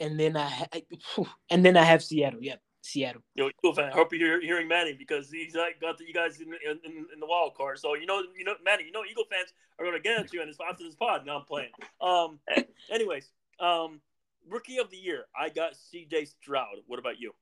and 0.00 0.18
then 0.18 0.36
I 0.36 0.48
ha- 0.48 1.26
and 1.50 1.64
then 1.64 1.76
I 1.76 1.82
have 1.84 2.02
Seattle. 2.02 2.40
Yeah, 2.42 2.56
Seattle. 2.82 3.22
Yo, 3.34 3.48
Eagle 3.48 3.74
fan. 3.74 3.90
I 3.92 3.94
hope 3.94 4.12
you're 4.12 4.40
hearing 4.40 4.68
Manny 4.68 4.92
because 4.92 5.30
he's 5.30 5.54
like 5.54 5.80
got 5.80 5.98
the, 5.98 6.06
you 6.06 6.14
guys 6.14 6.40
in, 6.40 6.48
in, 6.48 7.06
in, 7.12 7.20
the 7.20 7.26
wild 7.26 7.54
card. 7.54 7.78
So 7.78 7.94
you 7.94 8.06
know, 8.06 8.22
you 8.36 8.44
know, 8.44 8.54
Manny, 8.64 8.84
you 8.84 8.92
know, 8.92 9.02
Eagle 9.08 9.24
fans 9.30 9.52
are 9.78 9.84
going 9.84 9.96
to 9.96 10.02
get 10.02 10.18
at 10.18 10.32
you 10.32 10.40
and 10.40 10.54
after 10.68 10.84
this 10.84 10.94
pod. 10.94 11.26
Now 11.26 11.38
I'm 11.38 11.44
playing. 11.44 11.70
Um, 12.00 12.38
anyways, 12.90 13.30
um, 13.60 14.00
rookie 14.48 14.78
of 14.78 14.90
the 14.90 14.96
year, 14.96 15.24
I 15.38 15.48
got 15.48 15.76
C.J. 15.76 16.26
Stroud. 16.26 16.76
What 16.86 16.98
about 16.98 17.20
you? 17.20 17.34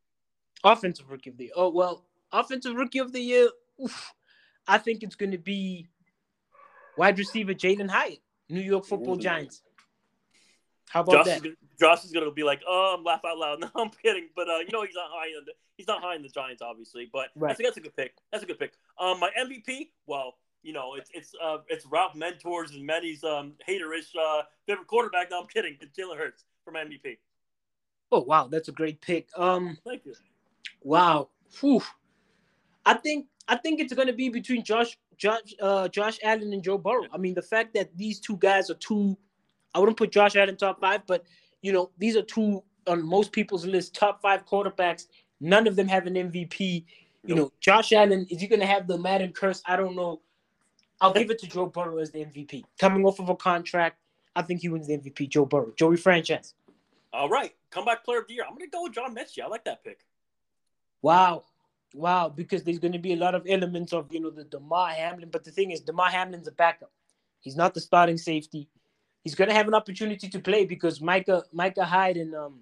Offensive 0.65 1.11
rookie 1.11 1.31
of 1.31 1.37
the 1.37 1.45
year. 1.45 1.53
Oh 1.55 1.69
well, 1.69 2.05
offensive 2.35 2.75
rookie 2.75 2.99
of 2.99 3.13
the 3.13 3.21
year. 3.21 3.49
Oof, 3.83 4.13
I 4.67 4.79
think 4.79 5.03
it's 5.03 5.17
going 5.17 5.33
to 5.33 5.39
be 5.39 5.87
wide 6.97 7.19
receiver 7.19 7.55
Jalin 7.55 7.89
Hyatt, 7.89 8.21
New 8.49 8.61
York 8.61 8.85
Football 8.85 9.17
Giants. 9.17 9.63
How 10.91 11.01
about 11.01 11.13
Josh 11.13 11.27
that? 11.27 11.37
Is 11.37 11.43
gonna, 11.43 11.55
Josh 11.81 12.05
is 12.05 12.13
gonna 12.13 12.31
be 12.31 12.45
like, 12.45 12.61
"Oh, 12.69 12.95
I'm 12.97 13.05
laugh 13.05 13.23
out 13.27 13.39
loud." 13.39 13.61
No, 13.61 13.71
I'm 13.75 13.91
kidding, 13.91 14.29
but 14.37 14.49
uh, 14.49 14.59
you 14.59 14.69
know 14.73 14.85
he's 14.85 14.95
not 14.95 15.09
high 15.11 15.27
in 15.27 15.45
the 15.45 15.53
he's 15.77 15.89
not 15.89 16.03
high 16.03 16.15
in 16.15 16.23
the 16.23 16.29
Giants, 16.29 16.63
obviously. 16.63 17.09
But 17.13 17.31
right. 17.35 17.51
I 17.51 17.55
think 17.55 17.67
that's 17.67 17.79
a 17.79 17.81
good 17.81 17.97
pick. 17.97 18.15
That's 18.31 18.45
a 18.45 18.47
good 18.47 18.59
pick. 18.59 18.75
Um, 19.01 19.19
my 19.19 19.31
MVP, 19.41 19.89
well, 20.07 20.35
you 20.63 20.73
know, 20.73 20.95
it's 20.95 21.11
it's 21.13 21.33
uh 21.43 21.59
it's 21.69 21.85
Ralph 21.87 22.15
Mentors 22.15 22.73
and 22.73 22.87
Manny's 22.87 23.25
um 23.25 23.55
haterish 23.69 24.15
uh 24.17 24.43
favorite 24.67 24.87
quarterback. 24.87 25.31
No, 25.31 25.41
I'm 25.41 25.49
kidding. 25.49 25.77
It's 25.81 25.99
Jalen 25.99 26.17
Hurts 26.17 26.45
for 26.65 26.71
my 26.71 26.85
MVP. 26.85 27.19
Oh 28.13 28.21
wow, 28.21 28.47
that's 28.47 28.69
a 28.69 28.73
great 28.73 29.01
pick. 29.01 29.29
Um, 29.37 29.77
thank 29.85 30.05
you. 30.05 30.15
Wow, 30.83 31.31
Whew. 31.61 31.83
I 32.87 32.95
think 32.95 33.27
I 33.49 33.57
think 33.57 33.81
it's 33.81 33.93
gonna 33.93 34.13
be 34.13 34.29
between 34.29 34.65
Josh 34.65 34.97
Josh 35.17 35.55
uh 35.61 35.89
Josh 35.89 36.19
Allen 36.23 36.53
and 36.53 36.63
Joe 36.63 36.79
Burrow. 36.79 37.07
I 37.13 37.19
mean, 37.19 37.35
the 37.35 37.43
fact 37.43 37.75
that 37.75 37.97
these 37.97 38.21
two 38.21 38.37
guys 38.37 38.71
are 38.71 38.75
two 38.75 39.17
I 39.75 39.81
wouldn't 39.81 39.99
put 39.99 40.13
Josh 40.13 40.37
Allen 40.37 40.57
top 40.57 40.81
five, 40.81 41.03
but 41.07 41.25
you 41.63 41.73
know, 41.73 41.91
these 41.99 42.17
are 42.17 42.23
two 42.23 42.63
on 42.87 43.07
most 43.07 43.33
people's 43.33 43.67
list, 43.67 43.95
top 43.95 44.21
five 44.21 44.47
quarterbacks. 44.47 45.07
None 45.41 45.67
of 45.67 45.77
them 45.77 45.89
have 45.89 46.07
an 46.07 46.15
MVP. 46.15 46.85
You 47.27 47.35
nope. 47.35 47.39
know, 47.39 47.53
Josh 47.61 47.93
Allen, 47.93 48.27
is 48.31 48.41
he 48.41 48.47
gonna 48.47 48.67
have 48.67 48.87
the 48.87 48.99
Madden 48.99 49.33
curse? 49.33 49.63
I 49.67 49.77
don't 49.77 49.97
know. 49.97 50.21
I'll 51.01 51.13
give 51.13 51.31
it 51.31 51.39
to 51.41 51.47
Joe 51.47 51.67
Burrow 51.67 51.99
as 51.99 52.11
the 52.11 52.21
MVP. 52.21 52.65
Coming 52.79 53.05
off 53.05 53.19
of 53.19 53.29
a 53.29 53.37
contract, 53.37 53.99
I 54.37 54.43
think 54.43 54.61
he 54.61 54.69
wins 54.69 54.87
the 54.87 54.97
MVP. 54.99 55.29
Joe 55.29 55.45
Burrow, 55.45 55.73
Joey 55.77 55.97
franchise. 55.97 56.55
All 57.13 57.29
right, 57.29 57.53
comeback 57.71 58.05
player 58.05 58.21
of 58.21 58.29
the 58.29 58.35
year. 58.35 58.45
I'm 58.49 58.55
gonna 58.55 58.69
go 58.71 58.85
with 58.85 58.93
John 58.93 59.15
Metchie. 59.15 59.43
I 59.43 59.47
like 59.47 59.65
that 59.65 59.85
pick. 59.85 60.01
Wow, 61.03 61.45
wow, 61.95 62.29
because 62.29 62.63
there's 62.63 62.79
gonna 62.79 62.99
be 62.99 63.15
a 63.15 63.17
lot 63.17 63.35
of 63.35 63.47
elements 63.49 63.95
of 63.95 64.13
you 64.13 64.21
know 64.21 64.31
the 64.31 64.45
Damar 64.45 64.91
Hamlin, 64.91 65.31
but 65.31 65.45
the 65.45 65.51
thing 65.51 65.71
is, 65.71 65.81
Damar 65.81 66.11
Hamlin's 66.11 66.49
a 66.49 66.53
backup. 66.53 66.93
He's 67.41 67.57
not 67.57 67.73
the 67.73 67.81
starting 67.81 68.19
safety 68.19 68.69
he's 69.25 69.35
gonna 69.35 69.55
have 69.55 69.67
an 69.67 69.75
opportunity 69.75 70.29
to 70.29 70.39
play 70.39 70.65
because 70.65 71.01
Micah 71.01 71.43
Micah 71.53 71.85
Hyde 71.85 72.19
and 72.19 72.35
um 72.35 72.61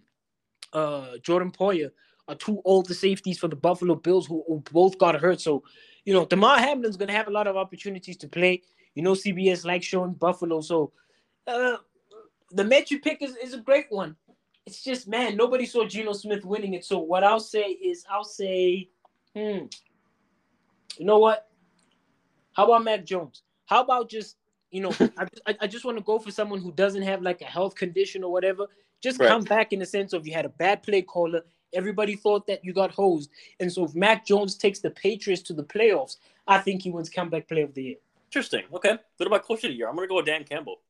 uh 0.72 1.18
Jordan 1.22 1.50
Poyer 1.50 1.90
are 2.28 2.36
two 2.36 2.62
older 2.64 2.94
safeties 2.94 3.38
for 3.38 3.48
the 3.48 3.56
Buffalo 3.56 3.96
Bills 3.96 4.26
who, 4.26 4.44
who 4.46 4.62
both 4.70 4.96
got 4.96 5.20
hurt. 5.20 5.40
So, 5.40 5.64
you 6.04 6.14
know, 6.14 6.24
Damar 6.24 6.58
Hamlin's 6.58 6.96
gonna 6.96 7.12
have 7.12 7.28
a 7.28 7.32
lot 7.32 7.48
of 7.48 7.56
opportunities 7.56 8.16
to 8.18 8.28
play. 8.28 8.62
You 8.94 9.02
know, 9.02 9.12
CBS 9.12 9.64
likes 9.64 9.84
showing 9.84 10.14
Buffalo. 10.14 10.60
So 10.60 10.92
uh 11.46 11.76
the 12.54 12.62
Metchie 12.62 13.02
pick 13.02 13.22
is, 13.22 13.36
is 13.36 13.54
a 13.54 13.58
great 13.58 13.86
one. 13.90 14.16
It's 14.64 14.84
just 14.84 15.08
man, 15.08 15.36
nobody 15.36 15.66
saw 15.66 15.84
Geno 15.84 16.12
Smith 16.12 16.44
winning 16.44 16.74
it. 16.74 16.84
So 16.84 16.98
what 16.98 17.24
I'll 17.24 17.40
say 17.40 17.62
is 17.62 18.04
I'll 18.08 18.24
say, 18.24 18.88
hmm, 19.34 19.66
you 20.98 21.06
know 21.06 21.18
what? 21.18 21.48
How 22.52 22.64
about 22.64 22.84
Mac 22.84 23.04
Jones? 23.04 23.42
How 23.66 23.82
about 23.82 24.08
just 24.08 24.36
you 24.72 24.80
know, 24.80 24.92
I, 25.46 25.54
I 25.60 25.66
just 25.68 25.84
want 25.84 25.98
to 25.98 26.02
go 26.02 26.18
for 26.18 26.32
someone 26.32 26.60
who 26.60 26.72
doesn't 26.72 27.02
have 27.02 27.22
like 27.22 27.42
a 27.42 27.44
health 27.44 27.76
condition 27.76 28.24
or 28.24 28.32
whatever. 28.32 28.66
Just 29.00 29.20
right. 29.20 29.28
come 29.28 29.44
back 29.44 29.72
in 29.72 29.78
the 29.78 29.86
sense 29.86 30.12
of 30.12 30.26
you 30.26 30.32
had 30.32 30.46
a 30.46 30.48
bad 30.48 30.82
play 30.82 31.02
caller. 31.02 31.42
Everybody 31.72 32.16
thought 32.16 32.46
that 32.46 32.64
you 32.64 32.72
got 32.72 32.90
hosed. 32.90 33.30
And 33.60 33.72
so 33.72 33.84
if 33.84 33.94
Mac 33.94 34.26
Jones 34.26 34.56
takes 34.56 34.80
the 34.80 34.90
Patriots 34.90 35.42
to 35.42 35.52
the 35.52 35.64
playoffs, 35.64 36.16
I 36.46 36.58
think 36.58 36.82
he 36.82 36.90
wins 36.90 37.08
comeback 37.08 37.48
play 37.48 37.62
of 37.62 37.74
the 37.74 37.82
year. 37.82 37.96
Interesting. 38.30 38.64
Okay. 38.72 38.98
What 39.16 39.26
about 39.26 39.44
coach 39.44 39.64
of 39.64 39.70
the 39.70 39.76
year? 39.76 39.88
I'm 39.88 39.94
going 39.94 40.08
to 40.08 40.10
go 40.10 40.16
with 40.16 40.26
Dan 40.26 40.44
Campbell. 40.44 40.80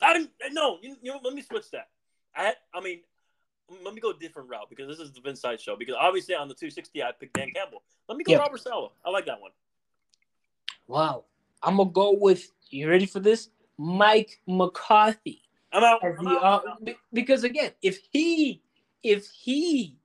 I 0.00 0.12
didn't, 0.12 0.30
no, 0.52 0.78
you, 0.80 0.96
you 1.02 1.12
know, 1.12 1.20
let 1.22 1.34
me 1.34 1.42
switch 1.42 1.70
that. 1.72 1.88
I 2.36 2.54
I 2.72 2.80
mean, 2.80 3.00
let 3.84 3.94
me 3.94 4.00
go 4.00 4.10
a 4.10 4.18
different 4.18 4.48
route 4.48 4.68
because 4.68 4.88
this 4.88 4.98
is 4.98 5.12
the 5.12 5.20
Vince 5.20 5.40
Side 5.40 5.60
show. 5.60 5.76
Because 5.76 5.94
obviously 5.98 6.34
on 6.34 6.48
the 6.48 6.54
260, 6.54 7.02
I 7.02 7.12
picked 7.12 7.34
Dan 7.34 7.50
Campbell. 7.54 7.82
Let 8.08 8.16
me 8.16 8.24
go 8.24 8.32
yep. 8.32 8.40
Robert 8.40 8.60
Saleh. 8.60 8.90
I 9.04 9.10
like 9.10 9.26
that 9.26 9.40
one. 9.40 9.50
Wow. 10.86 11.24
I'm 11.62 11.76
gonna 11.76 11.90
go 11.90 12.12
with 12.12 12.50
you. 12.70 12.88
Ready 12.88 13.06
for 13.06 13.20
this? 13.20 13.50
Mike 13.76 14.40
McCarthy. 14.46 15.42
I'm 15.72 15.84
out. 15.84 16.00
I'm 16.02 16.24
the, 16.24 16.30
out. 16.30 16.64
Uh, 16.66 16.92
because 17.12 17.44
again, 17.44 17.72
if 17.82 17.98
he 18.10 18.62
if 19.02 19.26
he 19.26 19.96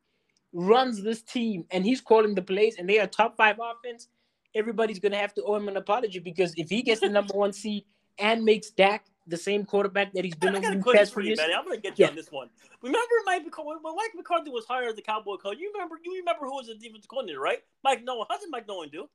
runs 0.52 1.02
this 1.02 1.22
team 1.22 1.66
and 1.72 1.86
he's 1.86 2.02
calling 2.02 2.36
the 2.36 2.42
plays 2.42 2.76
and 2.78 2.88
they 2.88 3.00
are 3.00 3.08
top 3.08 3.38
five 3.38 3.60
offense, 3.62 4.10
everybody's 4.56 5.00
gonna 5.00 5.18
have 5.18 5.34
to 5.36 5.44
owe 5.44 5.56
him 5.56 5.68
an 5.68 5.78
apology 5.78 6.20
because 6.20 6.54
if 6.58 6.70
he 6.70 6.82
gets 6.82 7.02
the 7.02 7.10
number 7.10 7.34
one 7.34 7.54
seed 7.54 7.86
and 8.20 8.44
makes 8.44 8.70
Dak 8.72 9.06
the 9.28 9.38
same 9.38 9.66
quarterback 9.66 10.14
that 10.14 10.26
he's 10.26 10.36
been 10.36 10.56
over 10.56 10.76
the 10.76 10.94
past 10.94 11.14
few 11.14 11.24
years. 11.24 11.40
I'm 11.40 11.66
gonna 11.66 11.78
get 11.78 11.98
you 11.98 12.06
yeah. 12.06 12.10
on 12.10 12.16
this 12.16 12.32
one. 12.32 12.50
Remember 12.82 13.16
Mike 13.26 13.44
when 13.58 13.78
Mike 13.84 14.12
McCarthy 14.16 14.50
was 14.50 14.66
hired 14.66 14.90
as 14.90 14.96
the 14.96 15.02
Cowboy 15.02 15.38
coach? 15.38 15.58
You 15.60 15.72
remember 15.74 15.96
you 16.04 16.16
remember 16.18 16.46
who 16.46 16.56
was 16.56 16.68
the 16.68 16.76
defensive 16.76 17.08
coordinator, 17.08 17.40
right? 17.40 17.60
Mike 17.84 18.04
Nolan. 18.04 18.28
How 18.30 18.38
did 18.38 18.50
Mike 18.50 18.68
Nolan 18.68 18.90
do? 18.90 19.10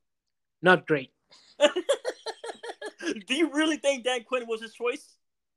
Not 0.62 0.86
great. 0.86 1.12
Do 3.26 3.34
you 3.34 3.50
really 3.52 3.76
think 3.76 4.04
Dan 4.04 4.24
Quinn 4.24 4.46
was 4.46 4.60
his 4.60 4.72
choice? 4.72 5.14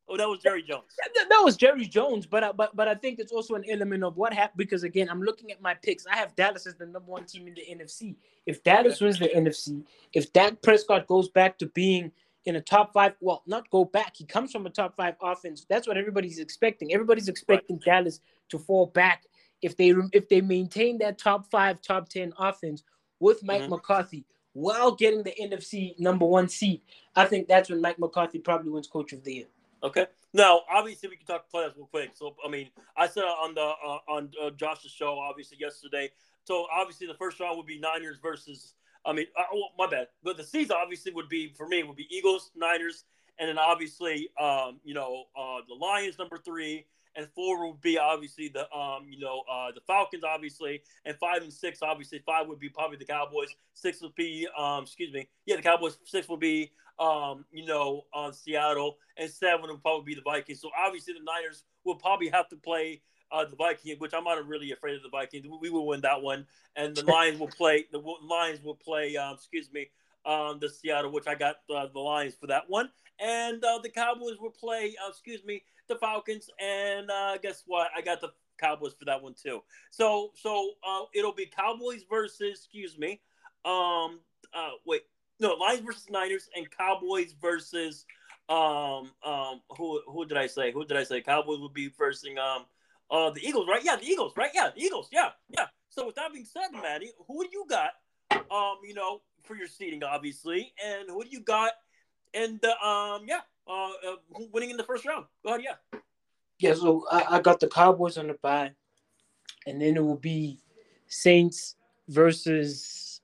Oh, 0.08 0.18
that 0.18 0.28
was 0.28 0.40
Jerry 0.42 0.62
Jones. 0.62 0.84
That, 0.98 1.30
that 1.30 1.42
was 1.44 1.56
Jerry 1.56 1.86
Jones, 1.86 2.26
but 2.26 2.44
I, 2.44 2.52
but 2.52 2.76
but 2.76 2.88
I 2.88 2.96
think 2.96 3.20
it's 3.20 3.32
also 3.32 3.56
an 3.56 3.64
element 3.70 4.04
of 4.04 4.18
what 4.18 4.34
happened 4.34 4.58
because 4.58 4.84
again, 4.84 5.08
I'm 5.10 5.22
looking 5.22 5.52
at 5.52 5.62
my 5.62 5.74
picks. 5.74 6.06
I 6.06 6.18
have 6.18 6.36
Dallas 6.36 6.68
as 6.68 6.76
the 6.76 6.86
number 6.86 7.10
one 7.12 7.26
team 7.26 7.48
in 7.48 7.54
the 7.54 7.62
NFC. 7.62 8.16
If 8.46 8.64
Dallas 8.64 9.00
wins 9.00 9.20
the 9.20 9.30
NFC, 9.30 9.84
if 10.14 10.34
Dak 10.34 10.62
Prescott 10.62 11.08
goes 11.08 11.30
back 11.30 11.58
to 11.60 11.68
being 11.68 12.12
in 12.46 12.56
a 12.56 12.62
top 12.62 12.94
five, 12.94 13.14
well, 13.20 13.44
not 13.46 13.70
go 13.70 13.86
back. 13.86 14.14
He 14.16 14.26
comes 14.26 14.52
from 14.52 14.66
a 14.66 14.70
top 14.70 14.96
five 14.96 15.16
offense. 15.22 15.66
That's 15.70 15.88
what 15.88 15.98
everybody's 15.98 16.40
expecting. 16.40 16.94
Everybody's 16.94 17.28
expecting 17.28 17.78
right. 17.78 17.86
Dallas 17.86 18.20
to 18.50 18.58
fall 18.58 18.88
back 18.88 19.26
if 19.62 19.78
they 19.78 19.94
if 20.12 20.28
they 20.28 20.42
maintain 20.42 20.98
that 21.00 21.18
top 21.18 21.50
five, 21.52 21.82
top 21.82 22.10
ten 22.10 22.34
offense 22.38 22.84
with 23.20 23.44
Mike 23.44 23.62
mm-hmm. 23.62 23.72
McCarthy 23.72 24.26
while 24.54 24.92
getting 24.92 25.24
the 25.24 25.34
NFC 25.40 25.98
number 26.00 26.26
one 26.26 26.50
seed. 26.50 26.82
I 27.16 27.26
think 27.26 27.48
that's 27.48 27.70
when 27.70 27.82
Mike 27.82 28.00
McCarthy 28.00 28.40
probably 28.40 28.72
wins 28.72 28.88
Coach 28.88 29.14
of 29.14 29.24
the 29.24 29.34
Year. 29.34 29.46
Okay. 29.84 30.08
Now, 30.34 30.62
obviously, 30.70 31.10
we 31.10 31.18
can 31.18 31.26
talk 31.26 31.46
playoffs 31.54 31.76
real 31.76 31.88
quick. 31.88 32.12
So, 32.14 32.36
I 32.46 32.50
mean, 32.50 32.70
I 32.96 33.08
said 33.08 33.24
on 33.24 33.54
the 33.54 33.62
uh, 33.62 33.98
on 34.08 34.32
uh, 34.42 34.50
Josh's 34.52 34.92
show, 34.92 35.20
obviously 35.20 35.58
yesterday. 35.60 36.10
So, 36.44 36.66
obviously, 36.74 37.08
the 37.08 37.16
first 37.16 37.40
round 37.40 37.58
would 37.58 37.66
be 37.66 37.80
Niners 37.80 38.18
versus. 38.22 38.74
I 39.06 39.14
mean, 39.14 39.28
oh, 39.38 39.70
my 39.78 39.90
bad. 39.90 40.08
But 40.24 40.38
the 40.38 40.44
season 40.44 40.76
obviously 40.80 41.12
would 41.14 41.30
be 41.30 41.54
for 41.58 41.68
me 41.68 41.84
would 41.84 41.96
be 41.96 42.08
Eagles, 42.10 42.52
Niners, 42.56 43.06
and 43.40 43.50
then 43.50 43.58
obviously, 43.58 44.30
um, 44.40 44.80
you 44.84 44.94
know, 44.94 45.26
uh, 45.36 45.60
the 45.68 45.74
Lions 45.74 46.20
number 46.20 46.38
three, 46.38 46.86
and 47.16 47.28
four 47.36 47.68
would 47.68 47.82
be 47.82 47.98
obviously 47.98 48.48
the 48.50 48.72
um 48.76 49.06
you 49.10 49.20
know 49.20 49.44
uh 49.52 49.72
the 49.74 49.82
Falcons 49.82 50.24
obviously, 50.24 50.82
and 51.06 51.16
five 51.18 51.42
and 51.42 51.52
six 51.52 51.80
obviously 51.82 52.20
five 52.26 52.48
would 52.48 52.60
be 52.60 52.70
probably 52.70 52.98
the 52.98 53.06
Cowboys, 53.06 53.50
six 53.74 54.02
would 54.02 54.16
be 54.16 54.48
um 54.58 54.84
excuse 54.84 55.12
me 55.14 55.28
yeah 55.46 55.56
the 55.56 55.62
Cowboys, 55.62 55.98
six 56.06 56.30
would 56.30 56.40
be 56.40 56.72
um 57.00 57.46
you 57.52 57.66
know 57.66 58.04
uh, 58.14 58.32
Seattle, 58.32 58.98
and 59.18 59.30
seven 59.30 59.70
would 59.70 59.82
probably 59.82 60.14
be 60.14 60.16
the 60.16 60.22
Vikings. 60.22 60.62
So 60.62 60.70
obviously 60.78 61.14
the 61.14 61.20
Niners 61.20 61.64
will 61.84 61.96
probably 61.96 62.30
have 62.30 62.48
to 62.50 62.56
play. 62.56 63.02
Uh, 63.32 63.46
the 63.46 63.56
Vikings, 63.56 64.00
which 64.00 64.14
I'm 64.14 64.24
not 64.24 64.46
really 64.46 64.72
afraid 64.72 64.96
of 64.96 65.04
the 65.04 65.10
Vikings, 65.10 65.46
we 65.62 65.70
will 65.70 65.88
win 65.88 66.02
that 66.02 66.22
one, 66.22 66.46
and 66.76 66.96
the 66.96 67.04
Lions 67.12 67.40
will 67.40 67.48
play. 67.48 67.86
The 67.92 68.02
Lions 68.24 68.62
will 68.62 68.76
play. 68.76 69.16
Um, 69.16 69.36
excuse 69.36 69.72
me, 69.72 69.90
um, 70.26 70.60
the 70.60 70.70
Seattle, 70.70 71.12
which 71.12 71.28
I 71.28 71.36
got 71.36 71.58
uh, 71.74 71.88
the 71.94 72.00
Lions 72.00 72.36
for 72.36 72.48
that 72.48 72.70
one, 72.70 72.90
and 73.20 73.64
uh, 73.64 73.80
the 73.82 73.90
Cowboys 73.90 74.38
will 74.40 74.52
play. 74.52 74.96
Uh, 75.04 75.10
excuse 75.10 75.44
me, 75.46 75.64
the 75.88 75.96
Falcons, 75.96 76.50
and 76.60 77.10
uh, 77.10 77.38
guess 77.42 77.64
what? 77.66 77.90
I 77.96 78.02
got 78.02 78.22
the 78.22 78.30
Cowboys 78.58 78.94
for 78.94 79.06
that 79.06 79.22
one 79.22 79.34
too. 79.34 79.62
So 79.90 80.32
so 80.36 80.72
uh, 80.88 81.04
it'll 81.14 81.34
be 81.34 81.46
Cowboys 81.46 82.04
versus 82.10 82.60
excuse 82.60 82.98
me, 82.98 83.22
um, 83.66 84.20
uh, 84.54 84.72
wait, 84.86 85.04
no, 85.40 85.54
Lions 85.54 85.82
versus 85.82 86.10
Niners, 86.10 86.50
and 86.56 86.70
Cowboys 86.70 87.34
versus 87.42 88.06
um 88.50 89.12
um 89.24 89.62
who 89.78 90.02
who 90.08 90.26
did 90.26 90.38
I 90.38 90.48
say? 90.48 90.72
Who 90.72 90.86
did 90.86 90.98
I 90.98 91.04
say? 91.04 91.22
Cowboys 91.22 91.60
would 91.60 91.74
be 91.74 91.90
versing 91.90 92.38
um 92.38 92.66
uh 93.12 93.30
the 93.30 93.46
Eagles, 93.46 93.68
right? 93.68 93.84
Yeah, 93.84 93.98
the 93.98 94.06
Eagles, 94.08 94.34
right? 94.36 94.52
Yeah, 94.54 94.70
the 94.76 94.82
Eagles. 94.82 95.10
Yeah, 95.12 95.30
yeah. 95.50 95.68
So 95.90 96.06
with 96.06 96.16
that 96.16 96.32
being 96.32 96.46
said, 96.46 96.70
Manny, 96.72 97.12
who 97.28 97.44
do 97.44 97.50
you 97.52 97.66
got? 97.70 97.92
Um, 98.50 98.78
you 98.88 98.94
know, 98.94 99.22
for 99.44 99.56
your 99.56 99.68
seating, 99.68 100.04
obviously, 100.04 100.74
and 100.84 101.10
who 101.10 101.24
do 101.24 101.30
you 101.30 101.42
got? 101.42 101.74
And 102.34 102.64
uh, 102.64 102.88
um, 102.88 103.24
yeah, 103.28 103.42
uh, 103.68 103.90
uh, 104.08 104.16
winning 104.52 104.72
in 104.72 104.78
the 104.78 104.84
first 104.84 105.06
round. 105.06 105.26
Go 105.44 105.50
ahead, 105.50 105.62
yeah. 105.64 106.00
Yeah, 106.60 106.76
so 106.76 107.06
I, 107.12 107.38
I 107.38 107.42
got 107.42 107.60
the 107.60 107.68
Cowboys 107.68 108.18
on 108.18 108.28
the 108.28 108.36
bye, 108.36 108.72
and 109.66 109.82
then 109.82 109.98
it 109.98 110.04
will 110.04 110.16
be 110.16 110.60
Saints 111.08 111.76
versus 112.08 113.22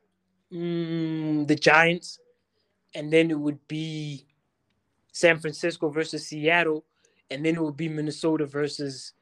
mm, 0.52 1.48
the 1.48 1.56
Giants, 1.56 2.20
and 2.96 3.14
then 3.14 3.30
it 3.32 3.40
would 3.40 3.66
be 3.68 4.26
San 5.12 5.40
Francisco 5.40 5.90
versus 5.90 6.26
Seattle, 6.26 6.84
and 7.30 7.46
then 7.46 7.56
it 7.56 7.62
would 7.62 7.78
be 7.78 7.90
Minnesota 7.90 8.46
versus 8.46 9.14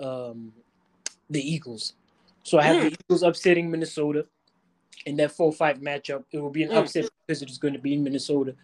um, 0.00 0.52
the 1.30 1.40
Eagles. 1.40 1.94
So 2.42 2.58
I 2.58 2.62
have 2.62 2.76
mm. 2.76 2.90
the 2.90 2.96
Eagles 3.04 3.22
upsetting 3.22 3.70
Minnesota 3.70 4.26
in 5.06 5.16
that 5.16 5.32
four-five 5.32 5.78
matchup. 5.78 6.24
It 6.32 6.40
will 6.40 6.50
be 6.50 6.62
an 6.62 6.70
mm. 6.70 6.76
upset 6.76 7.08
because 7.26 7.42
it 7.42 7.50
is 7.50 7.58
going 7.58 7.74
to 7.74 7.80
be 7.80 7.94
in 7.94 8.02
Minnesota. 8.02 8.54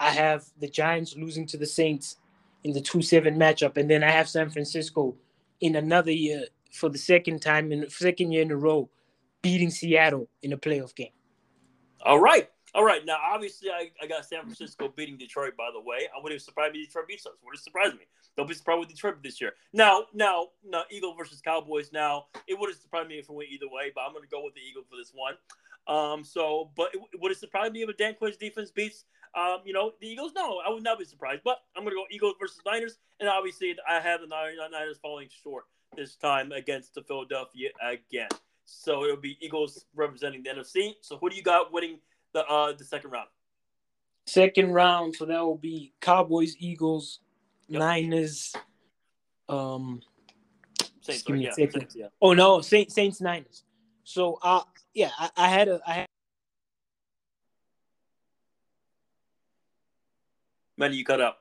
I 0.00 0.10
have 0.10 0.44
the 0.60 0.68
Giants 0.68 1.16
losing 1.16 1.46
to 1.46 1.56
the 1.56 1.66
Saints 1.66 2.16
in 2.64 2.72
the 2.72 2.80
2 2.80 3.02
7 3.02 3.36
matchup. 3.36 3.76
And 3.76 3.90
then 3.90 4.02
I 4.02 4.10
have 4.10 4.28
San 4.28 4.50
Francisco 4.50 5.16
in 5.60 5.76
another 5.76 6.12
year 6.12 6.44
for 6.72 6.88
the 6.88 6.98
second 6.98 7.40
time 7.40 7.72
in 7.72 7.80
the 7.80 7.90
second 7.90 8.32
year 8.32 8.42
in 8.42 8.50
a 8.50 8.56
row 8.56 8.88
beating 9.42 9.70
Seattle 9.70 10.28
in 10.42 10.52
a 10.52 10.58
playoff 10.58 10.94
game. 10.94 11.12
All 12.04 12.20
right. 12.20 12.48
All 12.74 12.84
right. 12.84 13.04
Now, 13.04 13.16
obviously, 13.32 13.70
I, 13.70 13.90
I 14.02 14.06
got 14.06 14.24
San 14.24 14.42
Francisco 14.42 14.92
beating 14.94 15.16
Detroit, 15.16 15.56
by 15.56 15.70
the 15.72 15.80
way. 15.80 16.08
I 16.14 16.22
wouldn't 16.22 16.42
surprise 16.42 16.72
me 16.72 16.84
Detroit 16.84 17.08
beats 17.08 17.26
us. 17.26 17.32
Would 17.44 17.54
have 17.54 17.60
surprised 17.60 17.94
me. 17.94 18.04
Don't 18.38 18.48
be 18.48 18.54
surprised 18.54 18.80
with 18.80 18.88
Detroit 18.88 19.16
this 19.22 19.40
year. 19.40 19.52
Now, 19.72 20.04
now, 20.14 20.46
now, 20.64 20.84
Eagle 20.90 21.14
versus 21.14 21.40
Cowboys. 21.40 21.90
Now, 21.92 22.26
it 22.46 22.58
would 22.58 22.70
have 22.70 22.78
surprised 22.78 23.08
me 23.08 23.18
if 23.18 23.28
it 23.28 23.32
went 23.32 23.50
either 23.50 23.66
way, 23.68 23.90
but 23.92 24.02
I'm 24.02 24.12
going 24.12 24.22
to 24.22 24.28
go 24.28 24.44
with 24.44 24.54
the 24.54 24.60
Eagle 24.60 24.84
for 24.88 24.96
this 24.96 25.12
one. 25.12 25.34
Um, 25.88 26.22
so, 26.22 26.70
but 26.76 26.94
it, 26.94 27.00
would 27.20 27.32
it 27.32 27.38
surprise 27.38 27.72
me 27.72 27.82
if 27.82 27.88
a 27.88 27.92
Dan 27.92 28.14
Quinn's 28.14 28.36
defense 28.36 28.70
beats 28.70 29.04
um, 29.34 29.58
you 29.64 29.72
know, 29.72 29.92
the 30.00 30.06
Eagles, 30.06 30.32
no, 30.34 30.60
I 30.66 30.70
would 30.70 30.82
not 30.82 30.98
be 30.98 31.04
surprised. 31.04 31.42
But 31.44 31.58
I'm 31.76 31.82
going 31.82 31.94
to 31.94 31.96
go 31.96 32.04
Eagles 32.10 32.34
versus 32.40 32.60
Niners. 32.64 32.98
And 33.20 33.28
obviously, 33.28 33.76
I 33.88 34.00
have 34.00 34.20
the 34.20 34.26
Niners 34.26 34.98
falling 35.02 35.28
short 35.42 35.64
this 35.96 36.16
time 36.16 36.52
against 36.52 36.94
the 36.94 37.02
Philadelphia 37.02 37.70
again. 37.82 38.28
So 38.64 39.04
it'll 39.04 39.16
be 39.16 39.36
Eagles 39.40 39.84
representing 39.94 40.42
the 40.42 40.50
NFC. 40.50 40.94
So 41.00 41.16
who 41.18 41.30
do 41.30 41.36
you 41.36 41.42
got 41.42 41.72
winning 41.72 41.98
the 42.34 42.44
uh 42.46 42.72
the 42.72 42.84
second 42.84 43.10
round? 43.10 43.28
Second 44.26 44.72
round, 44.72 45.16
so 45.16 45.24
that 45.24 45.40
will 45.40 45.56
be 45.56 45.94
Cowboys, 46.02 46.54
Eagles, 46.58 47.20
yep. 47.68 47.80
Niners. 47.80 48.54
Um, 49.48 50.02
Saints, 51.00 51.28
right, 51.28 51.40
yeah, 51.40 51.52
Saints, 51.52 51.96
yeah. 51.96 52.06
Oh 52.20 52.34
no, 52.34 52.60
Saints, 52.60 52.94
Saints, 52.94 53.20
Niners. 53.20 53.64
So 54.04 54.38
uh 54.42 54.62
yeah, 54.92 55.10
I, 55.18 55.30
I 55.36 55.48
had 55.48 55.68
a 55.68 55.80
I 55.86 55.92
had 55.92 56.06
Man, 60.76 60.92
you 60.92 61.04
cut 61.04 61.20
out. 61.20 61.38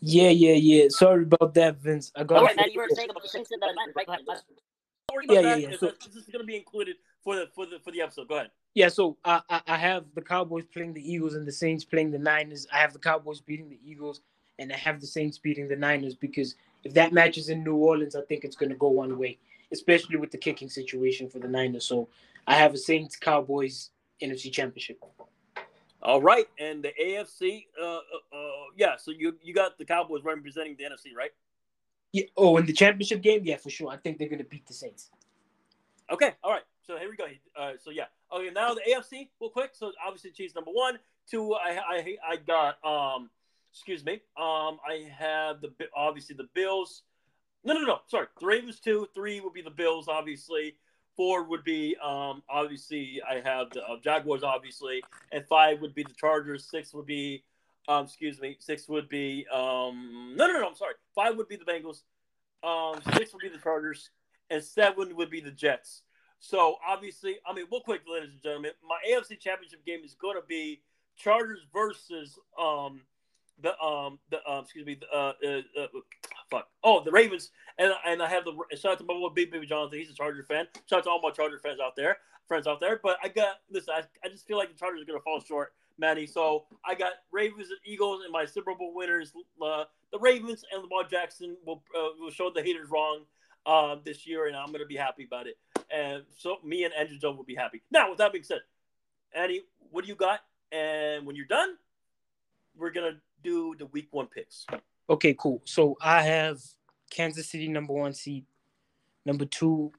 Yeah, 0.00 0.30
yeah, 0.30 0.54
yeah. 0.54 0.88
Sorry 0.88 1.24
about 1.24 1.52
that, 1.54 1.76
Vince. 1.76 2.12
I 2.16 2.24
got. 2.24 2.38
All 2.38 2.44
right, 2.44 2.56
man. 2.56 2.70
You 2.72 2.80
were 2.80 2.88
saying 2.94 3.10
about 3.10 3.22
the 3.22 3.28
Saints 3.28 3.50
and 3.50 3.60
the 3.60 3.66
Right, 3.94 4.08
ahead. 5.20 5.44
Yeah, 5.44 5.54
yeah, 5.54 5.68
yeah. 5.70 5.76
So, 5.78 5.92
this 6.04 6.16
is 6.16 6.26
going 6.26 6.40
to 6.40 6.46
be 6.46 6.56
included 6.56 6.96
for 7.22 7.36
the 7.36 7.48
for 7.54 7.66
the 7.66 7.78
for 7.84 7.90
the 7.90 8.02
episode. 8.02 8.28
Go 8.28 8.36
ahead. 8.36 8.50
Yeah, 8.74 8.88
so 8.88 9.16
I 9.24 9.40
I 9.48 9.76
have 9.76 10.04
the 10.14 10.22
Cowboys 10.22 10.64
playing 10.72 10.94
the 10.94 11.12
Eagles 11.12 11.34
and 11.34 11.46
the 11.46 11.52
Saints 11.52 11.84
playing 11.84 12.10
the 12.10 12.18
Niners. 12.18 12.66
I 12.72 12.78
have 12.78 12.92
the 12.92 12.98
Cowboys 12.98 13.40
beating 13.40 13.68
the 13.68 13.80
Eagles, 13.84 14.20
and 14.58 14.72
I 14.72 14.76
have 14.76 15.00
the 15.00 15.06
Saints 15.06 15.38
beating 15.38 15.68
the 15.68 15.76
Niners 15.76 16.14
because 16.14 16.54
if 16.84 16.94
that 16.94 17.12
match 17.12 17.38
is 17.38 17.48
in 17.48 17.64
New 17.64 17.76
Orleans, 17.76 18.14
I 18.14 18.22
think 18.22 18.44
it's 18.44 18.56
going 18.56 18.70
to 18.70 18.76
go 18.76 18.88
one 18.88 19.18
way 19.18 19.38
especially 19.72 20.16
with 20.16 20.30
the 20.30 20.38
kicking 20.38 20.68
situation 20.68 21.28
for 21.28 21.38
the 21.38 21.48
Niners. 21.48 21.84
So 21.84 22.08
I 22.46 22.54
have 22.54 22.74
a 22.74 22.78
Saints 22.78 23.16
Cowboys 23.16 23.90
NFC 24.22 24.52
Championship. 24.52 25.02
All 26.00 26.22
right, 26.22 26.46
and 26.60 26.82
the 26.82 26.92
AFC, 27.02 27.66
uh, 27.80 27.84
uh, 27.84 27.98
uh, 28.32 28.50
yeah. 28.76 28.96
So 28.96 29.10
you 29.10 29.36
you 29.42 29.52
got 29.52 29.78
the 29.78 29.84
Cowboys 29.84 30.22
representing 30.22 30.76
the 30.78 30.84
NFC, 30.84 31.14
right? 31.16 31.32
Yeah. 32.12 32.24
Oh, 32.36 32.56
in 32.56 32.66
the 32.66 32.72
championship 32.72 33.22
game, 33.22 33.42
yeah, 33.44 33.56
for 33.56 33.70
sure. 33.70 33.90
I 33.90 33.96
think 33.96 34.18
they're 34.18 34.28
gonna 34.28 34.44
beat 34.44 34.66
the 34.66 34.74
Saints. 34.74 35.10
Okay. 36.10 36.32
All 36.42 36.50
right. 36.50 36.62
So 36.86 36.96
here 36.96 37.10
we 37.10 37.16
go. 37.16 37.26
Uh, 37.56 37.72
so 37.82 37.90
yeah. 37.90 38.04
Okay. 38.32 38.50
Now 38.50 38.74
the 38.74 38.80
AFC, 38.80 39.28
real 39.40 39.50
quick. 39.50 39.70
So 39.74 39.92
obviously, 40.04 40.30
Chiefs 40.30 40.54
number 40.54 40.70
one. 40.70 40.98
Two, 41.30 41.54
I 41.54 41.78
I 41.78 42.16
I 42.26 42.36
got 42.36 42.82
um, 42.84 43.28
excuse 43.70 44.04
me. 44.04 44.14
Um, 44.36 44.78
I 44.86 45.08
have 45.16 45.60
the 45.60 45.72
obviously 45.94 46.36
the 46.36 46.48
Bills. 46.54 47.02
No, 47.64 47.74
no, 47.74 47.82
no. 47.82 47.98
Sorry. 48.06 48.26
The 48.40 48.46
Ravens 48.46 48.80
two. 48.80 49.08
Three 49.14 49.40
would 49.40 49.52
be 49.52 49.62
the 49.62 49.70
Bills, 49.70 50.08
obviously. 50.08 50.76
Four 51.18 51.42
would 51.44 51.64
be 51.64 51.96
um, 52.02 52.44
obviously 52.48 53.20
I 53.28 53.40
have 53.40 53.70
the 53.70 53.82
uh, 53.82 53.96
Jaguars, 54.02 54.44
obviously, 54.44 55.02
and 55.32 55.44
five 55.46 55.80
would 55.80 55.92
be 55.92 56.04
the 56.04 56.14
Chargers. 56.14 56.64
Six 56.70 56.94
would 56.94 57.06
be, 57.06 57.42
um, 57.88 58.04
excuse 58.04 58.40
me, 58.40 58.56
six 58.60 58.88
would 58.88 59.08
be 59.08 59.46
um, 59.52 60.34
no, 60.36 60.46
no, 60.46 60.60
no. 60.60 60.68
I'm 60.68 60.74
sorry. 60.74 60.94
Five 61.14 61.36
would 61.36 61.48
be 61.48 61.56
the 61.56 61.64
Bengals. 61.64 62.02
Um, 62.62 63.00
six 63.16 63.32
would 63.32 63.40
be 63.40 63.48
the 63.48 63.58
Chargers, 63.58 64.10
and 64.50 64.62
seven 64.62 65.16
would 65.16 65.30
be 65.30 65.40
the 65.40 65.50
Jets. 65.50 66.02
So 66.38 66.76
obviously, 66.86 67.36
I 67.46 67.52
mean, 67.52 67.66
real 67.70 67.80
quick, 67.80 68.02
ladies 68.06 68.30
and 68.30 68.42
gentlemen, 68.42 68.72
my 68.86 68.98
AFC 69.10 69.40
Championship 69.40 69.84
game 69.84 70.00
is 70.04 70.14
going 70.14 70.36
to 70.36 70.46
be 70.46 70.82
Chargers 71.16 71.60
versus 71.72 72.38
um, 72.60 73.00
the 73.62 73.78
um 73.80 74.18
the 74.30 74.38
um 74.48 74.64
excuse 74.64 74.86
me 74.86 74.98
uh, 75.12 75.32
uh, 75.44 75.62
uh 75.78 75.86
fuck 76.50 76.68
oh 76.84 77.02
the 77.02 77.10
Ravens 77.10 77.50
and 77.78 77.92
and 78.06 78.22
I 78.22 78.28
have 78.28 78.44
the 78.44 78.52
shout 78.76 78.92
out 78.92 78.98
to 78.98 79.04
my 79.04 79.14
boy 79.14 79.30
Big 79.30 79.50
Baby 79.50 79.66
Jonathan 79.66 79.98
he's 79.98 80.10
a 80.10 80.14
Charger 80.14 80.44
fan 80.44 80.66
shout 80.88 81.00
out 81.00 81.04
to 81.04 81.10
all 81.10 81.20
my 81.20 81.30
Charger 81.30 81.58
fans 81.58 81.80
out 81.80 81.96
there 81.96 82.18
friends 82.46 82.66
out 82.66 82.80
there 82.80 83.00
but 83.02 83.18
I 83.22 83.28
got 83.28 83.56
listen 83.70 83.94
I, 83.96 84.02
I 84.24 84.28
just 84.28 84.46
feel 84.46 84.56
like 84.56 84.68
the 84.68 84.78
Chargers 84.78 85.02
are 85.02 85.06
gonna 85.06 85.20
fall 85.20 85.40
short 85.40 85.72
Manny 85.98 86.26
so 86.26 86.64
I 86.84 86.94
got 86.94 87.12
Ravens 87.32 87.68
and 87.70 87.78
Eagles 87.84 88.22
and 88.24 88.32
my 88.32 88.44
Super 88.44 88.74
Bowl 88.74 88.94
winners 88.94 89.32
uh, 89.62 89.84
the 90.12 90.18
Ravens 90.18 90.64
and 90.72 90.82
Lamar 90.82 91.04
Jackson 91.08 91.56
will 91.66 91.82
uh, 91.96 92.08
will 92.18 92.30
show 92.30 92.50
the 92.50 92.62
haters 92.62 92.88
wrong 92.90 93.24
um 93.66 94.00
this 94.04 94.26
year 94.26 94.46
and 94.46 94.56
I'm 94.56 94.72
gonna 94.72 94.86
be 94.86 94.96
happy 94.96 95.24
about 95.24 95.46
it 95.46 95.58
and 95.90 96.22
so 96.36 96.56
me 96.64 96.84
and 96.84 96.94
Andrew 96.94 97.18
Jones 97.18 97.36
will 97.36 97.44
be 97.44 97.54
happy 97.54 97.82
now 97.90 98.10
with 98.10 98.18
that 98.18 98.32
being 98.32 98.44
said 98.44 98.60
Andy 99.34 99.62
what 99.90 100.04
do 100.04 100.08
you 100.08 100.14
got 100.14 100.40
and 100.72 101.26
when 101.26 101.36
you're 101.36 101.46
done 101.46 101.76
we're 102.78 102.90
gonna 102.90 103.16
do 103.42 103.74
the 103.78 103.86
week 103.86 104.08
one 104.10 104.26
picks. 104.26 104.66
Okay, 105.10 105.34
cool. 105.38 105.60
So 105.64 105.96
I 106.00 106.22
have 106.22 106.60
Kansas 107.10 107.50
City 107.50 107.68
number 107.68 107.92
one 107.92 108.12
seed, 108.12 108.44
number 109.24 109.44
two. 109.44 109.92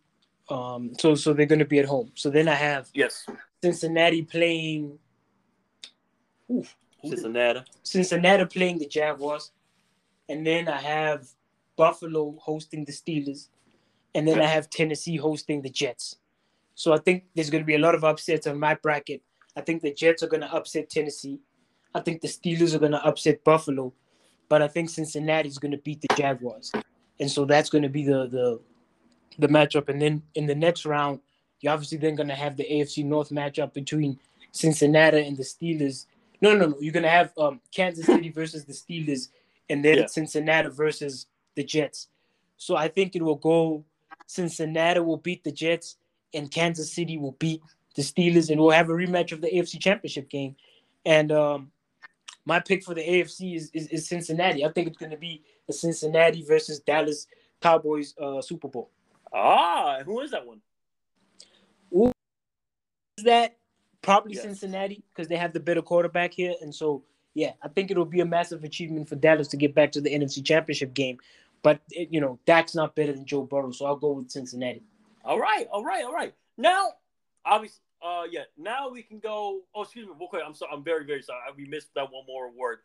Um, 0.50 0.93
so 1.00 1.16
so 1.16 1.34
they're 1.34 1.45
gonna 1.45 1.66
be 1.66 1.80
at 1.80 1.86
home. 1.86 2.12
So 2.16 2.30
then 2.30 2.47
I 2.47 2.56
have 2.56 2.89
yes 2.93 3.26
Cincinnati 3.64 4.24
playing. 4.24 4.97
Oof, 6.52 6.76
Cincinnati. 7.06 7.62
Cincinnati 7.84 8.45
playing 8.45 8.80
the 8.80 8.88
Jaguars, 8.88 9.52
and 10.28 10.45
then 10.45 10.68
I 10.68 10.80
have 10.80 11.28
Buffalo 11.76 12.36
hosting 12.41 12.86
the 12.86 12.91
Steelers, 12.91 13.47
and 14.16 14.28
then 14.28 14.41
I 14.41 14.47
have 14.47 14.70
Tennessee 14.70 15.18
hosting 15.18 15.62
the 15.62 15.70
Jets. 15.70 16.16
So 16.76 16.93
I 16.93 16.97
think 16.97 17.26
there's 17.36 17.50
going 17.50 17.64
to 17.64 17.68
be 17.68 17.76
a 17.76 17.80
lot 17.80 17.95
of 17.95 18.04
upsets 18.04 18.47
on 18.47 18.60
my 18.60 18.76
bracket. 18.76 19.22
I 19.56 19.62
think 19.62 19.82
the 19.82 19.93
Jets 19.93 20.24
are 20.24 20.28
going 20.28 20.41
to 20.41 20.54
upset 20.54 20.89
Tennessee. 20.89 21.39
I 21.93 22.00
think 22.00 22.22
the 22.22 22.28
Steelers 22.28 22.74
are 22.74 22.80
going 22.80 22.91
to 22.93 23.06
upset 23.06 23.43
Buffalo, 23.43 23.93
but 24.47 24.62
I 24.62 24.68
think 24.68 24.89
Cincinnati 24.89 25.50
is 25.50 25.58
going 25.58 25.72
to 25.72 25.78
beat 25.78 26.02
the 26.02 26.16
Jaguars, 26.16 26.72
and 27.20 27.30
so 27.30 27.45
that's 27.45 27.70
going 27.70 27.84
to 27.84 27.89
be 27.89 28.04
the 28.04 28.28
the 28.28 28.60
the 29.38 29.47
matchup. 29.47 29.89
And 29.89 30.02
then 30.02 30.24
in 30.36 30.45
the 30.45 30.56
next 30.56 30.86
round, 30.86 31.20
You're 31.62 31.74
obviously 31.74 31.97
then 31.97 32.16
gonna 32.16 32.36
have 32.36 32.56
the 32.56 32.64
AFC 32.64 33.04
North 33.04 33.30
matchup 33.30 33.74
between 33.74 34.20
Cincinnati 34.52 35.26
and 35.26 35.38
the 35.38 35.43
Steelers. 35.43 36.06
No, 36.42 36.56
no, 36.56 36.68
no. 36.68 36.78
You're 36.80 36.94
gonna 36.94 37.10
have 37.10 37.32
um, 37.38 37.62
Kansas 37.74 38.06
City 38.06 38.30
versus 38.36 38.66
the 38.66 38.74
Steelers, 38.74 39.30
and 39.70 39.84
then 39.84 39.98
Yeah. 40.00 40.06
Cincinnati 40.08 40.70
versus 40.70 41.28
the 41.56 41.64
Jets. 41.64 42.08
So 42.58 42.76
I 42.76 42.88
think 42.88 43.16
it 43.16 43.22
will 43.22 43.36
go. 43.36 43.86
Cincinnati 44.28 45.00
will 45.00 45.18
beat 45.18 45.44
the 45.44 45.52
Jets, 45.52 45.98
and 46.34 46.52
Kansas 46.52 46.94
City 46.94 47.18
will 47.18 47.34
beat 47.34 47.62
the 47.96 48.02
Steelers, 48.02 48.50
and 48.50 48.60
we'll 48.62 48.70
have 48.72 48.90
a 48.90 48.94
rematch 48.94 49.32
of 49.32 49.42
the 49.42 49.48
AFC 49.50 49.80
Championship 49.80 50.30
game. 50.30 50.56
And 51.06 51.32
um, 51.32 51.72
my 52.46 52.60
pick 52.60 52.84
for 52.84 52.94
the 52.94 53.02
AFC 53.02 53.56
is, 53.56 53.72
is, 53.74 53.88
is 53.88 54.08
Cincinnati. 54.08 54.66
I 54.66 54.72
think 54.72 54.88
it's 54.88 54.98
going 54.98 55.12
to 55.12 55.18
be 55.18 55.44
the 55.68 55.74
Cincinnati 55.74 56.44
versus 56.44 56.80
Dallas 56.80 57.28
Cowboys 57.62 58.14
uh, 58.22 58.42
Super 58.42 58.68
Bowl. 58.68 58.90
Ah, 59.34 60.00
who 60.06 60.22
is 60.22 60.32
that 60.32 60.46
one? 60.46 60.62
Is 63.18 63.24
that 63.26 63.58
probably 64.02 64.34
Yes. 64.34 64.43
Cincinnati 64.43 65.04
because 65.10 65.28
they 65.28 65.38
have 65.38 65.54
the 65.54 65.60
better 65.60 65.82
quarterback 65.82 66.34
here, 66.34 66.54
and 66.62 66.74
so 66.74 67.04
yeah, 67.34 67.54
I 67.62 67.68
think 67.68 67.91
it'll 67.91 68.06
be 68.06 68.22
a 68.22 68.26
massive 68.26 68.64
achievement 68.64 69.08
for 69.08 69.16
Dallas 69.16 69.47
to 69.50 69.58
get 69.58 69.76
back 69.76 69.91
to 69.93 70.02
the 70.02 70.10
NFC 70.10 70.43
Championship 70.43 70.93
game. 70.93 71.20
But 71.62 71.82
it, 71.91 72.10
you 72.12 72.22
know, 72.22 72.39
Dak's 72.45 72.74
not 72.74 72.95
better 72.95 73.14
than 73.14 73.26
Joe 73.26 73.43
Burrow, 73.43 73.72
so 73.72 73.86
I'll 73.86 73.95
go 73.95 74.12
with 74.12 74.32
Cincinnati. 74.32 74.84
All 75.26 75.39
right, 75.39 75.68
all 75.72 75.84
right, 75.84 76.04
all 76.04 76.14
right. 76.14 76.34
Now, 76.58 76.93
obviously, 77.45 77.82
uh, 78.02 78.24
yeah. 78.30 78.43
Now 78.58 78.89
we 78.89 79.04
can 79.04 79.20
go. 79.20 79.62
Oh, 79.76 79.84
excuse 79.84 80.08
me, 80.08 80.14
real 80.18 80.30
quick. 80.30 80.41
I'm 80.45 80.54
sorry. 80.56 80.72
I'm 80.74 80.84
very, 80.84 81.06
very 81.06 81.22
sorry. 81.22 81.39
We 81.56 81.66
missed 81.66 81.93
that 81.95 82.12
one 82.12 82.24
more 82.28 82.50
word. 82.52 82.80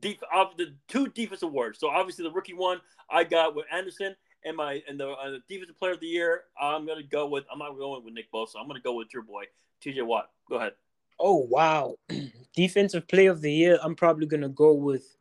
Deep, 0.00 0.22
uh, 0.32 0.44
the 0.56 0.74
two 0.86 1.08
defensive 1.08 1.48
awards. 1.48 1.80
So 1.80 1.88
obviously, 1.88 2.22
the 2.22 2.30
rookie 2.30 2.54
one 2.54 2.80
I 3.10 3.24
got 3.24 3.56
with 3.56 3.66
Anderson, 3.72 4.14
and 4.44 4.56
my 4.56 4.80
and 4.88 4.98
the, 5.00 5.08
uh, 5.08 5.30
the 5.30 5.42
defensive 5.48 5.76
player 5.76 5.92
of 5.92 6.00
the 6.00 6.06
year. 6.06 6.44
I'm 6.60 6.86
gonna 6.86 7.02
go 7.02 7.26
with. 7.26 7.44
I'm 7.52 7.58
not 7.58 7.76
going 7.76 8.04
with 8.04 8.14
Nick 8.14 8.30
Bosa. 8.32 8.54
I'm 8.60 8.68
gonna 8.68 8.80
go 8.80 8.94
with 8.94 9.12
your 9.12 9.24
boy 9.24 9.44
T.J. 9.80 10.02
Watt. 10.02 10.30
Go 10.48 10.56
ahead. 10.56 10.72
Oh 11.18 11.46
wow, 11.50 11.96
defensive 12.56 13.06
play 13.06 13.26
of 13.26 13.42
the 13.42 13.52
year. 13.52 13.78
I'm 13.82 13.94
probably 13.94 14.26
gonna 14.26 14.48
go 14.48 14.72
with. 14.72 15.16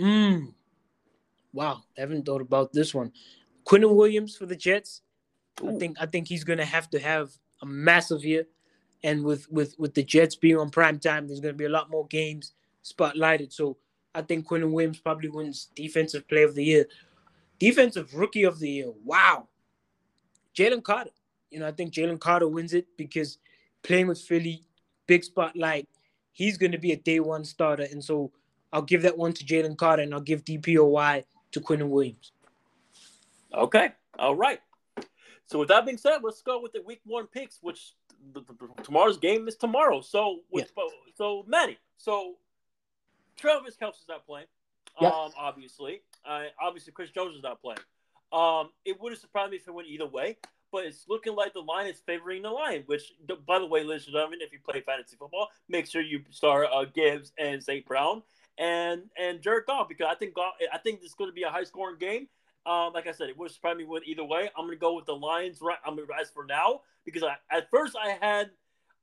Mm, 0.00 0.52
wow, 1.52 1.82
I 1.96 2.00
haven't 2.00 2.26
thought 2.26 2.40
about 2.40 2.72
this 2.72 2.92
one. 2.92 3.12
Quinton 3.64 3.94
Williams 3.94 4.36
for 4.36 4.46
the 4.46 4.56
Jets. 4.56 5.02
I 5.64 5.72
think 5.78 5.96
I 6.00 6.06
think 6.06 6.26
he's 6.26 6.42
gonna 6.42 6.64
have 6.64 6.90
to 6.90 6.98
have 6.98 7.30
a 7.62 7.66
massive 7.66 8.24
year, 8.24 8.46
and 9.04 9.22
with 9.22 9.50
with 9.50 9.78
with 9.78 9.94
the 9.94 10.02
Jets 10.02 10.34
being 10.34 10.56
on 10.56 10.70
prime 10.70 10.98
time, 10.98 11.28
there's 11.28 11.40
gonna 11.40 11.54
be 11.54 11.66
a 11.66 11.70
lot 11.70 11.90
more 11.90 12.06
games 12.08 12.52
spotlighted. 12.84 13.52
So 13.52 13.76
I 14.12 14.22
think 14.22 14.46
Quinton 14.46 14.72
Williams 14.72 14.98
probably 14.98 15.28
wins 15.28 15.70
defensive 15.76 16.26
play 16.28 16.42
of 16.42 16.56
the 16.56 16.64
year, 16.64 16.86
defensive 17.60 18.12
rookie 18.14 18.44
of 18.44 18.58
the 18.58 18.70
year. 18.70 18.92
Wow, 19.04 19.46
Jalen 20.56 20.82
Carter. 20.82 21.10
You 21.50 21.60
know 21.60 21.66
I 21.66 21.72
think 21.72 21.92
Jalen 21.92 22.20
Carter 22.20 22.48
wins 22.48 22.74
it 22.74 22.86
because 22.96 23.38
playing 23.82 24.06
with 24.08 24.20
Philly, 24.20 24.62
big 25.06 25.24
spotlight. 25.24 25.88
He's 26.32 26.56
gonna 26.56 26.78
be 26.78 26.92
a 26.92 26.96
day 26.96 27.20
one 27.20 27.44
starter, 27.44 27.86
and 27.90 28.02
so 28.02 28.32
I'll 28.72 28.82
give 28.82 29.02
that 29.02 29.18
one 29.18 29.32
to 29.34 29.44
Jalen 29.44 29.76
Carter, 29.76 30.02
and 30.02 30.14
I'll 30.14 30.20
give 30.20 30.44
DPOY 30.44 31.24
to 31.52 31.60
Quinton 31.60 31.90
Williams. 31.90 32.32
Okay. 33.52 33.92
All 34.18 34.36
right. 34.36 34.60
So 35.46 35.58
with 35.58 35.68
that 35.68 35.84
being 35.84 35.98
said, 35.98 36.18
let's 36.22 36.42
go 36.42 36.60
with 36.60 36.72
the 36.72 36.82
week 36.82 37.00
one 37.04 37.26
picks, 37.26 37.58
which 37.60 37.94
the, 38.32 38.40
the- 38.40 38.82
tomorrow's 38.84 39.18
game 39.18 39.48
is 39.48 39.56
tomorrow. 39.56 40.00
So 40.00 40.40
with 40.50 40.70
so 41.16 41.44
Manny, 41.48 41.78
so 41.98 42.36
Travis 43.36 43.76
Kelce's 43.76 44.06
not 44.08 44.24
playing. 44.26 44.46
Yeah. 45.00 45.08
Um, 45.08 45.32
obviously, 45.36 46.02
uh, 46.24 46.44
obviously 46.60 46.92
Chris 46.92 47.10
Jones 47.10 47.36
is 47.36 47.42
not 47.42 47.60
playing. 47.60 47.78
Um, 48.32 48.70
it 48.84 49.00
wouldn't 49.00 49.20
surprise 49.20 49.50
me 49.50 49.56
if 49.56 49.66
it 49.66 49.72
went 49.72 49.88
either 49.88 50.06
way, 50.06 50.36
but 50.72 50.84
it's 50.84 51.04
looking 51.08 51.34
like 51.34 51.52
the 51.52 51.60
line 51.60 51.86
is 51.86 52.00
favoring 52.04 52.42
the 52.42 52.50
line. 52.50 52.84
Which, 52.86 53.12
by 53.46 53.58
the 53.58 53.66
way, 53.66 53.82
ladies 53.82 54.06
and 54.06 54.14
gentlemen, 54.14 54.40
if 54.42 54.52
you 54.52 54.58
play 54.64 54.80
fantasy 54.80 55.16
football, 55.16 55.48
make 55.68 55.86
sure 55.86 56.02
you 56.02 56.22
start 56.30 56.68
uh, 56.72 56.84
Gibbs 56.84 57.32
and 57.38 57.62
St. 57.62 57.86
Brown 57.86 58.22
and 58.58 59.02
and 59.18 59.40
Jared 59.40 59.66
Goff 59.66 59.88
because 59.88 60.06
I 60.10 60.14
think 60.14 60.34
Goff, 60.34 60.54
I 60.72 60.78
think 60.78 61.00
this 61.00 61.10
is 61.10 61.14
going 61.14 61.30
to 61.30 61.34
be 61.34 61.42
a 61.42 61.50
high 61.50 61.64
scoring 61.64 61.96
game. 61.98 62.28
Um, 62.66 62.92
like 62.92 63.06
I 63.06 63.12
said, 63.12 63.30
it 63.30 63.38
would 63.38 63.50
surprise 63.50 63.76
me 63.76 63.84
with 63.84 64.02
either 64.06 64.24
way. 64.24 64.50
I'm 64.56 64.66
gonna 64.66 64.76
go 64.76 64.94
with 64.94 65.06
the 65.06 65.16
Lions. 65.16 65.60
Right, 65.62 65.78
I'm 65.84 65.96
gonna 65.96 66.06
as 66.20 66.30
for 66.30 66.44
now 66.44 66.82
because 67.04 67.22
I, 67.22 67.36
at 67.50 67.70
first 67.70 67.96
I 67.96 68.18
had 68.20 68.50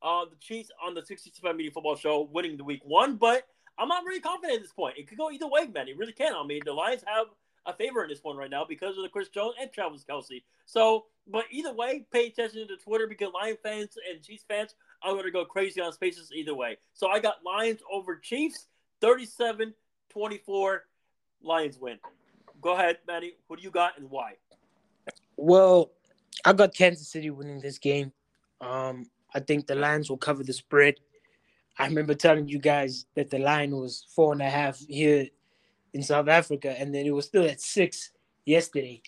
uh, 0.02 0.26
the 0.26 0.36
Chiefs 0.40 0.70
on 0.86 0.94
the 0.94 1.04
65 1.04 1.56
Media 1.56 1.72
Football 1.72 1.96
Show 1.96 2.30
winning 2.32 2.58
the 2.58 2.64
week 2.64 2.82
one, 2.84 3.16
but 3.16 3.48
I'm 3.80 3.88
not 3.88 4.06
really 4.06 4.20
confident 4.20 4.58
at 4.58 4.62
this 4.62 4.74
point. 4.74 4.96
It 4.98 5.08
could 5.08 5.18
go 5.18 5.32
either 5.32 5.48
way, 5.48 5.68
man. 5.68 5.88
It 5.88 5.98
really 5.98 6.14
can. 6.14 6.34
I 6.36 6.46
mean, 6.46 6.62
the 6.66 6.74
Lions 6.74 7.04
have 7.08 7.28
a 7.68 7.74
favor 7.74 8.02
in 8.02 8.10
this 8.10 8.24
one 8.24 8.38
right 8.38 8.50
now 8.50 8.66
because 8.68 8.98
of 8.98 9.04
the 9.04 9.10
Chris 9.10 9.28
Jones 9.28 9.56
and 9.62 9.72
Travis 9.72 10.06
Kelce. 10.10 10.42
So, 10.66 11.06
but 11.28 11.46
either 11.52 11.74
way, 11.74 12.06
pay 12.12 12.28
attention 12.28 12.68
to 12.68 12.78
Twitter 12.78 13.08
because 13.08 13.30
Lion 13.34 13.58
fans 13.62 13.98
and 14.10 14.24
Chiefs 14.24 14.46
fans 14.48 14.74
are 15.04 15.12
going 15.12 15.26
to 15.26 15.32
go 15.32 15.46
crazy 15.46 15.82
on 15.82 15.92
spaces 15.92 16.32
either 16.34 16.56
way. 16.56 16.78
So 16.94 17.10
I 17.10 17.20
got 17.20 17.44
Lions 17.46 17.82
over 17.92 18.16
Chiefs, 18.16 18.68
37 19.02 19.74
24. 20.10 20.84
Lions 21.44 21.78
win. 21.78 22.00
Go 22.62 22.74
ahead, 22.74 22.98
Manny. 23.06 23.34
Who 23.48 23.58
do 23.58 23.62
you 23.62 23.70
got 23.70 24.00
and 24.00 24.10
why? 24.10 24.34
Well, 25.36 25.92
I 26.46 26.54
got 26.54 26.74
Kansas 26.74 27.10
City 27.10 27.30
winning 27.30 27.60
this 27.60 27.78
game. 27.78 28.12
Um, 28.62 29.06
I 29.36 29.42
think 29.42 29.68
the 29.68 29.76
Lions 29.76 30.10
will 30.10 30.18
cover 30.18 30.44
the 30.44 30.54
spread. 30.54 30.96
I 31.78 31.86
remember 31.86 32.16
telling 32.16 32.48
you 32.48 32.58
guys 32.58 33.06
that 33.16 33.30
the 33.30 33.38
line 33.38 33.76
was 33.76 34.08
four 34.16 34.34
and 34.34 34.42
a 34.42 34.50
half 34.50 34.80
here 34.88 35.28
in 35.94 36.04
South 36.04 36.28
Africa, 36.28 36.76
and 36.80 36.94
then 36.94 37.06
it 37.06 37.12
was 37.12 37.26
still 37.26 37.46
at 37.46 37.62
six 37.62 38.12
yesterday. 38.46 39.02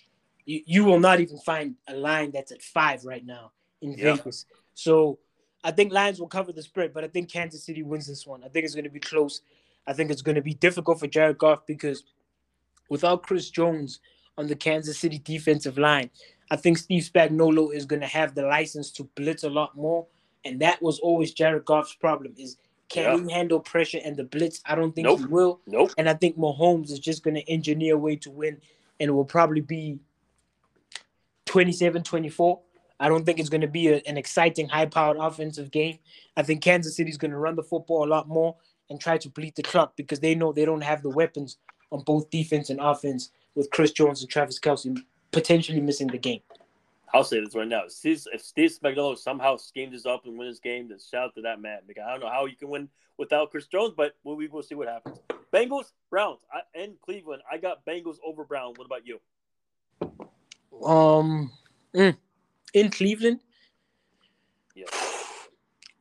You, 0.46 0.62
you 0.66 0.84
will 0.84 1.00
not 1.00 1.20
even 1.20 1.38
find 1.38 1.76
a 1.88 1.94
line 1.94 2.30
that's 2.32 2.52
at 2.52 2.62
five 2.62 3.04
right 3.04 3.24
now 3.24 3.52
in 3.82 3.92
Yeah. 3.92 4.16
Vegas. 4.16 4.46
So 4.74 5.18
I 5.62 5.70
think 5.70 5.92
Lions 5.92 6.18
will 6.20 6.28
cover 6.28 6.52
the 6.52 6.62
spread, 6.62 6.92
but 6.94 7.04
I 7.04 7.08
think 7.08 7.30
Kansas 7.30 7.64
City 7.64 7.82
wins 7.82 8.06
this 8.06 8.26
one. 8.26 8.42
I 8.42 8.48
think 8.48 8.64
it's 8.64 8.74
going 8.74 8.84
to 8.84 8.90
be 8.90 9.00
close. 9.00 9.42
I 9.86 9.92
think 9.92 10.10
it's 10.10 10.22
going 10.22 10.36
to 10.36 10.42
be 10.42 10.54
difficult 10.54 10.98
for 11.00 11.06
Jared 11.06 11.38
Goff 11.38 11.66
because 11.66 12.04
without 12.88 13.22
Chris 13.22 13.50
Jones 13.50 14.00
on 14.38 14.46
the 14.46 14.56
Kansas 14.56 14.98
City 14.98 15.18
defensive 15.18 15.78
line, 15.78 16.10
I 16.50 16.56
think 16.56 16.78
Steve 16.78 17.02
Spagnuolo 17.02 17.74
is 17.74 17.86
going 17.86 18.00
to 18.00 18.06
have 18.06 18.34
the 18.34 18.42
license 18.42 18.90
to 18.92 19.04
blitz 19.14 19.44
a 19.44 19.50
lot 19.50 19.76
more, 19.76 20.06
and 20.44 20.60
that 20.60 20.82
was 20.82 20.98
always 20.98 21.32
Jared 21.32 21.64
Goff's 21.64 21.94
problem: 21.94 22.34
is 22.36 22.56
can 22.90 23.04
Yeah. 23.04 23.24
he 23.24 23.32
handle 23.32 23.60
pressure 23.60 24.00
and 24.04 24.16
the 24.16 24.24
blitz? 24.24 24.60
I 24.66 24.74
don't 24.74 24.92
think 24.94 25.06
Nope. 25.06 25.20
he 25.20 25.24
will, 25.26 25.60
Nope. 25.66 25.92
and 25.96 26.08
I 26.08 26.14
think 26.14 26.36
Mahomes 26.36 26.90
is 26.90 26.98
just 26.98 27.22
going 27.22 27.36
to 27.36 27.48
engineer 27.50 27.94
a 27.94 27.98
way 27.98 28.16
to 28.16 28.30
win, 28.30 28.60
and 28.98 29.08
it 29.08 29.12
will 29.12 29.24
probably 29.24 29.62
be 29.62 29.98
27-24. 31.46 32.60
I 32.98 33.08
don't 33.08 33.24
think 33.24 33.38
it's 33.38 33.48
going 33.48 33.62
to 33.62 33.66
be 33.68 33.88
a- 33.88 34.02
an 34.06 34.18
exciting, 34.18 34.68
high-powered 34.68 35.16
offensive 35.16 35.70
game. 35.70 35.98
I 36.36 36.42
think 36.42 36.62
Kansas 36.62 36.96
City 36.96 37.10
is 37.10 37.16
going 37.16 37.30
to 37.30 37.38
run 37.38 37.56
the 37.56 37.62
football 37.62 38.04
a 38.04 38.08
lot 38.10 38.28
more 38.28 38.56
and 38.90 39.00
try 39.00 39.16
to 39.18 39.28
bleed 39.30 39.54
the 39.56 39.62
clock 39.62 39.96
because 39.96 40.20
they 40.20 40.34
know 40.34 40.52
they 40.52 40.64
don't 40.64 40.82
have 40.82 41.02
the 41.02 41.08
weapons 41.10 41.56
on 41.90 42.02
both 42.02 42.28
defense 42.30 42.70
and 42.70 42.78
offense 42.80 43.30
with 43.54 43.70
Chris 43.70 43.90
Jones 43.92 44.20
and 44.20 44.30
Travis 44.30 44.60
Kelce 44.60 44.96
potentially 45.32 45.80
missing 45.80 46.08
the 46.08 46.18
game. 46.18 46.40
I'll 47.12 47.24
say 47.24 47.40
this 47.40 47.54
right 47.54 47.66
now. 47.66 47.84
If 47.86 47.92
Steve, 47.92 48.22
if 48.32 48.42
Steve 48.42 48.70
Spagnuolo 48.70 49.18
somehow 49.18 49.56
schemes 49.56 49.92
this 49.92 50.06
up 50.06 50.26
and 50.26 50.38
wins 50.38 50.56
this 50.56 50.60
game, 50.60 50.88
then 50.88 50.98
shout 50.98 51.24
out 51.24 51.34
to 51.34 51.42
that 51.42 51.60
man. 51.60 51.80
Because 51.86 52.04
I 52.06 52.12
don't 52.12 52.20
know 52.20 52.30
how 52.30 52.46
you 52.46 52.56
can 52.56 52.68
win 52.68 52.88
without 53.18 53.50
Chris 53.50 53.66
Jones, 53.66 53.94
but 53.96 54.12
we 54.24 54.34
we 54.34 54.46
will 54.48 54.62
see 54.62 54.74
what 54.74 54.88
happens. 54.88 55.18
Bengals, 55.52 55.92
Browns, 56.10 56.38
I, 56.52 56.60
and 56.80 57.00
Cleveland. 57.00 57.42
I 57.50 57.58
got 57.58 57.84
Bengals 57.84 58.16
over 58.24 58.44
Brown. 58.44 58.74
What 58.76 58.86
about 58.86 59.06
you? 59.06 59.20
Um, 60.84 61.50
mm, 61.94 62.16
in 62.74 62.90
Cleveland, 62.90 63.40
Yeah. 64.74 64.84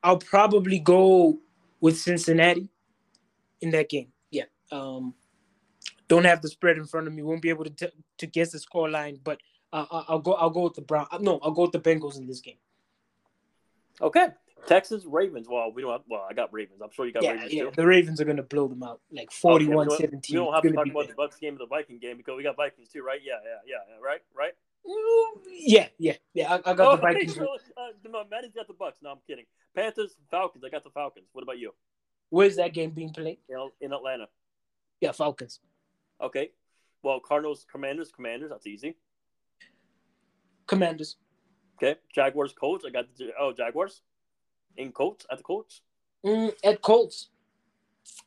I'll 0.03 0.17
probably 0.17 0.79
go 0.79 1.39
with 1.81 1.97
Cincinnati 1.97 2.69
in 3.61 3.71
that 3.71 3.89
game. 3.89 4.13
Yeah. 4.31 4.45
Um, 4.71 5.15
don't 6.07 6.25
have 6.25 6.41
the 6.41 6.49
spread 6.49 6.77
in 6.77 6.85
front 6.85 7.07
of 7.07 7.13
me. 7.13 7.23
Won't 7.23 7.41
be 7.41 7.49
able 7.49 7.65
to 7.65 7.71
t- 7.71 7.93
to 8.19 8.27
guess 8.27 8.51
the 8.51 8.59
score 8.59 8.89
line, 8.89 9.19
but 9.23 9.39
uh, 9.73 9.85
I- 9.91 10.05
I'll 10.09 10.19
go. 10.19 10.33
I'll 10.33 10.49
go 10.49 10.63
with 10.63 10.73
the 10.75 10.81
Brown. 10.81 11.07
uh, 11.11 11.17
No, 11.19 11.39
I'll 11.43 11.51
go 11.51 11.63
with 11.63 11.71
the 11.71 11.79
Bengals 11.79 12.17
in 12.17 12.25
this 12.27 12.41
game. 12.41 12.57
Okay. 14.01 14.27
Texans 14.67 15.05
Ravens. 15.05 15.47
Well, 15.49 15.71
we 15.71 15.81
don't 15.81 15.91
have. 15.91 16.01
Well, 16.09 16.25
I 16.29 16.33
got 16.33 16.51
Ravens. 16.53 16.81
I'm 16.81 16.91
sure 16.91 17.05
you 17.05 17.13
got 17.13 17.23
Yeah, 17.23 17.31
Ravens 17.33 17.53
yeah. 17.53 17.63
too. 17.65 17.71
The 17.75 17.85
Ravens 17.87 18.19
are 18.19 18.25
gonna 18.25 18.43
blow 18.43 18.67
them 18.67 18.83
out 18.83 18.99
like 19.11 19.29
Okay, 19.29 19.35
41 19.41 19.87
we 19.87 19.89
don't- 19.91 19.99
17. 19.99 20.33
We 20.39 20.43
don't 20.45 20.53
have 20.53 20.63
to 20.63 20.71
talk 20.71 20.87
about 20.87 21.07
the. 21.07 21.13
Bucks 21.15 21.37
game 21.37 21.55
or 21.55 21.59
the 21.59 21.65
Viking 21.65 21.97
game 21.97 22.17
because 22.17 22.35
we 22.35 22.43
got 22.43 22.55
Vikings 22.57 22.89
too, 22.89 23.01
right? 23.01 23.21
Yeah, 23.23 23.39
yeah, 23.43 23.57
yeah. 23.89 23.97
Right, 24.03 24.21
right. 24.35 24.53
Mm, 24.85 25.41
Yeah, 25.49 25.87
yeah, 25.97 26.13
yeah. 26.33 26.53
I, 26.53 26.71
I 26.71 26.73
got 26.73 26.79
Oh, 26.79 26.95
the 26.95 27.01
Vikings. 27.01 27.35
so, 27.35 27.45
uh, 27.77 27.87
no, 28.09 28.23
Manny's 28.29 28.53
got 28.53 28.67
the 28.67 28.73
Bucks. 28.73 28.99
No, 29.01 29.11
I'm 29.11 29.17
kidding. 29.27 29.45
Panthers, 29.75 30.15
Falcons. 30.31 30.63
I 30.65 30.69
got 30.69 30.83
the 30.83 30.89
Falcons. 30.89 31.27
What 31.33 31.43
about 31.43 31.57
you? 31.59 31.73
Where's 32.29 32.55
that 32.57 32.73
game 32.73 32.91
being 32.91 33.11
played? 33.13 33.39
In, 33.49 33.69
in 33.81 33.93
Atlanta. 33.93 34.27
Yeah, 35.01 35.11
Falcons. 35.13 35.59
Okay. 36.21 36.51
Well, 37.01 37.19
Cardinals, 37.21 37.65
Commanders, 37.71 38.11
Commanders. 38.11 38.49
That's 38.49 38.67
easy. 38.67 38.97
Commanders. 40.69 41.17
Okay. 41.77 41.99
Jaguars, 42.13 42.53
Colts. 42.53 42.85
I 42.85 42.91
got 42.91 43.05
the 43.17 43.31
oh 43.39 43.51
Jaguars. 43.51 44.01
In 44.77 44.91
Colts 44.91 45.25
at 45.31 45.39
the 45.39 45.43
Colts. 45.43 45.81
Mm, 46.25 46.53
at 46.63 46.81
Colts. 46.81 47.29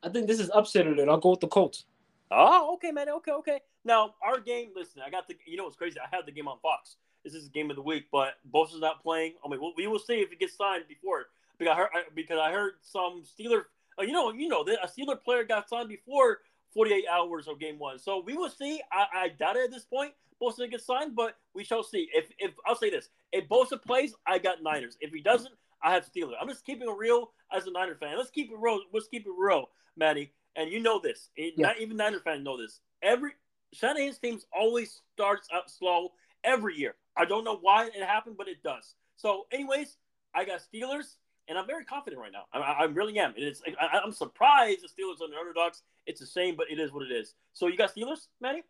I 0.02 0.09
think 0.09 0.27
this 0.27 0.40
is 0.40 0.51
upset 0.52 0.86
alert. 0.86 1.09
I'll 1.09 1.19
go 1.19 1.31
with 1.31 1.40
the 1.40 1.48
Colts. 1.48 1.86
Oh, 2.31 2.74
okay, 2.74 2.90
man. 2.90 3.09
Okay, 3.09 3.31
okay. 3.32 3.60
Now 3.85 4.14
our 4.23 4.40
game. 4.40 4.70
Listen, 4.74 5.02
I 5.06 5.10
got 5.10 5.28
the. 5.28 5.36
You 5.47 5.56
know 5.56 5.64
what's 5.64 5.77
crazy? 5.77 5.98
I 6.01 6.14
have 6.14 6.27
the 6.27 6.32
game 6.32 6.48
on 6.48 6.59
Fox. 6.60 6.97
this 7.24 7.35
is 7.35 7.48
game 7.48 7.70
of 7.70 7.77
the 7.77 7.82
week, 7.82 8.06
but 8.10 8.35
Bosa's 8.52 8.81
not 8.81 9.02
playing. 9.02 9.35
I 9.44 9.48
mean, 9.48 9.60
we'll, 9.60 9.73
we 9.77 9.86
will 9.86 10.01
see 10.01 10.14
if 10.14 10.31
he 10.31 10.36
gets 10.36 10.56
signed 10.56 10.85
before 10.89 11.27
because 11.59 11.73
I 11.73 11.77
heard 11.77 11.90
because 12.14 12.39
I 12.39 12.51
heard 12.51 12.73
some 12.82 13.23
Steeler. 13.23 13.64
Uh, 13.98 14.02
you 14.02 14.12
know, 14.12 14.32
you 14.32 14.48
know, 14.48 14.62
a 14.62 14.89
Steeler 14.89 15.23
player 15.23 15.44
got 15.44 15.69
signed 15.69 15.89
before 15.89 16.40
48 16.74 17.05
hours 17.11 17.49
of 17.49 17.59
game 17.59 17.78
one. 17.78 17.99
So 17.99 18.23
we 18.24 18.36
will 18.36 18.51
see. 18.51 18.81
I, 18.93 19.07
I 19.15 19.28
doubt 19.28 19.57
it 19.57 19.65
at 19.65 19.70
this 19.70 19.85
point. 19.85 20.12
Bosa 20.40 20.69
gets 20.70 20.86
signed, 20.86 21.15
but 21.15 21.36
we 21.55 21.62
shall 21.62 21.82
see. 21.82 22.09
If 22.12 22.31
if 22.39 22.53
I'll 22.66 22.77
say 22.77 22.90
this, 22.90 23.11
if 23.32 23.49
Bosa 23.49 23.81
plays, 23.81 24.15
I 24.27 24.39
got 24.39 24.62
Niners. 24.62 24.97
If 25.01 25.12
he 25.12 25.20
doesn't, 25.20 25.55
I 25.82 25.93
have 25.93 26.05
Steelers. 26.05 26.35
I'm 26.40 26.49
just 26.49 26.65
keeping 26.65 26.89
it 26.89 26.97
real 26.97 27.31
as 27.55 27.66
a 27.66 27.70
Niner 27.70 27.94
fan. 27.94 28.16
Let's 28.16 28.31
keep 28.31 28.51
it 28.51 28.57
real. 28.59 28.81
Let's 28.93 29.09
keep 29.09 29.27
it 29.27 29.32
real, 29.36 29.66
Manny. 29.97 30.32
And 30.57 30.70
you 30.70 30.81
know 30.81 30.99
this. 31.01 31.31
Eh, 31.39 31.51
yeah. 31.57 31.69
Not 31.69 31.81
even 31.81 31.97
Niner 31.97 32.20
fans 32.20 32.44
know 32.44 32.61
this. 32.61 32.81
Every 33.03 33.32
Shanahan's 33.73 34.19
teams 34.19 34.47
always 34.53 35.01
starts 35.15 35.49
out 35.53 35.70
slow 35.70 36.11
every 36.44 36.77
year. 36.77 36.94
I 37.16 37.24
don't 37.24 37.44
know 37.44 37.57
why 37.61 37.86
it 37.86 38.03
happened, 38.03 38.36
but 38.36 38.49
it 38.49 38.62
does. 38.62 38.94
So, 39.16 39.47
anyways, 39.53 39.97
I 40.35 40.44
got 40.44 40.61
Steelers, 40.61 41.16
and 41.49 41.59
I'm 41.59 41.66
very 41.66 41.85
confident 41.85 42.20
right 42.20 42.32
now. 42.32 42.44
I, 42.53 42.59
I 42.59 42.85
really 42.85 43.19
am. 43.19 43.35
It's 43.36 43.62
I, 43.81 43.99
am 44.05 44.12
surprised 44.12 44.81
the 44.82 44.89
Steelers 44.89 45.23
are 45.23 45.31
the 45.31 45.36
underdogs. 45.39 45.82
It's 46.07 46.20
the 46.20 46.27
same, 46.27 46.57
but 46.57 46.70
it 46.70 46.79
is 46.79 46.93
what 46.93 47.05
it 47.05 47.12
is. 47.12 47.35
So, 47.53 47.66
you 47.69 47.77
got 47.77 47.95
Steelers, 47.95 48.29
Manny? 48.41 48.62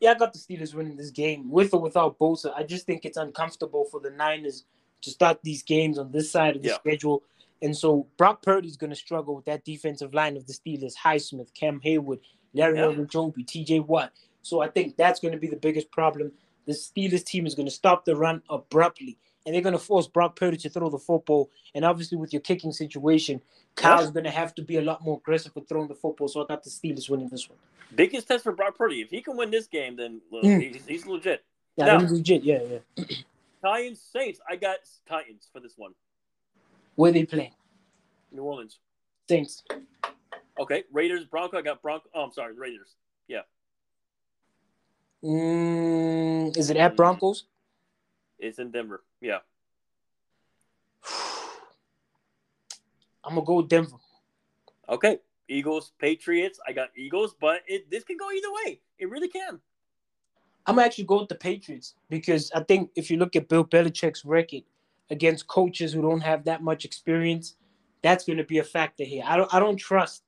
Yeah, 0.00 0.12
I 0.12 0.14
got 0.14 0.32
the 0.32 0.38
Steelers 0.38 0.74
winning 0.74 0.96
this 0.96 1.10
game 1.10 1.50
with 1.50 1.74
or 1.74 1.80
without 1.80 2.18
Bosa. 2.18 2.52
I 2.56 2.62
just 2.62 2.86
think 2.86 3.04
it's 3.04 3.18
uncomfortable 3.18 3.84
for 3.84 4.00
the 4.00 4.10
Niners 4.10 4.64
to 5.02 5.10
start 5.10 5.40
these 5.42 5.62
games 5.62 5.98
on 5.98 6.10
this 6.10 6.30
side 6.30 6.56
of 6.56 6.62
the 6.62 6.68
yeah. 6.68 6.74
schedule. 6.76 7.22
And 7.62 7.76
so 7.76 8.06
Brock 8.16 8.42
Purdy's 8.42 8.76
going 8.76 8.90
to 8.90 8.96
struggle 8.96 9.34
with 9.34 9.44
that 9.44 9.64
defensive 9.64 10.14
line 10.14 10.36
of 10.36 10.46
the 10.46 10.54
Steelers: 10.54 10.94
Highsmith, 10.96 11.52
Cam 11.54 11.80
Heyward, 11.80 12.20
Larry 12.54 12.78
yeah. 12.78 12.84
Ogunjobi, 12.84 13.46
T.J. 13.46 13.80
Watt. 13.80 14.12
So 14.42 14.62
I 14.62 14.68
think 14.68 14.96
that's 14.96 15.20
going 15.20 15.32
to 15.32 15.38
be 15.38 15.48
the 15.48 15.56
biggest 15.56 15.90
problem. 15.90 16.32
The 16.66 16.72
Steelers 16.72 17.24
team 17.24 17.46
is 17.46 17.54
going 17.54 17.66
to 17.66 17.72
stop 17.72 18.04
the 18.04 18.16
run 18.16 18.42
abruptly, 18.48 19.18
and 19.44 19.54
they're 19.54 19.62
going 19.62 19.74
to 19.74 19.78
force 19.78 20.06
Brock 20.06 20.36
Purdy 20.36 20.56
to 20.58 20.70
throw 20.70 20.88
the 20.88 20.98
football. 20.98 21.50
And 21.74 21.84
obviously, 21.84 22.16
with 22.16 22.32
your 22.32 22.40
kicking 22.40 22.72
situation, 22.72 23.42
Kyle's 23.76 24.10
going 24.10 24.24
to 24.24 24.30
have 24.30 24.54
to 24.56 24.62
be 24.62 24.76
a 24.76 24.82
lot 24.82 25.02
more 25.02 25.16
aggressive 25.16 25.54
with 25.54 25.68
throwing 25.68 25.88
the 25.88 25.94
football. 25.94 26.28
So 26.28 26.42
I 26.42 26.46
got 26.46 26.62
the 26.62 26.70
Steelers 26.70 27.08
winning 27.08 27.28
this 27.28 27.48
one. 27.48 27.58
Biggest 27.94 28.28
test 28.28 28.44
for 28.44 28.52
Brock 28.52 28.76
Purdy. 28.76 29.00
If 29.00 29.10
he 29.10 29.20
can 29.20 29.36
win 29.36 29.50
this 29.50 29.66
game, 29.66 29.96
then 29.96 30.20
well, 30.30 30.42
mm. 30.42 30.72
he's, 30.72 30.86
he's, 30.86 31.06
legit. 31.06 31.44
Yeah, 31.76 31.86
now, 31.86 32.00
he's 32.00 32.12
legit. 32.12 32.44
Yeah, 32.44 32.60
yeah. 32.96 33.04
Titans 33.62 34.00
Saints. 34.12 34.40
I 34.48 34.56
got 34.56 34.78
Titans 35.08 35.48
for 35.52 35.60
this 35.60 35.74
one. 35.76 35.92
Where 36.94 37.12
they 37.12 37.24
play? 37.24 37.52
New 38.30 38.42
Orleans. 38.42 38.78
Saints. 39.28 39.64
Okay, 40.58 40.84
Raiders 40.92 41.24
Bronco. 41.24 41.58
I 41.58 41.62
got 41.62 41.82
Bronco. 41.82 42.08
Oh, 42.14 42.24
I'm 42.24 42.32
sorry, 42.32 42.54
Raiders. 42.54 42.94
Yeah. 43.28 43.40
Mm, 45.24 46.56
is 46.56 46.70
it 46.70 46.76
at 46.76 46.96
Broncos? 46.96 47.44
It's 48.38 48.58
in 48.58 48.70
Denver. 48.70 49.02
Yeah. 49.20 49.38
I'm 53.24 53.34
gonna 53.34 53.46
go 53.46 53.56
with 53.56 53.68
Denver. 53.68 53.96
Okay, 54.88 55.18
Eagles, 55.48 55.92
Patriots. 55.98 56.58
I 56.66 56.72
got 56.72 56.88
Eagles, 56.96 57.34
but 57.40 57.60
it 57.66 57.90
this 57.90 58.04
can 58.04 58.16
go 58.16 58.30
either 58.30 58.52
way. 58.64 58.80
It 58.98 59.10
really 59.10 59.28
can. 59.28 59.60
I'm 60.66 60.76
going 60.76 60.84
to 60.84 60.86
actually 60.86 61.04
go 61.04 61.20
with 61.20 61.28
the 61.28 61.34
Patriots 61.34 61.94
because 62.10 62.50
I 62.54 62.62
think 62.62 62.90
if 62.94 63.10
you 63.10 63.16
look 63.16 63.34
at 63.34 63.48
Bill 63.48 63.64
Belichick's 63.64 64.24
record 64.24 64.62
against 65.10 65.48
coaches 65.48 65.92
who 65.92 66.02
don't 66.02 66.20
have 66.20 66.44
that 66.44 66.62
much 66.62 66.84
experience, 66.84 67.56
that's 68.02 68.24
going 68.24 68.36
to 68.36 68.44
be 68.44 68.58
a 68.58 68.64
factor 68.64 69.02
here. 69.02 69.24
I 69.26 69.36
don't 69.36 69.52
I 69.52 69.58
don't 69.58 69.76
trust 69.76 70.22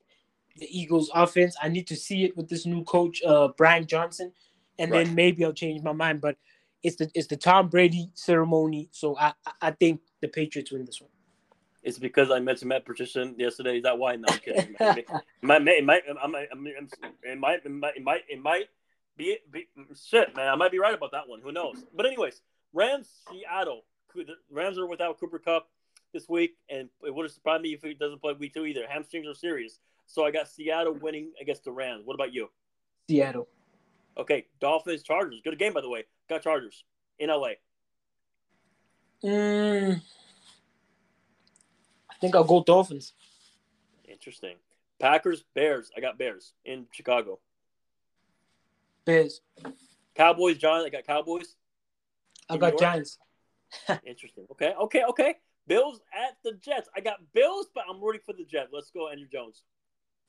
the 0.57 0.67
Eagles 0.67 1.11
offense. 1.15 1.57
I 1.63 1.69
need 1.69 1.87
to 1.87 1.97
see 1.97 2.25
it 2.25 2.37
with 2.37 2.49
this 2.49 2.67
new 2.67 2.83
coach, 2.85 3.23
uh, 3.23 3.49
Brian 3.57 3.87
Johnson, 3.87 4.33
and 4.79 4.91
right. 4.91 5.07
then 5.07 5.15
maybe 5.15 5.45
I'll 5.45 5.53
change 5.53 5.83
my 5.83 5.93
mind. 5.93 6.21
But 6.21 6.37
it's 6.83 6.97
the 6.97 7.11
it's 7.15 7.29
the 7.29 7.37
Tom 7.37 7.69
Brady 7.69 8.11
ceremony, 8.15 8.89
so 8.91 9.17
I 9.19 9.35
I 9.61 9.71
think 9.71 10.01
the 10.21 10.29
Patriots 10.29 10.73
win 10.73 10.85
this 10.85 11.01
one. 11.01 11.11
It's 11.83 11.99
because 11.99 12.31
I 12.31 12.39
mentioned 12.39 12.69
Matt 12.69 12.85
Patricia 12.85 13.33
yesterday. 13.37 13.79
Is 13.79 13.83
that 13.83 13.99
why? 13.99 14.17
No, 14.17 14.27
I'm 14.29 14.39
kidding. 14.39 14.77
it 14.81 15.09
might, 15.43 15.67
it 15.67 15.85
might, 15.85 16.03
it 16.07 16.31
might, 16.31 16.49
it 17.23 17.39
might, 17.39 17.61
it 17.65 18.03
might, 18.03 18.23
it 18.29 18.43
might 18.43 18.69
be, 19.17 19.39
be 19.51 19.67
shit, 20.09 20.35
man. 20.37 20.49
I 20.49 20.55
might 20.55 20.71
be 20.71 20.79
right 20.79 20.95
about 20.95 21.13
that 21.13 21.29
one. 21.29 21.41
Who 21.43 21.53
knows? 21.53 21.85
But 21.95 22.07
anyways, 22.07 22.41
Rams, 22.73 23.09
Seattle. 23.31 23.83
The 24.15 24.35
Rams 24.51 24.79
are 24.79 24.87
without 24.87 25.19
Cooper 25.19 25.39
Kupp 25.39 25.69
this 26.13 26.29
week, 26.29 26.57
and 26.69 26.89
it 27.05 27.15
would 27.15 27.25
have 27.25 27.33
surprised 27.33 27.63
me 27.63 27.73
if 27.73 27.83
he 27.83 27.95
doesn't 27.95 28.21
play 28.21 28.35
week 28.35 28.55
two 28.55 28.67
either. 28.67 28.87
Hamstrings 28.89 29.27
are 29.27 29.35
serious. 29.35 29.79
So 30.07 30.25
I 30.25 30.31
got 30.31 30.49
Seattle 30.49 30.95
winning 30.95 31.33
against 31.41 31.65
the 31.65 31.73
Rams. 31.73 32.03
What 32.05 32.15
about 32.15 32.35
you? 32.35 32.51
Seattle. 33.09 33.49
Okay, 34.19 34.47
Dolphins, 34.61 35.03
Chargers. 35.03 35.41
Good 35.43 35.59
game, 35.59 35.73
by 35.73 35.81
the 35.81 35.89
way. 35.89 36.05
Got 36.29 36.43
Chargers 36.43 36.85
in 37.19 37.31
LA. 37.31 37.53
Mm, 39.25 40.03
think 42.23 42.37
I'll 42.37 42.45
go 42.45 42.63
Dolphins. 42.63 43.13
Interesting. 44.09 44.57
Packers, 45.01 45.45
Bears. 45.55 45.91
I 45.97 46.01
got 46.01 46.17
Bears 46.17 46.53
in 46.65 46.87
Chicago. 46.93 47.41
Bears. 49.05 49.41
Cowboys, 50.15 50.59
Giants. 50.59 50.87
I 50.87 50.91
got 50.91 51.05
Cowboys. 51.05 51.57
I 52.49 52.57
got 52.57 52.79
Giants. 52.79 53.19
Interesting. 54.07 54.47
Okay, 54.53 54.73
okay, 54.81 55.03
okay. 55.09 55.35
Bills 55.67 56.01
at 56.13 56.37
the 56.45 56.53
Jets. 56.53 56.89
I 56.97 57.01
got 57.01 57.17
Bills, 57.33 57.67
but 57.75 57.85
I'm 57.91 58.01
rooting 58.01 58.21
for 58.25 58.35
the 58.35 58.45
Jets. 58.45 58.71
Let's 58.73 58.91
go, 58.91 59.09
Andrew 59.09 59.27
Jones. 59.31 59.63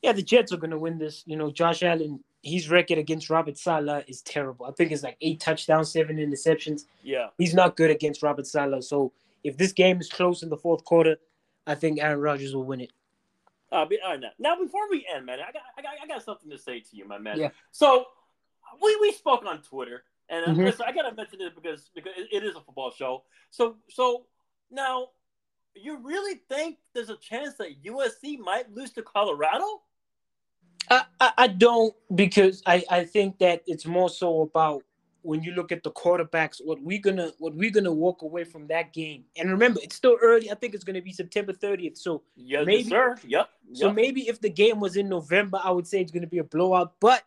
Yeah, 0.01 0.13
the 0.13 0.21
Jets 0.23 0.51
are 0.51 0.57
going 0.57 0.71
to 0.71 0.79
win 0.79 0.97
this. 0.97 1.23
You 1.27 1.37
know, 1.37 1.51
Josh 1.51 1.83
Allen, 1.83 2.23
his 2.41 2.69
record 2.69 2.97
against 2.97 3.29
Robert 3.29 3.57
Saleh 3.57 4.03
is 4.07 4.21
terrible. 4.21 4.65
I 4.65 4.71
think 4.71 4.91
it's 4.91 5.03
like 5.03 5.17
eight 5.21 5.39
touchdowns, 5.39 5.91
seven 5.91 6.17
interceptions. 6.17 6.85
Yeah. 7.03 7.27
He's 7.37 7.53
not 7.53 7.75
good 7.75 7.91
against 7.91 8.23
Robert 8.23 8.47
Saleh. 8.47 8.83
So 8.83 9.11
if 9.43 9.57
this 9.57 9.71
game 9.71 9.99
is 9.99 10.09
close 10.09 10.41
in 10.41 10.49
the 10.49 10.57
fourth 10.57 10.83
quarter, 10.83 11.17
I 11.65 11.75
think 11.75 11.99
Aaron 12.01 12.19
Rodgers 12.19 12.55
will 12.55 12.63
win 12.63 12.81
it. 12.81 12.91
Uh, 13.71 13.85
right, 13.89 14.19
now, 14.19 14.29
now 14.37 14.55
before 14.55 14.89
we 14.89 15.05
end, 15.13 15.25
man, 15.25 15.39
I 15.39 15.51
got, 15.51 15.63
I 15.77 15.81
got 15.81 15.91
I 16.03 16.07
got 16.07 16.23
something 16.23 16.49
to 16.51 16.57
say 16.57 16.79
to 16.79 16.95
you, 16.95 17.07
my 17.07 17.17
man. 17.17 17.39
Yeah. 17.39 17.49
So 17.71 18.05
we, 18.81 18.95
we 19.01 19.11
spoke 19.13 19.45
on 19.45 19.61
Twitter, 19.63 20.03
and 20.29 20.45
uh, 20.45 20.49
mm-hmm. 20.49 20.65
listen, 20.65 20.85
I 20.87 20.91
gotta 20.91 21.15
mention 21.15 21.41
it 21.41 21.55
because 21.55 21.89
because 21.95 22.13
it, 22.15 22.27
it 22.31 22.43
is 22.43 22.55
a 22.55 22.61
football 22.61 22.91
show. 22.91 23.23
So 23.49 23.77
so 23.89 24.25
now 24.69 25.07
you 25.75 25.97
really 26.03 26.41
think 26.49 26.77
there's 26.93 27.09
a 27.09 27.17
chance 27.17 27.55
that 27.55 27.83
USC 27.83 28.39
might 28.39 28.71
lose 28.73 28.91
to 28.91 29.01
Colorado? 29.01 29.81
I, 30.89 31.03
I, 31.19 31.31
I 31.37 31.47
don't 31.47 31.93
because 32.13 32.61
I, 32.65 32.83
I 32.89 33.05
think 33.05 33.39
that 33.39 33.63
it's 33.65 33.85
more 33.85 34.09
so 34.09 34.41
about 34.41 34.83
when 35.23 35.41
you 35.41 35.53
look 35.53 35.71
at 35.71 35.83
the 35.83 35.91
quarterbacks, 35.91 36.61
what 36.63 36.81
we're 36.81 36.99
gonna 36.99 37.31
what 37.39 37.55
we're 37.55 37.71
gonna 37.71 37.91
walk 37.91 38.21
away 38.21 38.43
from 38.43 38.67
that 38.67 38.93
game. 38.93 39.23
And 39.37 39.49
remember, 39.49 39.79
it's 39.81 39.95
still 39.95 40.17
early. 40.21 40.51
I 40.51 40.55
think 40.55 40.75
it's 40.75 40.83
gonna 40.83 41.01
be 41.01 41.11
September 41.11 41.53
30th. 41.53 41.97
So 41.97 42.23
yes, 42.35 42.65
maybe, 42.65 42.89
sir. 42.89 43.15
Yep. 43.25 43.49
So 43.73 43.91
maybe 43.91 44.27
if 44.27 44.39
the 44.39 44.49
game 44.49 44.79
was 44.79 44.97
in 44.97 45.09
November, 45.09 45.59
I 45.63 45.71
would 45.71 45.87
say 45.87 46.01
it's 46.01 46.11
gonna 46.11 46.27
be 46.27 46.39
a 46.39 46.43
blowout. 46.43 46.93
But 46.99 47.23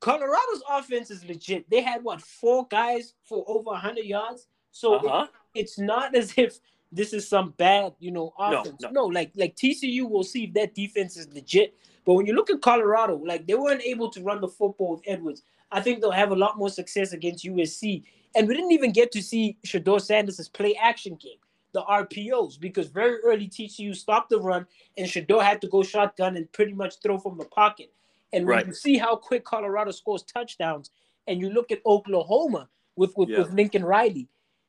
Colorado's 0.00 0.62
offense 0.70 1.10
is 1.10 1.24
legit. 1.24 1.68
They 1.68 1.82
had 1.82 2.04
what 2.04 2.22
four 2.22 2.66
guys 2.68 3.14
for 3.24 3.44
over 3.48 3.70
100 3.70 4.04
yards. 4.04 4.46
So 4.70 4.94
uh-huh. 4.94 5.26
it, 5.54 5.60
it's 5.60 5.78
not 5.78 6.14
as 6.14 6.34
if 6.36 6.60
this 6.92 7.12
is 7.12 7.28
some 7.28 7.52
bad, 7.58 7.94
you 7.98 8.12
know, 8.12 8.32
offense. 8.38 8.80
No, 8.80 8.88
no. 8.90 9.00
no, 9.02 9.06
like 9.06 9.32
like 9.34 9.56
TCU 9.56 10.08
will 10.08 10.24
see 10.24 10.44
if 10.44 10.54
that 10.54 10.74
defense 10.74 11.16
is 11.16 11.28
legit. 11.32 11.74
But 12.04 12.14
when 12.14 12.26
you 12.26 12.34
look 12.34 12.48
at 12.48 12.62
Colorado, 12.62 13.16
like 13.16 13.46
they 13.46 13.54
weren't 13.54 13.82
able 13.82 14.08
to 14.10 14.22
run 14.22 14.40
the 14.40 14.48
football 14.48 14.92
with 14.92 15.02
Edwards. 15.06 15.42
I 15.70 15.80
think 15.80 16.00
they'll 16.00 16.10
have 16.10 16.32
a 16.32 16.36
lot 16.36 16.58
more 16.58 16.70
success 16.70 17.12
against 17.12 17.44
USC. 17.44 18.04
And 18.34 18.48
we 18.48 18.54
didn't 18.54 18.72
even 18.72 18.92
get 18.92 19.12
to 19.12 19.22
see 19.22 19.56
Shedeur 19.66 20.00
Sanders' 20.00 20.48
play 20.48 20.74
action 20.74 21.16
game, 21.16 21.38
the 21.72 21.82
RPOs, 21.82 22.58
because 22.60 22.88
very 22.88 23.18
early 23.24 23.48
TCU 23.48 23.94
stopped 23.94 24.30
the 24.30 24.38
run 24.38 24.66
and 24.96 25.06
Shedeur 25.06 25.42
had 25.42 25.60
to 25.62 25.68
go 25.68 25.82
shotgun 25.82 26.36
and 26.36 26.50
pretty 26.52 26.72
much 26.72 27.00
throw 27.02 27.18
from 27.18 27.38
the 27.38 27.44
pocket. 27.44 27.92
And 28.32 28.46
when 28.46 28.56
right. 28.56 28.66
you 28.66 28.74
see 28.74 28.98
how 28.98 29.16
quick 29.16 29.44
Colorado 29.44 29.90
scores 29.90 30.22
touchdowns, 30.22 30.90
and 31.26 31.40
you 31.40 31.50
look 31.50 31.70
at 31.70 31.80
Oklahoma 31.84 32.68
with, 32.96 33.16
with, 33.16 33.28
yeah. 33.28 33.38
with 33.38 33.52
Lincoln 33.52 33.84
Riley, 33.84 34.28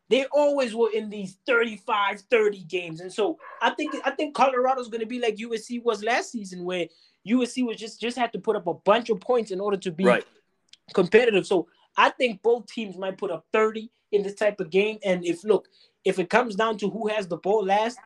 they 0.10 0.26
always 0.32 0.76
were 0.76 0.90
in 0.94 1.10
these 1.10 1.38
35 1.46 2.22
30 2.22 2.64
games 2.64 3.00
and 3.00 3.14
so 3.14 3.38
i 3.62 3.70
think 3.70 3.96
i 4.06 4.12
think 4.12 4.36
colorado's 4.36 4.90
going 4.90 5.00
to 5.00 5.06
be 5.06 5.20
like 5.20 5.36
usc 5.36 5.84
was 5.84 6.04
last 6.04 6.32
season 6.32 6.66
where 6.66 6.88
usc 7.28 7.64
was 7.66 7.78
just 7.78 8.02
just 8.02 8.18
had 8.18 8.34
to 8.34 8.40
put 8.40 8.56
up 8.56 8.68
a 8.68 8.74
bunch 8.74 9.10
of 9.10 9.20
points 9.20 9.52
in 9.52 9.60
order 9.60 9.78
to 9.78 9.92
be 9.92 10.04
right. 10.04 10.26
Competitive. 10.94 11.46
So 11.46 11.68
i 11.98 12.10
think 12.10 12.42
both 12.42 12.68
teams 12.68 12.98
might 12.98 13.18
put 13.18 13.32
up 13.32 13.46
30 13.52 13.90
in 14.12 14.24
this 14.24 14.36
type 14.36 14.60
of 14.60 14.70
game. 14.70 15.00
And 15.04 15.26
if 15.26 15.44
look 15.44 15.68
if 16.06 16.20
it 16.20 16.30
comes 16.30 16.56
down 16.56 16.78
to 16.78 16.90
who 16.90 17.08
has 17.08 17.28
the 17.28 17.38
ball 17.38 17.66
last 17.66 18.00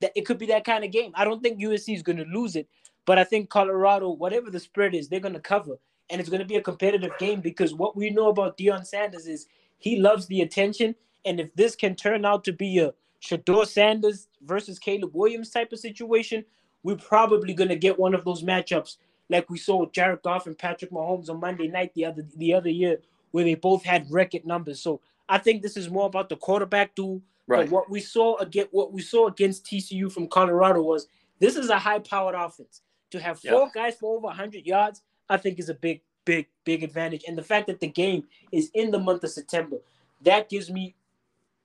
that 0.00 0.12
it 0.14 0.24
could 0.26 0.38
be 0.38 0.46
that 0.46 0.64
kind 0.64 0.84
of 0.84 0.90
game. 0.90 1.12
I 1.14 1.24
don't 1.24 1.42
think 1.42 1.60
usc 1.60 1.94
is 1.94 2.02
going 2.02 2.18
to 2.18 2.24
lose 2.24 2.56
it 2.56 2.68
but 3.06 3.18
i 3.18 3.24
think 3.24 3.50
colorado 3.50 4.10
whatever 4.10 4.50
the 4.50 4.60
spread 4.60 4.94
is 4.94 5.08
they're 5.08 5.20
going 5.20 5.34
to 5.34 5.40
cover. 5.40 5.78
And 6.10 6.20
it's 6.20 6.28
going 6.28 6.40
to 6.40 6.46
be 6.46 6.56
a 6.56 6.62
competitive 6.62 7.12
game 7.18 7.40
because 7.40 7.72
what 7.72 7.96
we 7.96 8.10
know 8.10 8.30
about 8.30 8.58
Deion 8.58 8.84
Sanders 8.84 9.28
is 9.28 9.46
he 9.78 10.00
loves 10.00 10.26
the 10.26 10.40
attention. 10.40 10.96
And 11.24 11.38
if 11.38 11.54
this 11.54 11.76
can 11.76 11.94
turn 11.94 12.24
out 12.24 12.42
to 12.44 12.52
be 12.52 12.80
a 12.80 12.92
Shedeur 13.22 13.64
Sanders 13.64 14.26
versus 14.42 14.80
Caleb 14.80 15.14
Williams 15.14 15.50
type 15.50 15.72
of 15.72 15.78
situation, 15.78 16.44
we're 16.82 16.96
probably 16.96 17.54
gonna 17.54 17.76
get 17.76 17.96
one 17.96 18.14
of 18.14 18.24
those 18.24 18.42
matchups 18.42 18.96
like 19.30 19.48
we 19.48 19.56
saw 19.58 19.76
with 19.76 19.92
Jared 19.92 20.22
Goff 20.22 20.46
and 20.46 20.58
Patrick 20.58 20.90
Mahomes 20.90 21.30
on 21.30 21.40
Monday 21.40 21.68
night 21.68 21.92
the 21.94 22.04
other 22.04 22.26
the 22.36 22.52
other 22.52 22.68
year, 22.68 22.98
where 23.30 23.44
they 23.44 23.54
both 23.54 23.84
had 23.84 24.10
record 24.10 24.44
numbers. 24.44 24.80
So 24.80 25.00
I 25.28 25.38
think 25.38 25.62
this 25.62 25.76
is 25.76 25.88
more 25.88 26.06
about 26.06 26.28
the 26.28 26.36
quarterback 26.36 26.94
duel. 26.94 27.22
Right. 27.46 27.64
But 27.64 27.72
what 27.72 27.90
we 27.90 28.00
saw 28.00 28.36
again, 28.38 28.66
what 28.72 28.92
we 28.92 29.00
saw 29.00 29.28
against 29.28 29.64
TCU 29.64 30.12
from 30.12 30.28
Colorado 30.28 30.82
was 30.82 31.06
this 31.38 31.56
is 31.56 31.70
a 31.70 31.78
high-powered 31.78 32.34
offense. 32.34 32.82
To 33.12 33.18
have 33.18 33.40
four 33.40 33.62
Yeah. 33.62 33.70
guys 33.74 33.96
for 33.96 34.16
over 34.16 34.28
100 34.28 34.66
yards, 34.66 35.02
I 35.28 35.36
think 35.36 35.58
is 35.58 35.68
a 35.68 35.74
big, 35.74 36.02
big, 36.24 36.46
big 36.64 36.84
advantage. 36.84 37.24
And 37.26 37.36
the 37.36 37.42
fact 37.42 37.66
that 37.66 37.80
the 37.80 37.88
game 37.88 38.28
is 38.52 38.70
in 38.72 38.92
the 38.92 39.00
month 39.00 39.24
of 39.24 39.30
September, 39.30 39.78
that 40.22 40.48
gives 40.48 40.70
me 40.70 40.94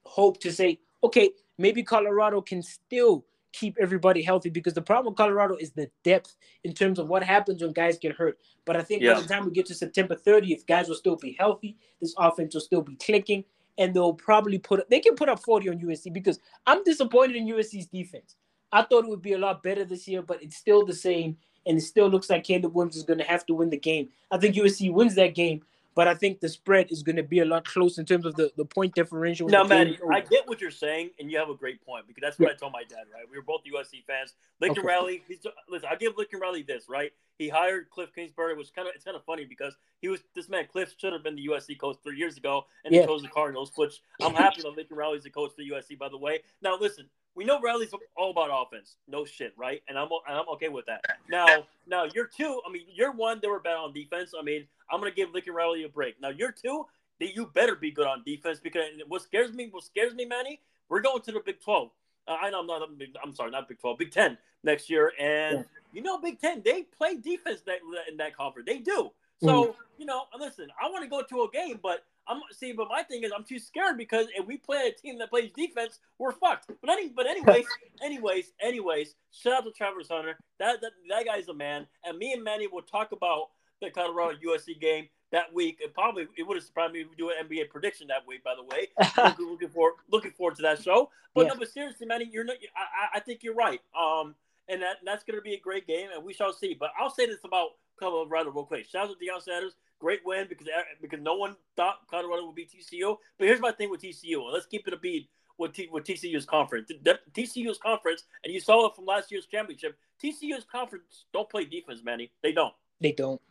hope 0.06 0.40
to 0.40 0.52
say, 0.52 0.80
okay, 1.04 1.32
maybe 1.60 1.84
Colorado 1.84 2.42
can 2.42 2.64
still 2.64 3.26
keep 3.56 3.78
everybody 3.80 4.22
healthy 4.22 4.50
because 4.50 4.74
the 4.74 4.82
problem 4.82 5.12
with 5.12 5.18
Colorado 5.18 5.56
is 5.56 5.72
the 5.72 5.90
depth 6.04 6.36
in 6.64 6.74
terms 6.74 7.00
of 7.00 7.08
what 7.08 7.24
happens 7.24 7.62
when 7.62 7.72
guys 7.72 7.98
get 7.98 8.14
hurt. 8.16 8.38
But 8.66 8.76
I 8.76 8.82
think 8.82 9.02
Yeah. 9.02 9.14
by 9.16 9.22
the 9.22 9.28
time 9.28 9.46
we 9.46 9.52
get 9.52 9.66
to 9.68 9.76
September 9.76 10.16
30th, 10.16 10.66
guys 10.66 10.88
will 10.88 10.96
still 10.96 11.16
be 11.16 11.36
healthy. 11.40 11.78
This 12.02 12.14
offense 12.18 12.54
will 12.54 12.62
still 12.62 12.82
be 12.82 12.96
clicking, 12.98 13.46
and 13.78 13.94
they'll 13.94 14.14
probably 14.14 14.58
put 14.60 14.90
they 14.90 15.00
can 15.00 15.16
put 15.16 15.30
up 15.30 15.40
40 15.40 15.70
on 15.70 15.80
USC 15.80 16.12
because 16.12 16.40
I'm 16.66 16.84
disappointed 16.84 17.36
in 17.36 17.48
USC's 17.48 17.88
defense. 17.88 18.36
I 18.72 18.82
thought 18.82 19.06
it 19.06 19.10
would 19.10 19.22
be 19.22 19.34
a 19.34 19.38
lot 19.38 19.64
better 19.64 19.86
this 19.86 20.08
year, 20.08 20.22
but 20.22 20.44
it's 20.44 20.58
still 20.58 20.86
the 20.86 20.94
same, 20.94 21.38
and 21.66 21.78
it 21.78 21.82
still 21.82 22.08
looks 22.10 22.30
like 22.30 22.44
Caleb 22.44 22.74
Williams 22.76 22.98
is 22.98 23.04
going 23.04 23.20
to 23.20 23.26
have 23.26 23.46
to 23.46 23.54
win 23.54 23.70
the 23.70 23.78
game. 23.78 24.10
I 24.32 24.38
think 24.38 24.56
USC 24.56 24.92
wins 24.92 25.16
that 25.16 25.34
game, 25.36 25.62
but 25.96 26.08
I 26.10 26.14
think 26.14 26.42
the 26.42 26.50
spread 26.50 26.92
is 26.92 27.02
going 27.04 27.16
to 27.16 27.24
be 27.24 27.40
a 27.40 27.46
lot 27.46 27.64
close 27.66 27.98
in 27.98 28.06
terms 28.06 28.26
of 28.26 28.36
the, 28.36 28.52
the 28.58 28.66
point 28.66 28.94
differential. 28.94 29.48
Now, 29.48 29.64
man. 29.64 29.98
I 30.12 30.20
get 30.20 30.48
what 30.48 30.60
you're 30.60 30.70
saying, 30.70 31.12
and 31.20 31.32
you 31.32 31.38
have 31.38 31.50
a 31.50 31.56
great 31.56 31.84
point 31.86 32.06
because 32.06 32.22
that's 32.22 32.38
what 32.38 32.52
I 32.52 32.54
told 32.56 32.74
my 32.74 32.84
dad. 32.84 33.06
Right, 33.14 33.24
we 33.32 33.38
were 33.38 33.44
both 33.44 33.62
USC 33.64 34.04
fans. 34.06 34.34
Lincoln 34.60 34.80
Okay. 34.80 34.88
Riley, 34.88 35.24
he's 35.28 35.40
listen. 35.70 35.88
I 35.92 35.96
give 35.96 36.14
Lincoln 36.18 36.40
Riley 36.42 36.64
this. 36.64 36.84
Right, 36.90 37.12
he 37.38 37.48
hired 37.48 37.90
Cliff 37.90 38.10
Kingsbury, 38.14 38.56
which 38.56 38.74
kind 38.76 38.88
of 38.88 38.94
it's 38.96 39.06
kind 39.06 39.16
of 39.16 39.24
funny 39.24 39.46
because 39.46 39.76
he 40.02 40.10
was 40.10 40.20
this 40.36 40.50
man. 40.50 40.68
Cliff 40.70 40.94
should 40.98 41.14
have 41.14 41.24
been 41.24 41.36
the 41.36 41.48
USC 41.48 41.80
coach 41.80 41.98
three 42.04 42.18
years 42.18 42.36
ago, 42.38 42.66
and 42.84 42.94
Yeah. 42.94 43.02
he 43.02 43.08
chose 43.08 43.22
the 43.22 43.30
Cardinals. 43.30 43.72
Which 43.76 44.02
I'm 44.22 44.36
happy 44.36 44.62
that 44.64 44.76
Lincoln 44.76 44.98
Riley's 44.98 45.24
the 45.24 45.30
coach 45.30 45.52
for 45.56 45.62
USC. 45.62 45.98
By 45.98 46.10
the 46.10 46.18
way, 46.18 46.42
now 46.62 46.78
listen, 46.78 47.08
we 47.36 47.44
know 47.44 47.60
Riley's 47.60 47.92
all 48.16 48.32
about 48.32 48.50
offense, 48.52 48.96
no 49.08 49.26
shit, 49.26 49.54
right? 49.58 49.82
And 49.88 49.98
I'm 49.98 50.08
and 50.28 50.38
I'm 50.38 50.48
okay 50.54 50.70
with 50.70 50.86
that. 50.86 51.02
Now, 51.30 51.66
now 51.86 52.06
you're 52.14 52.28
two. 52.28 52.62
I 52.68 52.72
mean, 52.72 52.84
you're 52.94 53.12
one. 53.12 53.40
They 53.42 53.48
were 53.50 53.60
bad 53.60 53.76
on 53.76 53.94
defense. 53.94 54.34
I 54.38 54.42
mean, 54.42 54.66
I'm 54.92 55.00
gonna 55.00 55.12
give 55.12 55.32
Lincoln 55.34 55.54
Riley 55.54 55.84
a 55.84 55.90
break. 55.90 56.20
Now 56.22 56.30
you're 56.30 56.52
two. 56.52 56.86
That 57.20 57.34
you 57.34 57.46
better 57.46 57.76
be 57.76 57.92
good 57.92 58.08
on 58.08 58.24
defense 58.26 58.60
because 58.60 58.86
what 59.08 59.22
scares 59.22 59.54
me, 59.54 59.70
what 59.72 59.86
scares 59.86 60.14
me, 60.14 60.26
Manny, 60.26 60.60
we're 60.90 61.00
going 61.00 61.22
to 61.22 61.32
the 61.32 61.40
Big 61.40 61.62
Twelve. 61.62 61.92
Uh, 62.28 62.36
I 62.42 62.50
know 62.50 62.60
I'm 62.60 62.68
not. 62.68 62.82
I'm, 62.82 62.98
I'm 63.24 63.34
sorry, 63.34 63.52
not 63.52 63.70
Big 63.70 63.80
Twelve, 63.80 63.98
Big 63.98 64.12
Ten 64.12 64.38
next 64.64 64.90
year, 64.90 65.14
and 65.20 65.60
Yeah. 65.60 65.64
you 65.94 66.02
know, 66.02 66.18
Big 66.18 66.40
Ten 66.42 66.62
they 66.66 66.84
play 66.84 67.16
defense 67.16 67.62
that, 67.68 67.80
in 68.10 68.18
that 68.18 68.36
conference. 68.36 68.66
They 68.68 68.80
do. 68.80 69.12
So 69.44 69.64
Mm-hmm. 69.68 69.72
you 69.98 70.06
know, 70.06 70.24
listen, 70.40 70.68
I 70.82 70.90
want 70.90 71.04
to 71.04 71.10
go 71.10 71.22
to 71.24 71.44
a 71.44 71.50
game, 71.52 71.80
but 71.82 72.04
I'm 72.28 72.42
see, 72.52 72.72
but 72.74 72.88
my 72.90 73.04
thing 73.04 73.24
is 73.24 73.32
I'm 73.36 73.44
too 73.44 73.60
scared 73.60 73.98
because 73.98 74.28
if 74.36 74.46
we 74.48 74.58
play 74.58 74.88
a 74.88 74.92
team 74.92 75.18
that 75.20 75.30
plays 75.30 75.52
defense, 75.56 76.00
we're 76.18 76.32
fucked. 76.32 76.72
But 76.82 76.90
any, 76.90 77.10
but 77.10 77.28
anyways, 77.28 77.66
anyways, 78.04 78.52
anyways, 78.62 79.16
shout 79.32 79.54
out 79.54 79.66
to 79.66 79.72
Travis 79.72 80.08
Hunter. 80.10 80.38
That 80.60 80.82
that 80.82 80.92
that 81.10 81.26
guy's 81.26 81.48
a 81.50 81.54
man, 81.54 81.86
and 82.04 82.18
me 82.18 82.34
and 82.34 82.44
Manny 82.44 82.68
will 82.68 82.82
talk 82.82 83.12
about 83.12 83.50
the 83.82 83.90
Colorado 83.92 84.38
USC 84.46 84.80
game 84.80 85.08
that 85.32 85.54
week. 85.54 85.80
And 85.84 85.94
probably 85.94 86.28
it 86.38 86.44
would 86.44 86.58
have 86.58 86.64
surprised 86.64 86.94
me 86.94 87.02
if 87.02 87.10
we 87.10 87.16
do 87.16 87.30
an 87.30 87.48
NBA 87.48 87.70
prediction 87.70 88.08
that 88.08 88.26
week. 88.28 88.44
By 88.44 88.56
the 88.56 88.64
way, 88.64 88.88
looking, 89.18 89.46
looking 89.50 89.70
forward 89.70 89.94
looking 90.12 90.32
forward 90.32 90.56
to 90.58 90.62
that 90.64 90.82
show. 90.82 91.10
But 91.34 91.42
Yeah. 91.44 91.48
no, 91.54 91.60
but 91.60 91.70
seriously, 91.72 92.08
Manny, 92.08 92.28
you're 92.32 92.44
not. 92.46 92.56
I, 92.76 92.82
I- 92.82 93.18
I 93.18 93.20
think 93.20 93.44
you're 93.44 93.56
right. 93.56 93.82
Um, 93.98 94.36
and 94.68 94.82
that 94.82 94.98
that's 95.06 95.24
going 95.24 95.38
to 95.38 95.44
be 95.44 95.54
a 95.54 95.60
great 95.60 95.86
game, 95.88 96.08
and 96.14 96.24
we 96.24 96.34
shall 96.34 96.52
see. 96.54 96.74
But 96.74 96.90
I'll 97.00 97.12
say 97.12 97.28
this 97.28 97.44
about 97.44 97.72
Colorado 98.00 98.52
real 98.52 98.66
quick. 98.66 98.86
Shout 98.88 99.10
out 99.10 99.16
to 99.20 99.26
Deion 99.26 99.42
Sanders, 99.42 99.74
great 100.00 100.22
win 100.26 100.48
because 100.50 100.68
uh, 100.68 100.82
because 101.02 101.20
no 101.22 101.36
one 101.36 101.56
thought 101.76 102.00
Colorado 102.10 102.46
would 102.48 102.56
beat 102.56 102.72
TCU. 102.72 103.18
But 103.38 103.48
here's 103.48 103.60
my 103.60 103.72
thing 103.72 103.90
with 103.90 104.02
TCU. 104.02 104.52
Let's 104.52 104.66
keep 104.66 104.88
it 104.88 104.94
a 104.94 104.98
beat 104.98 105.30
with 105.58 105.74
T, 105.74 105.88
with 105.92 106.04
TCU's 106.04 106.46
conference. 106.46 106.90
The- 106.90 107.20
the- 107.34 107.42
TCU's 107.44 107.78
conference, 107.78 108.24
and 108.44 108.54
you 108.54 108.60
saw 108.60 108.88
it 108.88 108.96
from 108.96 109.06
last 109.06 109.32
year's 109.32 109.46
championship. 109.46 109.98
TCU's 110.24 110.66
conference 110.66 111.26
don't 111.34 111.50
play 111.50 111.66
defense, 111.66 112.02
Manny. 112.04 112.32
They 112.44 112.52
don't. 112.52 112.74
they 113.02 113.12
don't. 113.12 113.42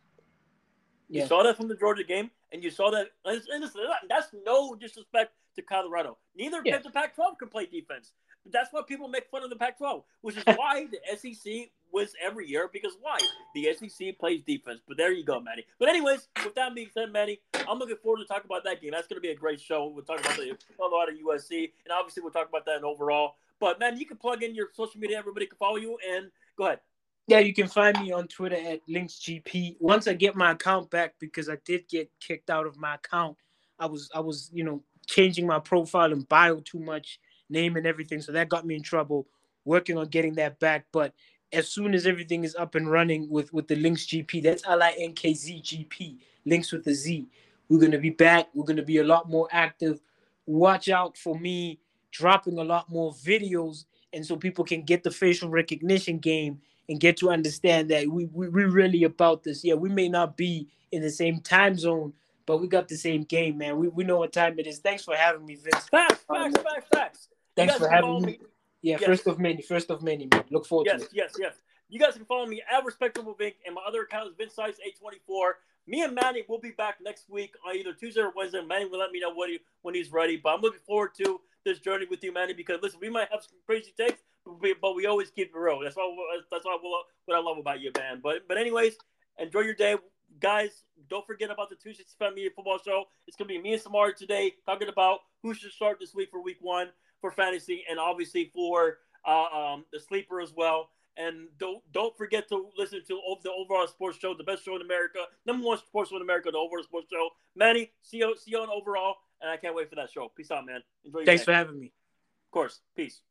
You 1.09 1.21
Yeah. 1.21 1.27
saw 1.27 1.43
that 1.43 1.55
from 1.57 1.67
the 1.67 1.75
Georgia 1.75 2.03
game, 2.03 2.31
and 2.51 2.63
you 2.63 2.69
saw 2.71 2.89
that. 2.91 3.07
And 3.25 3.41
listen, 3.61 3.81
that's 4.09 4.27
no 4.45 4.73
disrespect 4.75 5.33
to 5.55 5.61
Colorado. 5.61 6.17
Neither 6.35 6.61
Yeah. 6.65 6.79
the 6.79 6.89
Pac-12 6.89 7.37
can 7.37 7.47
play 7.49 7.65
defense. 7.67 8.11
But 8.45 8.53
that's 8.53 8.71
why 8.71 8.81
people 8.87 9.07
make 9.07 9.27
fun 9.29 9.43
of 9.43 9.49
the 9.49 9.55
Pac-12, 9.55 10.03
which 10.21 10.37
is 10.37 10.43
why 10.55 10.85
the 10.85 10.99
SEC 11.17 11.69
wins 11.91 12.13
every 12.23 12.47
year. 12.47 12.69
Because 12.71 12.93
why? 13.01 13.17
The 13.55 13.73
SEC 13.73 14.17
plays 14.19 14.41
defense. 14.43 14.81
But 14.87 14.97
there 14.97 15.11
you 15.11 15.25
go, 15.25 15.39
Manny. 15.39 15.65
But 15.79 15.89
anyways, 15.89 16.27
with 16.43 16.55
that 16.55 16.73
being 16.75 16.89
said, 16.93 17.11
Manny, 17.11 17.39
I'm 17.67 17.79
looking 17.79 17.97
forward 17.97 18.19
to 18.19 18.25
talking 18.25 18.45
about 18.45 18.63
that 18.65 18.81
game. 18.81 18.91
That's 18.91 19.07
going 19.07 19.17
to 19.17 19.21
be 19.21 19.31
a 19.31 19.35
great 19.35 19.59
show. 19.59 19.87
We'll 19.87 20.05
talk 20.05 20.19
about 20.19 20.37
the 20.37 20.55
Colorado 20.77 21.11
USC, 21.13 21.71
and 21.83 21.91
obviously 21.91 22.21
we'll 22.21 22.31
talk 22.31 22.47
about 22.47 22.65
that 22.65 22.77
in 22.77 22.85
overall. 22.85 23.33
But 23.59 23.79
man, 23.79 23.97
you 23.97 24.05
can 24.05 24.17
plug 24.17 24.43
in 24.43 24.53
your 24.53 24.67
social 24.73 24.99
media. 24.99 25.17
Everybody 25.17 25.47
can 25.47 25.57
follow 25.57 25.77
you, 25.77 25.97
and 26.07 26.29
go 26.57 26.65
ahead. 26.65 26.79
Yeah, 27.27 27.39
you 27.39 27.53
can 27.53 27.67
find 27.67 27.99
me 27.99 28.11
on 28.11 28.27
Twitter 28.27 28.55
at 28.55 28.81
LinkzGP. 28.87 29.77
Once 29.79 30.07
I 30.07 30.13
get 30.13 30.35
my 30.35 30.51
account 30.51 30.91
back, 30.91 31.15
because 31.19 31.49
I 31.49 31.57
did 31.65 31.87
get 31.87 32.11
kicked 32.19 32.51
out 32.51 32.67
of 32.67 32.77
my 32.77 32.95
account, 32.95 33.37
I 33.79 33.87
was 33.87 34.09
I 34.13 34.19
was 34.19 34.51
you 34.53 34.63
know 34.63 34.83
changing 35.07 35.47
my 35.47 35.59
profile 35.59 36.11
and 36.11 36.27
bio 36.27 36.59
too 36.59 36.79
much, 36.79 37.19
name 37.49 37.75
and 37.75 37.85
everything, 37.85 38.21
so 38.21 38.31
that 38.31 38.49
got 38.49 38.65
me 38.65 38.75
in 38.75 38.83
trouble. 38.83 39.27
Working 39.65 39.97
on 39.97 40.07
getting 40.07 40.35
that 40.35 40.59
back, 40.59 40.85
but 40.91 41.13
as 41.51 41.69
soon 41.69 41.93
as 41.93 42.05
everything 42.05 42.43
is 42.43 42.55
up 42.55 42.75
and 42.75 42.89
running 42.89 43.29
with 43.29 43.53
with 43.53 43.67
the 43.67 43.75
Linkz 43.75 44.05
GP, 44.07 44.43
that's 44.43 44.63
L 44.67 44.83
I 44.83 44.95
N 44.99 45.13
K 45.13 45.33
Z 45.33 45.61
G 45.61 45.85
P, 45.85 46.19
links 46.45 46.71
with 46.71 46.83
the 46.83 46.93
Z. 46.93 47.27
We're 47.69 47.79
gonna 47.79 47.97
be 47.97 48.11
back. 48.11 48.49
We're 48.53 48.65
gonna 48.65 48.83
be 48.83 48.97
a 48.97 49.03
lot 49.03 49.29
more 49.29 49.47
active. 49.51 50.01
Watch 50.45 50.89
out 50.89 51.17
for 51.17 51.37
me 51.37 51.79
dropping 52.11 52.57
a 52.59 52.63
lot 52.63 52.89
more 52.89 53.11
videos, 53.13 53.85
and 54.13 54.25
so 54.25 54.35
people 54.35 54.63
can 54.63 54.83
get 54.83 55.03
the 55.03 55.11
facial 55.11 55.49
recognition 55.49 56.17
game 56.19 56.61
and 56.87 56.99
get 56.99 57.17
to 57.17 57.29
understand 57.29 57.89
that 57.89 58.07
we, 58.07 58.25
we 58.25 58.47
we're 58.49 58.69
really 58.69 59.03
about 59.03 59.43
this. 59.43 59.63
Yeah, 59.63 59.73
we 59.73 59.89
may 59.89 60.07
not 60.07 60.37
be 60.37 60.67
in 60.91 61.01
the 61.01 61.09
same 61.09 61.39
time 61.39 61.77
zone, 61.77 62.13
but 62.45 62.61
we 62.61 62.67
got 62.67 62.87
the 62.87 62.97
same 62.97 63.23
game, 63.23 63.57
man. 63.57 63.77
We, 63.77 63.87
we 63.87 64.03
know 64.03 64.17
what 64.17 64.33
time 64.33 64.59
it 64.59 64.67
is. 64.67 64.79
Thanks 64.79 65.03
for 65.03 65.15
having 65.15 65.45
me, 65.45 65.55
Vince. 65.55 65.89
Facts, 65.89 66.23
facts, 66.27 66.57
facts, 66.57 66.87
facts. 66.93 67.27
Thanks 67.55 67.75
for 67.75 67.87
having 67.87 68.09
follow 68.09 68.19
me. 68.19 68.39
Yeah, 68.81 68.97
Yes. 68.99 69.05
first 69.05 69.27
of 69.27 69.39
many, 69.39 69.61
first 69.61 69.89
of 69.89 70.03
many, 70.03 70.27
man. 70.27 70.43
Look 70.51 70.65
forward 70.65 70.87
Yes, 70.87 71.01
to 71.01 71.05
it. 71.07 71.11
yes, 71.13 71.31
yes. 71.39 71.53
Yes. 71.53 71.61
You 71.89 71.99
guys 71.99 72.15
can 72.15 72.25
follow 72.25 72.45
me 72.45 72.61
at 72.69 72.83
Respectable 72.83 73.35
Vink, 73.35 73.55
and 73.65 73.75
my 73.75 73.81
other 73.87 74.01
account 74.01 74.29
is 74.29 74.35
Vince 74.35 74.53
Size 74.53 74.77
824. 74.83 75.59
Me 75.87 76.01
and 76.01 76.15
Manny 76.15 76.43
will 76.47 76.59
be 76.59 76.71
back 76.71 76.97
next 77.01 77.29
week 77.29 77.53
on 77.67 77.75
either 77.75 77.93
Tuesday 77.93 78.21
or 78.21 78.31
Wednesday. 78.35 78.61
Manny 78.63 78.85
will 78.85 78.99
let 78.99 79.11
me 79.11 79.19
know 79.19 79.29
what 79.31 79.49
he, 79.49 79.59
when 79.83 79.93
he's 79.93 80.11
ready. 80.11 80.35
But 80.37 80.55
I'm 80.55 80.61
looking 80.61 80.79
forward 80.85 81.11
to 81.23 81.39
this 81.63 81.79
journey 81.79 82.05
with 82.09 82.23
you, 82.23 82.33
Manny, 82.33 82.53
because 82.53 82.79
listen, 82.81 82.99
we 82.99 83.09
might 83.09 83.29
have 83.31 83.43
some 83.43 83.57
crazy 83.67 83.93
takes, 83.97 84.23
but 84.45 84.59
we, 84.61 84.73
but 84.81 84.95
we 84.95 85.05
always 85.05 85.29
keep 85.29 85.49
it 85.55 85.57
real. 85.57 85.79
That's 85.79 85.95
what 85.95 86.11
that's 86.51 86.65
what 86.65 86.79
I, 86.81 87.01
what 87.25 87.37
I 87.37 87.39
love 87.39 87.57
about 87.59 87.79
you, 87.81 87.91
man. 87.97 88.19
But 88.21 88.47
but 88.47 88.57
anyways, 88.57 88.97
enjoy 89.37 89.61
your 89.61 89.75
day, 89.75 89.95
guys. 90.39 90.83
Don't 91.07 91.25
forget 91.25 91.51
about 91.51 91.69
the 91.69 91.75
265 91.75 92.33
Media 92.33 92.49
Football 92.55 92.79
Show. 92.83 93.05
It's 93.27 93.37
gonna 93.37 93.47
be 93.47 93.61
me 93.61 93.73
and 93.73 93.81
Samari 93.81 94.15
today 94.15 94.53
talking 94.65 94.89
about 94.89 95.19
who 95.43 95.53
should 95.53 95.71
start 95.71 95.99
this 95.99 96.15
week 96.15 96.29
for 96.31 96.41
Week 96.41 96.57
One 96.61 96.89
for 97.25 97.31
fantasy, 97.31 97.83
and 97.89 97.97
obviously 97.99 98.51
for 98.53 98.99
uh, 99.25 99.45
um, 99.45 99.85
the 99.91 99.99
sleeper 99.99 100.39
as 100.41 100.53
well. 100.55 100.89
And 101.17 101.47
don't 101.57 101.81
don't 101.91 102.15
forget 102.15 102.47
to 102.49 102.67
listen 102.77 103.01
to 103.07 103.21
the 103.41 103.51
overall 103.51 103.87
sports 103.87 104.19
show, 104.19 104.35
the 104.35 104.43
best 104.43 104.65
show 104.65 104.75
in 104.75 104.81
America, 104.81 105.19
number 105.45 105.65
one 105.65 105.77
sports 105.77 106.09
show 106.09 106.17
in 106.17 106.21
America, 106.21 106.51
the 106.51 106.57
overall 106.57 106.83
sports 106.83 107.07
show. 107.11 107.29
Manny, 107.55 107.91
see 108.03 108.17
you 108.17 108.35
see 108.37 108.51
you 108.51 108.59
on 108.59 108.69
overall, 108.69 109.15
and 109.41 109.49
I 109.49 109.57
can't 109.57 109.73
wait 109.73 109.89
for 109.89 109.95
that 109.95 110.11
show. 110.11 110.29
Peace 110.35 110.51
out, 110.51 110.65
man. 110.65 110.81
Enjoy 111.05 111.19
your 111.19 111.25
Thanks 111.25 111.41
day. 111.41 111.45
for 111.45 111.53
having 111.53 111.79
me. 111.79 111.87
Of 111.87 112.51
course, 112.51 112.81
peace. 112.95 113.21